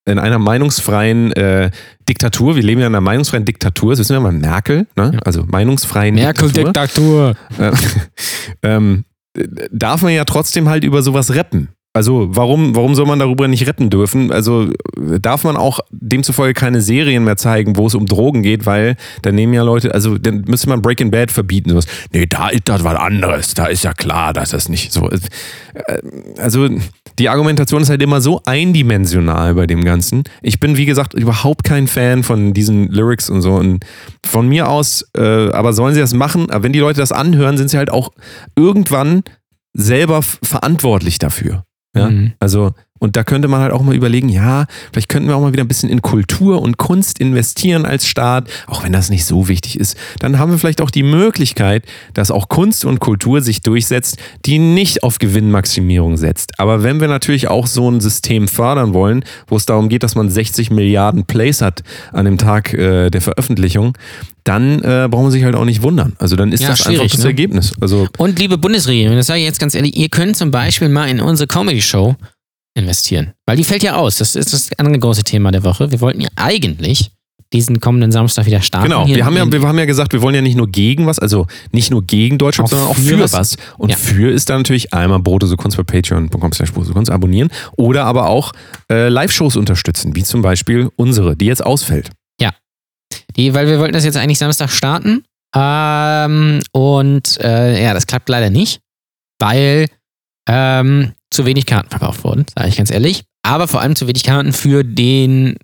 in 0.06 0.20
einer 0.20 0.40
meinungsfreien 0.40 1.32
äh, 1.34 1.72
Diktatur, 2.10 2.56
wir 2.56 2.64
leben 2.64 2.82
ja 2.82 2.88
in 2.88 2.94
einer 2.94 3.02
meinungsfreien 3.02 3.46
Diktatur, 3.46 3.92
das 3.92 4.00
wissen 4.00 4.16
wir 4.16 4.20
mal, 4.20 4.32
Merkel, 4.34 4.88
ne? 4.98 5.18
also 5.24 5.44
meinungsfreien 5.48 6.16
Diktatur, 6.18 6.64
Merkel-Diktatur. 6.64 7.36
äh, 7.58 7.72
ähm, 8.64 9.06
äh, 9.38 9.48
darf 9.72 10.02
man 10.02 10.12
ja 10.14 10.26
trotzdem 10.26 10.68
halt 10.68 10.84
über 10.84 11.02
sowas 11.02 11.34
rappen. 11.36 11.70
Also 11.94 12.30
warum, 12.32 12.74
warum 12.74 12.96
soll 12.96 13.06
man 13.06 13.20
darüber 13.20 13.50
nicht 13.50 13.68
rappen 13.68 13.90
dürfen? 13.90 14.32
Also 14.32 14.70
darf 14.98 15.44
man 15.44 15.58
auch 15.58 15.82
demzufolge 15.92 16.54
keine 16.54 16.80
Serien 16.80 17.26
mehr 17.26 17.36
zeigen, 17.36 17.76
wo 17.76 17.88
es 17.88 17.96
um 17.96 18.06
Drogen 18.06 18.44
geht, 18.44 18.66
weil 18.66 18.96
dann 19.24 19.36
nehmen 19.36 19.54
ja 19.54 19.62
Leute, 19.64 19.94
also 19.94 20.18
dann 20.18 20.46
müsste 20.48 20.70
man 20.70 20.82
Breaking 20.82 21.12
Bad 21.12 21.32
verbieten. 21.32 21.70
Sowas. 21.72 21.88
Nee, 22.14 22.28
da 22.28 22.48
ist 22.48 22.70
das 22.70 22.86
was 22.86 22.96
anderes. 22.96 23.54
Da 23.56 23.66
ist 23.66 23.84
ja 23.84 23.92
klar, 23.92 24.32
dass 24.32 24.52
das 24.52 24.70
nicht 24.70 24.94
so 24.94 25.10
ist. 25.10 25.28
Äh, 25.74 26.00
Also 26.38 26.70
die 27.20 27.28
Argumentation 27.28 27.82
ist 27.82 27.90
halt 27.90 28.02
immer 28.02 28.22
so 28.22 28.42
eindimensional 28.46 29.54
bei 29.56 29.68
dem 29.68 29.84
Ganzen. 29.84 30.24
Ich 30.42 30.62
bin, 30.62 30.78
wie 30.78 30.86
gesagt, 30.86 31.14
überhaupt 31.14 31.66
kein 31.66 31.88
Fan 31.88 32.24
von 32.24 32.54
diesen 32.54 32.88
Lyrics 32.88 33.30
und 33.30 33.42
so. 33.42 33.56
Und 33.56 33.86
von 34.26 34.48
mir 34.48 34.70
aus, 34.70 35.06
äh, 35.18 35.50
aber 35.52 35.74
sollen 35.74 35.94
sie 35.94 36.00
das 36.00 36.14
machen? 36.14 36.50
Aber 36.52 36.64
wenn 36.64 36.72
die 36.74 36.80
Leute 36.80 37.02
das 37.02 37.12
anhören, 37.12 37.58
sind 37.58 37.70
sie 37.70 37.78
halt 37.78 37.92
auch 37.92 38.12
irgendwann 38.56 39.24
selber 39.74 40.22
verantwortlich 40.22 41.20
dafür. 41.20 41.66
Ja? 41.96 42.10
Mhm. 42.10 42.34
Also, 42.40 42.74
und 43.02 43.16
da 43.16 43.24
könnte 43.24 43.48
man 43.48 43.62
halt 43.62 43.72
auch 43.74 43.82
mal 43.82 43.96
überlegen, 43.96 44.30
ja, 44.30 44.68
vielleicht 44.94 45.10
könnten 45.10 45.28
wir 45.28 45.36
auch 45.36 45.42
mal 45.42 45.52
wieder 45.52 45.64
ein 45.64 45.68
bisschen 45.68 45.90
in 45.90 46.04
Kultur 46.04 46.62
und 46.62 46.78
Kunst 46.78 47.18
investieren 47.20 47.84
als 47.84 48.06
Staat, 48.08 48.48
auch 48.68 48.84
wenn 48.84 48.94
das 48.94 49.10
nicht 49.10 49.26
so 49.26 49.48
wichtig 49.48 49.80
ist. 49.80 49.98
Dann 50.20 50.38
haben 50.38 50.52
wir 50.52 50.60
vielleicht 50.60 50.82
auch 50.82 50.92
die 50.92 51.02
Möglichkeit, 51.02 51.84
dass 52.14 52.30
auch 52.30 52.48
Kunst 52.48 52.86
und 52.86 53.00
Kultur 53.00 53.42
sich 53.42 53.64
durchsetzt, 53.64 54.18
die 54.46 54.60
nicht 54.60 55.02
auf 55.02 55.18
Gewinnmaximierung 55.18 56.16
setzt. 56.16 56.60
Aber 56.60 56.84
wenn 56.84 57.02
wir 57.02 57.08
natürlich 57.08 57.48
auch 57.48 57.66
so 57.66 57.90
ein 57.90 58.02
System 58.02 58.48
fördern 58.48 58.94
wollen, 58.94 59.26
wo 59.48 59.58
es 59.58 59.66
darum 59.66 59.90
geht, 59.90 60.04
dass 60.04 60.14
man 60.14 60.30
60 60.30 60.70
Milliarden 60.70 61.26
Plays 61.26 61.62
hat 61.62 61.82
an 62.14 62.26
dem 62.26 62.38
Tag 62.38 62.72
äh, 62.76 63.10
der 63.10 63.22
Veröffentlichung, 63.22 63.98
dann 64.44 64.80
äh, 64.84 65.08
brauchen 65.10 65.26
wir 65.26 65.32
sich 65.32 65.44
halt 65.44 65.56
auch 65.56 65.66
nicht 65.66 65.82
wundern. 65.82 66.14
Also 66.20 66.36
dann 66.36 66.52
ist 66.52 66.62
Ja, 66.62 66.70
das 66.70 66.86
einfach 66.86 67.08
das 67.08 67.18
ne? 67.18 67.26
Ergebnis. 67.26 67.74
Also 67.82 68.08
Und 68.18 68.38
liebe 68.40 68.60
Bundesregierung, 68.60 69.16
das 69.16 69.28
sage 69.28 69.40
ich 69.40 69.46
jetzt 69.46 69.60
ganz 69.60 69.74
ehrlich, 69.76 69.96
ihr 69.96 70.10
könnt 70.10 70.36
zum 70.36 70.52
Beispiel 70.52 70.90
mal 70.90 71.10
in 71.10 71.20
unsere 71.20 71.48
Comedy-Show 71.48 72.16
investieren. 72.74 73.34
Weil 73.46 73.58
die 73.58 73.64
fällt 73.64 73.84
ja 73.84 73.96
aus. 73.96 74.18
Das 74.18 74.36
ist 74.36 74.54
das 74.54 74.70
andere 74.78 75.00
große 75.00 75.24
Thema 75.24 75.52
der 75.52 75.64
Woche. 75.64 75.92
Wir 75.92 76.02
wollten 76.02 76.22
ja 76.22 76.30
eigentlich 76.36 77.12
diesen 77.54 77.82
kommenden 77.82 78.14
Samstag 78.14 78.46
wieder 78.46 78.62
starten. 78.62 78.88
Genau, 78.90 79.06
wir 79.06 79.26
haben, 79.26 79.36
ja, 79.36 79.52
wir 79.52 79.62
haben 79.68 79.78
ja 79.78 79.84
gesagt, 79.84 80.14
wir 80.14 80.22
wollen 80.22 80.36
ja 80.36 80.42
nicht 80.42 80.56
nur 80.56 80.70
gegen 80.70 81.06
was, 81.06 81.20
also 81.20 81.48
nicht 81.74 81.92
nur 81.92 82.02
gegen 82.02 82.38
Deutschland, 82.38 82.68
Auch 82.68 82.72
sondern 82.72 82.88
auch 82.90 82.96
für 82.96 83.18
für 83.18 83.34
was. 83.34 83.58
Und 83.78 83.90
Ja. 83.90 83.98
für 83.98 84.32
ist 84.32 84.50
dann 84.50 84.60
natürlich 84.60 84.94
einmal 84.94 85.20
Brotose 85.20 85.58
Kunst 85.58 85.76
bei 85.76 85.84
patreon.com 85.84 86.54
slash 86.54 86.72
Kunst 86.72 87.12
abonnieren 87.12 87.50
oder 87.76 88.06
aber 88.06 88.28
auch 88.30 88.54
äh, 88.90 89.10
Live-Shows 89.10 89.58
unterstützen, 89.58 90.16
wie 90.16 90.24
zum 90.24 90.42
Beispiel 90.42 90.90
unsere, 90.96 91.36
die 91.36 91.46
jetzt 91.46 91.66
ausfällt. 91.66 92.10
Die, 93.36 93.54
weil 93.54 93.68
wir 93.68 93.80
wollten 93.80 93.94
das 93.94 94.06
jetzt 94.06 94.18
eigentlich 94.18 94.38
Samstag 94.38 94.70
starten. 94.70 95.24
Ähm, 95.56 96.62
und 96.72 97.40
äh, 97.42 97.84
ja, 97.84 97.94
das 97.94 98.08
klappt 98.08 98.30
leider 98.30 98.50
nicht, 98.50 98.80
weil 99.40 99.88
ähm, 100.48 101.14
zu 101.30 101.46
wenig 101.46 101.66
Karten 101.66 101.90
verkauft 101.90 102.24
wurden, 102.24 102.46
sage 102.56 102.70
ich 102.70 102.78
ganz 102.78 102.92
ehrlich. 102.92 103.24
Aber 103.44 103.68
vor 103.68 103.82
allem 103.82 103.96
zu 103.96 104.08
wenig 104.08 104.24
Karten 104.24 104.54
für 104.54 104.84
den, 104.84 105.56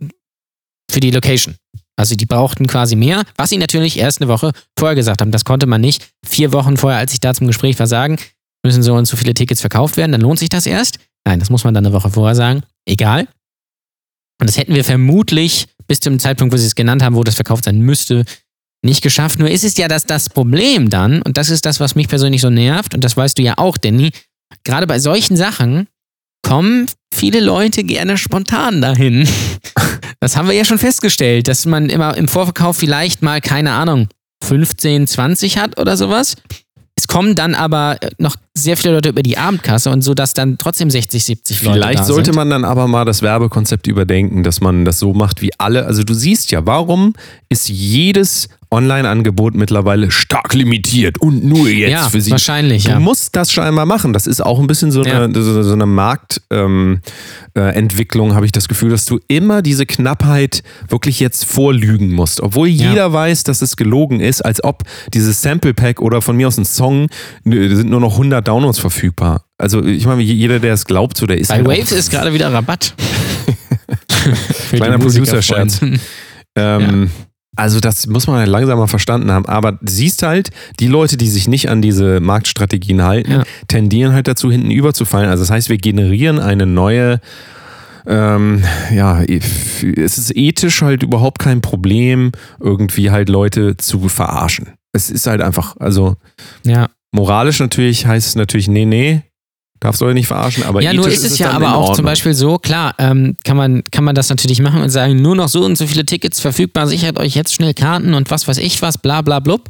für 0.89 0.99
die 0.99 1.11
Location. 1.11 1.55
Also 1.99 2.15
die 2.15 2.25
brauchten 2.25 2.67
quasi 2.67 2.95
mehr, 2.95 3.23
was 3.37 3.49
sie 3.49 3.57
natürlich 3.57 3.97
erst 3.97 4.21
eine 4.21 4.29
Woche 4.29 4.51
vorher 4.77 4.95
gesagt 4.95 5.21
haben. 5.21 5.31
Das 5.31 5.45
konnte 5.45 5.65
man 5.65 5.81
nicht 5.81 6.07
vier 6.23 6.53
Wochen 6.53 6.77
vorher, 6.77 6.99
als 6.99 7.13
ich 7.13 7.19
da 7.19 7.33
zum 7.33 7.47
Gespräch 7.47 7.77
war, 7.79 7.87
sagen, 7.87 8.17
müssen 8.63 8.83
so 8.83 8.93
und 8.93 9.05
so 9.05 9.17
viele 9.17 9.33
Tickets 9.33 9.61
verkauft 9.61 9.97
werden, 9.97 10.11
dann 10.11 10.21
lohnt 10.21 10.39
sich 10.39 10.49
das 10.49 10.65
erst. 10.65 10.99
Nein, 11.25 11.39
das 11.39 11.49
muss 11.49 11.63
man 11.63 11.73
dann 11.73 11.85
eine 11.85 11.93
Woche 11.93 12.11
vorher 12.11 12.35
sagen. 12.35 12.61
Egal. 12.85 13.27
Und 14.39 14.47
das 14.47 14.57
hätten 14.57 14.75
wir 14.75 14.83
vermutlich 14.83 15.67
bis 15.87 15.99
zum 15.99 16.19
Zeitpunkt, 16.19 16.53
wo 16.53 16.57
sie 16.57 16.67
es 16.67 16.75
genannt 16.75 17.01
haben, 17.01 17.15
wo 17.15 17.23
das 17.23 17.35
verkauft 17.35 17.65
sein 17.65 17.79
müsste, 17.79 18.25
nicht 18.85 19.01
geschafft. 19.01 19.39
Nur 19.39 19.49
ist 19.49 19.63
es 19.63 19.77
ja 19.77 19.87
das, 19.87 20.05
das 20.05 20.29
Problem 20.29 20.89
dann, 20.89 21.21
und 21.23 21.37
das 21.37 21.49
ist 21.49 21.65
das, 21.65 21.79
was 21.79 21.95
mich 21.95 22.07
persönlich 22.07 22.41
so 22.41 22.49
nervt, 22.49 22.93
und 22.93 23.03
das 23.03 23.17
weißt 23.17 23.37
du 23.37 23.41
ja 23.41 23.55
auch, 23.57 23.77
Danny, 23.77 24.11
gerade 24.63 24.87
bei 24.87 24.99
solchen 24.99 25.37
Sachen 25.37 25.87
kommen 26.43 26.87
viele 27.13 27.39
Leute 27.39 27.83
gerne 27.83 28.17
spontan 28.17 28.81
dahin. 28.81 29.27
Das 30.19 30.35
haben 30.35 30.47
wir 30.47 30.55
ja 30.55 30.65
schon 30.65 30.79
festgestellt, 30.79 31.47
dass 31.47 31.67
man 31.67 31.89
immer 31.89 32.17
im 32.17 32.27
Vorverkauf 32.27 32.77
vielleicht 32.77 33.21
mal, 33.21 33.39
keine 33.39 33.73
Ahnung, 33.73 34.07
15, 34.43 35.05
20 35.05 35.59
hat 35.59 35.79
oder 35.79 35.95
sowas. 35.95 36.35
Es 36.95 37.07
kommen 37.07 37.35
dann 37.35 37.53
aber 37.53 37.97
noch 38.17 38.35
sehr 38.55 38.75
viele 38.75 38.95
Leute 38.95 39.09
über 39.09 39.21
die 39.21 39.37
Abendkasse 39.37 39.91
und 39.91 40.01
so, 40.01 40.15
dass 40.15 40.33
dann 40.33 40.57
trotzdem 40.57 40.89
60, 40.89 41.23
70 41.23 41.61
Leute 41.61 41.75
Vielleicht 41.75 42.05
sollte 42.05 42.25
sind. 42.25 42.35
man 42.35 42.49
dann 42.49 42.65
aber 42.65 42.87
mal 42.87 43.05
das 43.05 43.21
Werbekonzept 43.21 43.85
überdenken, 43.85 44.41
dass 44.41 44.59
man 44.59 44.83
das 44.83 44.97
so 44.97 45.13
macht 45.13 45.43
wie 45.43 45.51
alle. 45.59 45.85
Also 45.85 46.03
du 46.03 46.15
siehst 46.15 46.49
ja, 46.49 46.65
warum 46.65 47.13
ist 47.49 47.69
jedes 47.69 48.49
Online-Angebot 48.71 49.55
mittlerweile 49.55 50.11
stark 50.11 50.53
limitiert 50.53 51.19
und 51.19 51.43
nur 51.43 51.67
jetzt 51.69 51.91
ja, 51.91 52.09
für 52.09 52.21
sie. 52.21 52.31
wahrscheinlich, 52.31 52.83
Du 52.83 52.89
ja. 52.91 52.99
musst 52.99 53.35
das 53.35 53.51
scheinbar 53.51 53.85
machen. 53.85 54.13
Das 54.13 54.27
ist 54.27 54.41
auch 54.41 54.59
ein 54.59 54.67
bisschen 54.67 54.91
so 54.91 55.01
eine, 55.03 55.29
so, 55.33 55.63
so 55.63 55.73
eine 55.73 55.85
Marktentwicklung, 55.85 57.01
äh, 57.55 57.69
Entwicklung, 57.75 58.35
habe 58.35 58.45
ich 58.45 58.51
das 58.51 58.67
Gefühl, 58.67 58.89
dass 58.89 59.05
du 59.05 59.19
immer 59.27 59.61
diese 59.61 59.85
Knappheit 59.85 60.63
wirklich 60.89 61.19
jetzt 61.19 61.45
vorlügen 61.45 62.11
musst. 62.13 62.41
Obwohl 62.41 62.67
Ja. 62.67 62.89
jeder 62.89 63.13
weiß, 63.13 63.43
dass 63.43 63.61
es 63.61 63.77
gelogen 63.77 64.19
ist, 64.19 64.43
als 64.43 64.63
ob 64.63 64.83
dieses 65.13 65.41
Sample 65.41 65.73
Pack 65.73 66.01
oder 66.01 66.21
von 66.21 66.35
mir 66.35 66.47
aus 66.47 66.57
ein 66.57 66.65
Song 66.65 67.07
sind 67.45 67.89
nur 67.89 67.99
noch 67.99 68.13
100 68.13 68.47
Downloads 68.47 68.79
verfügbar. 68.79 69.43
Also 69.57 69.83
ich 69.83 70.05
meine, 70.05 70.21
jeder, 70.21 70.59
der 70.59 70.73
es 70.73 70.85
glaubt, 70.85 71.17
so 71.17 71.25
der 71.25 71.37
ist 71.37 71.47
Bei 71.47 71.55
halt 71.55 71.67
Waves 71.67 71.91
ist 71.91 72.11
gerade 72.11 72.33
wieder 72.33 72.51
Rabatt. 72.53 72.93
Kleiner. 74.71 74.97
Producer-Scherz. 74.99 75.81
Ähm, 76.59 77.11
Also 77.57 77.79
das 77.79 78.07
muss 78.07 78.27
man 78.27 78.37
halt 78.37 78.47
langsam 78.49 78.77
mal 78.77 78.87
verstanden 78.87 79.31
haben. 79.31 79.45
Aber 79.47 79.77
siehst 79.81 80.23
halt, 80.23 80.49
die 80.79 80.87
Leute, 80.87 81.17
die 81.17 81.27
sich 81.27 81.47
nicht 81.47 81.69
an 81.69 81.81
diese 81.81 82.19
Marktstrategien 82.19 83.03
halten, 83.03 83.31
Ja. 83.31 83.43
tendieren 83.67 84.13
halt 84.13 84.27
dazu, 84.27 84.51
hinten 84.51 84.71
überzufallen. 84.71 85.29
Also 85.29 85.43
das 85.43 85.51
heißt, 85.51 85.69
wir 85.69 85.77
generieren 85.77 86.39
eine 86.39 86.65
neue, 86.65 87.19
ähm, 88.05 88.63
ja, 88.93 89.21
es 89.23 90.17
ist 90.17 90.35
ethisch 90.35 90.81
halt 90.81 91.03
überhaupt 91.03 91.39
kein 91.39 91.61
Problem, 91.61 92.31
irgendwie 92.59 93.11
halt 93.11 93.27
Leute 93.29 93.75
zu 93.77 94.07
verarschen. 94.07 94.69
Es 94.93 95.09
ist 95.09 95.27
halt 95.27 95.41
einfach, 95.41 95.75
also 95.79 96.15
Ja, 96.63 96.87
moralisch 97.11 97.59
natürlich 97.59 98.05
heißt 98.05 98.27
es 98.27 98.35
natürlich, 98.35 98.67
nee, 98.67 98.85
nee, 98.85 99.23
Darfst 99.79 100.01
du 100.01 100.05
euch 100.05 100.13
nicht 100.15 100.27
verarschen, 100.27 100.63
aber 100.63 100.81
Ja, 100.81 100.91
nur 100.93 101.05
ethisch 101.05 101.19
ist 101.19 101.31
es 101.33 101.37
ja 101.39 101.51
aber 101.51 101.75
auch 101.75 101.95
zum. 101.95 102.05
Beispiel 102.05 102.33
so, 102.33 102.57
klar, 102.57 102.95
ähm, 102.97 103.37
kann, 103.43 103.57
man, 103.57 103.83
kann 103.91 104.03
man 104.03 104.15
das 104.15 104.29
natürlich 104.29 104.59
machen 104.59 104.81
und 104.81 104.89
sagen, 104.89 105.21
nur 105.21 105.35
noch 105.35 105.49
so 105.49 105.63
und 105.63 105.77
so 105.77 105.85
viele 105.85 106.05
Tickets 106.05 106.39
verfügbar, 106.39 106.87
sichert 106.87 107.19
euch 107.19 107.35
jetzt 107.35 107.53
schnell 107.53 107.73
Karten 107.73 108.13
und 108.13 108.31
was 108.31 108.47
weiß 108.47 108.57
ich 108.57 108.81
was, 108.81 108.97
bla 108.97 109.21
bla 109.21 109.39
blub. 109.39 109.69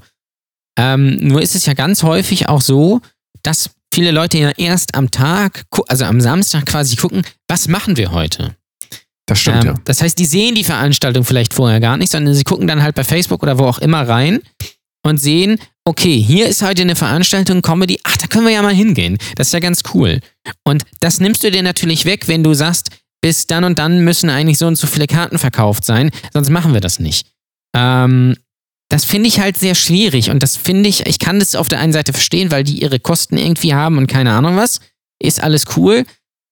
Ähm, 0.79 1.17
nur 1.21 1.41
ist 1.41 1.55
es 1.55 1.65
ja 1.65 1.73
ganz 1.73 2.03
häufig 2.03 2.47
auch 2.47 2.61
so, 2.61 3.01
dass 3.43 3.71
viele 3.93 4.11
Leute 4.11 4.37
ja 4.37 4.51
erst 4.51 4.95
am 4.95 5.11
Tag, 5.11 5.65
also 5.87 6.05
am 6.05 6.21
Samstag 6.21 6.65
quasi 6.65 6.95
gucken, 6.95 7.23
was 7.47 7.67
machen 7.67 7.97
wir 7.97 8.11
heute? 8.11 8.55
Das 9.25 9.39
stimmt, 9.39 9.65
Ähm, 9.65 9.71
ja. 9.71 9.75
Das 9.83 10.01
heißt, 10.01 10.17
die 10.17 10.25
sehen 10.25 10.55
die 10.55 10.63
Veranstaltung 10.63 11.25
vielleicht 11.25 11.53
vorher 11.53 11.79
gar 11.79 11.97
nicht, 11.97 12.11
sondern 12.11 12.33
sie 12.33 12.43
gucken 12.43 12.67
dann 12.67 12.81
halt 12.81 12.95
bei 12.95 13.03
Facebook 13.03 13.43
oder 13.43 13.59
wo 13.59 13.65
auch 13.65 13.79
immer 13.79 14.07
rein 14.07 14.39
und 15.07 15.17
sehen, 15.17 15.59
okay, 15.85 16.21
hier 16.21 16.47
ist 16.47 16.61
heute 16.61 16.81
eine 16.81 16.95
Veranstaltung 16.95 17.61
Comedy, 17.61 17.99
ach, 18.03 18.17
da 18.17 18.27
können 18.27 18.45
wir 18.45 18.53
ja 18.53 18.61
mal 18.61 18.73
hingehen. 18.73 19.17
Das 19.35 19.47
ist 19.47 19.53
ja 19.53 19.59
ganz 19.59 19.83
cool. 19.93 20.19
Und 20.63 20.83
das 20.99 21.19
nimmst 21.19 21.43
du 21.43 21.51
dir 21.51 21.63
natürlich 21.63 22.05
weg, 22.05 22.27
wenn 22.27 22.43
du 22.43 22.53
sagst, 22.53 22.89
bis 23.21 23.47
dann 23.47 23.63
und 23.63 23.79
dann 23.79 24.03
müssen 24.03 24.29
eigentlich 24.29 24.57
so 24.57 24.67
und 24.67 24.77
so 24.77 24.87
viele 24.87 25.07
Karten 25.07 25.39
verkauft 25.39 25.85
sein, 25.85 26.11
sonst 26.33 26.49
machen 26.49 26.73
wir 26.73 26.81
das 26.81 26.99
nicht. 26.99 27.27
Ähm, 27.75 28.35
das 28.89 29.05
finde 29.05 29.27
ich 29.27 29.39
halt 29.39 29.57
sehr 29.57 29.75
schwierig 29.75 30.29
und 30.29 30.43
das 30.43 30.55
finde 30.55 30.87
ich, 30.87 31.05
ich 31.05 31.19
kann 31.19 31.39
das 31.39 31.55
auf 31.55 31.67
der 31.67 31.79
einen 31.79 31.93
Seite 31.93 32.13
verstehen, 32.13 32.51
weil 32.51 32.63
die 32.63 32.81
ihre 32.81 32.99
Kosten 32.99 33.37
irgendwie 33.37 33.73
haben 33.73 33.97
und 33.97 34.07
keine 34.07 34.31
Ahnung 34.31 34.55
was, 34.55 34.79
ist 35.19 35.41
alles 35.41 35.65
cool. 35.75 36.05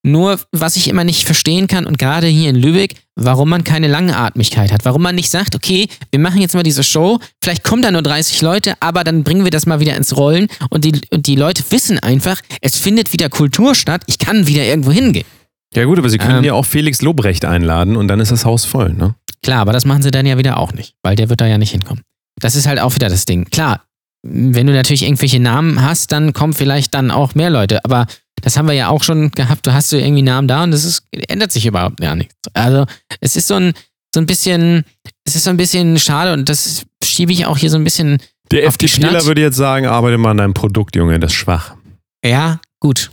Nur, 0.05 0.39
was 0.51 0.75
ich 0.75 0.87
immer 0.87 1.03
nicht 1.03 1.25
verstehen 1.25 1.67
kann, 1.67 1.87
und 1.87 1.97
gerade 1.97 2.27
hier 2.27 2.51
in 2.51 2.55
Lübeck, 2.55 2.93
warum 3.15 3.49
man 3.49 3.63
keine 3.63 3.87
Langatmigkeit 3.87 4.71
hat. 4.71 4.85
Warum 4.85 5.01
man 5.01 5.15
nicht 5.15 5.31
sagt, 5.31 5.55
okay, 5.55 5.87
wir 6.11 6.19
machen 6.19 6.41
jetzt 6.41 6.53
mal 6.53 6.61
diese 6.61 6.83
Show, 6.83 7.19
vielleicht 7.41 7.63
kommen 7.63 7.81
da 7.81 7.89
nur 7.89 8.03
30 8.03 8.41
Leute, 8.43 8.75
aber 8.81 9.03
dann 9.03 9.23
bringen 9.23 9.45
wir 9.45 9.49
das 9.51 9.65
mal 9.65 9.79
wieder 9.79 9.95
ins 9.95 10.15
Rollen 10.15 10.47
und 10.69 10.85
die, 10.85 11.01
und 11.09 11.25
die 11.25 11.35
Leute 11.35 11.63
wissen 11.71 11.97
einfach, 11.97 12.39
es 12.61 12.77
findet 12.77 13.13
wieder 13.13 13.29
Kultur 13.29 13.73
statt, 13.73 14.03
ich 14.05 14.19
kann 14.19 14.45
wieder 14.45 14.63
irgendwo 14.63 14.91
hingehen. 14.91 15.25
Ja 15.73 15.85
gut, 15.85 15.97
aber 15.97 16.09
sie 16.09 16.19
können 16.19 16.37
Ähm, 16.39 16.43
ja 16.43 16.53
auch 16.53 16.65
Felix 16.65 17.01
Lobrecht 17.01 17.43
einladen 17.43 17.95
und 17.97 18.07
dann 18.07 18.19
ist 18.19 18.31
das 18.31 18.45
Haus 18.45 18.63
voll, 18.63 18.93
ne? 18.93 19.15
Klar, 19.41 19.61
aber 19.61 19.73
das 19.73 19.85
machen 19.85 20.03
sie 20.03 20.11
dann 20.11 20.27
ja 20.27 20.37
wieder 20.37 20.59
auch 20.59 20.73
nicht, 20.73 20.93
weil 21.01 21.15
der 21.15 21.29
wird 21.29 21.41
da 21.41 21.47
ja 21.47 21.57
nicht 21.57 21.71
hinkommen. 21.71 22.03
Das 22.39 22.55
ist 22.55 22.67
halt 22.67 22.79
auch 22.79 22.93
wieder 22.93 23.09
das 23.09 23.25
Ding. 23.25 23.45
Klar, 23.45 23.81
wenn 24.21 24.67
du 24.67 24.73
natürlich 24.73 25.03
irgendwelche 25.03 25.39
Namen 25.39 25.81
hast, 25.81 26.11
dann 26.11 26.33
kommen 26.33 26.53
vielleicht 26.53 26.93
dann 26.93 27.09
auch 27.09 27.33
mehr 27.33 27.49
Leute, 27.49 27.83
aber 27.85 28.05
das 28.45 28.55
haben 28.55 28.67
wir 28.67 28.73
ja 28.75 28.87
auch 28.89 29.03
schon 29.03 29.31
gehabt. 29.31 29.67
Du 29.67 29.73
hast 29.73 29.89
so 29.89 29.97
irgendwie 29.97 30.21
Namen 30.21 30.47
da 30.47 30.63
und 30.63 30.71
das 30.71 30.85
ist, 30.85 31.03
ändert 31.27 31.51
sich 31.51 31.65
überhaupt 31.65 31.97
gar 31.99 32.15
nichts. 32.15 32.33
Also, 32.53 32.85
es 33.19 33.35
ist 33.35 33.47
so 33.47 33.55
ein, 33.55 33.73
so 34.13 34.21
ein 34.21 34.27
bisschen, 34.27 34.85
es 35.25 35.35
ist 35.35 35.43
so 35.43 35.49
ein 35.49 35.57
bisschen 35.57 35.99
schade 35.99 36.31
und 36.31 36.47
das 36.47 36.85
schiebe 37.03 37.33
ich 37.33 37.45
auch 37.47 37.57
hier 37.57 37.69
so 37.69 37.77
ein 37.77 37.83
bisschen, 37.83 38.19
Der 38.51 38.63
FDPler 38.65 39.25
würde 39.25 39.41
jetzt 39.41 39.57
sagen, 39.57 39.87
arbeite 39.87 40.17
mal 40.17 40.31
an 40.31 40.37
deinem 40.37 40.53
Produkt, 40.53 40.95
Junge, 40.95 41.19
das 41.19 41.31
ist 41.31 41.37
schwach. 41.37 41.75
ja, 42.23 42.59
gut. 42.79 43.09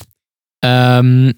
Ähm, 0.63 1.35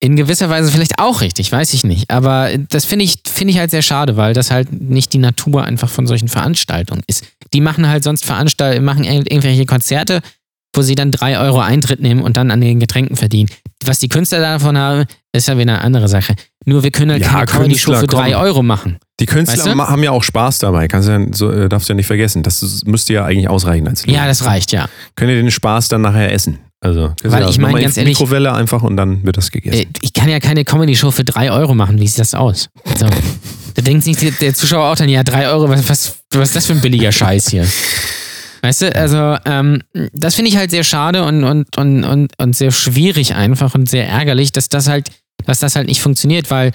in 0.00 0.16
gewisser 0.16 0.48
Weise 0.50 0.72
vielleicht 0.72 0.98
auch 0.98 1.20
richtig, 1.20 1.52
weiß 1.52 1.74
ich 1.74 1.84
nicht. 1.84 2.10
Aber 2.10 2.50
das 2.70 2.84
finde 2.84 3.04
ich, 3.04 3.18
finde 3.26 3.52
ich 3.52 3.58
halt 3.58 3.70
sehr 3.70 3.82
schade, 3.82 4.16
weil 4.16 4.34
das 4.34 4.50
halt 4.50 4.72
nicht 4.72 5.12
die 5.12 5.18
Natur 5.18 5.62
einfach 5.64 5.88
von 5.88 6.06
solchen 6.08 6.26
Veranstaltungen 6.28 7.02
ist. 7.06 7.24
Die 7.52 7.60
machen 7.60 7.86
halt 7.88 8.02
sonst 8.02 8.24
Veranstaltungen, 8.24 8.84
machen 8.84 9.04
ir- 9.04 9.30
irgendwelche 9.30 9.64
Konzerte, 9.66 10.20
wo 10.74 10.82
sie 10.82 10.94
dann 10.94 11.10
drei 11.10 11.38
Euro 11.38 11.60
Eintritt 11.60 12.00
nehmen 12.00 12.22
und 12.22 12.36
dann 12.36 12.50
an 12.50 12.60
den 12.60 12.80
Getränken 12.80 13.16
verdienen. 13.16 13.48
Was 13.84 13.98
die 13.98 14.08
Künstler 14.08 14.40
davon 14.40 14.78
haben, 14.78 15.04
ist 15.32 15.48
ja 15.48 15.58
wieder 15.58 15.72
eine 15.74 15.80
andere 15.82 16.08
Sache. 16.08 16.34
Nur 16.64 16.82
wir 16.82 16.90
können 16.90 17.10
halt 17.10 17.22
Ja, 17.22 17.30
keine 17.30 17.46
Comedy-Show 17.46 17.94
für 17.94 18.06
drei. 18.06 18.36
Euro 18.36 18.62
machen. 18.62 18.98
Die 19.20 19.26
Künstler 19.26 19.58
Weißt 19.64 19.74
du? 19.74 19.78
haben 19.78 20.02
ja 20.02 20.10
auch 20.12 20.22
Spaß 20.22 20.58
dabei, 20.58 20.88
kannst 20.88 21.08
du 21.08 21.12
ja, 21.12 21.26
so, 21.32 21.50
äh, 21.50 21.68
darfst 21.68 21.88
du 21.88 21.92
ja 21.92 21.96
nicht 21.96 22.06
vergessen. 22.06 22.42
Das 22.42 22.82
müsste 22.86 23.12
ja 23.12 23.24
eigentlich 23.24 23.48
ausreichen 23.48 23.86
als 23.88 24.06
Lohn. 24.06 24.14
Ja, 24.14 24.26
das 24.26 24.44
reicht, 24.44 24.72
ja. 24.72 24.88
Könnt 25.16 25.30
ihr 25.30 25.36
den 25.36 25.50
Spaß 25.50 25.88
dann 25.88 26.02
nachher 26.02 26.32
essen? 26.32 26.58
Also, 26.80 27.12
Weil 27.22 27.48
ich 27.48 27.58
meine, 27.58 27.80
ganz 27.80 27.96
ehrlich- 27.96 28.18
Mikrowelle 28.18 28.52
einfach 28.52 28.82
und 28.82 28.96
dann 28.96 29.24
wird 29.24 29.36
das 29.36 29.50
gegessen. 29.50 29.82
Äh, 29.82 29.86
Ich 30.00 30.12
kann 30.12 30.28
ja 30.28 30.40
keine 30.40 30.64
Comedy-Show 30.64 31.10
für 31.12 31.22
drei 31.24 31.50
Euro 31.52 31.74
machen. 31.74 32.00
Wie 32.00 32.06
sieht 32.08 32.18
das 32.20 32.34
aus? 32.34 32.68
So. 32.98 33.06
Da 33.74 33.80
denkt 33.80 34.04
sich 34.04 34.18
der- 34.18 34.32
der 34.32 34.52
Zuschauer 34.52 34.92
auch 34.92 34.96
dann, 34.96 35.08
ja, 35.08 35.22
drei 35.24 35.48
Euro, 35.48 35.66
was, 35.68 35.88
was, 35.88 36.16
was 36.34 36.48
ist 36.50 36.56
das 36.56 36.66
für 36.66 36.74
ein 36.74 36.82
billiger 36.82 37.10
Scheiß 37.10 37.48
hier? 37.48 37.66
Weißt 38.62 38.82
du, 38.82 38.94
also 38.94 39.36
ähm, 39.44 39.82
das 40.12 40.36
finde 40.36 40.48
ich 40.50 40.56
halt 40.56 40.70
sehr 40.70 40.84
schade 40.84 41.24
und, 41.24 41.42
und, 41.42 41.76
und, 41.76 42.04
und, 42.04 42.32
und 42.38 42.56
sehr 42.56 42.70
schwierig 42.70 43.34
einfach 43.34 43.74
und 43.74 43.88
sehr 43.90 44.08
ärgerlich, 44.08 44.52
dass 44.52 44.68
das 44.68 44.88
halt, 44.88 45.10
dass 45.44 45.58
das 45.58 45.74
halt 45.74 45.88
nicht 45.88 46.00
funktioniert, 46.00 46.48
weil 46.50 46.70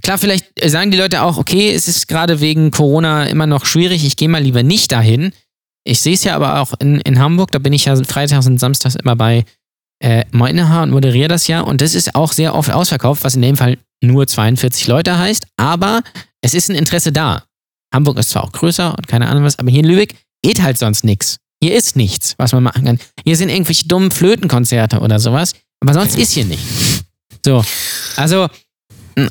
klar, 0.00 0.16
vielleicht 0.16 0.46
sagen 0.64 0.92
die 0.92 0.96
Leute 0.96 1.22
auch, 1.22 1.36
okay, 1.36 1.72
es 1.74 1.88
ist 1.88 2.06
gerade 2.06 2.40
wegen 2.40 2.70
Corona 2.70 3.24
immer 3.26 3.48
noch 3.48 3.66
schwierig, 3.66 4.04
ich 4.04 4.16
gehe 4.16 4.28
mal 4.28 4.42
lieber 4.42 4.62
nicht 4.62 4.92
dahin. 4.92 5.32
Ich 5.82 6.00
sehe 6.00 6.14
es 6.14 6.24
ja 6.24 6.36
aber 6.36 6.60
auch 6.60 6.72
in, 6.78 7.00
in 7.00 7.18
Hamburg, 7.18 7.50
da 7.50 7.58
bin 7.58 7.72
ich 7.72 7.86
ja 7.86 7.96
freitags 8.04 8.46
und 8.46 8.58
samstags 8.58 8.94
immer 8.94 9.16
bei 9.16 9.44
äh, 10.00 10.24
Meunehaar 10.30 10.84
und 10.84 10.90
moderiere 10.90 11.28
das 11.28 11.48
ja 11.48 11.60
und 11.62 11.80
das 11.80 11.96
ist 11.96 12.14
auch 12.14 12.32
sehr 12.32 12.54
oft 12.54 12.70
ausverkauft, 12.70 13.24
was 13.24 13.34
in 13.34 13.42
dem 13.42 13.56
Fall 13.56 13.78
nur 14.00 14.26
42 14.26 14.86
Leute 14.86 15.18
heißt, 15.18 15.46
aber 15.56 16.02
es 16.42 16.54
ist 16.54 16.70
ein 16.70 16.76
Interesse 16.76 17.10
da. 17.10 17.42
Hamburg 17.92 18.18
ist 18.18 18.30
zwar 18.30 18.44
auch 18.44 18.52
größer 18.52 18.94
und 18.96 19.08
keine 19.08 19.28
Ahnung 19.28 19.44
was, 19.44 19.58
aber 19.58 19.70
hier 19.70 19.80
in 19.80 19.86
Lübeck 19.86 20.14
geht 20.44 20.62
halt 20.62 20.78
sonst 20.78 21.04
nichts. 21.04 21.38
Hier 21.62 21.74
ist 21.74 21.96
nichts, 21.96 22.34
was 22.36 22.52
man 22.52 22.62
machen 22.62 22.84
kann. 22.84 22.98
Hier 23.24 23.36
sind 23.36 23.48
irgendwelche 23.48 23.88
dummen 23.88 24.10
Flötenkonzerte 24.10 25.00
oder 25.00 25.18
sowas, 25.18 25.54
aber 25.80 25.94
sonst 25.94 26.18
ist 26.18 26.32
hier 26.32 26.44
nichts. 26.44 27.02
So, 27.44 27.64
also, 28.16 28.48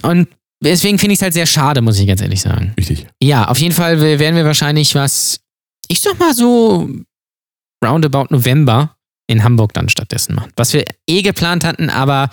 und 0.02 0.28
deswegen 0.64 0.98
finde 0.98 1.14
ich 1.14 1.20
es 1.20 1.22
halt 1.24 1.34
sehr 1.34 1.46
schade, 1.46 1.82
muss 1.82 2.00
ich 2.00 2.08
ganz 2.08 2.22
ehrlich 2.22 2.42
sagen. 2.42 2.74
Richtig. 2.78 3.06
Ja, 3.22 3.48
auf 3.48 3.60
jeden 3.60 3.76
Fall 3.76 4.00
werden 4.00 4.36
wir 4.36 4.46
wahrscheinlich 4.46 4.96
was, 4.96 5.40
ich 5.88 6.00
sag 6.00 6.20
mal 6.20 6.34
so, 6.34 6.90
roundabout 7.86 8.28
November 8.32 8.96
in 9.28 9.44
Hamburg 9.44 9.74
dann 9.74 9.90
stattdessen 9.90 10.34
machen. 10.34 10.52
Was 10.56 10.74
wir 10.74 10.86
eh 11.08 11.22
geplant 11.22 11.64
hatten, 11.64 11.90
aber 11.92 12.32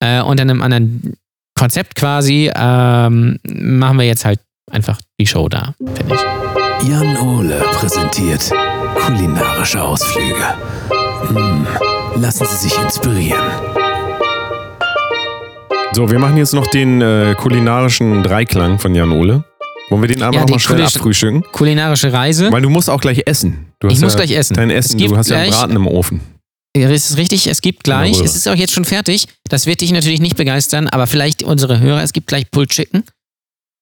äh, 0.00 0.20
unter 0.20 0.42
einem 0.42 0.62
anderen 0.62 1.14
Konzept 1.56 1.94
quasi, 1.94 2.50
ähm, 2.54 3.38
machen 3.44 3.98
wir 3.98 4.06
jetzt 4.06 4.24
halt 4.24 4.40
einfach 4.70 5.00
die 5.20 5.26
Show 5.26 5.48
da, 5.48 5.74
finde 5.78 6.14
ich. 6.14 6.65
Jan 6.88 7.16
Ole 7.18 7.58
präsentiert 7.72 8.50
kulinarische 8.94 9.82
Ausflüge. 9.82 10.44
Hm, 11.28 11.66
lassen 12.20 12.46
Sie 12.46 12.68
sich 12.68 12.78
inspirieren. 12.78 13.40
So, 15.92 16.10
wir 16.10 16.18
machen 16.18 16.36
jetzt 16.36 16.52
noch 16.52 16.66
den 16.66 17.00
äh, 17.00 17.34
kulinarischen 17.38 18.22
Dreiklang 18.22 18.78
von 18.78 18.94
Jan 18.94 19.10
Ole. 19.12 19.44
Wollen 19.88 20.02
wir 20.02 20.08
den 20.08 20.22
einmal 20.22 20.40
Ja, 20.40 20.44
den 20.44 20.52
mal 20.52 20.58
schnell 20.58 20.82
abfrühstücken? 20.82 21.42
Kulinarische 21.52 22.12
Reise. 22.12 22.50
Weil 22.52 22.62
du 22.62 22.70
musst 22.70 22.90
auch 22.90 23.00
gleich 23.00 23.22
essen. 23.26 23.72
Du 23.80 23.88
Ich 23.88 23.94
hast 23.94 24.02
muss 24.02 24.12
ja 24.14 24.18
gleich 24.18 24.32
essen. 24.32 24.54
Dein 24.54 24.70
Es 24.70 24.86
Essen, 24.86 24.98
du 24.98 25.16
hast 25.16 25.30
ja 25.30 25.36
einen 25.36 25.46
gleich- 25.48 25.58
Braten 25.60 25.76
im 25.76 25.86
Ofen. 25.86 26.20
Ja, 26.76 26.88
das 26.90 27.08
ist 27.10 27.16
richtig, 27.16 27.46
es 27.46 27.62
gibt 27.62 27.84
gleich, 27.84 28.12
Jawohl. 28.12 28.26
es 28.26 28.36
ist 28.36 28.46
auch 28.48 28.54
jetzt 28.54 28.74
schon 28.74 28.84
fertig, 28.84 29.28
das 29.48 29.64
wird 29.64 29.80
dich 29.80 29.92
natürlich 29.92 30.20
nicht 30.20 30.36
begeistern, 30.36 30.88
aber 30.88 31.06
vielleicht 31.06 31.42
unsere 31.42 31.80
Hörer, 31.80 32.02
es 32.02 32.12
gibt 32.12 32.26
gleich 32.26 32.50
Pulled 32.50 32.68
Chicken. 32.68 33.02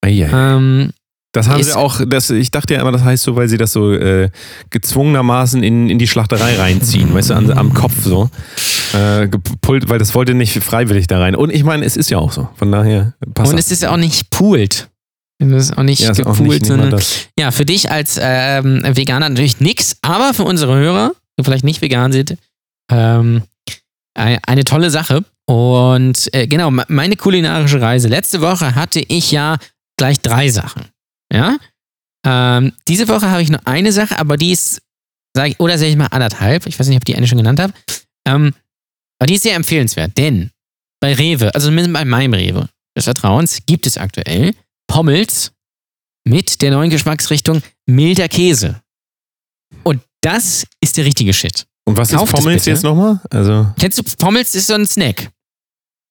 Eieiei. 0.01 0.29
Ähm, 0.33 0.91
Das 1.35 1.49
haben 1.49 1.63
sie 1.63 1.77
auch, 1.77 2.01
das, 2.07 2.31
ich 2.31 2.51
dachte 2.51 2.75
ja 2.75 2.81
immer, 2.81 2.93
das 2.93 3.03
heißt 3.05 3.23
so, 3.25 3.37
weil 3.37 3.49
sie 3.49 3.59
das 3.59 3.73
so 3.73 3.93
äh, 3.93 4.31
gezwungenermaßen 4.71 5.63
in, 5.63 5.91
in 5.91 5.99
die 5.99 6.07
Schlachterei 6.07 6.57
reinziehen, 6.57 7.13
weißt 7.13 7.31
du, 7.31 7.35
an, 7.35 7.51
am 7.51 7.75
Kopf 7.75 7.95
so. 8.03 8.31
Äh, 8.93 9.29
gepult, 9.29 9.89
weil 9.89 9.99
das 9.99 10.15
wollte 10.15 10.35
nicht 10.35 10.53
freiwillig 10.63 11.07
da 11.09 11.19
rein. 11.19 11.35
Und 11.37 11.51
ich 11.53 11.65
meine, 11.65 11.85
es 11.85 11.97
ist 11.97 12.11
ja 12.11 12.19
auch 12.19 12.33
so. 12.33 12.49
Von 12.57 12.71
daher 12.73 13.15
passt 13.35 13.51
und 13.51 13.57
das. 13.59 13.67
es 13.67 13.73
ist 13.73 13.85
auch 13.87 13.97
nicht 13.97 14.31
poolt. 14.31 14.89
Es 15.39 15.51
ist 15.71 15.77
auch 15.77 15.83
nicht 15.83 16.01
ja, 16.01 16.11
ist 16.13 16.21
auch 16.21 16.37
gepoolt, 16.37 16.41
nicht, 16.49 16.61
nicht 16.61 16.67
sondern 16.69 16.91
das. 16.91 17.27
Ja, 17.39 17.51
für 17.51 17.65
dich 17.65 17.91
als 17.91 18.19
ähm, 18.21 18.83
Veganer 18.87 19.29
natürlich 19.29 19.59
nix, 19.61 19.97
aber 20.03 20.33
für 20.35 20.45
unsere 20.45 20.77
Hörer, 20.77 21.13
die 21.39 21.45
vielleicht 21.45 21.65
nicht 21.65 21.83
vegan 21.83 22.13
sind, 22.13 22.37
ähm, 22.91 23.43
ein- 24.17 24.39
eine 24.47 24.63
tolle 24.65 24.91
Sache. 24.91 25.25
Und 25.47 26.33
äh, 26.33 26.47
genau, 26.47 26.71
me- 26.71 26.85
meine 26.89 27.17
kulinarische 27.17 27.81
Reise. 27.81 28.09
Letzte 28.09 28.41
Woche 28.41 28.77
hatte 28.77 29.01
ich 29.01 29.33
ja 29.33 29.57
gleich 29.99 30.21
drei 30.21 30.49
Sachen. 30.49 30.83
Ja? 31.35 31.59
Ähm, 32.25 32.73
diese 32.89 33.09
Woche 33.09 33.31
habe 33.31 33.43
ich 33.43 33.51
nur 33.51 33.67
eine 33.67 33.93
Sache, 33.93 34.19
aber 34.19 34.37
die 34.37 34.53
ist, 34.53 34.81
sag 35.35 35.51
ich, 35.51 35.61
oder 35.61 35.77
sage 35.77 35.91
ich 35.91 35.97
mal 35.97 36.07
anderthalb. 36.07 36.67
Ich 36.67 36.79
weiß 36.79 36.89
nicht, 36.89 36.97
ob 36.97 37.03
ich 37.03 37.13
die 37.13 37.17
eine 37.17 37.27
schon 37.27 37.39
genannt 37.39 37.61
habe. 37.61 37.75
Ähm, 38.27 38.55
aber 39.19 39.27
die 39.27 39.35
ist 39.35 39.43
sehr 39.43 39.55
empfehlenswert, 39.55 40.17
denn 40.17 40.51
bei 41.01 41.15
Rewe, 41.15 41.55
also 41.55 41.69
zumindest 41.69 41.93
bei 41.93 42.05
meinem 42.05 42.33
Rewe 42.33 42.69
des 42.97 43.05
Vertrauens, 43.05 43.61
gibt 43.67 43.87
es 43.87 43.99
aktuell 43.99 44.55
Pommels 44.87 45.53
mit 46.27 46.63
der 46.63 46.71
neuen 46.71 46.91
Geschmacksrichtung 46.91 47.63
milder 47.87 48.29
Käse. 48.29 48.81
Und 49.83 50.01
das 50.23 50.67
ist 50.81 50.97
der 50.97 51.05
richtige 51.05 51.35
Shit. 51.35 51.67
Und 51.85 51.97
was 51.99 52.11
kauft 52.11 52.33
ist 52.39 52.45
bitte. 52.45 52.71
jetzt 52.71 52.83
nochmal? 52.83 53.21
Also, 53.31 53.71
Kennst 53.79 53.99
du, 53.99 54.03
Pommels 54.17 54.55
ist 54.55 54.69
so 54.69 54.75
ein 54.75 54.87
Snack. 54.87 55.31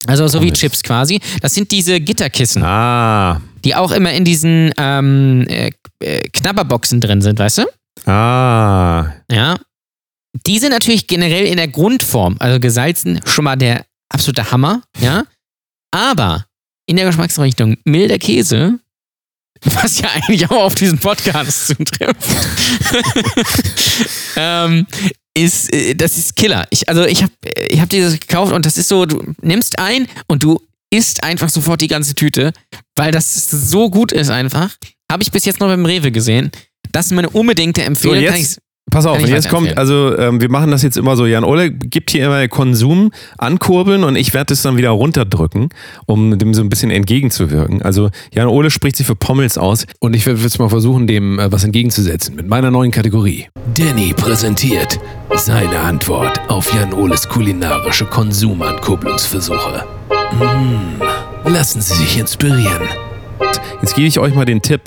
Also 0.06 0.28
so 0.28 0.40
wie 0.40 0.46
Pommels. 0.46 0.60
Chips 0.60 0.84
quasi. 0.84 1.20
Das 1.42 1.56
sind 1.56 1.72
diese 1.72 2.00
Gitterkissen, 2.00 2.62
ah, 2.64 3.42
die 3.64 3.76
auch 3.76 3.92
immer 3.92 4.12
in 4.14 4.26
diesen 4.26 4.72
ähm, 4.78 5.46
äh, 5.48 5.72
äh, 6.00 6.22
Knabberboxen 6.30 7.02
drin 7.02 7.22
sind, 7.22 7.40
weißt 7.40 7.60
du? 7.60 7.66
ah. 8.10 9.14
Ja. 9.32 9.56
Die 10.48 10.60
sind 10.60 10.72
natürlich 10.72 11.08
generell 11.08 11.46
in 11.46 11.58
der 11.58 11.68
Grundform, 11.68 12.38
also 12.40 12.60
gesalzen, 12.60 13.20
schon 13.26 13.46
mal 13.46 13.56
der 13.56 13.86
absolute 14.10 14.52
Hammer, 14.52 14.82
ja. 15.00 15.24
Aber 15.92 16.46
in 16.88 16.96
der 16.96 17.06
Geschmacksrichtung 17.06 17.78
milder 17.86 18.18
Käse, 18.18 18.80
was 19.64 20.00
ja 20.00 20.10
eigentlich 20.10 20.50
auch 20.50 20.64
auf 20.64 20.76
diesen 20.76 20.98
Podcast 20.98 21.68
zutrifft, 21.68 22.18
ähm, 24.36 24.88
ist, 25.36 25.74
äh, 25.74 25.96
das 25.96 26.18
ist 26.18 26.36
Killer. 26.36 26.68
Ich, 26.72 26.88
also 26.90 27.06
ich 27.06 27.24
habe 27.24 27.34
ich 27.70 27.80
hab 27.80 27.90
dieses 27.90 28.20
gekauft 28.20 28.54
und 28.54 28.66
das 28.66 28.78
ist 28.78 28.88
so, 28.88 29.06
du 29.06 29.34
nimmst 29.42 29.80
ein 29.80 30.08
und 30.28 30.44
du 30.44 30.62
isst 30.94 31.24
einfach 31.24 31.50
sofort 31.50 31.82
die 31.82 31.88
ganze 31.88 32.14
Tüte, 32.16 32.54
weil 32.96 33.12
das 33.12 33.50
so 33.50 33.90
gut 33.90 34.12
ist 34.12 34.30
einfach. 34.30 34.70
Habe 35.12 35.24
ich 35.24 35.32
bis 35.32 35.46
jetzt 35.46 35.60
noch 35.60 35.68
beim 35.68 35.86
Rewe 35.86 36.12
gesehen. 36.12 36.52
Das 36.92 37.08
ist 37.08 37.12
meine 37.14 37.30
unbedingte 37.30 37.84
Empfehlung. 37.84 38.18
So, 38.18 38.22
jetzt- 38.22 38.60
Pass 38.92 39.06
auf, 39.08 39.20
jetzt 39.26 39.50
kommt, 39.50 39.76
also 39.78 40.16
ähm, 40.20 40.40
wir 40.40 40.52
machen 40.52 40.70
das 40.70 40.84
jetzt 40.84 40.98
immer 40.98 41.16
so. 41.16 41.26
Jan 41.26 41.44
Ole 41.46 41.72
gibt 41.72 42.12
hier 42.12 42.26
immer 42.26 42.48
Konsum 42.48 43.12
ankurbeln 43.40 44.04
und 44.04 44.16
ich 44.18 44.34
werde 44.36 44.54
es 44.54 44.62
dann 44.62 44.78
wieder 44.78 44.90
runterdrücken, 44.90 45.70
um 46.06 46.38
dem 46.38 46.54
so 46.54 46.62
ein 46.62 46.70
bisschen 46.70 46.92
entgegenzuwirken. 46.92 47.82
Also 47.82 48.10
Jan 48.34 48.48
Ole 48.50 48.70
spricht 48.70 48.98
sich 48.98 49.08
für 49.08 49.16
Pommels 49.16 49.58
aus. 49.58 49.86
Und 50.00 50.14
ich 50.16 50.26
werde 50.28 50.42
jetzt 50.42 50.60
mal 50.60 50.70
versuchen, 50.70 51.08
dem 51.08 51.40
äh, 51.40 51.52
was 51.52 51.64
entgegenzusetzen 51.64 52.36
mit 52.36 52.48
meiner 52.48 52.70
neuen 52.70 52.92
Kategorie. 52.92 53.48
Danny 53.74 54.14
präsentiert 54.14 55.00
seine 55.34 55.80
Antwort 55.80 56.40
auf 56.50 56.72
Jan 56.76 56.94
Oles 56.94 57.28
kulinarische 57.28 58.06
Konsumankurbelungsversuche. 58.06 59.86
Mmh, 60.40 61.50
lassen 61.50 61.82
Sie 61.82 61.94
sich 61.94 62.18
inspirieren. 62.18 62.82
Jetzt 63.82 63.96
gebe 63.96 64.08
ich 64.08 64.20
euch 64.20 64.34
mal 64.34 64.46
den 64.46 64.62
Tipp. 64.62 64.82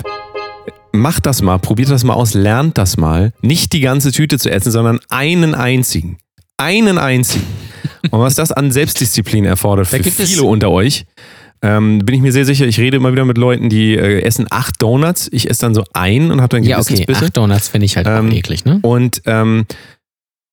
Macht 0.91 1.25
das 1.25 1.41
mal, 1.41 1.57
probiert 1.59 1.89
das 1.89 2.03
mal 2.03 2.13
aus, 2.13 2.33
lernt 2.33 2.77
das 2.77 2.97
mal. 2.97 3.31
Nicht 3.41 3.73
die 3.73 3.81
ganze 3.81 4.11
Tüte 4.11 4.39
zu 4.39 4.49
essen, 4.49 4.71
sondern 4.71 4.99
einen 5.09 5.53
einzigen. 5.55 6.17
Einen 6.57 6.97
einzigen. 6.97 7.45
Und 8.09 8.19
was 8.19 8.35
das 8.35 8.51
an 8.51 8.71
Selbstdisziplin 8.71 9.45
erfordert 9.45 9.87
Da 9.87 9.97
für 9.97 10.03
gibt 10.03 10.19
es- 10.19 10.29
viele 10.31 10.43
unter 10.43 10.69
euch, 10.71 11.05
ähm, 11.61 11.99
bin 11.99 12.15
ich 12.15 12.21
mir 12.21 12.31
sehr 12.31 12.45
sicher. 12.45 12.65
Ich 12.65 12.79
rede 12.79 12.97
immer 12.97 13.11
wieder 13.11 13.25
mit 13.25 13.37
Leuten, 13.37 13.69
die 13.69 13.95
äh, 13.95 14.21
essen 14.21 14.47
acht 14.49 14.81
Donuts. 14.81 15.29
Ich 15.31 15.49
esse 15.49 15.61
dann 15.61 15.73
so 15.75 15.83
einen 15.93 16.31
und 16.31 16.41
habe 16.41 16.49
dann 16.55 16.63
Ja, 16.63 16.77
okay. 16.77 16.85
Gewissensbisse. 16.89 17.25
Acht 17.25 17.37
Donuts 17.37 17.67
finde 17.69 17.85
ich 17.85 17.95
halt 17.97 18.07
Ähm, 18.07 18.31
eklig, 18.31 18.65
ne? 18.65 18.79
Und 18.81 19.21
ähm, 19.25 19.65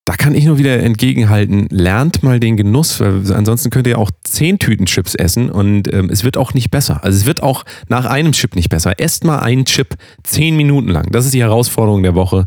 da 0.05 0.15
kann 0.15 0.35
ich 0.35 0.45
nur 0.45 0.59
wieder 0.59 0.81
entgegenhalten, 0.81 1.67
lernt 1.71 2.23
mal 2.23 2.39
den 2.39 2.59
Genuss, 2.59 3.01
weil 3.01 3.23
ansonsten 3.33 3.71
könnt 3.71 3.87
ihr 3.87 3.99
auch 3.99 4.11
zehn 4.23 4.59
Tüten 4.59 4.85
Chips 4.85 5.15
essen 5.15 5.51
und 5.51 5.93
ähm, 5.93 6.11
es 6.11 6.25
wird 6.25 6.37
auch 6.37 6.53
nicht 6.53 6.71
besser. 6.71 7.03
Also 7.03 7.17
es 7.17 7.27
wird 7.27 7.43
auch 7.43 7.65
nach 7.89 8.05
einem 8.05 8.33
Chip 8.33 8.55
nicht 8.55 8.69
besser. 8.69 9.01
Esst 9.01 9.25
mal 9.25 9.39
einen 9.39 9.65
Chip 9.65 9.95
zehn 10.23 10.57
Minuten 10.57 10.89
lang. 10.89 11.11
Das 11.11 11.25
ist 11.25 11.33
die 11.33 11.41
Herausforderung 11.41 12.03
der 12.03 12.15
Woche. 12.15 12.47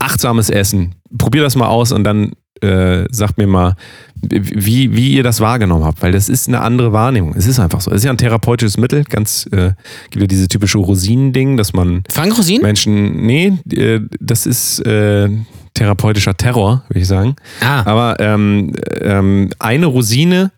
Achtsames 0.00 0.50
Essen. 0.50 0.96
Probiert 1.16 1.44
das 1.44 1.54
mal 1.54 1.68
aus 1.68 1.92
und 1.92 2.02
dann 2.02 2.32
äh, 2.62 3.06
sagt 3.10 3.38
mir 3.38 3.46
mal, 3.46 3.76
wie, 4.20 4.94
wie 4.96 5.14
ihr 5.14 5.22
das 5.22 5.40
wahrgenommen 5.40 5.84
habt, 5.84 6.02
weil 6.02 6.12
das 6.12 6.28
ist 6.28 6.48
eine 6.48 6.62
andere 6.62 6.92
Wahrnehmung. 6.92 7.34
Es 7.36 7.46
ist 7.46 7.60
einfach 7.60 7.80
so. 7.80 7.90
Es 7.90 7.98
ist 7.98 8.04
ja 8.04 8.10
ein 8.10 8.18
therapeutisches 8.18 8.76
Mittel, 8.76 9.04
ganz, 9.04 9.46
äh, 9.52 9.72
gibt 10.10 10.22
ja 10.22 10.26
diese 10.26 10.48
typische 10.48 10.78
Rosinen-Ding, 10.78 11.56
dass 11.56 11.72
man 11.72 12.02
Frank 12.10 12.36
Rosin? 12.36 12.62
Menschen, 12.62 13.24
nee, 13.24 13.52
äh, 13.72 14.00
das 14.20 14.46
ist 14.46 14.80
äh, 14.80 15.28
therapeutischer 15.74 16.36
Terror, 16.36 16.84
würde 16.88 17.00
ich 17.00 17.08
sagen. 17.08 17.36
Ah, 17.60 17.82
Aber 17.84 18.20
ähm, 18.20 18.74
ähm, 19.00 19.50
eine 19.58 19.86
Rosine 19.86 20.52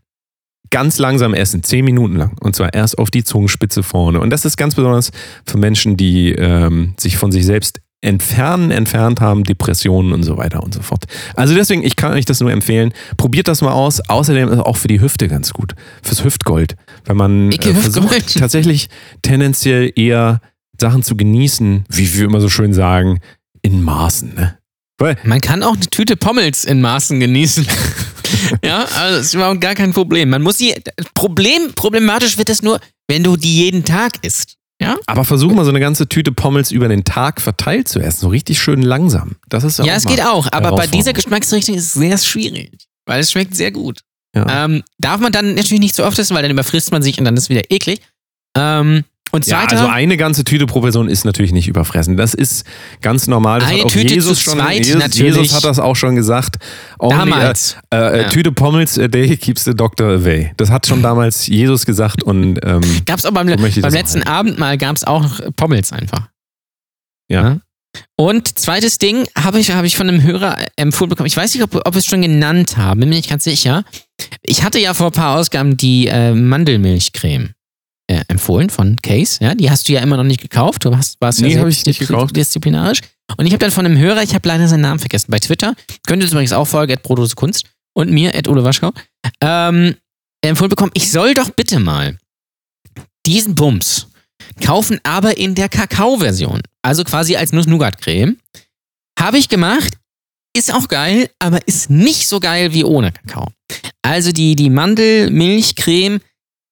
ganz 0.71 0.99
langsam 0.99 1.35
essen, 1.35 1.63
zehn 1.63 1.85
Minuten 1.85 2.17
lang. 2.17 2.37
Und 2.41 2.57
zwar 2.57 2.75
erst 2.75 2.99
auf 2.99 3.11
die 3.11 3.23
Zungenspitze 3.23 3.83
vorne. 3.83 4.21
Und 4.21 4.31
das 4.31 4.45
ist 4.45 4.57
ganz 4.57 4.75
besonders 4.75 5.13
für 5.47 5.57
Menschen, 5.57 5.97
die 5.97 6.33
ähm, 6.33 6.95
sich 6.99 7.17
von 7.17 7.31
sich 7.31 7.47
selbst 7.47 7.81
entfernen, 8.01 8.71
entfernt 8.71 9.21
haben, 9.21 9.45
Depressionen 9.45 10.13
und 10.13 10.25
so 10.25 10.37
weiter 10.37 10.63
und 10.63 10.75
so 10.75 10.83
fort. 10.83 11.05
Also 11.37 11.55
deswegen, 11.55 11.85
ich 11.85 11.97
kann 11.97 12.13
euch 12.13 12.25
das 12.27 12.41
nur 12.41 12.51
empfehlen. 12.51 12.93
Probiert 13.17 13.49
das 13.49 13.63
mal 13.63 13.73
aus. 13.73 14.01
Außerdem 14.09 14.49
ist 14.49 14.55
es 14.55 14.61
auch 14.61 14.77
für 14.77 14.89
die 14.89 15.01
Hüfte 15.01 15.29
ganz 15.29 15.53
gut. 15.53 15.75
Fürs 16.03 16.25
Hüftgold. 16.25 16.77
Wenn 17.05 17.17
man 17.17 17.53
äh, 17.53 17.75
versucht, 17.75 18.39
tatsächlich 18.39 18.89
tendenziell 19.23 19.93
eher 19.97 20.41
Sachen 20.79 21.03
zu 21.03 21.17
genießen, 21.17 21.85
wie 21.89 22.15
wir 22.15 22.25
immer 22.25 22.41
so 22.41 22.49
schön 22.49 22.75
sagen, 22.75 23.21
in 23.63 23.83
Maßen. 23.83 24.35
Ne? 24.35 24.59
Weil 24.99 25.17
man 25.25 25.41
kann 25.41 25.63
auch 25.63 25.75
eine 25.75 25.87
Tüte 25.87 26.17
Pommels 26.17 26.65
in 26.65 26.81
Maßen 26.81 27.19
genießen. 27.19 27.67
ja, 28.65 28.85
also 28.85 29.17
das 29.17 29.27
ist 29.27 29.35
überhaupt 29.35 29.61
gar 29.61 29.75
kein 29.75 29.93
Problem. 29.93 30.31
Man 30.31 30.43
muss 30.43 30.59
sie. 30.59 30.75
Problem, 31.15 31.73
problematisch 31.75 32.39
wird 32.39 32.49
es 32.49 32.63
nur, 32.63 32.79
wenn 33.09 33.25
du 33.25 33.37
die 33.37 33.57
jeden 33.57 33.85
Tag 33.85 34.25
isst. 34.25 34.57
Ja? 34.81 34.97
Aber 35.07 35.25
versuch 35.25 35.53
mal 35.53 35.65
so 35.65 35.71
eine 35.71 35.81
ganze 35.81 36.09
Tüte 36.09 36.33
Pommels 36.33 36.71
über 36.71 36.89
den 36.89 37.05
Tag 37.05 37.41
verteilt 37.41 37.89
zu 37.89 38.01
essen, 38.01 38.21
so 38.21 38.29
richtig 38.29 38.61
schön 38.61 38.83
langsam. 38.83 39.37
Das 39.49 39.65
ist 39.65 39.79
Ja, 39.79 39.95
es 39.95 40.05
geht 40.05 40.23
auch, 40.23 40.49
aber 40.53 40.73
bei 40.73 40.87
dieser. 40.87 41.13
Geschmacksrichtung 41.13 41.75
ist 41.75 41.87
es 41.87 41.93
sehr 41.95 42.19
schwierig, 42.19 42.71
weil 43.07 43.21
es 43.21 43.31
schmeckt 43.31 43.55
sehr 43.55 43.71
gut. 43.71 44.01
Ja. 44.35 44.65
Ähm, 44.65 44.83
darf 44.99 45.21
man 45.21 45.33
dann 45.33 45.55
natürlich 45.55 45.81
nicht 45.81 45.95
so 45.95 46.05
oft 46.05 46.19
essen, 46.19 46.35
weil 46.35 46.43
dann 46.43 46.51
überfrisst 46.51 46.91
man 46.91 47.03
sich 47.03 47.19
und 47.19 47.25
dann 47.25 47.37
ist 47.37 47.45
es 47.45 47.49
wieder 47.51 47.71
eklig. 47.71 48.01
Ähm, 48.57 49.05
und 49.35 49.47
Ja, 49.47 49.61
zweiter, 49.61 49.79
also 49.81 49.91
eine 49.91 50.17
ganze 50.17 50.45
Tüte 50.45 50.67
pro 50.67 50.81
Person 50.81 51.09
ist 51.09 51.25
natürlich 51.25 51.53
nicht 51.53 51.67
überfressen. 51.67 52.17
Das 52.17 52.35
ist 52.35 52.65
ganz 53.01 53.27
normal. 53.27 53.61
Das 53.61 53.69
Eine 53.71 53.87
Tüte 53.87 54.15
Jesus 54.15 54.39
zu 54.39 54.45
schon, 54.51 54.59
zweit 54.61 54.79
Jesus, 54.79 55.03
natürlich. 55.03 55.37
Jesus 55.37 55.55
hat 55.55 55.65
das 55.65 55.81
auch 55.81 55.97
schon 55.97 56.15
gesagt. 56.15 56.57
Only, 56.99 57.17
damals. 57.17 57.77
Äh, 57.93 57.97
äh, 57.97 58.23
Ja. 58.23 58.29
Tüte 58.29 58.53
Pommels 58.53 58.99
a 58.99 59.09
day 59.09 59.37
keeps 59.37 59.65
the 59.65 59.75
doctor 59.75 60.07
away. 60.07 60.53
Das 60.57 60.71
hat 60.71 60.87
schon 60.87 61.03
damals 61.03 61.47
Jesus 61.49 61.85
gesagt 61.85 62.23
und 62.23 62.61
ähm, 62.65 62.81
Gab 63.07 63.19
es 63.19 63.27
auch 63.27 63.33
beim, 63.33 63.49
so 63.49 63.57
beim 63.57 63.65
auch 63.65 63.91
letzten 63.91 64.19
halten. 64.21 64.29
Abendmahl 64.29 64.79
gab 64.79 64.97
es 64.97 65.05
auch 65.05 65.41
Pommels 65.57 65.93
einfach. 65.93 66.29
Ja. 67.29 67.59
Und 68.17 68.59
zweites 68.59 68.99
Ding 68.99 69.27
habe 69.37 69.59
ich, 69.59 69.73
hab 69.73 69.85
ich 69.85 69.97
von 69.97 70.09
einem 70.09 70.23
Hörer 70.23 70.59
empfohlen 70.77 71.11
bekommen. 71.11 71.27
Ich 71.27 71.37
weiß 71.37 71.55
nicht, 71.55 71.65
ob, 71.65 71.75
ob 71.75 71.95
wir 71.95 71.99
es 71.99 72.07
schon 72.07 72.23
genannt 72.23 72.77
haben, 72.77 73.01
bin 73.01 73.09
mir 73.09 73.17
nicht 73.17 73.31
ganz 73.31 73.45
sicher. 73.45 73.85
Ich 74.43 74.63
hatte 74.63 74.79
ja 74.79 74.95
vor 74.95 75.07
ein 75.07 75.13
paar 75.13 75.39
Ausgaben 75.39 75.77
die 75.77 76.07
äh, 76.07 76.33
Mandelmilchcreme 76.35 77.54
äh, 78.07 78.23
empfohlen 78.29 78.71
von 78.71 78.97
Case. 79.03 79.39
Ja, 79.43 79.55
die 79.55 79.71
hast 79.71 79.89
du 79.89 79.93
ja 79.93 80.01
immer 80.01 80.17
noch 80.17 80.25
nicht 80.25 80.41
gekauft. 80.41 80.85
Du 80.85 80.97
hast, 80.97 81.21
warst 81.21 81.41
ja 81.41 81.47
Nee, 81.47 81.59
hab 81.59 81.69
ich 81.69 81.87
nicht 81.87 81.99
gekauft. 82.01 82.37
disziplinarisch. 82.37 83.01
Und 83.37 83.47
ich 83.47 83.53
habe 83.53 83.61
dann 83.61 83.71
von 83.71 83.87
einem 83.87 83.97
Hörer, 83.99 84.23
ich 84.23 84.35
habe 84.35 84.47
leider 84.47 84.69
seinen 84.69 84.83
Namen 84.83 85.01
vergessen, 85.01 85.31
bei 85.31 85.39
Twitter, 85.39 85.75
könnt 86.07 86.23
ihr 86.23 86.29
übrigens 86.29 86.53
auch 86.53 86.67
folgen, 86.67 86.93
at 86.93 87.03
Kunst 87.37 87.65
und 87.95 88.11
mir, 88.11 88.35
at 88.35 88.49
Ole 88.49 88.65
Waschkau, 88.65 88.93
ähm, 89.41 89.97
empfohlen 90.43 90.69
bekommen, 90.69 90.93
ich 90.95 91.11
soll 91.11 91.35
doch 91.35 91.51
bitte 91.51 91.81
mal 91.81 92.19
diesen 93.27 93.55
Bums 93.55 94.09
kaufen, 94.63 95.01
aber 95.03 95.39
in 95.39 95.55
der 95.55 95.69
Kakao-Version. 95.71 96.61
Also 96.83 97.05
quasi 97.05 97.37
als 97.37 97.53
Nuss-Nougat-Creme. 97.53 98.37
Habe 99.19 99.39
ich 99.39 99.49
gemacht. 99.49 99.95
Ist 100.57 100.73
auch 100.73 100.87
geil, 100.89 101.31
aber 101.39 101.67
ist 101.67 101.91
nicht 101.91 102.29
so 102.29 102.39
geil 102.39 102.73
wie 102.75 102.85
ohne 102.85 103.11
Kakao. 103.11 103.49
Also 104.03 104.31
die, 104.31 104.55
die 104.55 104.71
Mandelmilchcreme 104.71 106.21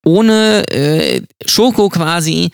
ohne 0.05 0.69
äh, 0.71 1.23
Schoko 1.47 1.89
quasi 1.89 2.51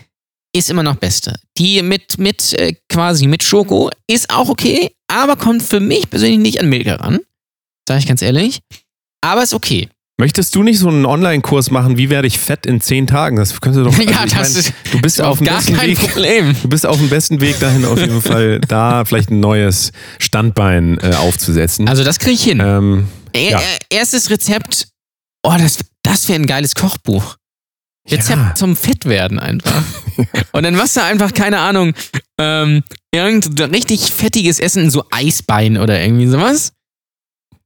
ist 0.55 0.71
immer 0.71 0.83
noch 0.83 0.97
beste. 0.97 1.39
Die 1.57 1.83
mit, 1.83 2.19
mit 2.19 2.53
äh, 2.55 2.75
quasi 2.89 3.27
mit 3.27 3.43
Schoko 3.43 3.91
ist 4.07 4.31
auch 4.31 4.49
okay, 4.49 4.93
aber 5.07 5.37
kommt 5.37 5.63
für 5.63 5.81
mich 5.81 6.09
persönlich 6.11 6.39
nicht 6.39 6.61
an 6.61 6.69
Milka 6.69 6.97
ran. 6.97 7.19
Sag 7.89 7.99
ich 7.99 8.07
ganz 8.07 8.23
ehrlich. 8.23 8.61
Aber 9.21 9.43
ist 9.43 9.55
okay. 9.55 9.89
Möchtest 10.21 10.57
du 10.57 10.65
nicht 10.65 10.81
so 10.81 10.89
einen 10.89 11.07
Online-Kurs 11.07 11.71
machen, 11.71 11.97
wie 11.97 12.11
werde 12.11 12.27
ich 12.27 12.41
fett 12.41 12.67
in 12.67 12.81
zehn 12.81 13.07
Tagen? 13.07 13.37
Das 13.37 13.61
könnte 13.61 13.85
doch. 13.85 13.97
ja, 13.99 14.25
ich 14.25 14.33
das 14.33 14.33
mein, 14.33 14.61
ist 14.61 14.73
du 14.91 15.01
bist 15.01 15.21
auf 15.23 15.39
dem 15.39 15.47
gar 15.47 15.59
besten 15.59 15.77
kein 15.77 15.91
Weg. 15.91 15.99
Problem. 15.99 16.57
Du 16.61 16.69
bist 16.69 16.87
auf 16.87 16.97
dem 16.97 17.09
besten 17.09 17.41
Weg 17.41 17.61
dahin, 17.61 17.85
auf 17.85 18.01
jeden 18.01 18.21
Fall 18.21 18.61
da 18.69 19.05
vielleicht 19.05 19.31
ein 19.31 19.39
neues 19.39 19.93
Standbein 20.19 20.99
äh, 20.99 21.15
aufzusetzen. 21.15 21.89
Also 21.89 22.03
das 22.03 22.19
kriege 22.19 22.35
ich 22.35 22.43
hin. 22.43 22.61
ähm, 22.61 23.09
ja. 23.35 23.61
er, 23.61 23.63
erstes 23.91 24.29
Rezept. 24.29 24.89
Oh, 25.45 25.55
das, 25.57 25.79
das 26.09 26.29
wäre 26.29 26.41
ein 26.41 26.47
geiles 26.47 26.75
Kochbuch. 26.75 27.37
Rezept 28.11 28.39
Ja. 28.39 28.55
zum 28.55 28.75
Fettwerden 28.75 29.39
einfach. 29.39 29.83
Und 30.53 30.63
dann 30.63 30.75
machst 30.75 30.97
du 30.97 31.03
einfach, 31.03 31.33
keine 31.35 31.59
Ahnung, 31.59 31.93
ähm, 32.39 32.83
irgend 33.13 33.61
richtig 33.61 34.11
fettiges 34.13 34.61
Essen, 34.61 34.91
so 34.91 35.05
Eisbein 35.11 35.77
oder 35.77 36.01
irgendwie 36.01 36.27
sowas. 36.27 36.73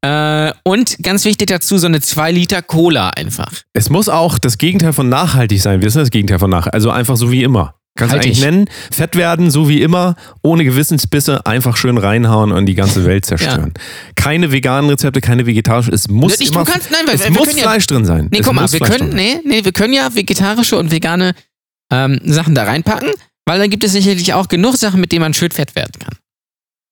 Äh, 0.04 0.52
und 0.64 0.98
ganz 1.04 1.24
wichtig 1.24 1.46
dazu, 1.46 1.78
so 1.78 1.86
eine 1.86 2.00
2 2.00 2.32
Liter 2.32 2.60
Cola 2.60 3.10
einfach. 3.10 3.52
Es 3.72 3.88
muss 3.88 4.08
auch 4.08 4.38
das 4.40 4.58
Gegenteil 4.58 4.92
von 4.92 5.08
nachhaltig 5.08 5.62
sein. 5.62 5.80
Wir 5.80 5.86
wissen 5.86 5.98
das 6.00 6.10
Gegenteil 6.10 6.40
von 6.40 6.50
nachhaltig. 6.50 6.74
Also 6.74 6.90
einfach 6.90 7.16
so 7.16 7.30
wie 7.30 7.44
immer. 7.44 7.76
Kannst 7.94 8.12
du 8.14 8.16
Haltig. 8.18 8.32
eigentlich 8.38 8.44
nennen. 8.44 8.64
Fett 8.90 9.16
werden, 9.16 9.50
so 9.50 9.68
wie 9.68 9.82
immer, 9.82 10.16
ohne 10.42 10.64
Gewissensbisse, 10.64 11.44
einfach 11.44 11.76
schön 11.76 11.98
reinhauen 11.98 12.50
und 12.50 12.64
die 12.66 12.74
ganze 12.74 13.04
Welt 13.04 13.26
zerstören. 13.26 13.74
Keine 14.14 14.50
veganen 14.50 14.88
Rezepte, 14.88 15.20
keine 15.20 15.44
vegetarischen. 15.44 15.92
Es 15.92 16.08
muss 16.08 16.40
Ich- 16.40 16.50
immer, 16.50 16.64
kannst- 16.64 16.90
nein, 16.90 17.00
weil 17.06 17.16
es 17.16 17.28
muss 17.28 17.46
können 17.48 17.58
ja- 17.58 17.64
Fleisch 17.64 17.86
drin 17.86 18.06
sein. 18.06 18.28
Nee, 18.32 18.38
es 18.40 18.46
guck 18.46 18.54
mal, 18.54 18.70
wir 18.72 18.78
Fleisch 18.78 18.96
können, 18.96 19.10
nee, 19.14 19.40
nee, 19.44 19.62
wir 19.64 19.72
können 19.72 19.92
ja 19.92 20.14
vegetarische 20.14 20.78
und 20.78 20.90
vegane 20.90 21.34
ähm, 21.92 22.18
Sachen 22.24 22.54
da 22.54 22.64
reinpacken, 22.64 23.10
weil 23.44 23.58
dann 23.58 23.68
gibt 23.68 23.84
es 23.84 23.92
sicherlich 23.92 24.32
auch 24.32 24.48
genug 24.48 24.76
Sachen, 24.78 24.98
mit 24.98 25.12
denen 25.12 25.20
man 25.20 25.34
schön 25.34 25.50
fett 25.50 25.74
werden 25.76 25.92
kann. 25.98 26.16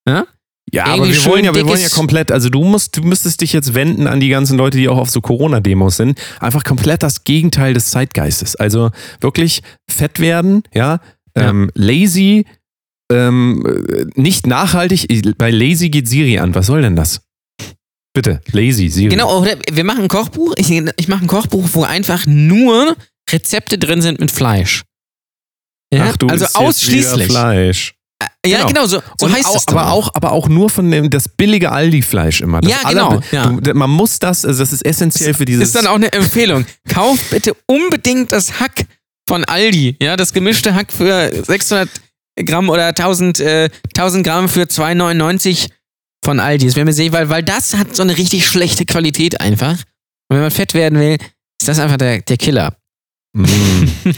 Ja? 0.07 0.25
Ja, 0.73 0.85
aber 0.85 1.07
wir 1.07 1.25
wollen 1.25 1.43
ja, 1.43 1.53
wir 1.53 1.67
wollen 1.67 1.81
ja 1.81 1.89
komplett, 1.89 2.31
also 2.31 2.49
du 2.49 2.63
musst, 2.63 2.95
du 2.95 3.01
müsstest 3.01 3.41
dich 3.41 3.51
jetzt 3.51 3.73
wenden 3.73 4.07
an 4.07 4.19
die 4.21 4.29
ganzen 4.29 4.57
Leute, 4.57 4.77
die 4.77 4.87
auch 4.87 4.97
auf 4.97 5.09
so 5.09 5.19
Corona-Demos 5.19 5.97
sind. 5.97 6.19
Einfach 6.39 6.63
komplett 6.63 7.03
das 7.03 7.25
Gegenteil 7.25 7.73
des 7.73 7.89
Zeitgeistes. 7.91 8.55
Also 8.55 8.91
wirklich 9.19 9.61
fett 9.89 10.19
werden, 10.19 10.63
ja, 10.73 10.99
Ja. 11.35 11.49
Ähm, 11.49 11.71
lazy, 11.75 12.45
ähm, 13.11 13.65
äh, 13.65 14.05
nicht 14.15 14.47
nachhaltig. 14.47 15.07
Bei 15.37 15.51
lazy 15.51 15.89
geht 15.89 16.07
Siri 16.07 16.39
an. 16.39 16.55
Was 16.55 16.67
soll 16.67 16.81
denn 16.81 16.95
das? 16.95 17.21
Bitte, 18.13 18.41
lazy, 18.51 18.89
Siri. 18.89 19.09
Genau, 19.09 19.45
wir 19.45 19.83
machen 19.83 20.03
ein 20.03 20.07
Kochbuch. 20.09 20.53
Ich, 20.57 20.69
ich 20.71 21.07
mache 21.07 21.23
ein 21.23 21.27
Kochbuch, 21.27 21.69
wo 21.73 21.83
einfach 21.83 22.25
nur 22.25 22.95
Rezepte 23.29 23.77
drin 23.77 24.01
sind 24.01 24.19
mit 24.19 24.31
Fleisch. 24.31 24.83
Ja? 25.93 26.09
Ach, 26.09 26.17
du 26.17 26.27
also 26.27 26.45
ausschließlich. 26.53 27.27
Fleisch. 27.27 27.95
Ja, 28.45 28.65
genau, 28.65 28.87
so, 28.87 29.01
so 29.19 29.25
Und 29.27 29.33
heißt 29.33 29.45
auch, 29.45 29.55
es 29.55 29.67
aber 29.67 29.91
auch, 29.91 30.09
aber 30.15 30.31
auch 30.31 30.47
nur 30.49 30.69
von 30.71 30.89
dem 30.89 31.09
das 31.11 31.27
billige 31.29 31.71
Aldi-Fleisch 31.71 32.41
immer. 32.41 32.59
Das 32.61 32.71
Ja, 32.71 32.89
genau, 32.89 33.09
aller- 33.09 33.23
ja. 33.31 33.45
Du, 33.47 33.73
man 33.75 33.89
muss 33.91 34.17
das, 34.17 34.45
also 34.45 34.59
das 34.59 34.73
ist 34.73 34.83
essentiell 34.83 35.35
für 35.35 35.45
dieses. 35.45 35.67
ist 35.67 35.75
dann 35.75 35.85
auch 35.85 35.95
eine 35.95 36.11
Empfehlung. 36.11 36.65
Kauft 36.89 37.29
bitte 37.29 37.55
unbedingt 37.67 38.31
das 38.31 38.59
Hack 38.59 38.85
von 39.27 39.45
Aldi. 39.45 39.95
Ja, 40.01 40.15
das 40.17 40.33
gemischte 40.33 40.73
Hack 40.73 40.91
für 40.91 41.31
600 41.45 41.87
Gramm 42.43 42.69
oder 42.69 42.87
1000, 42.87 43.39
äh, 43.41 43.69
1000 43.95 44.25
Gramm 44.25 44.49
für 44.49 44.63
2,99 44.63 45.67
von 46.25 46.39
Aldi. 46.39 46.65
Das 46.65 46.75
wäre 46.75 46.85
mir 46.85 46.93
sehr, 46.93 47.11
weil, 47.11 47.29
weil 47.29 47.43
das 47.43 47.75
hat 47.75 47.95
so 47.95 48.01
eine 48.01 48.17
richtig 48.17 48.47
schlechte 48.47 48.85
Qualität 48.85 49.39
einfach. 49.39 49.73
Und 50.29 50.37
wenn 50.37 50.41
man 50.41 50.51
fett 50.51 50.73
werden 50.73 50.97
will, 50.99 51.17
ist 51.61 51.67
das 51.67 51.77
einfach 51.77 51.97
der, 51.97 52.21
der 52.21 52.37
Killer. 52.37 52.75
Mm. 53.33 53.45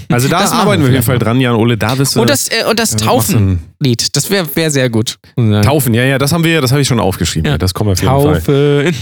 Also 0.09 0.27
da 0.27 0.39
Das 0.39 0.51
arbeiten 0.51 0.81
wir 0.81 0.87
auf 0.87 0.93
jeden 0.93 1.05
Fall 1.05 1.19
dran, 1.19 1.39
Jan 1.39 1.55
Ole. 1.55 1.77
Da 1.77 1.95
bist 1.95 2.15
du. 2.15 2.21
Und 2.21 2.29
das, 2.29 2.47
äh, 2.49 2.65
und 2.69 2.79
das 2.79 2.95
Taufen-Lied, 2.95 4.15
das 4.15 4.29
wäre 4.29 4.47
wär 4.55 4.71
sehr 4.71 4.89
gut. 4.89 5.17
Taufen, 5.35 5.93
ja, 5.93 6.03
ja, 6.03 6.17
das 6.17 6.31
haben 6.31 6.43
wir, 6.43 6.61
das 6.61 6.71
habe 6.71 6.81
ich 6.81 6.87
schon 6.87 6.99
aufgeschrieben. 6.99 7.45
Ja. 7.45 7.51
Ja. 7.53 7.57
Das 7.57 7.73
kommen 7.73 7.89
wir 7.89 7.93
auf 7.93 8.01
jeden 8.01 8.43
Fall. 8.43 8.83
Taufen. 8.83 8.95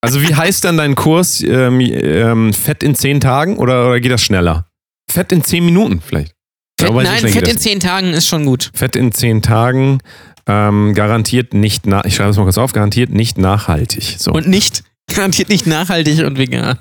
Also 0.00 0.20
wie 0.20 0.34
heißt 0.34 0.64
dann 0.64 0.76
dein 0.76 0.96
Kurs? 0.96 1.42
Ähm, 1.42 1.80
ähm, 1.80 2.52
Fett 2.52 2.82
in 2.82 2.96
zehn 2.96 3.20
Tagen 3.20 3.58
oder, 3.58 3.86
oder 3.86 4.00
geht 4.00 4.10
das 4.10 4.22
schneller? 4.22 4.66
Fett 5.08 5.30
in 5.30 5.44
zehn 5.44 5.64
Minuten 5.64 6.00
vielleicht. 6.00 6.34
Fett, 6.80 6.88
so 6.88 7.00
nein, 7.00 7.28
Fett 7.28 7.48
in 7.48 7.58
10 7.58 7.80
Tagen 7.80 8.12
ist 8.12 8.26
schon 8.26 8.44
gut. 8.44 8.70
Fett 8.74 8.96
in 8.96 9.12
zehn 9.12 9.42
Tagen 9.42 10.00
ähm, 10.46 10.94
garantiert 10.94 11.54
nicht, 11.54 11.84
ich 12.04 12.16
schreibe 12.16 12.30
es 12.30 12.36
mal 12.36 12.44
kurz 12.44 12.58
auf, 12.58 12.72
garantiert 12.72 13.10
nicht 13.10 13.38
nachhaltig. 13.38 14.16
So. 14.18 14.32
Und 14.32 14.48
nicht, 14.48 14.82
garantiert 15.08 15.48
nicht 15.48 15.66
nachhaltig 15.66 16.24
und 16.24 16.38
vegan. 16.38 16.78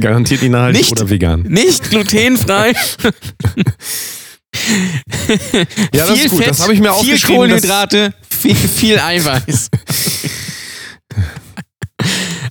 garantiert 0.00 0.42
nicht 0.42 0.50
nachhaltig 0.50 0.82
Nicht. 0.82 0.92
oder 0.92 1.10
vegan. 1.10 1.42
Nicht 1.42 1.90
glutenfrei. 1.90 2.72
Ja, 5.94 6.06
das 6.06 6.10
viel 6.10 6.24
ist 6.26 6.30
gut. 6.30 6.38
Fett, 6.40 6.50
Das 6.50 6.62
habe 6.62 6.74
ich 6.74 6.80
mir 6.80 6.92
viel 6.92 7.20
Kohlenhydrate, 7.20 8.12
viel, 8.28 8.54
viel 8.56 8.98
Eiweiß. 8.98 9.70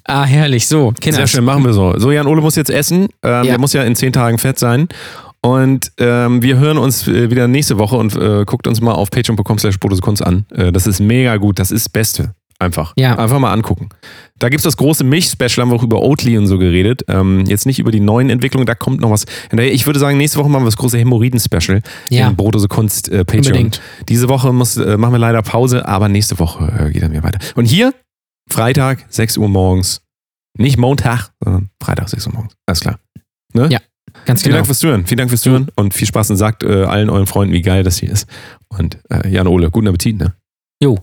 ah, 0.05 0.23
herrlich. 0.23 0.67
So, 0.67 0.93
Kinder. 0.99 1.17
Sehr 1.17 1.27
schön, 1.27 1.43
machen 1.43 1.65
wir 1.65 1.73
so. 1.73 1.97
So, 1.99 2.11
Jan 2.11 2.27
Ole 2.27 2.41
muss 2.41 2.55
jetzt 2.55 2.69
essen. 2.69 3.07
Ähm, 3.21 3.31
Ja. 3.31 3.43
Der 3.43 3.59
muss 3.59 3.73
ja 3.73 3.83
in 3.83 3.95
zehn 3.95 4.13
Tagen 4.13 4.37
fett 4.37 4.59
sein. 4.59 4.87
Und 5.41 5.91
ähm, 5.97 6.41
wir 6.41 6.57
hören 6.57 6.77
uns 6.77 7.07
äh, 7.07 7.31
wieder 7.31 7.47
nächste 7.47 7.77
Woche 7.77 7.95
und 7.95 8.15
äh, 8.15 8.43
guckt 8.45 8.67
uns 8.67 8.81
mal 8.81 8.93
auf 8.93 9.09
patreon.com 9.09 9.57
slash 9.57 9.77
an. 10.21 10.45
Äh, 10.51 10.71
das 10.71 10.85
ist 10.85 10.99
mega 10.99 11.37
gut. 11.37 11.59
Das 11.59 11.71
ist 11.71 11.85
das 11.85 11.91
Beste. 11.91 12.33
Einfach. 12.61 12.93
Ja. 12.97 13.17
Einfach 13.17 13.39
mal 13.39 13.53
angucken. 13.53 13.87
Da 14.37 14.49
gibt 14.49 14.59
es 14.59 14.63
das 14.65 14.75
große 14.75 15.03
Milch-Special, 15.05 15.61
haben 15.61 15.69
wir 15.71 15.75
auch 15.75 15.83
über 15.83 16.01
Oatly 16.01 16.37
und 16.37 16.47
so 16.47 16.57
geredet. 16.57 17.03
Ähm, 17.07 17.45
jetzt 17.45 17.65
nicht 17.65 17.79
über 17.79 17.91
die 17.91 18.01
neuen 18.01 18.29
Entwicklungen, 18.29 18.65
da 18.65 18.75
kommt 18.75 18.99
noch 18.99 19.11
was. 19.11 19.25
Ich 19.51 19.85
würde 19.85 19.99
sagen, 19.99 20.17
nächste 20.17 20.39
Woche 20.39 20.49
machen 20.49 20.63
wir 20.63 20.67
das 20.67 20.77
große 20.77 20.97
Hämorrhoiden-Special 20.97 21.81
Ja. 22.09 22.27
in 22.27 22.35
Brotose 22.35 22.67
Kunst 22.67 23.07
äh, 23.09 23.23
Patreon. 23.23 23.45
Unbedingt. 23.45 23.81
Diese 24.09 24.27
Woche 24.27 24.51
muss, 24.51 24.75
äh, 24.75 24.97
machen 24.97 25.13
wir 25.13 25.19
leider 25.19 25.41
Pause, 25.41 25.87
aber 25.87 26.09
nächste 26.09 26.37
Woche 26.39 26.65
äh, 26.87 26.91
geht 26.91 27.01
dann 27.01 27.11
wieder 27.11 27.23
weiter. 27.23 27.39
Und 27.55 27.65
hier, 27.65 27.93
Freitag, 28.49 29.05
6 29.09 29.37
Uhr 29.37 29.47
morgens. 29.47 30.01
Nicht 30.57 30.77
Montag, 30.77 31.31
sondern 31.41 31.69
Freitag, 31.81 32.09
6 32.09 32.27
Uhr 32.27 32.33
morgens. 32.33 32.53
Alles 32.65 32.81
klar. 32.81 32.99
Ne? 33.53 33.69
Ja, 33.71 33.79
Ganz 34.25 34.41
Vielen 34.41 34.51
genau. 34.51 34.57
Dank 34.57 34.65
fürs 34.65 34.79
Zuhören. 34.79 35.05
Vielen 35.05 35.17
Dank 35.19 35.29
fürs 35.29 35.41
Zuhören 35.41 35.69
und 35.75 35.93
viel 35.93 36.07
Spaß 36.07 36.31
und 36.31 36.37
sagt 36.37 36.63
äh, 36.63 36.83
allen 36.83 37.09
euren 37.09 37.27
Freunden, 37.27 37.53
wie 37.53 37.61
geil 37.61 37.83
das 37.83 37.97
hier 37.99 38.11
ist. 38.11 38.27
Und 38.67 38.97
äh, 39.09 39.29
Jan 39.29 39.47
Ole, 39.47 39.69
guten 39.71 39.87
Appetit, 39.87 40.17
ne? 40.17 40.33
Jo. 40.83 40.97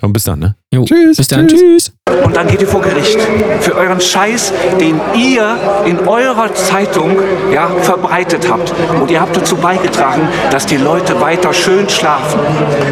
Und 0.00 0.12
bis 0.12 0.24
dann, 0.24 0.38
ne? 0.38 0.54
Jo. 0.72 0.84
Tschüss. 0.84 1.16
Bis 1.16 1.26
dann. 1.26 1.48
Tschüss. 1.48 1.92
Und 2.22 2.36
dann 2.36 2.46
geht 2.46 2.60
ihr 2.60 2.68
vor 2.68 2.82
Gericht 2.82 3.18
für 3.60 3.74
euren 3.74 4.00
Scheiß, 4.00 4.52
den 4.80 5.00
ihr 5.14 5.56
in 5.86 6.06
eurer 6.06 6.54
Zeitung 6.54 7.16
ja, 7.52 7.68
verbreitet 7.82 8.48
habt. 8.48 8.72
Und 9.00 9.10
ihr 9.10 9.20
habt 9.20 9.36
dazu 9.36 9.56
beigetragen, 9.56 10.28
dass 10.52 10.66
die 10.66 10.76
Leute 10.76 11.20
weiter 11.20 11.52
schön 11.52 11.88
schlafen. 11.88 12.38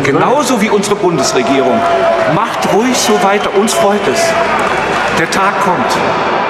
Genauso 0.02 0.60
wie 0.60 0.68
unsere 0.68 0.96
Bundesregierung. 0.96 1.78
Macht 2.34 2.72
ruhig 2.74 2.96
so 2.96 3.12
weiter, 3.22 3.56
uns 3.56 3.72
freut 3.72 4.06
es. 4.12 4.20
Der 5.18 5.30
Tag 5.30 5.60
kommt. 5.60 6.45